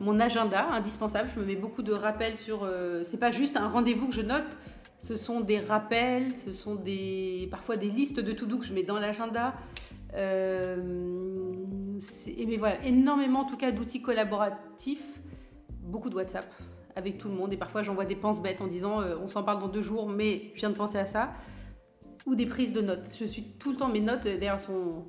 mon 0.00 0.18
agenda, 0.18 0.66
indispensable, 0.72 1.28
je 1.34 1.40
me 1.40 1.44
mets 1.44 1.56
beaucoup 1.56 1.82
de 1.82 1.92
rappels 1.92 2.36
sur. 2.36 2.66
c'est 3.02 3.20
pas 3.20 3.32
juste 3.32 3.58
un 3.58 3.68
rendez-vous 3.68 4.08
que 4.08 4.14
je 4.14 4.22
note. 4.22 4.56
Ce 4.98 5.16
sont 5.16 5.40
des 5.40 5.58
rappels, 5.58 6.34
ce 6.34 6.52
sont 6.52 6.76
des, 6.76 7.48
parfois 7.50 7.76
des 7.76 7.90
listes 7.90 8.20
de 8.20 8.32
tout 8.32 8.46
doux 8.46 8.58
que 8.58 8.64
je 8.64 8.72
mets 8.72 8.84
dans 8.84 8.98
l'agenda. 8.98 9.52
Euh, 10.16 10.76
mais 12.46 12.56
voilà, 12.56 12.84
énormément 12.84 13.40
en 13.40 13.44
tout 13.44 13.56
cas 13.56 13.72
d'outils 13.72 14.02
collaboratifs, 14.02 15.04
beaucoup 15.82 16.10
de 16.10 16.14
WhatsApp 16.14 16.52
avec 16.96 17.18
tout 17.18 17.28
le 17.28 17.34
monde 17.34 17.52
et 17.52 17.56
parfois 17.56 17.82
j'envoie 17.82 18.04
des 18.04 18.14
penses 18.14 18.40
bêtes 18.40 18.60
en 18.60 18.68
disant 18.68 19.00
euh, 19.00 19.16
on 19.20 19.26
s'en 19.26 19.42
parle 19.42 19.60
dans 19.60 19.68
deux 19.68 19.82
jours 19.82 20.08
mais 20.08 20.52
je 20.54 20.60
viens 20.60 20.70
de 20.70 20.76
penser 20.76 20.98
à 20.98 21.06
ça 21.06 21.32
ou 22.26 22.34
des 22.34 22.46
prises 22.46 22.72
de 22.72 22.80
notes. 22.80 23.10
Je 23.18 23.24
suis 23.24 23.42
tout 23.42 23.72
le 23.72 23.76
temps, 23.76 23.88
mes 23.88 24.00
notes 24.00 24.24
d'ailleurs 24.24 24.60
sont... 24.60 25.06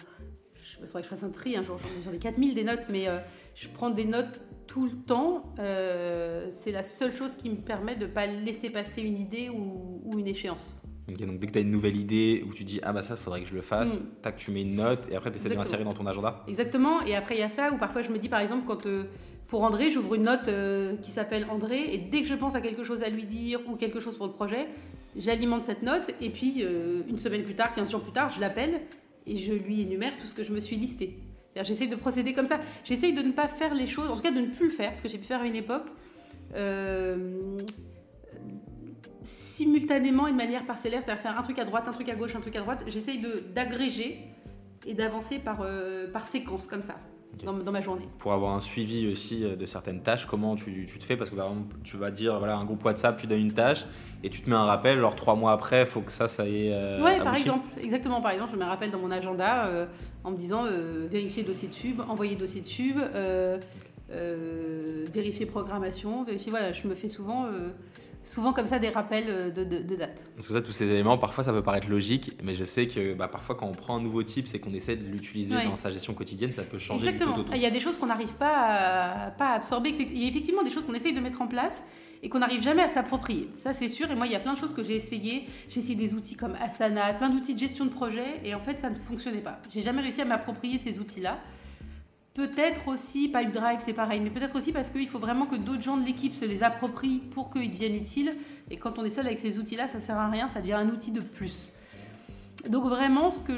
Il 0.82 0.88
faudrait 0.88 1.01
que 1.01 1.08
je 1.08 1.10
fasse 1.10 1.24
un 1.24 1.30
tri 1.30 1.56
un 1.56 1.64
jour, 1.64 1.78
j'en 2.03 2.12
ai 2.12 2.18
4000 2.18 2.56
des 2.56 2.64
notes 2.64 2.88
mais 2.89 3.08
euh, 3.08 3.20
je 3.53 3.68
prends 3.70 3.91
des 3.91 4.06
notes 4.06 4.41
tout 4.68 4.86
le 4.86 4.97
temps. 5.03 5.53
c'est 5.58 6.72
la 6.72 6.82
seule 6.82 7.14
chose 7.14 7.36
qui 7.36 7.51
me 7.51 7.58
permet 7.58 7.95
de 7.95 8.08
ne 8.08 8.12
pas 8.12 8.26
laisser 8.26 8.72
passer 8.72 9.01
une 9.01 9.20
idée 9.20 9.49
ou 9.49 10.18
une 10.18 10.28
échéance 10.28 10.82
donc 11.08 11.38
dès 11.38 11.45
que 11.45 11.51
tu 11.51 11.60
as 11.60 11.62
une 11.62 11.72
nouvelle 11.72 11.95
idée 11.95 12.43
où 12.47 12.53
tu 12.53 12.64
dis 12.64 12.80
ah 12.82 12.91
bah 12.91 13.03
ça 13.03 13.16
faudrait 13.16 13.41
que 13.41 13.47
je 13.47 13.53
le 13.53 13.62
fasse, 13.62 13.99
mm. 13.99 14.03
tac 14.24 14.38
tu 14.38 14.51
mets 14.51 14.64
une 14.64 14.76
note 14.76 15.08
et 15.12 15.16
après 15.16 15.30
tu 15.30 15.38
essaies 15.38 15.49
de 15.49 15.56
l'insérer 15.56 15.84
dans 15.84 15.93
ton 15.93 16.06
agenda. 16.08 16.43
Exactement 16.47 17.01
et 17.03 17.16
après 17.16 17.36
il 17.36 17.39
y 17.39 17.43
a 17.43 17.49
ça 17.49 17.72
où 17.72 17.78
parfois 17.78 18.01
je 18.01 18.10
me 18.10 18.18
dis 18.18 18.30
par 18.30 18.39
exemple 18.39 18.64
quand 18.66 18.86
euh, 18.88 19.03
pour 19.47 19.62
André 19.62 19.91
j'ouvre 19.91 20.16
une 20.16 20.24
note 20.24 20.47
euh, 20.47 20.95
qui 20.97 21.12
s'appelle 21.12 21.45
André 21.49 21.93
et 21.93 21.97
dès 21.99 22.22
que 22.22 22.28
je 22.28 22.34
pense 22.34 22.56
à 22.56 22.62
quelque 22.62 22.84
chose 22.84 23.03
à 23.03 23.10
lui 23.10 23.26
dire 23.26 23.60
ou 23.68 23.76
quelque 23.76 23.99
chose 23.99 24.18
pour 24.18 24.26
le 24.26 24.34
projet, 24.34 24.68
j'alimente 25.16 25.64
cette 25.64 25.84
note 25.84 26.10
et 26.20 26.32
puis 26.32 26.64
euh, 26.64 27.03
une 27.08 27.20
semaine 27.20 27.43
plus 27.43 27.56
tard, 27.56 27.76
15 27.76 27.91
jours 27.91 28.01
plus 28.01 28.14
tard, 28.14 28.32
je 28.32 28.39
l'appelle 28.39 28.82
et 29.28 29.38
je 29.38 29.53
lui 29.53 29.82
énumère 29.82 30.18
tout 30.18 30.26
ce 30.26 30.34
que 30.34 30.43
je 30.43 30.51
me 30.51 30.60
suis 30.60 30.76
listé. 30.76 31.20
J'essaye 31.62 31.88
de 31.88 31.95
procéder 31.95 32.34
comme 32.34 32.47
ça. 32.47 32.60
J'essaye 32.84 33.14
de 33.14 33.22
ne 33.22 33.32
pas 33.32 33.47
faire 33.47 33.74
les 33.74 33.88
choses, 33.88 34.10
en 34.10 34.18
tout 34.18 34.22
cas 34.22 34.32
de 34.32 34.41
ne 34.41 34.47
plus 34.47 34.66
le 34.66 34.72
faire, 34.72 34.93
ce 34.93 35.01
que 35.01 35.08
j'ai 35.08 35.18
pu 35.18 35.24
faire 35.24 35.39
à 35.39 35.45
une 35.45 35.56
époque 35.56 35.88
simultanément 39.26 40.28
et 40.28 40.32
de 40.32 40.38
manière 40.38 40.65
parcellaire, 40.65 41.01
c'est-à-dire 41.03 41.21
faire 41.21 41.38
un 41.38 41.41
truc 41.41 41.59
à 41.59 41.65
droite, 41.65 41.86
un 41.88 41.91
truc 41.91 42.07
à 42.09 42.15
gauche, 42.15 42.36
un 42.36 42.41
truc 42.41 42.55
à 42.55 42.61
droite. 42.61 42.84
J'essaye 42.88 43.23
d'agréger 43.53 44.23
et 44.86 44.93
d'avancer 44.93 45.39
par, 45.39 45.59
euh, 45.61 46.09
par 46.11 46.28
séquence 46.28 46.67
comme 46.67 46.84
ça. 46.84 46.95
Dans, 47.43 47.51
ma 47.53 47.82
journée. 47.82 48.07
Pour 48.17 48.32
avoir 48.32 48.55
un 48.55 48.61
suivi 48.61 49.11
aussi 49.11 49.43
euh, 49.43 49.57
de 49.57 49.65
certaines 49.65 50.01
tâches, 50.01 50.26
comment 50.26 50.55
tu, 50.55 50.86
tu 50.86 50.97
te 50.99 51.03
fais? 51.03 51.17
Parce 51.17 51.30
que 51.30 51.36
par 51.36 51.49
exemple, 51.49 51.76
tu 51.84 51.97
vas 51.97 52.09
dire, 52.09 52.39
voilà, 52.39 52.55
un 52.55 52.63
groupe 52.63 52.86
WhatsApp, 52.86 53.17
tu 53.17 53.28
donnes 53.28 53.41
une 53.41 53.51
tâche 53.51 53.86
et 54.23 54.30
tu 54.30 54.41
te 54.41 54.49
mets 54.49 54.55
un 54.55 54.63
rappel, 54.63 54.99
genre 54.99 55.17
trois 55.17 55.36
mois 55.36 55.51
après, 55.51 55.82
il 55.82 55.86
faut 55.86 55.99
que 55.99 56.13
ça, 56.13 56.30
ça 56.30 56.47
y 56.47 56.67
est. 56.67 56.73
Euh, 56.73 57.03
ouais, 57.03 57.17
par 57.17 57.34
exemple, 57.34 57.67
exactement. 57.82 58.21
Par 58.21 58.32
exemple, 58.32 58.51
je 58.53 58.57
mets 58.57 58.63
un 58.63 58.69
rappel 58.69 58.89
dans 58.89 58.99
mon 58.99 59.11
agenda 59.11 59.69
en 60.23 60.32
me 60.32 60.38
disant 60.38 60.63
vérifier 61.11 61.43
dossier 61.43 61.67
de 61.67 61.73
sub, 61.73 61.99
envoyer 62.07 62.38
dossier 62.38 62.61
de 62.61 62.67
sub, 62.67 62.95
vérifier 65.13 65.45
programmation, 65.45 66.23
vérifier. 66.23 66.51
Voilà, 66.51 66.71
je 66.71 66.88
me 66.88 66.95
fais 66.95 67.09
souvent 67.09 67.49
souvent 68.26 68.53
comme 68.53 68.67
ça 68.67 68.80
des 68.80 68.89
rappels 68.89 69.30
euh, 69.30 69.51
de, 69.51 69.63
de, 69.63 69.95
date. 69.95 70.21
Parce 70.36 70.47
que 70.47 70.53
ça, 70.53 70.61
tous 70.61 70.71
ces 70.71 70.86
éléments, 70.86 71.17
parfois 71.17 71.43
ça 71.43 71.53
peut 71.53 71.63
paraître 71.63 71.88
logique, 71.89 72.34
mais 72.43 72.55
je 72.55 72.63
sais 72.63 72.88
que 72.88 73.13
bah, 73.13 73.28
parfois 73.28 73.55
quand 73.55 73.67
on 73.67 73.73
prend 73.73 73.95
un 73.97 74.01
nouveau 74.01 74.23
type, 74.23 74.47
c'est 74.47 74.59
qu'on 74.59 74.73
essaie 74.73 74.95
de 74.95 75.05
l'utiliser 75.05 75.55
dans 75.63 75.76
sa 75.76 75.89
gestion 75.89 76.13
quotidienne, 76.13 76.51
ça 76.51 76.63
peut 76.63 76.78
changer 76.78 77.07
Exactement. 77.07 77.45
Il 77.53 77.61
y 77.61 77.65
a 77.65 77.71
des 77.71 77.80
choses 77.80 77.97
qu'on 77.97 78.07
n'arrive 78.07 78.34
pas 78.34 79.28
à, 79.28 79.32
pas 79.32 79.49
à 79.49 79.53
absorber. 79.53 79.91
Il 79.91 80.21
y 80.21 80.26
a 80.26 80.28
effectivement 80.28 80.63
des 80.63 80.71
choses 80.71 80.86
qu'on 80.86 80.93
essaye 80.93 81.13
de 81.13 81.21
mettre 81.21 81.41
en 81.41 81.47
place 81.47 81.84
et 82.23 82.30
qu'on 82.30 82.39
n'arrive 82.39 82.61
jamais 82.61 82.82
à 82.82 82.88
s'approprier. 82.88 83.49
Ça, 83.57 83.73
c'est 83.73 83.88
sûr. 83.88 84.09
Et 84.09 84.15
moi, 84.15 84.26
il 84.26 84.32
y 84.32 84.36
a 84.36 84.39
plein 84.39 84.53
de 84.53 84.57
choses 84.57 84.73
que 84.73 84.82
j'ai 84.84 84.95
essayé. 84.95 85.47
J'ai 85.69 85.80
essayé 85.80 85.95
des 85.95 86.15
outils 86.15 86.36
comme 86.36 86.55
Asana, 86.59 87.13
plein 87.13 87.30
d'outils 87.30 87.53
de 87.53 87.59
gestion 87.59 87.86
de 87.86 87.91
projet, 87.91 88.41
et 88.43 88.55
en 88.55 88.59
fait, 88.59 88.80
ça 88.80 88.89
ne 88.89 88.95
fonctionnait 88.95 89.41
pas. 89.41 89.59
J'ai 89.71 89.82
jamais 89.82 90.01
réussi 90.01 90.21
à 90.21 90.26
m'approprier 90.26 90.80
ces 90.80 90.99
outils-là. 90.99 91.38
Peut-être 92.36 92.89
aussi, 92.89 93.29
Pipedrive, 93.29 93.79
c'est 93.79 93.93
pareil, 93.93 94.19
mais 94.19 94.29
peut-être 94.29 94.57
aussi 94.57 94.73
parce 94.73 94.89
qu'il 94.89 95.07
faut 95.07 95.19
vraiment 95.19 95.45
que 95.45 95.55
d'autres 95.55 95.81
gens 95.81 95.95
de 95.95 96.05
l'équipe 96.05 96.36
se 96.36 96.43
les 96.43 96.63
approprient 96.63 97.19
pour 97.31 97.49
qu'ils 97.49 97.71
deviennent 97.71 97.95
utiles. 97.95 98.36
Et 98.69 98.75
quand 98.75 98.99
on 98.99 99.05
est 99.05 99.09
seul 99.09 99.25
avec 99.25 99.39
ces 99.39 99.57
outils-là, 99.57 99.88
ça 99.88 100.01
sert 100.01 100.17
à 100.17 100.29
rien, 100.29 100.49
ça 100.49 100.59
devient 100.59 100.73
un 100.73 100.89
outil 100.89 101.11
de 101.11 101.21
plus. 101.21 101.71
Donc 102.67 102.83
vraiment, 102.83 103.31
ce 103.31 103.39
que 103.39 103.57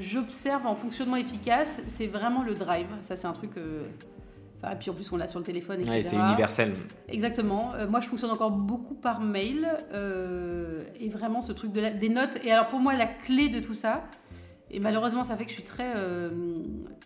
j'observe 0.00 0.66
en 0.66 0.74
fonctionnement 0.74 1.16
efficace, 1.16 1.82
c'est 1.86 2.06
vraiment 2.06 2.42
le 2.42 2.54
drive. 2.54 2.86
Ça, 3.02 3.14
c'est 3.14 3.26
un 3.26 3.32
truc... 3.34 3.58
Euh, 3.58 3.82
et 4.70 4.76
puis 4.76 4.90
en 4.90 4.94
plus, 4.94 5.10
on 5.12 5.16
l'a 5.16 5.26
sur 5.26 5.40
le 5.40 5.44
téléphone, 5.44 5.80
etc. 5.80 5.92
Ouais, 5.92 6.02
c'est 6.02 6.16
universel. 6.16 6.72
Exactement. 7.08 7.74
Euh, 7.74 7.88
moi, 7.88 8.00
je 8.00 8.06
fonctionne 8.06 8.30
encore 8.30 8.52
beaucoup 8.52 8.94
par 8.94 9.20
mail. 9.20 9.68
Euh, 9.92 10.84
et 10.98 11.10
vraiment, 11.10 11.42
ce 11.42 11.52
truc 11.52 11.72
de 11.72 11.98
des 11.98 12.08
notes. 12.08 12.38
Et 12.44 12.52
alors, 12.52 12.68
pour 12.68 12.78
moi, 12.78 12.94
la 12.94 13.06
clé 13.06 13.48
de 13.48 13.60
tout 13.60 13.74
ça, 13.74 14.04
et 14.72 14.80
malheureusement, 14.80 15.22
ça 15.22 15.36
fait 15.36 15.44
que 15.44 15.50
je 15.50 15.56
suis 15.56 15.64
très. 15.64 15.92
Euh, 15.96 16.30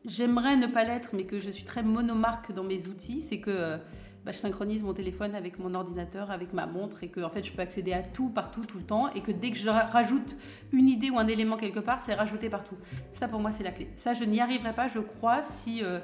j'aimerais 0.07 0.57
ne 0.57 0.69
pas 0.69 0.85
l'être, 0.85 1.11
mais 1.13 1.25
que 1.25 1.41
je 1.41 1.51
suis 1.51 1.65
très 1.65 1.83
monomarque 1.83 2.53
dans 2.53 2.63
mes 2.63 2.87
outils. 2.87 3.21
C'est 3.21 3.41
que 3.41 3.51
euh, 3.51 3.77
bah, 4.25 4.31
je 4.31 4.39
synchronise 4.39 4.85
mon 4.85 4.95
téléphone 4.95 5.35
avec 5.35 5.59
mon 5.59 5.75
ordinateur, 5.75 6.31
avec 6.31 6.53
ma 6.53 6.67
montre, 6.67 7.03
et 7.03 7.09
que 7.09 7.21
en 7.21 7.29
fait, 7.29 7.43
je 7.43 7.53
peux 7.53 7.63
accéder 7.63 7.93
à 7.93 8.03
tout, 8.03 8.29
partout, 8.29 8.65
tout 8.65 8.79
le 8.79 8.85
temps. 8.85 9.13
Et 9.15 9.21
que 9.21 9.33
dès 9.33 9.51
que 9.51 9.59
je 9.59 9.69
rajoute 9.69 10.37
une 10.73 10.89
idée 10.89 11.11
ou 11.11 11.19
un 11.19 11.27
élément 11.27 11.57
quelque 11.57 11.81
part, 11.81 12.03
c'est 12.03 12.15
rajouté 12.15 12.49
partout. 12.49 12.77
Ça, 13.13 13.27
pour 13.27 13.41
moi, 13.41 13.51
c'est 13.51 13.65
la 13.65 13.73
clé. 13.73 13.91
Ça, 13.97 14.15
je 14.15 14.23
n'y 14.23 14.41
arriverais 14.41 14.75
pas, 14.75 14.87
je 14.87 15.01
crois, 15.01 15.43
si, 15.43 15.83
euh, 15.83 15.99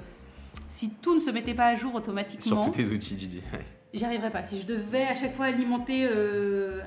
si 0.68 0.90
tout 0.90 1.14
ne 1.14 1.20
se 1.20 1.30
mettait 1.30 1.54
pas 1.54 1.66
à 1.66 1.76
jour 1.76 1.94
automatiquement. 1.94 2.64
Sur 2.64 2.72
tous 2.72 2.82
tes 2.82 2.88
outils, 2.88 3.14
dis. 3.14 3.40
J'y 3.94 4.04
arriverais 4.04 4.30
pas. 4.30 4.42
Si 4.42 4.58
je 4.58 4.66
devais 4.66 5.02
à 5.02 5.14
chaque 5.14 5.34
fois 5.34 5.44
alimenter 5.44 6.08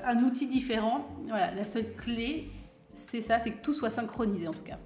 un 0.04 0.24
outil 0.24 0.48
différent, 0.48 1.06
voilà, 1.28 1.54
la 1.54 1.64
seule 1.64 1.94
clé, 1.96 2.50
c'est 3.06 3.20
ça, 3.20 3.38
c'est 3.38 3.52
que 3.52 3.62
tout 3.62 3.72
soit 3.72 3.90
synchronisé 3.90 4.48
en 4.48 4.52
tout 4.52 4.64
cas. 4.64 4.78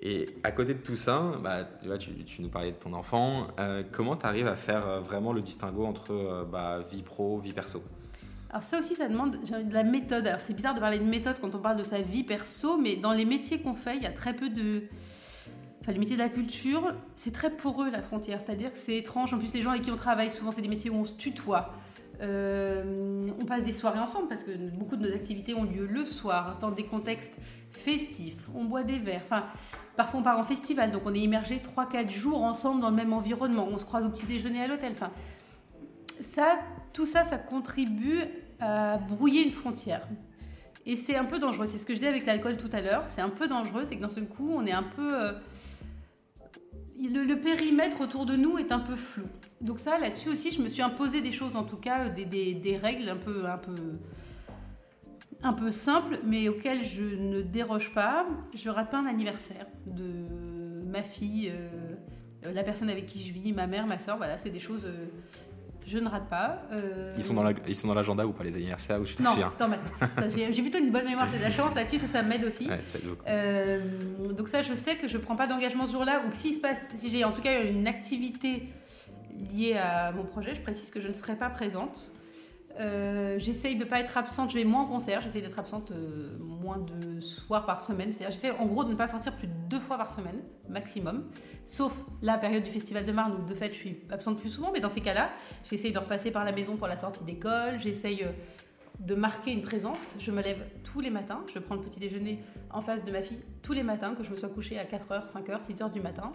Et 0.00 0.26
à 0.42 0.52
côté 0.52 0.74
de 0.74 0.78
tout 0.78 0.96
ça, 0.96 1.32
bah, 1.42 1.68
tu, 1.98 2.12
tu, 2.24 2.42
nous 2.42 2.48
parlais 2.48 2.72
de 2.72 2.76
ton 2.76 2.92
enfant. 2.92 3.48
Euh, 3.58 3.82
comment 3.92 4.16
tu 4.16 4.26
arrives 4.26 4.46
à 4.46 4.56
faire 4.56 4.86
euh, 4.86 5.00
vraiment 5.00 5.32
le 5.32 5.42
distinguo 5.42 5.84
entre 5.84 6.12
euh, 6.12 6.44
bah, 6.44 6.80
vie 6.90 7.02
pro, 7.02 7.38
vie 7.38 7.52
perso? 7.52 7.82
Alors 8.50 8.62
ça 8.62 8.78
aussi, 8.78 8.94
ça 8.94 9.08
demande 9.08 9.38
de 9.40 9.74
la 9.74 9.82
méthode. 9.82 10.26
Alors 10.26 10.40
c'est 10.40 10.54
bizarre 10.54 10.74
de 10.74 10.80
parler 10.80 10.98
de 10.98 11.04
méthode 11.04 11.38
quand 11.40 11.54
on 11.54 11.58
parle 11.58 11.78
de 11.78 11.82
sa 11.82 12.00
vie 12.00 12.24
perso, 12.24 12.78
mais 12.78 12.96
dans 12.96 13.12
les 13.12 13.24
métiers 13.24 13.60
qu'on 13.60 13.74
fait, 13.74 13.96
il 13.96 14.02
y 14.02 14.06
a 14.06 14.12
très 14.12 14.34
peu 14.34 14.48
de... 14.48 14.84
Enfin, 15.80 15.92
le 15.92 15.98
métier 15.98 16.16
de 16.16 16.22
la 16.22 16.28
culture, 16.28 16.94
c'est 17.16 17.32
très 17.32 17.50
poreux 17.50 17.90
la 17.90 18.02
frontière, 18.02 18.40
c'est-à-dire 18.40 18.72
que 18.72 18.78
c'est 18.78 18.96
étrange. 18.96 19.32
En 19.34 19.38
plus, 19.38 19.52
les 19.54 19.62
gens 19.62 19.70
avec 19.70 19.82
qui 19.82 19.90
on 19.90 19.96
travaille, 19.96 20.30
souvent, 20.30 20.50
c'est 20.50 20.62
des 20.62 20.68
métiers 20.68 20.90
où 20.90 20.96
on 20.96 21.04
se 21.04 21.14
tutoie. 21.14 21.72
Euh, 22.22 23.30
on 23.40 23.44
passe 23.44 23.64
des 23.64 23.72
soirées 23.72 23.98
ensemble 23.98 24.28
parce 24.28 24.44
que 24.44 24.52
beaucoup 24.76 24.96
de 24.96 25.06
nos 25.08 25.14
activités 25.14 25.54
ont 25.54 25.64
lieu 25.64 25.86
le 25.86 26.04
soir, 26.06 26.58
dans 26.60 26.70
des 26.70 26.84
contextes 26.84 27.38
festifs. 27.70 28.48
On 28.54 28.64
boit 28.64 28.84
des 28.84 28.98
verres. 28.98 29.22
Enfin, 29.24 29.44
parfois 29.96 30.20
on 30.20 30.22
part 30.22 30.38
en 30.38 30.44
festival, 30.44 30.92
donc 30.92 31.02
on 31.04 31.14
est 31.14 31.20
immergé 31.20 31.60
3-4 31.76 32.10
jours 32.10 32.42
ensemble 32.42 32.80
dans 32.80 32.90
le 32.90 32.96
même 32.96 33.12
environnement. 33.12 33.68
On 33.70 33.78
se 33.78 33.84
croise 33.84 34.06
au 34.06 34.10
petit 34.10 34.26
déjeuner 34.26 34.62
à 34.62 34.66
l'hôtel. 34.66 34.92
Enfin, 34.92 35.10
ça, 36.06 36.58
tout 36.92 37.06
ça, 37.06 37.24
ça 37.24 37.38
contribue 37.38 38.22
à 38.60 38.96
brouiller 38.98 39.44
une 39.44 39.52
frontière. 39.52 40.06
Et 40.86 40.94
c'est 40.94 41.16
un 41.16 41.24
peu 41.24 41.38
dangereux. 41.38 41.66
C'est 41.66 41.78
ce 41.78 41.84
que 41.84 41.92
je 41.92 41.98
disais 41.98 42.08
avec 42.08 42.26
l'alcool 42.26 42.56
tout 42.56 42.70
à 42.72 42.80
l'heure. 42.80 43.04
C'est 43.08 43.20
un 43.20 43.28
peu 43.28 43.48
dangereux, 43.48 43.84
c'est 43.84 43.96
que 43.96 44.00
d'un 44.00 44.08
seul 44.08 44.26
coup, 44.26 44.50
on 44.54 44.64
est 44.64 44.72
un 44.72 44.84
peu. 44.84 45.22
Euh, 45.22 45.32
le, 46.98 47.34
périmètre 47.34 48.00
autour 48.00 48.24
de 48.24 48.36
nous 48.36 48.56
est 48.58 48.72
un 48.72 48.78
peu 48.78 48.94
flou. 48.94 49.26
Donc 49.60 49.80
ça, 49.80 49.98
là-dessus 49.98 50.28
aussi, 50.28 50.50
je 50.50 50.60
me 50.60 50.68
suis 50.68 50.82
imposé 50.82 51.20
des 51.20 51.32
choses, 51.32 51.56
en 51.56 51.64
tout 51.64 51.78
cas, 51.78 52.08
des, 52.08 52.24
des, 52.24 52.54
des, 52.54 52.76
règles 52.76 53.08
un 53.08 53.16
peu, 53.16 53.46
un 53.46 53.58
peu, 53.58 53.74
un 55.42 55.52
peu 55.52 55.70
simples, 55.70 56.18
mais 56.24 56.48
auxquelles 56.48 56.84
je 56.84 57.02
ne 57.02 57.42
déroge 57.42 57.92
pas. 57.94 58.26
Je 58.54 58.68
rate 58.68 58.90
pas 58.90 58.98
un 58.98 59.06
anniversaire 59.06 59.66
de 59.86 60.84
ma 60.86 61.02
fille, 61.02 61.50
euh, 61.54 62.52
la 62.52 62.62
personne 62.62 62.90
avec 62.90 63.06
qui 63.06 63.26
je 63.26 63.32
vis, 63.32 63.52
ma 63.52 63.66
mère, 63.66 63.86
ma 63.86 63.98
soeur. 63.98 64.18
Voilà, 64.18 64.36
c'est 64.36 64.50
des 64.50 64.60
choses. 64.60 64.84
Euh, 64.86 65.06
je 65.86 65.98
ne 65.98 66.08
rate 66.08 66.28
pas. 66.28 66.62
Euh... 66.72 67.10
Ils 67.16 67.22
sont 67.22 67.34
dans 67.34 67.44
la, 67.44 67.52
ils 67.68 67.76
sont 67.76 67.86
dans 67.86 67.94
l'agenda 67.94 68.26
ou 68.26 68.32
pas 68.32 68.42
les 68.42 68.56
anniversaires 68.56 69.00
ou 69.00 69.06
je 69.06 69.22
Non, 69.22 69.30
c'est 69.34 69.58
dans 69.58 69.68
ma 69.68 69.76
tête. 69.76 70.52
J'ai 70.52 70.62
plutôt 70.62 70.78
une 70.78 70.90
bonne 70.90 71.04
mémoire, 71.04 71.28
j'ai 71.30 71.38
de 71.38 71.44
la 71.44 71.50
chance 71.50 71.74
là-dessus, 71.74 71.98
ça, 71.98 72.08
ça 72.08 72.22
m'aide 72.22 72.44
aussi. 72.44 72.68
Ouais, 72.68 72.80
euh, 73.28 73.80
donc 74.32 74.48
ça, 74.48 74.62
je 74.62 74.74
sais 74.74 74.96
que 74.96 75.06
je 75.06 75.16
prends 75.16 75.36
pas 75.36 75.46
d'engagement 75.46 75.86
ce 75.86 75.92
jour-là 75.92 76.22
ou 76.26 76.30
que 76.30 76.36
s'il 76.36 76.54
se 76.54 76.60
passe, 76.60 76.92
si 76.96 77.08
j'ai 77.08 77.24
en 77.24 77.30
tout 77.30 77.40
cas 77.40 77.62
une 77.62 77.86
activité 77.86 78.68
liée 79.38 79.74
à 79.74 80.12
mon 80.12 80.24
projet. 80.24 80.54
Je 80.54 80.62
précise 80.62 80.90
que 80.90 81.00
je 81.00 81.08
ne 81.08 81.14
serai 81.14 81.36
pas 81.36 81.50
présente. 81.50 82.12
Euh, 82.78 83.38
j'essaye 83.38 83.76
de 83.76 83.84
ne 83.84 83.88
pas 83.88 84.00
être 84.00 84.18
absente, 84.18 84.50
je 84.50 84.58
vais 84.58 84.64
moins 84.64 84.82
en 84.82 84.86
concert, 84.86 85.22
j'essaye 85.22 85.40
d'être 85.40 85.58
absente 85.58 85.92
euh, 85.92 86.36
moins 86.38 86.78
de 86.78 87.20
soirs 87.20 87.64
par 87.64 87.80
semaine. 87.80 88.12
C'est-à-dire 88.12 88.32
j'essaie 88.36 88.50
en 88.50 88.66
gros 88.66 88.84
de 88.84 88.90
ne 88.90 88.96
pas 88.96 89.08
sortir 89.08 89.34
plus 89.34 89.46
de 89.46 89.52
deux 89.70 89.80
fois 89.80 89.96
par 89.96 90.10
semaine, 90.10 90.40
maximum. 90.68 91.30
Sauf 91.64 91.94
la 92.20 92.36
période 92.36 92.62
du 92.62 92.70
Festival 92.70 93.06
de 93.06 93.12
Marne 93.12 93.32
où 93.32 93.48
de 93.48 93.54
fait 93.54 93.72
je 93.72 93.78
suis 93.78 93.96
absente 94.10 94.38
plus 94.40 94.50
souvent, 94.50 94.72
mais 94.72 94.80
dans 94.80 94.90
ces 94.90 95.00
cas-là, 95.00 95.30
j'essaye 95.68 95.92
de 95.92 95.98
repasser 95.98 96.30
par 96.30 96.44
la 96.44 96.52
maison 96.52 96.76
pour 96.76 96.86
la 96.86 96.98
sortie 96.98 97.24
d'école, 97.24 97.80
j'essaye 97.80 98.24
euh, 98.24 98.32
de 99.00 99.14
marquer 99.14 99.52
une 99.52 99.62
présence. 99.62 100.14
Je 100.18 100.30
me 100.30 100.42
lève 100.42 100.62
tous 100.84 101.00
les 101.00 101.10
matins, 101.10 101.44
je 101.52 101.58
prends 101.58 101.76
le 101.76 101.82
petit 101.82 102.00
déjeuner 102.00 102.40
en 102.70 102.82
face 102.82 103.04
de 103.04 103.10
ma 103.10 103.22
fille 103.22 103.38
tous 103.62 103.72
les 103.72 103.82
matins, 103.82 104.14
que 104.14 104.22
je 104.22 104.30
me 104.30 104.36
sois 104.36 104.50
couchée 104.50 104.78
à 104.78 104.84
4h, 104.84 105.32
5h, 105.32 105.66
6h 105.66 105.92
du 105.92 106.00
matin. 106.00 106.32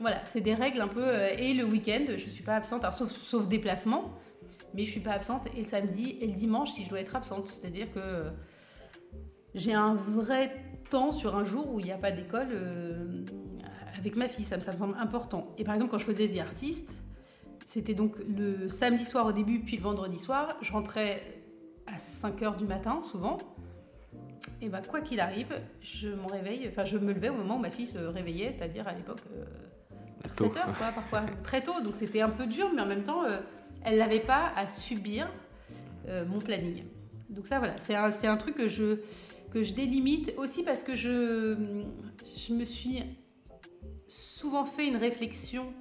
Voilà, 0.00 0.20
c'est 0.26 0.40
des 0.40 0.54
règles 0.54 0.80
un 0.80 0.88
peu. 0.88 1.04
Euh, 1.04 1.30
et 1.38 1.54
le 1.54 1.64
week-end, 1.64 2.04
je 2.08 2.24
ne 2.24 2.30
suis 2.30 2.42
pas 2.42 2.56
absente, 2.56 2.84
sauf, 2.92 3.48
déplacement, 3.48 4.12
mais 4.74 4.82
je 4.82 4.88
ne 4.88 4.92
suis 4.92 5.00
pas 5.00 5.12
absente 5.12 5.46
et 5.56 5.60
le 5.60 5.64
samedi 5.64 6.18
et 6.20 6.26
le 6.26 6.34
dimanche 6.34 6.72
si 6.72 6.84
je 6.84 6.90
dois 6.90 7.00
être 7.00 7.16
absente. 7.16 7.48
C'est-à-dire 7.48 7.92
que 7.92 8.24
j'ai 9.54 9.72
un 9.72 9.94
vrai 9.94 10.54
temps 10.90 11.12
sur 11.12 11.34
un 11.34 11.44
jour 11.44 11.72
où 11.72 11.80
il 11.80 11.86
n'y 11.86 11.92
a 11.92 11.98
pas 11.98 12.12
d'école 12.12 12.48
euh, 12.52 13.24
avec 13.98 14.16
ma 14.16 14.28
fille, 14.28 14.44
ça 14.44 14.58
me, 14.58 14.62
semble 14.62 14.96
important. 14.98 15.54
Et 15.58 15.64
par 15.64 15.74
exemple, 15.74 15.90
quand 15.90 15.98
je 15.98 16.04
faisais 16.04 16.28
The 16.28 16.40
Artist, 16.40 17.02
c'était 17.64 17.94
donc 17.94 18.16
le 18.28 18.68
samedi 18.68 19.04
soir 19.04 19.26
au 19.26 19.32
début, 19.32 19.60
puis 19.60 19.76
le 19.78 19.82
vendredi 19.82 20.18
soir, 20.18 20.56
je 20.60 20.72
rentrais 20.72 21.22
à 21.86 21.98
5 21.98 22.40
h 22.42 22.56
du 22.58 22.66
matin, 22.66 23.00
souvent. 23.02 23.38
Et 24.60 24.68
ben 24.68 24.80
quoi 24.82 25.00
qu'il 25.00 25.20
arrive, 25.20 25.52
je 25.80 26.08
m'en 26.08 26.28
réveille, 26.28 26.66
enfin 26.68 26.84
je 26.84 26.96
me 26.98 27.12
levais 27.12 27.28
au 27.28 27.34
moment 27.34 27.56
où 27.56 27.60
ma 27.60 27.70
fille 27.70 27.86
se 27.86 27.98
réveillait, 27.98 28.52
c'est-à-dire 28.52 28.86
à, 28.86 28.94
l'époque 28.94 29.20
euh, 29.34 29.44
7 30.28 30.56
heures, 30.56 30.78
quoi, 30.78 30.88
parfois 30.94 31.22
très 31.42 31.62
tôt. 31.62 31.80
Donc 31.82 31.96
c'était 31.96 32.20
un 32.20 32.28
peu 32.28 32.46
dur, 32.46 32.70
mais 32.74 32.82
en 32.82 32.86
même 32.86 33.04
temps, 33.04 33.24
euh, 33.24 33.38
elle 33.84 33.98
n'avait 33.98 34.20
pas 34.20 34.52
à 34.56 34.68
subir 34.68 35.30
euh, 36.08 36.24
mon 36.26 36.40
planning. 36.40 36.84
Donc 37.30 37.46
ça, 37.46 37.58
voilà, 37.58 37.74
c'est 37.78 37.94
un, 37.94 38.04
un, 38.04 38.36
truc 38.36 38.56
que 38.56 38.68
je, 38.68 39.00
que 39.50 39.62
je 39.62 39.74
délimite 39.74 40.34
aussi 40.36 40.62
parce 40.62 40.82
que 40.82 40.94
je, 40.94 41.56
je 42.36 42.52
me 42.52 42.64
suis 42.64 43.02
souvent 44.08 44.64
fait 44.64 44.86
une 44.86 44.96
réflexion, 44.96 45.72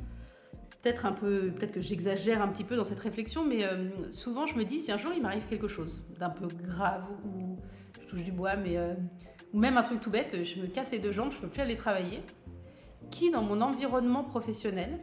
peut-être 0.82 1.06
un 1.06 1.12
peu, 1.12 1.52
peut-être 1.52 1.72
que 1.72 1.82
j'exagère 1.82 2.42
un 2.42 2.48
petit 2.48 2.64
peu 2.64 2.76
dans 2.76 2.84
cette 2.84 3.00
réflexion, 3.00 3.46
mais 3.46 3.64
euh, 3.64 3.90
souvent 4.12 4.48
je 4.48 4.56
me 4.56 4.64
dis 4.64 4.80
si 4.80 4.92
un 4.92 4.98
jour 4.98 5.12
il 5.16 5.22
m'arrive 5.22 5.44
quelque 5.48 5.68
chose 5.68 6.04
d'un 6.20 6.30
peu 6.30 6.48
grave 6.48 7.06
ou 7.26 7.58
je 8.02 8.08
touche 8.08 8.24
du 8.24 8.32
bois, 8.32 8.56
mais 8.56 8.78
ou 9.54 9.60
même 9.60 9.78
un 9.78 9.84
truc 9.84 10.02
tout 10.02 10.10
bête, 10.10 10.44
je 10.44 10.60
me 10.60 10.68
casse 10.68 10.92
les 10.92 11.00
deux 11.00 11.12
jambes, 11.12 11.32
je 11.32 11.38
peux 11.38 11.48
plus 11.48 11.62
aller 11.62 11.76
travailler 11.76 12.22
qui 13.12 13.32
dans 13.32 13.44
mon 13.44 13.62
environnement 13.62 14.24
professionnel 14.24 15.00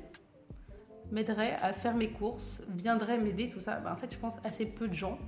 m'aiderait 1.10 1.56
à 1.60 1.72
faire 1.72 1.94
mes 1.94 2.08
courses, 2.08 2.62
viendrait 2.74 3.18
m'aider, 3.18 3.48
tout 3.48 3.60
ça 3.60 3.76
bah, 3.80 3.92
En 3.92 3.96
fait, 3.96 4.12
je 4.12 4.18
pense 4.18 4.38
assez 4.44 4.66
peu 4.66 4.88
de 4.88 4.94
gens, 4.94 5.18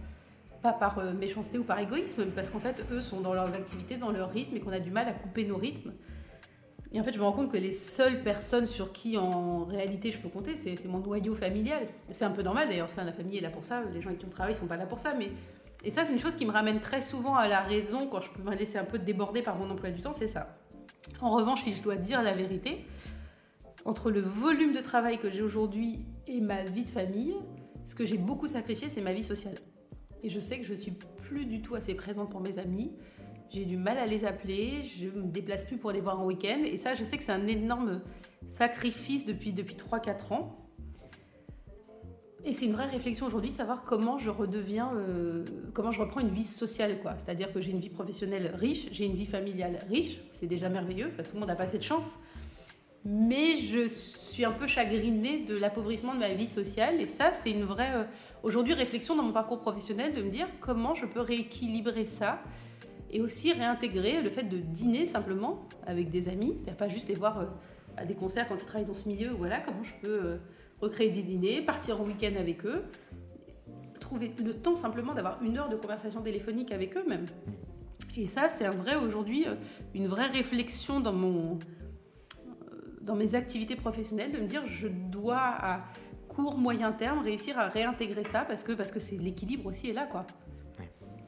pas 0.63 0.73
par 0.73 0.99
euh, 0.99 1.13
méchanceté 1.13 1.59
ou 1.59 1.65
par 1.65 1.79
égoïsme, 1.79 2.27
parce 2.35 2.51
qu'en 2.51 2.59
fait, 2.59 2.85
eux 2.91 3.03
sont 3.03 3.21
dans 3.21 3.35
leurs 3.35 3.55
activités, 3.55 3.97
dans 3.97 4.11
leur 4.11 4.31
rythme, 4.31 4.57
et 4.57 4.61
qu'on 4.61 4.73
a 4.73 4.81
du 4.81 4.91
mal 4.91 5.07
à 5.09 5.13
couper 5.13 5.45
nos 5.45 5.57
rythmes. 5.57 5.93
Et 6.93 7.01
en 7.01 7.03
fait, 7.03 7.13
je 7.13 7.19
me 7.19 7.25
rends 7.25 7.33
compte 7.33 7.51
que 7.51 7.57
les 7.57 7.73
seules 7.73 8.23
personnes 8.23 8.67
sur 8.67 8.93
qui, 8.93 9.19
en 9.19 9.65
réalité, 9.65 10.11
je 10.11 10.19
peux 10.19 10.29
compter, 10.29 10.57
c'est 10.57 10.87
mon 10.87 11.01
noyau 11.01 11.35
familial. 11.35 11.87
C'est 12.11 12.25
un 12.25 12.31
peu 12.31 12.43
normal, 12.43 12.69
d'ailleurs, 12.69 12.89
la 12.97 13.13
famille 13.13 13.37
est 13.37 13.43
là 13.43 13.51
pour 13.51 13.65
ça, 13.65 13.83
les 13.93 14.01
gens 14.01 14.09
avec 14.09 14.21
qui 14.21 14.27
on 14.27 14.31
travaille 14.31 14.55
ne 14.55 14.59
sont 14.59 14.67
pas 14.67 14.77
là 14.77 14.87
pour 14.87 15.01
ça, 15.01 15.13
mais... 15.19 15.31
Et 15.87 15.91
ça, 15.91 16.07
c'est 16.07 16.15
une 16.15 16.21
chose 16.21 16.35
qui 16.35 16.47
me 16.47 16.51
ramène 16.53 16.81
très 16.81 17.03
souvent 17.03 17.35
à 17.35 17.47
la 17.47 17.61
raison, 17.61 18.07
quand 18.07 18.23
je 18.23 18.31
peux 18.31 18.43
me 18.43 18.57
laisser 18.57 18.79
un 18.79 18.85
peu 18.85 18.99
déborder 18.99 19.43
par 19.43 19.57
mon 19.57 19.69
emploi 19.69 19.91
du 19.91 20.01
temps, 20.01 20.15
c'est 20.15 20.29
ça. 20.29 20.57
En 21.25 21.31
revanche, 21.31 21.63
si 21.63 21.73
je 21.73 21.83
dois 21.83 21.97
dire 21.97 22.23
la 22.23 22.35
vérité, 22.35 22.85
entre 23.87 24.11
le 24.11 24.21
volume 24.21 24.75
de 24.75 24.81
travail 24.81 25.17
que 25.17 25.31
j'ai 25.31 25.41
aujourd'hui 25.41 26.05
et 26.27 26.43
ma 26.43 26.65
vie 26.65 26.85
de 26.85 26.91
famille, 26.91 27.35
ce 27.87 27.95
que 27.95 28.05
j'ai 28.05 28.19
beaucoup 28.19 28.47
sacrifié, 28.47 28.91
c'est 28.91 29.01
ma 29.01 29.15
vie 29.15 29.23
sociale. 29.23 29.57
Et 30.23 30.29
je 30.29 30.39
sais 30.39 30.59
que 30.59 30.67
je 30.67 30.75
suis 30.75 30.93
plus 31.23 31.47
du 31.47 31.63
tout 31.63 31.77
assez 31.77 31.95
présente 31.95 32.31
pour 32.31 32.43
mes 32.43 32.59
amis. 32.59 32.93
J'ai 33.49 33.65
du 33.65 33.79
mal 33.79 33.97
à 33.97 34.05
les 34.05 34.27
appeler, 34.27 34.83
je 34.83 35.09
me 35.09 35.31
déplace 35.31 35.65
plus 35.65 35.79
pour 35.79 35.93
les 35.93 36.03
voir 36.03 36.21
en 36.21 36.27
week-end. 36.27 36.61
Et 36.63 36.77
ça, 36.77 36.93
je 36.93 37.03
sais 37.05 37.17
que 37.17 37.25
c'est 37.25 37.33
un 37.33 37.47
énorme 37.47 38.03
sacrifice 38.47 39.25
depuis, 39.25 39.55
depuis 39.55 39.77
3-4 39.77 40.35
ans. 40.35 40.64
Et 42.47 42.53
c'est 42.53 42.67
une 42.67 42.73
vraie 42.73 42.87
réflexion 42.87 43.27
aujourd'hui, 43.27 43.51
savoir 43.51 43.85
comment 43.85 44.19
je 44.19 44.29
redeviens, 44.29 44.93
euh, 44.95 45.47
comment 45.73 45.91
je 45.91 46.01
reprends 46.01 46.21
une 46.21 46.29
vie 46.29 46.45
sociale, 46.45 47.01
quoi. 47.01 47.15
C'est-à-dire 47.17 47.51
que 47.55 47.63
j'ai 47.63 47.71
une 47.71 47.81
vie 47.81 47.89
professionnelle 47.89 48.53
riche, 48.55 48.87
j'ai 48.93 49.07
une 49.07 49.15
vie 49.15 49.25
familiale 49.25 49.79
riche, 49.89 50.19
c'est 50.33 50.47
déjà 50.47 50.69
merveilleux, 50.69 51.11
tout 51.17 51.25
le 51.33 51.41
monde 51.41 51.49
n'a 51.49 51.57
pas 51.57 51.67
cette 51.67 51.83
chance. 51.83 52.19
Mais 53.07 53.57
je 53.57 53.89
suis 53.89 54.45
un 54.45 54.53
peu 54.53 54.67
chagrinée 54.67 55.45
de 55.47 55.57
l'appauvrissement 55.57 56.15
de 56.15 56.19
ma 56.19 56.35
vie 56.35 56.47
sociale, 56.47 57.01
et 57.01 57.07
ça, 57.07 57.33
c'est 57.33 57.51
une 57.51 57.65
vraie, 57.65 57.95
euh, 57.95 58.05
aujourd'hui, 58.43 58.75
réflexion 58.75 59.17
dans 59.17 59.23
mon 59.23 59.33
parcours 59.33 59.61
professionnel 59.61 60.13
de 60.13 60.23
me 60.23 60.29
dire 60.29 60.47
comment 60.61 60.95
je 60.95 61.07
peux 61.07 61.21
rééquilibrer 61.21 62.05
ça 62.05 62.43
et 63.11 63.23
aussi 63.23 63.55
réintégrer 63.55 64.21
le 64.21 64.29
fait 64.29 64.43
de 64.43 64.59
dîner 64.59 65.07
simplement 65.07 65.67
avec 65.87 66.11
des 66.11 66.29
amis, 66.29 66.53
c'est-à-dire 66.59 66.77
pas 66.77 66.89
juste 66.89 67.09
les 67.09 67.15
voir 67.15 67.41
euh, 67.41 67.47
à 67.97 68.05
des 68.05 68.15
concerts 68.15 68.49
quand 68.49 68.57
ils 68.57 68.67
travaillent 68.67 68.87
dans 68.87 68.93
ce 68.93 69.09
milieu, 69.09 69.31
voilà, 69.31 69.61
comment 69.61 69.83
je 69.83 69.95
peux 70.03 70.39
recréer 70.85 71.11
des 71.11 71.23
dîners, 71.23 71.63
partir 71.63 72.01
en 72.01 72.05
week-end 72.05 72.35
avec 72.39 72.65
eux, 72.65 72.85
trouver 74.01 74.33
le 74.39 74.55
temps 74.55 74.77
simplement 74.77 75.15
d'avoir 75.15 75.43
une 75.43 75.57
heure 75.59 75.69
de 75.69 75.77
conversation 75.77 76.21
téléphonique 76.21 76.73
avec 76.73 76.97
eux 76.97 77.05
même. 77.09 77.27
Et 78.17 78.27
ça, 78.27 78.49
c'est 78.49 78.65
un 78.65 78.71
vrai 78.71 78.95
aujourd'hui, 78.95 79.45
euh, 79.49 79.55
une 79.95 80.07
vraie 80.07 80.29
réflexion 80.29 81.01
dans 81.01 81.13
mon, 81.13 81.59
euh, 81.59 83.01
dans 83.01 83.17
mes 83.17 83.35
activités 83.35 83.77
professionnelles, 83.77 84.31
de 84.31 84.39
me 84.39 84.47
dire 84.47 84.63
je 84.67 84.87
dois 84.87 85.41
à 85.41 85.85
court 86.29 86.59
moyen 86.59 86.93
terme 86.93 87.21
réussir 87.21 87.59
à 87.59 87.69
réintégrer 87.69 88.25
ça 88.25 88.45
parce 88.45 88.63
que 88.63 88.73
parce 88.73 88.91
que 88.91 88.99
c'est 88.99 89.17
l'équilibre 89.17 89.67
aussi 89.67 89.91
est 89.91 89.93
là 89.93 90.07
quoi. 90.07 90.27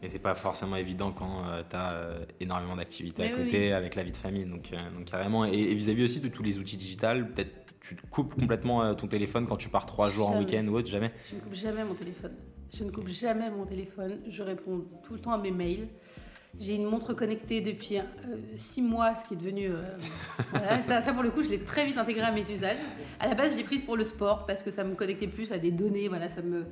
Et 0.03 0.09
c'est 0.09 0.19
pas 0.19 0.35
forcément 0.35 0.77
évident 0.77 1.11
quand 1.11 1.49
euh, 1.49 1.63
tu 1.69 1.75
as 1.75 2.27
énormément 2.39 2.77
d'activités 2.77 3.25
à 3.25 3.31
côté 3.31 3.73
avec 3.73 3.95
la 3.95 4.03
vie 4.03 4.13
de 4.13 4.17
famille. 4.17 4.45
Donc, 4.45 4.71
donc 4.95 5.07
carrément. 5.07 5.47
Et 5.47 5.75
vis-à-vis 5.75 6.05
aussi 6.05 6.21
de 6.21 6.29
tous 6.29 6.43
les 6.43 6.59
outils 6.59 6.77
digitaux, 6.77 7.25
peut-être 7.35 7.66
tu 7.87 7.95
te 7.95 8.07
coupes 8.07 8.35
complètement 8.39 8.83
euh, 8.83 8.95
ton 8.95 9.07
téléphone 9.07 9.47
quand 9.47 9.57
tu 9.57 9.69
pars 9.69 9.87
trois 9.87 10.11
jours 10.11 10.31
en 10.31 10.39
week-end 10.39 10.67
ou 10.67 10.77
autre 10.77 10.89
Jamais 10.89 11.13
Je 11.31 11.37
ne 11.37 11.41
coupe 11.41 11.55
jamais 11.55 11.85
mon 11.85 11.95
téléphone. 11.95 12.33
Je 12.75 12.85
ne 12.85 12.91
coupe 12.91 13.09
jamais 13.09 13.51
mon 13.51 13.65
téléphone. 13.65 14.19
Je 14.29 14.43
réponds 14.43 14.85
tout 15.05 15.15
le 15.15 15.21
temps 15.21 15.33
à 15.33 15.39
mes 15.39 15.53
mails. 15.53 15.89
J'ai 16.59 16.75
une 16.75 16.87
montre 16.87 17.13
connectée 17.13 17.61
depuis 17.61 17.99
euh, 17.99 18.03
six 18.57 18.83
mois, 18.83 19.15
ce 19.15 19.27
qui 19.27 19.35
est 19.35 19.37
devenu. 19.37 19.67
Euh, 19.67 19.85
voilà, 20.51 20.83
ça, 20.83 21.13
pour 21.13 21.23
le 21.23 21.31
coup, 21.31 21.43
je 21.43 21.51
l'ai 21.51 21.61
très 21.61 21.87
vite 21.87 21.99
intégré 21.99 22.23
à 22.23 22.33
mes 22.33 22.51
usages. 22.51 22.79
À 23.21 23.29
la 23.29 23.35
base, 23.35 23.53
je 23.53 23.59
l'ai 23.59 23.65
prise 23.65 23.83
pour 23.83 23.97
le 23.97 24.05
sport 24.05 24.47
parce 24.47 24.63
que 24.63 24.71
ça 24.71 24.83
me 24.83 24.95
connectait 24.95 25.29
plus 25.29 25.53
à 25.53 25.59
des 25.59 25.71
données. 25.71 26.09
Voilà, 26.09 26.29
ça 26.29 26.43
me, 26.43 26.65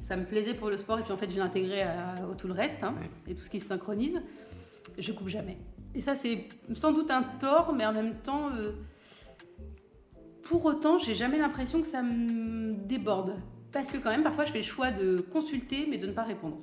ça 0.00 0.16
me 0.16 0.24
plaisait 0.24 0.54
pour 0.54 0.70
le 0.70 0.78
sport. 0.78 0.98
Et 0.98 1.02
puis 1.02 1.12
en 1.12 1.16
fait, 1.16 1.30
je 1.30 1.36
l'ai 1.36 1.42
intégré 1.42 1.82
à, 1.82 2.16
tout 2.36 2.48
le 2.48 2.54
reste 2.54 2.82
hein, 2.82 2.94
et 3.28 3.34
tout 3.34 3.42
ce 3.42 3.50
qui 3.50 3.60
se 3.60 3.66
synchronise. 3.66 4.20
Je 4.98 5.12
coupe 5.12 5.28
jamais. 5.28 5.58
Et 5.94 6.00
ça, 6.00 6.14
c'est 6.14 6.48
sans 6.74 6.92
doute 6.92 7.10
un 7.10 7.22
tort, 7.22 7.72
mais 7.72 7.86
en 7.86 7.92
même 7.92 8.14
temps. 8.16 8.50
Pour 10.48 10.64
autant, 10.64 10.98
j'ai 10.98 11.14
jamais 11.14 11.38
l'impression 11.38 11.80
que 11.80 11.88
ça 11.88 12.02
me 12.02 12.72
déborde. 12.74 13.34
Parce 13.72 13.90
que 13.90 13.98
quand 13.98 14.10
même, 14.10 14.22
parfois, 14.22 14.44
je 14.44 14.52
fais 14.52 14.58
le 14.58 14.64
choix 14.64 14.92
de 14.92 15.20
consulter, 15.20 15.88
mais 15.90 15.98
de 15.98 16.06
ne 16.06 16.12
pas 16.12 16.22
répondre. 16.22 16.58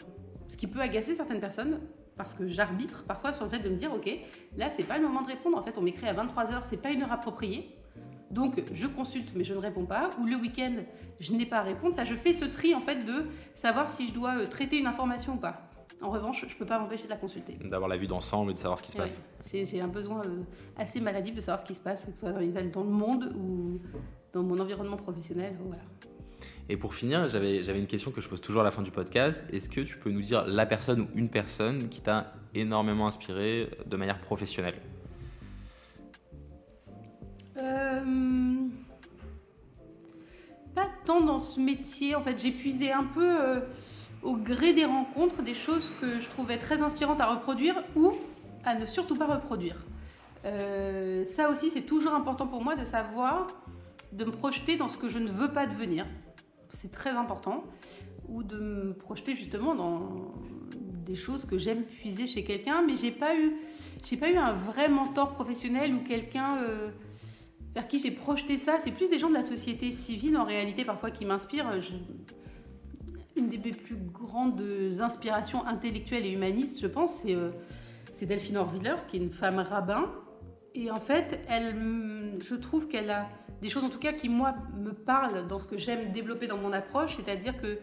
Ce 0.47 0.55
qui 0.55 0.67
peut 0.67 0.79
agacer 0.79 1.15
certaines 1.15 1.41
personnes. 1.41 1.79
parce 2.15 2.35
que 2.35 2.47
j'arbitre 2.47 3.05
parfois 3.05 3.33
sur 3.33 3.43
le 3.43 3.49
fait 3.49 3.59
de 3.59 3.69
me 3.69 3.75
dire, 3.75 3.91
ok, 3.91 4.07
là 4.55 4.69
c'est 4.69 4.83
pas 4.83 4.99
le 4.99 5.03
moment 5.03 5.23
de 5.23 5.27
répondre, 5.27 5.57
en 5.57 5.63
fait 5.63 5.73
on 5.77 5.81
m'écrit 5.81 6.07
à 6.07 6.13
23h, 6.13 6.61
c'est 6.63 6.77
pas 6.77 6.91
une 6.91 7.01
heure 7.01 7.11
appropriée. 7.11 7.75
Donc 8.29 8.63
je 8.71 8.85
consulte 8.85 9.33
mais 9.35 9.43
je 9.43 9.55
ne 9.55 9.57
réponds 9.57 9.87
pas, 9.87 10.11
ou 10.21 10.27
le 10.27 10.35
week-end 10.35 10.75
je 11.19 11.33
n'ai 11.33 11.47
pas 11.47 11.57
à 11.57 11.63
répondre. 11.63 11.93
Ça, 11.95 12.05
je 12.05 12.13
fais 12.13 12.33
ce 12.33 12.45
tri 12.45 12.75
en 12.75 12.81
fait 12.81 13.03
de 13.03 13.25
savoir 13.55 13.89
si 13.89 14.07
je 14.07 14.13
dois 14.13 14.37
euh, 14.37 14.47
traiter 14.47 14.77
une 14.77 14.85
information 14.85 15.33
ou 15.33 15.37
pas. 15.37 15.69
En 16.03 16.09
revanche, 16.09 16.41
je 16.47 16.53
ne 16.53 16.59
peux 16.59 16.65
pas 16.65 16.79
m'empêcher 16.79 17.05
de 17.05 17.09
la 17.09 17.15
consulter. 17.15 17.57
D'avoir 17.63 17.89
la 17.89 17.95
vue 17.95 18.07
d'ensemble 18.07 18.51
et 18.51 18.53
de 18.53 18.59
savoir 18.59 18.77
ce 18.77 18.83
qui 18.83 18.91
se 18.91 18.97
passe. 18.97 19.21
J'ai 19.51 19.79
un 19.79 19.87
besoin 19.87 20.21
euh, 20.25 20.43
assez 20.77 20.99
maladif 20.99 21.33
de 21.33 21.39
savoir 21.39 21.61
ce 21.61 21.65
qui 21.65 21.73
se 21.73 21.79
passe, 21.79 22.05
que 22.05 22.11
ce 22.11 22.19
soit 22.19 22.31
dans 22.33 22.83
le 22.83 22.89
monde 22.89 23.33
ou 23.37 23.79
dans 24.33 24.43
mon 24.43 24.59
environnement 24.59 24.97
professionnel. 24.97 25.55
Voilà. 25.65 25.81
Et 26.67 26.75
pour 26.75 26.93
finir, 26.93 27.29
j'avais 27.29 27.79
une 27.79 27.87
question 27.87 28.11
que 28.11 28.19
je 28.19 28.27
pose 28.27 28.41
toujours 28.41 28.61
à 28.61 28.63
la 28.65 28.71
fin 28.71 28.81
du 28.81 28.91
podcast. 28.91 29.43
Est-ce 29.51 29.69
que 29.69 29.81
tu 29.81 29.97
peux 29.97 30.11
nous 30.11 30.21
dire 30.21 30.45
la 30.45 30.65
personne 30.65 31.01
ou 31.01 31.07
une 31.15 31.29
personne 31.29 31.87
qui 31.87 32.01
t'a 32.01 32.33
énormément 32.53 33.07
inspiré 33.07 33.69
de 33.85 33.95
manière 33.95 34.19
professionnelle? 34.19 34.75
Euh, 37.57 38.67
Pas 40.75 40.89
tant 41.05 41.21
dans 41.21 41.39
ce 41.39 41.61
métier. 41.61 42.15
En 42.15 42.21
fait, 42.21 42.37
j'ai 42.37 42.51
puisé 42.51 42.91
un 42.91 43.03
peu 43.05 43.41
euh, 43.41 43.59
au 44.23 44.35
gré 44.35 44.73
des 44.73 44.85
rencontres 44.85 45.41
des 45.41 45.53
choses 45.53 45.91
que 45.99 46.19
je 46.19 46.27
trouvais 46.29 46.57
très 46.57 46.81
inspirantes 46.81 47.21
à 47.21 47.27
reproduire 47.33 47.83
ou 47.95 48.13
à 48.63 48.75
ne 48.75 48.85
surtout 48.85 49.15
pas 49.15 49.27
reproduire. 49.27 49.85
Euh, 50.45 51.25
ça 51.25 51.49
aussi, 51.49 51.69
c'est 51.69 51.81
toujours 51.81 52.13
important 52.13 52.47
pour 52.47 52.63
moi 52.63 52.75
de 52.75 52.85
savoir, 52.85 53.47
de 54.11 54.25
me 54.25 54.31
projeter 54.31 54.75
dans 54.75 54.89
ce 54.89 54.97
que 54.97 55.09
je 55.09 55.19
ne 55.19 55.29
veux 55.29 55.51
pas 55.51 55.67
devenir 55.67 56.05
c'est 56.73 56.91
très 56.91 57.11
important, 57.11 57.63
ou 58.27 58.43
de 58.43 58.57
me 58.57 58.93
projeter 58.93 59.35
justement 59.35 59.75
dans 59.75 60.33
des 61.05 61.15
choses 61.15 61.45
que 61.45 61.57
j'aime 61.57 61.83
puiser 61.83 62.27
chez 62.27 62.43
quelqu'un, 62.43 62.81
mais 62.81 62.95
j'ai 62.95 63.11
pas 63.11 63.35
eu, 63.37 63.53
j'ai 64.03 64.17
pas 64.17 64.29
eu 64.29 64.37
un 64.37 64.53
vrai 64.53 64.89
mentor 64.89 65.33
professionnel 65.33 65.93
ou 65.93 65.99
quelqu'un 65.99 66.57
euh, 66.57 66.89
vers 67.75 67.87
qui 67.87 67.99
j'ai 67.99 68.11
projeté 68.11 68.57
ça. 68.57 68.79
C'est 68.79 68.91
plus 68.91 69.09
des 69.09 69.19
gens 69.19 69.29
de 69.29 69.33
la 69.33 69.43
société 69.43 69.91
civile 69.91 70.37
en 70.37 70.45
réalité 70.45 70.85
parfois 70.85 71.11
qui 71.11 71.25
m'inspirent. 71.25 71.71
Une 73.35 73.49
des 73.49 73.57
plus 73.57 73.95
grandes 73.95 74.61
inspirations 74.99 75.65
intellectuelles 75.65 76.25
et 76.25 76.31
humanistes, 76.31 76.79
je 76.81 76.87
pense, 76.87 77.15
c'est 77.15 77.33
euh, 77.33 77.51
Delphine 78.21 78.57
Orviller, 78.57 78.95
qui 79.07 79.17
est 79.17 79.19
une 79.19 79.31
femme 79.31 79.59
rabbin. 79.59 80.11
Et 80.75 80.91
en 80.91 80.99
fait, 80.99 81.39
elle, 81.47 82.37
je 82.43 82.55
trouve 82.55 82.87
qu'elle 82.87 83.09
a 83.09 83.27
des 83.61 83.69
choses 83.69 83.83
en 83.83 83.89
tout 83.89 83.99
cas 83.99 84.13
qui, 84.13 84.29
moi, 84.29 84.55
me 84.77 84.91
parlent 84.91 85.47
dans 85.47 85.57
ce 85.57 85.67
que 85.67 85.77
j'aime 85.77 86.11
développer 86.11 86.47
dans 86.47 86.57
mon 86.57 86.73
approche, 86.73 87.15
c'est-à-dire 87.15 87.59
qu'il 87.59 87.77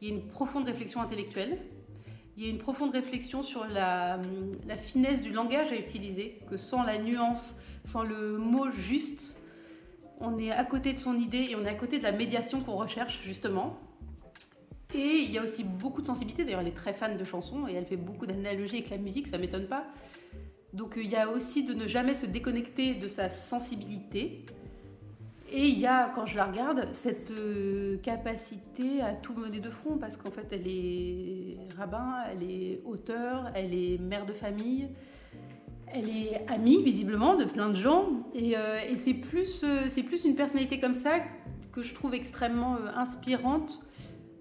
y 0.00 0.10
a 0.10 0.14
une 0.14 0.26
profonde 0.26 0.64
réflexion 0.64 1.00
intellectuelle, 1.00 1.58
il 2.36 2.44
y 2.44 2.46
a 2.46 2.50
une 2.50 2.58
profonde 2.58 2.92
réflexion 2.92 3.42
sur 3.42 3.66
la, 3.66 4.18
la, 4.66 4.76
finesse 4.76 5.22
du 5.22 5.32
langage 5.32 5.70
à 5.70 5.76
utiliser, 5.76 6.40
que 6.50 6.56
sans 6.56 6.82
la 6.82 6.98
nuance, 6.98 7.54
sans 7.84 8.02
le 8.02 8.38
mot 8.38 8.70
juste, 8.70 9.36
on 10.20 10.38
est 10.38 10.50
à 10.50 10.64
côté 10.64 10.92
de 10.92 10.98
son 10.98 11.18
idée 11.18 11.48
et 11.50 11.56
on 11.56 11.64
est 11.64 11.68
à 11.68 11.74
côté 11.74 11.98
de 11.98 12.02
la 12.02 12.12
médiation 12.12 12.60
qu'on 12.60 12.76
recherche 12.76 13.20
justement. 13.24 13.78
Et 14.94 15.18
il 15.22 15.32
y 15.32 15.38
a 15.38 15.42
aussi 15.42 15.64
beaucoup 15.64 16.02
de 16.02 16.06
sensibilité, 16.06 16.44
d'ailleurs 16.44 16.60
elle 16.60 16.68
est 16.68 16.72
très 16.72 16.92
fan 16.92 17.16
de 17.16 17.24
chansons 17.24 17.66
et 17.66 17.74
elle 17.74 17.86
fait 17.86 17.96
beaucoup 17.96 18.26
d'analogies 18.26 18.76
avec 18.76 18.90
la 18.90 18.98
musique, 18.98 19.26
ça 19.26 19.38
m'étonne 19.38 19.66
pas. 19.66 19.84
Donc 20.72 20.94
il 20.96 21.08
y 21.08 21.16
a 21.16 21.30
aussi 21.30 21.64
de 21.64 21.74
ne 21.74 21.86
jamais 21.86 22.14
se 22.14 22.26
déconnecter 22.26 22.94
de 22.94 23.08
sa 23.08 23.28
sensibilité, 23.28 24.44
et 25.56 25.68
il 25.68 25.78
y 25.78 25.86
a, 25.86 26.10
quand 26.12 26.26
je 26.26 26.36
la 26.36 26.46
regarde, 26.46 26.88
cette 26.90 27.30
euh, 27.30 27.96
capacité 27.98 29.00
à 29.00 29.12
tout 29.12 29.34
mener 29.34 29.60
de 29.60 29.70
front, 29.70 29.98
parce 29.98 30.16
qu'en 30.16 30.32
fait, 30.32 30.48
elle 30.50 30.66
est 30.66 31.58
rabbin, 31.76 32.24
elle 32.28 32.50
est 32.50 32.80
auteur, 32.84 33.52
elle 33.54 33.72
est 33.72 33.98
mère 33.98 34.26
de 34.26 34.32
famille, 34.32 34.88
elle 35.92 36.08
est 36.08 36.44
amie, 36.48 36.82
visiblement, 36.82 37.36
de 37.36 37.44
plein 37.44 37.68
de 37.68 37.76
gens. 37.76 38.08
Et, 38.34 38.56
euh, 38.56 38.78
c'est 38.96 39.14
plus, 39.14 39.62
euh, 39.62 40.02
plus 40.04 40.24
une 40.24 40.34
personnalité 40.34 40.80
comme 40.80 40.94
ça 40.94 41.20
que 41.70 41.82
je 41.82 41.94
trouve 41.94 42.14
extrêmement 42.14 42.76
inspirante 42.96 43.80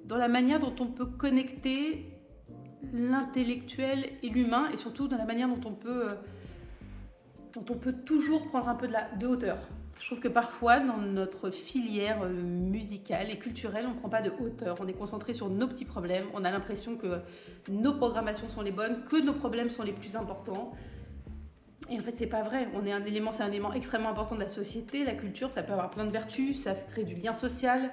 dans 0.05 0.17
la 0.17 0.27
manière 0.27 0.59
dont 0.59 0.75
on 0.79 0.87
peut 0.87 1.05
connecter 1.05 2.05
l'intellectuel 2.93 4.05
et 4.21 4.29
l'humain, 4.29 4.69
et 4.73 4.77
surtout 4.77 5.07
dans 5.07 5.17
la 5.17 5.25
manière 5.25 5.47
dont 5.47 5.69
on 5.69 5.73
peut, 5.73 6.07
dont 7.53 7.65
on 7.69 7.77
peut 7.77 7.93
toujours 7.93 8.47
prendre 8.47 8.69
un 8.69 8.75
peu 8.75 8.87
de, 8.87 8.93
de 9.19 9.27
hauteur. 9.27 9.57
Je 9.99 10.07
trouve 10.07 10.19
que 10.19 10.27
parfois, 10.27 10.81
dans 10.81 10.97
notre 10.97 11.49
filière 11.49 12.23
euh, 12.23 12.29
musicale 12.29 13.31
et 13.31 13.37
culturelle, 13.37 13.85
on 13.87 13.93
ne 13.93 13.99
prend 13.99 14.09
pas 14.09 14.21
de 14.21 14.31
hauteur. 14.31 14.75
On 14.81 14.87
est 14.87 14.93
concentré 14.93 15.33
sur 15.33 15.49
nos 15.49 15.67
petits 15.67 15.85
problèmes. 15.85 16.25
On 16.33 16.43
a 16.43 16.51
l'impression 16.51 16.97
que 16.97 17.21
nos 17.69 17.93
programmations 17.93 18.49
sont 18.49 18.61
les 18.61 18.71
bonnes, 18.71 19.05
que 19.05 19.21
nos 19.21 19.31
problèmes 19.31 19.69
sont 19.69 19.83
les 19.83 19.93
plus 19.93 20.17
importants. 20.17 20.73
Et 21.89 21.97
en 21.97 22.01
fait, 22.01 22.17
c'est 22.17 22.27
pas 22.27 22.41
vrai. 22.41 22.67
On 22.73 22.85
est 22.85 22.91
un 22.91 23.05
élément, 23.05 23.31
c'est 23.31 23.43
un 23.43 23.49
élément 23.49 23.71
extrêmement 23.71 24.09
important 24.09 24.35
de 24.35 24.41
la 24.41 24.49
société. 24.49 25.05
La 25.05 25.13
culture, 25.13 25.51
ça 25.51 25.63
peut 25.63 25.71
avoir 25.71 25.89
plein 25.89 26.03
de 26.03 26.11
vertus. 26.11 26.63
Ça 26.63 26.73
crée 26.73 27.05
du 27.05 27.15
lien 27.15 27.33
social. 27.33 27.91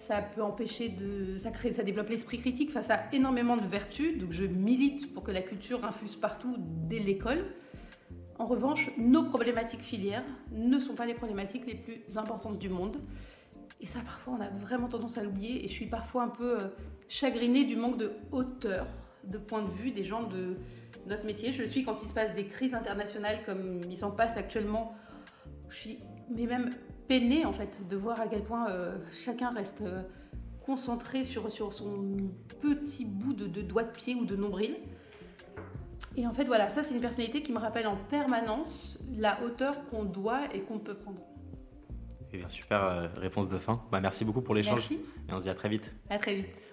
Ça 0.00 0.22
peut 0.22 0.42
empêcher 0.42 0.88
de, 0.88 1.36
ça 1.36 1.50
crée, 1.50 1.74
ça 1.74 1.82
développe 1.82 2.08
l'esprit 2.08 2.38
critique. 2.38 2.70
Ça 2.70 2.80
a 2.94 3.14
énormément 3.14 3.58
de 3.58 3.66
vertus. 3.66 4.16
Donc, 4.16 4.32
je 4.32 4.44
milite 4.44 5.12
pour 5.12 5.22
que 5.22 5.30
la 5.30 5.42
culture 5.42 5.84
infuse 5.84 6.16
partout 6.16 6.56
dès 6.58 7.00
l'école. 7.00 7.44
En 8.38 8.46
revanche, 8.46 8.90
nos 8.96 9.24
problématiques 9.24 9.82
filières 9.82 10.24
ne 10.52 10.78
sont 10.78 10.94
pas 10.94 11.04
les 11.04 11.12
problématiques 11.12 11.66
les 11.66 11.74
plus 11.74 12.16
importantes 12.16 12.58
du 12.58 12.70
monde. 12.70 12.96
Et 13.82 13.86
ça, 13.86 13.98
parfois, 14.00 14.38
on 14.38 14.42
a 14.42 14.48
vraiment 14.48 14.88
tendance 14.88 15.18
à 15.18 15.22
l'oublier. 15.22 15.66
Et 15.66 15.68
je 15.68 15.74
suis 15.74 15.84
parfois 15.84 16.22
un 16.22 16.28
peu 16.28 16.60
euh, 16.60 16.68
chagrinée 17.10 17.64
du 17.64 17.76
manque 17.76 17.98
de 17.98 18.12
hauteur, 18.32 18.86
de 19.24 19.36
point 19.36 19.62
de 19.62 19.70
vue 19.70 19.90
des 19.90 20.04
gens 20.04 20.22
de 20.22 20.56
notre 21.08 21.26
métier. 21.26 21.52
Je 21.52 21.60
le 21.60 21.68
suis 21.68 21.84
quand 21.84 22.02
il 22.02 22.08
se 22.08 22.14
passe 22.14 22.34
des 22.34 22.46
crises 22.46 22.72
internationales 22.72 23.40
comme 23.44 23.82
il 23.90 23.98
s'en 23.98 24.12
passe 24.12 24.38
actuellement. 24.38 24.94
Je 25.68 25.76
suis 25.76 25.98
mais 26.34 26.46
même 26.46 26.70
peinée, 27.10 27.44
en 27.44 27.52
fait, 27.52 27.88
de 27.88 27.96
voir 27.96 28.20
à 28.20 28.28
quel 28.28 28.44
point 28.44 28.70
euh, 28.70 28.96
chacun 29.10 29.50
reste 29.50 29.82
euh, 29.82 30.02
concentré 30.64 31.24
sur, 31.24 31.50
sur 31.50 31.72
son 31.72 32.16
petit 32.60 33.04
bout 33.04 33.32
de, 33.32 33.48
de 33.48 33.62
doigt 33.62 33.82
de 33.82 33.90
pied 33.90 34.14
ou 34.14 34.24
de 34.24 34.36
nombril. 34.36 34.76
Et 36.16 36.24
en 36.24 36.32
fait, 36.32 36.44
voilà, 36.44 36.68
ça, 36.68 36.84
c'est 36.84 36.94
une 36.94 37.00
personnalité 37.00 37.42
qui 37.42 37.52
me 37.52 37.58
rappelle 37.58 37.88
en 37.88 37.96
permanence 37.96 38.96
la 39.12 39.42
hauteur 39.42 39.88
qu'on 39.88 40.04
doit 40.04 40.54
et 40.54 40.60
qu'on 40.60 40.78
peut 40.78 40.94
prendre. 40.94 41.20
Eh 42.32 42.38
bien, 42.38 42.48
super 42.48 42.84
euh, 42.84 43.08
réponse 43.16 43.48
de 43.48 43.58
fin. 43.58 43.82
Bah, 43.90 43.98
merci 43.98 44.24
beaucoup 44.24 44.40
pour 44.40 44.54
l'échange. 44.54 44.78
Merci. 44.78 45.00
Et 45.28 45.32
on 45.32 45.38
se 45.40 45.44
dit 45.44 45.50
à 45.50 45.54
très 45.54 45.68
vite. 45.68 45.96
À 46.10 46.18
très 46.18 46.36
vite. 46.36 46.69